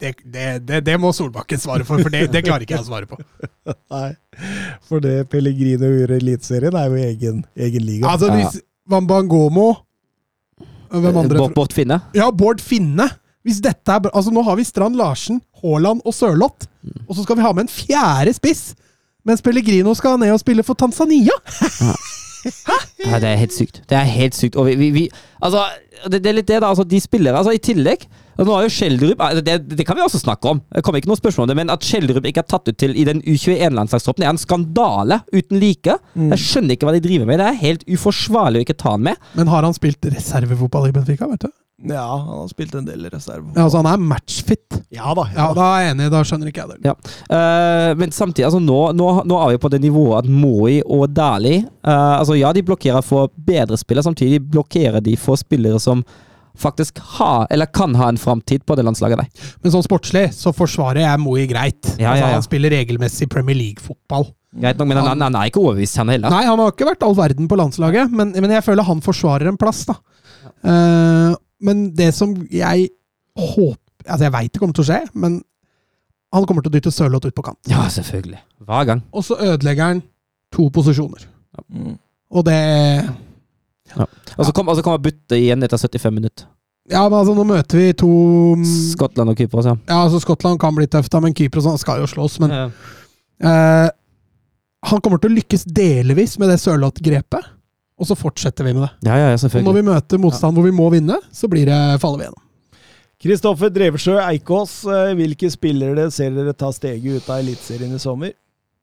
[0.01, 2.89] det, det, det, det må Solbakken svare for, for det, det klarer ikke jeg å
[2.89, 3.19] svare på.
[3.95, 4.09] Nei,
[4.89, 8.11] for det Pellegrino gjør i Eliteserien, er jo egen, egen liga.
[8.11, 9.71] Altså, hvis Wambangomo
[10.95, 11.47] Hvem andre?
[11.55, 11.97] Bård Finne.
[12.15, 13.09] Ja, Bård Finne.
[13.45, 16.69] Hvis dette er bra, altså Nå har vi Strand Larsen, Haaland og Sørloth.
[17.09, 18.73] Og så skal vi ha med en fjerde spiss!
[19.25, 21.33] Mens Pellegrino skal ned og spille for Tanzania!
[23.05, 23.81] Ja, det er helt sykt.
[23.89, 24.57] Det er helt sykt.
[24.61, 25.05] Og vi, vi, vi
[25.41, 25.63] Altså,
[26.09, 26.69] det, det er litt det, da.
[26.73, 28.05] Altså, de spillere altså, I tillegg
[28.37, 31.11] Nå har jo Skjeldrup altså, det, det kan vi også snakke om, det kommer ikke
[31.13, 34.25] noe spørsmål om det, men at Skjeldrup ikke er tatt ut til i den U21-landslagstroppen,
[34.27, 35.95] er en skandale uten like.
[36.19, 37.39] Jeg skjønner ikke hva de driver med.
[37.39, 39.29] Det er helt uforsvarlig å ikke ta han med.
[39.39, 41.31] Men har han spilt reservefotball i Benfica?
[41.31, 41.53] vet du?
[41.83, 43.49] Ja, han har spilt en del reserve.
[43.57, 44.77] Ja, altså Han er matchfit.
[44.95, 45.25] Ja da.
[45.35, 46.11] Ja, Da er jeg enig.
[46.13, 46.93] Da skjønner ikke jeg det.
[46.93, 46.95] Ja.
[47.27, 51.09] Uh, men samtidig, altså nå, nå, nå er vi på det nivået at Moi og
[51.15, 56.05] Dali uh, altså Ja, de blokkerer for bedre spillere, samtidig blokkerer de for spillere som
[56.55, 59.51] faktisk har, eller kan ha en framtid på det landslaget der.
[59.65, 61.83] Men sånn sportslig så forsvarer jeg Moi greit.
[61.99, 62.33] Ja, altså, ja, ja.
[62.39, 64.29] Han spiller regelmessig Premier League-fotball.
[64.63, 66.31] Greit nok, men han, han er ikke overbevist, han heller.
[66.31, 69.51] Nei, han har ikke vært all verden på landslaget, men, men jeg føler han forsvarer
[69.51, 69.99] en plass, da.
[70.63, 71.33] Eh,
[71.65, 72.91] men det som jeg
[73.39, 75.39] håper Altså, jeg veit det kommer til å skje, men
[76.35, 77.57] han kommer til å dytte Sørloth ut på kant.
[77.71, 78.37] Ja, selvfølgelig.
[78.67, 79.01] Hver gang.
[79.17, 80.03] Og så ødelegger han
[80.53, 81.23] to posisjoner.
[81.73, 81.95] Mm.
[82.35, 82.59] Og det
[83.95, 86.45] Og så kan og så kommer byttet igjen etter 75 minutter.
[86.91, 88.11] Ja, men altså, nå møter vi to
[88.93, 89.77] Skottland og Kypros, ja.
[89.89, 92.37] Ja, altså, Skottland kan bli tøft, da, men Kypros han skal jo slåss.
[92.45, 92.65] Men Ja.
[93.41, 93.89] eh,
[94.85, 97.54] han kommer til å lykkes delvis med det Sørloth-grepet,
[97.95, 98.93] og så fortsetter vi med det.
[99.07, 99.69] Ja, ja, selvfølgelig.
[99.69, 102.41] Og når vi møter motstand hvor vi må vinne, så blir det faller vi gjennom.
[103.25, 108.35] Kristoffer Drevesjø Eikås, eh, hvilke spillere ser dere ta steget ut av Eliteserien i sommer?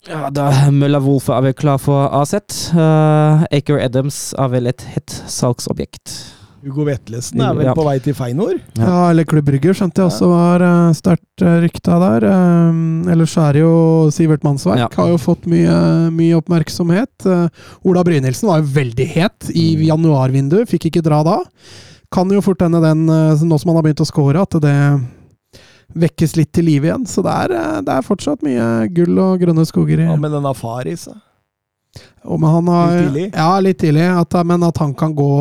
[0.09, 2.33] Ja, da Mølla Wolfe er vel klar for AZ.
[2.73, 6.15] Uh, Aker Adams er vel et hett salgsobjekt.
[6.61, 7.73] Hugo Vetlesen er vel Ja.
[7.73, 8.53] på vei til Feinor?
[8.77, 8.85] Ja.
[8.85, 12.25] Ja, eller Klubb Brygger skjønte jeg også var uh, sterkt uh, rykta der.
[12.29, 14.77] Um, ellers er det jo Sivert Mannsverk.
[14.83, 14.89] Ja.
[14.95, 15.73] Har jo fått mye,
[16.13, 17.25] mye oppmerksomhet.
[17.25, 17.47] Uh,
[17.89, 19.87] Ola Brynildsen var jo veldig het i Mm.
[19.89, 21.39] januarvinduet, fikk ikke dra da.
[22.13, 24.75] Kan jo fort hende den, uh, nå som han har begynt å score, at det
[25.97, 27.05] vekkes litt til live igjen.
[27.09, 30.53] Så det er, det er fortsatt mye gull og grønne skoger i Ja, men denne
[30.55, 31.07] Faris,
[32.69, 33.25] har, Litt tidlig?
[33.33, 34.05] Ja, litt tidlig.
[34.21, 35.31] At, men at han kan gå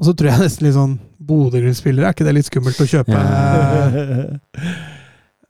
[0.00, 0.94] Og så tror jeg nesten litt sånn
[1.28, 3.20] Bodø-Glimt-spillere, er ikke det litt skummelt å kjøpe?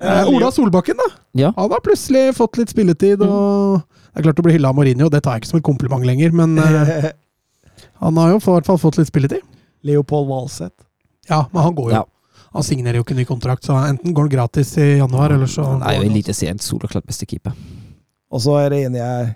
[0.00, 1.06] Eh, Ola Solbakken, da.
[1.36, 1.48] Ja.
[1.58, 3.20] Han har plutselig fått litt spilletid.
[3.20, 5.66] og Det er klart å bli hylla av Mourinho, det tar jeg ikke som et
[5.66, 7.10] kompliment lenger, men eh,
[8.06, 9.44] han har jo i hvert fall fått litt spilletid.
[9.84, 10.86] Leopold Valseth.
[11.28, 11.98] Ja, men han går jo.
[11.98, 12.48] Ja.
[12.56, 15.68] Han signerer jo ikke ny kontrakt, så enten går han gratis i januar, eller så
[15.68, 16.08] Han er jo.
[16.08, 17.52] Eliteseriens soleklart beste keeper.
[18.32, 19.30] Og så er det en jeg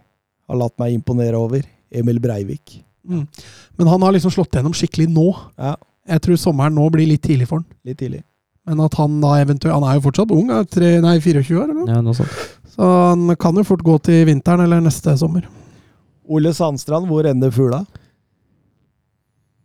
[0.49, 1.61] har latt meg imponere over.
[1.95, 2.81] Emil Breivik.
[3.09, 3.27] Mm.
[3.79, 5.27] Men han har liksom slått gjennom skikkelig nå.
[5.59, 5.75] Ja,
[6.09, 7.67] Jeg tror sommeren nå blir litt tidlig for han.
[7.85, 8.23] litt tidlig.
[8.67, 11.65] Men at han da eventuelt Han er jo fortsatt ung, er tre, nei 24 år,
[11.69, 11.89] eller noe?
[11.93, 12.33] Ja, noe sånt.
[12.75, 15.45] Så han kan jo fort gå til vinteren eller neste sommer.
[16.29, 17.83] Ole Sandstrand, hvor ender fugla?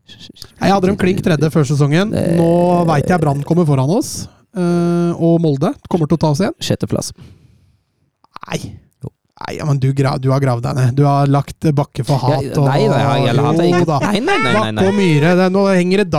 [0.09, 2.11] Jeg hadde dem klink tredje før sesongen.
[2.11, 2.49] Nå
[2.89, 4.27] veit jeg Brann kommer foran oss.
[4.57, 6.55] eh, og Molde kommer til å ta oss igjen.
[6.59, 7.11] Sjetteplass.
[8.49, 8.59] Nei.
[9.39, 10.95] Nei, men du, gra du har gravd deg ned.
[10.97, 12.49] Du har lagt bakke for hat.
[12.59, 13.99] og nei, nei, nei, jeg Jo ikke- da.
[14.03, 15.35] Nei, nei, nei, nei, Bakke og myre.
[15.39, 16.09] Det, nå henger det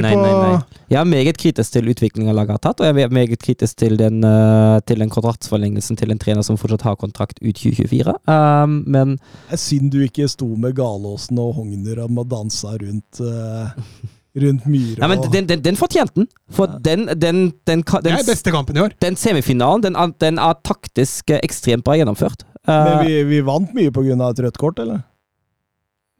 [0.00, 0.62] nei, på nei, nei.
[0.94, 3.96] Jeg er meget kritisk til utviklingen laget har tatt, og jeg er meget kritisk til
[3.96, 8.14] den, eh, til den kontraktsforlengelsen til en trener som fortsatt har kontrakt ut 2024.
[8.28, 9.16] Um, men
[9.48, 13.72] Det er synd du ikke sto med Galåsen og Hogner og dansa rundt uh,
[14.34, 14.98] Rundt Myhre.
[14.98, 16.26] Nei, men den, den, den fortjente den.
[16.50, 17.20] For den, den,
[17.66, 18.96] den, den, Det er beste kampen i år.
[19.00, 22.42] den semifinalen den, den er taktisk eh, ekstremt bra gjennomført.
[22.66, 24.16] Eh, Men vi, vi vant mye pga.
[24.30, 25.04] et rødt kort, eller?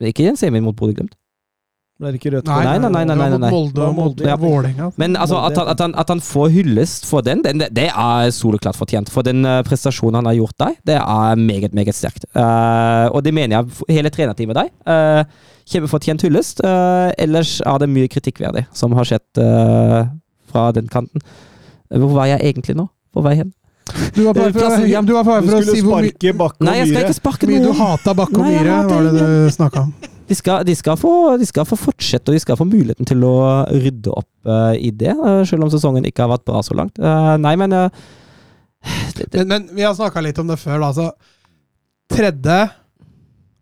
[0.04, 1.14] ikke en semi mot Bodø-Glimt.
[2.02, 3.50] Ble det ikke rødt Nei, nei, nei, nei, nei, nei.
[3.54, 4.34] Molde og Molde, Ja.
[4.40, 4.90] Vålerenga.
[4.98, 8.32] Men altså, at, han, at, han, at han får hyllest for den, den det er
[8.34, 9.12] soleklart fortjent.
[9.14, 12.26] For den eh, prestasjonen han har gjort der, det er meget, meget sterkt.
[12.34, 14.72] Uh, og det mener jeg hele trenerteamet der.
[14.90, 16.60] Uh, Kjempefortjent hyllest.
[16.66, 20.00] Uh, ellers er det mye kritikkverdig som har skjedd eh,
[20.50, 21.22] fra den kanten.
[21.94, 22.88] Hvor var jeg egentlig nå?
[23.14, 23.52] På vei hen?
[24.16, 26.66] Du var på vei for, å si du mye Du skulle hvor sparke Bakke og
[26.68, 27.06] Nei, jeg skal Myhre.
[27.06, 29.94] ikke sparke mye du hata Bakke og Myhre, var det du snakka om.
[30.34, 33.22] De skal, de, skal få, de skal få fortsette, og de skal få muligheten til
[33.26, 33.36] å
[33.70, 35.14] rydde opp uh, i det.
[35.14, 36.98] uh, selv om sesongen ikke har vært bra så langt.
[36.98, 40.80] Uh, nei, men det, det, Men, men vi har snakka litt om det før.
[40.82, 40.90] Da.
[40.90, 41.12] Altså,
[42.10, 42.62] tredje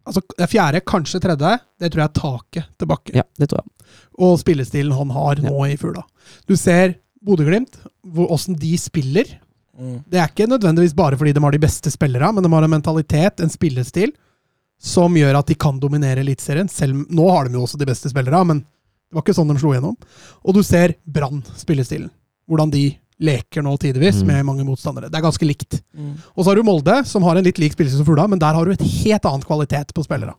[0.03, 3.13] Altså fjerde, kanskje tredje, det tror jeg er taket til Bakke.
[3.15, 3.93] Ja, det tror jeg.
[4.27, 6.03] Og spillestilen han har nå i Fugla.
[6.51, 7.79] Du ser Bodø-Glimt,
[8.27, 9.31] åssen de spiller.
[9.79, 10.01] Mm.
[10.11, 12.75] Det er ikke nødvendigvis bare fordi de har de beste spillerne, men de har en
[12.75, 14.11] mentalitet, en spillestil,
[14.83, 16.69] som gjør at de kan dominere Eliteserien.
[16.71, 19.59] Selv Nå har de jo også de beste spillerne, men det var ikke sånn de
[19.61, 19.95] slo gjennom.
[20.43, 22.11] Og du ser Brann, spillestilen.
[22.51, 22.89] Hvordan de
[23.23, 24.27] leker nå tidvis Mm.
[24.27, 25.09] med mange motstandere.
[25.09, 25.77] Det er ganske likt.
[25.95, 26.17] Mm.
[26.37, 28.55] Og så har du Molde, som har en litt lik spillestil som Fugla, men der
[28.57, 30.35] har du et helt annet kvalitet på spillere.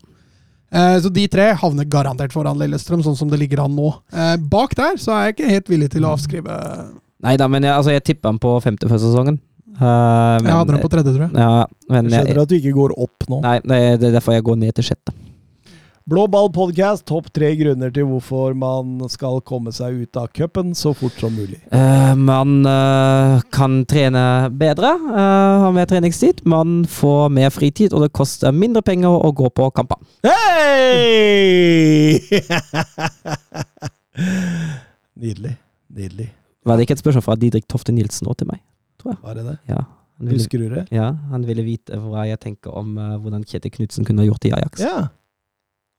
[0.74, 3.94] Eh, så de tre havner garantert foran Lillestrøm, sånn som det ligger an nå.
[4.12, 6.90] Eh, bak der så er jeg ikke helt villig til å avskrive
[7.24, 9.38] Nei da, men jeg, altså, jeg tipper han på femte før sesongen.
[9.74, 11.34] Eh, men, Jeg hadde den på tredje, tror jeg.
[11.34, 13.40] Ja, men Jeg jeg, skjønner at du ikke går opp nå.
[13.42, 15.14] Nei, det er det er derfor jeg går ned til sjette.
[16.04, 20.74] Blå ball podcast, topp tre grunner til hvorfor man skal komme seg ut av cupen
[20.76, 21.56] så fort som mulig.
[21.72, 26.44] Uh, man uh, kan trene bedre, uh, ha mer treningstid.
[26.44, 29.96] Man får mer fritid, og det koster mindre penger å gå på kamper.
[30.28, 32.20] Hei!
[35.24, 35.56] Nydelig.
[35.88, 36.28] Nydelig.
[36.68, 38.60] Var det ikke et spørsmål fra Didrik Tofte Nilsen nå til meg?
[39.04, 39.58] Var det det?
[39.68, 39.82] Ja.
[40.14, 40.84] Han ville, Husker du det?
[40.94, 44.44] ja, han ville vite hva jeg tenker om uh, hvordan Kjetil Knutsen kunne ha gjort
[44.44, 44.84] det i Ajax.
[44.84, 45.08] Ja.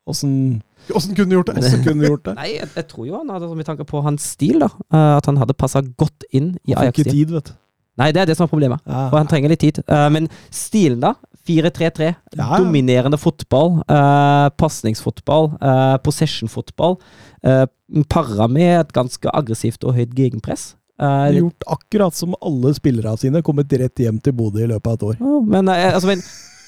[0.08, 1.58] Åssen kunne du gjort det?
[1.60, 2.36] åssen kunne du gjort det?
[2.40, 5.28] Nei, jeg, jeg tror jo han hadde, med tanke på hans stil, da, eh, at
[5.28, 7.56] han hadde passa godt inn i Han fikk tid, vet du.
[7.96, 8.84] Nei, det er det som er problemet.
[8.84, 9.06] Ja.
[9.08, 9.78] For han trenger litt tid.
[9.88, 11.14] Uh, men stilen, da?
[11.48, 12.10] 4-3-3.
[12.36, 12.48] Ja.
[12.60, 13.78] Dominerende fotball.
[13.88, 15.54] Uh, Pasningsfotball.
[15.62, 16.98] Uh, Possession-fotball.
[17.40, 17.64] Uh,
[18.12, 20.74] Para med et ganske aggressivt og høyt gegenpress.
[20.96, 24.96] Uh, Gjort akkurat som alle spillerne sine, kommet rett hjem til Bodø i løpet av
[24.96, 25.18] et år.
[25.20, 26.22] Ja, men, eh, altså, men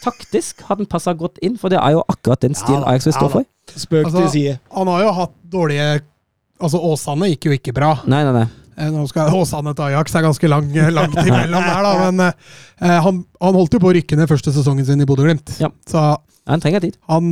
[0.03, 3.07] taktisk har den passa godt inn, for det er jo akkurat den stilen Ja Ajax
[3.07, 3.47] vil stå ja, for.
[3.73, 4.59] Spøk Altså, til side.
[4.75, 5.88] Han har jo hatt dårlige
[6.57, 7.91] Altså, Åsane gikk jo ikke bra.
[8.09, 8.45] Nei, nei, nei.
[8.77, 11.91] Eh, Nå skal Åsane til Ajax, det er ganske lang, langt imellom der, da.
[12.11, 15.56] Men eh, han, han holdt jo på å rykke ned første sesongen sin i Bodø-Glimt.
[15.61, 15.69] Ja.
[15.88, 16.03] Så
[16.47, 16.95] Han trenger tid.
[17.11, 17.25] han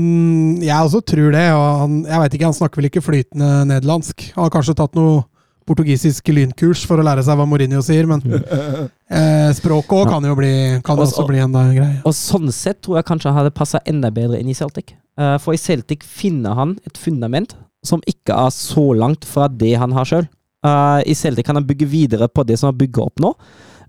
[0.61, 1.45] Jeg også tror det.
[1.53, 4.29] Og han, jeg vet ikke, han snakker vel ikke flytende nederlandsk.
[4.35, 5.23] Han har kanskje tatt noe
[5.65, 10.37] portugisisk lynkurs for å lære seg hva Mourinho sier, men eh, språket òg kan jo
[10.37, 10.53] bli,
[10.85, 11.99] kan også, også bli en da, greie.
[12.05, 14.95] Og sånn sett tror jeg kanskje han hadde passa enda bedre inn i Celtic.
[15.19, 19.75] Eh, for i Celtic finner han et fundament som ikke er så langt fra det
[19.77, 20.25] han har sjøl.
[20.65, 23.29] I Celtic kan han bygge videre på det som er bygga opp nå.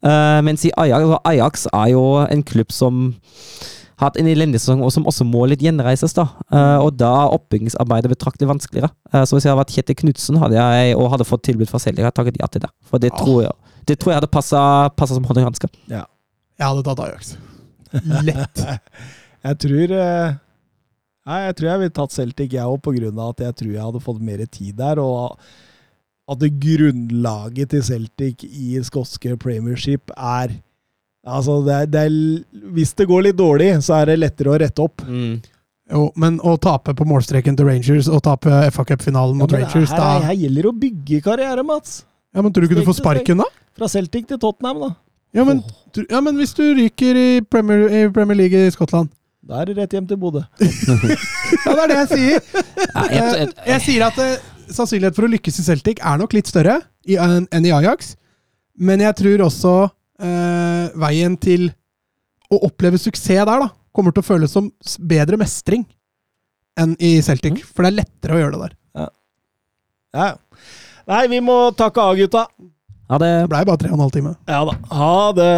[0.04, 3.08] Eh, mens i Ajax, Ajax er jo en klubb som
[4.00, 6.12] hatt en elendig sesong, og som også må litt gjenreises.
[6.16, 6.26] da.
[6.52, 8.90] Uh, og da er oppbyggingsarbeidet betraktelig vanskeligere.
[9.12, 11.80] Uh, så hvis jeg hadde vært Kjetil Knutsen hadde jeg, og hadde fått tilbud fra
[11.82, 12.72] Celtic, hadde jeg takket ja til det.
[12.84, 13.18] For det Ja.
[13.22, 13.52] tror jeg,
[13.88, 15.70] det tror jeg hadde passa som hånd i hanske.
[15.88, 16.04] Jeg
[16.64, 17.36] hadde tatt Ajax.
[18.26, 18.66] Lett.
[19.46, 20.34] Jeg tror uh...
[21.26, 22.86] Nei, jeg tror jeg ville tatt Celtic, jeg òg,
[23.18, 24.98] av at jeg tror jeg hadde fått mer tid der.
[25.02, 25.38] Og
[26.30, 30.56] at grunnlaget til Celtic i skotske premiership er
[31.26, 32.16] Altså, det er, det er
[32.76, 35.02] Hvis det går litt dårlig, så er det lettere å rette opp.
[35.86, 39.92] Jo, men å tape på målstreken til Rangers og tape FA Cup-finalen mot Ja, Rangers,
[39.94, 42.00] her, da her gjelder det å bygge karriere, Mats.
[42.34, 43.46] Ja, men Tror du ikke du får sparken, da?
[43.76, 44.90] Fra Celtic til Tottenham, da.
[45.36, 46.02] Ja, men, oh.
[46.10, 49.10] ja, men hvis du ryker i Premier, i Premier League i Skottland
[49.46, 50.42] Da er det rett hjem til Bodø.
[51.66, 52.46] Ja, det er det jeg sier!
[52.86, 56.32] Ja, jeg, Eh, Jeg sier at sannsynligheten sannsynlighet for å lykkes i Celtic er nok
[56.34, 58.16] litt større enn i Ajax,
[58.82, 59.74] men jeg tror også
[60.20, 61.68] eh, veien til
[62.52, 64.70] å oppleve suksess der da, kommer til å føles som
[65.00, 65.86] bedre mestring
[66.78, 67.62] enn i Celtic.
[67.64, 68.76] For det er lettere å gjøre det der.
[70.16, 70.32] Ja.
[71.06, 72.46] Nei, vi må takke av, gutta.
[73.06, 74.36] Ha det Det blei bare tre og en halv time.
[74.48, 74.78] Ja da.
[74.90, 75.54] Ha det.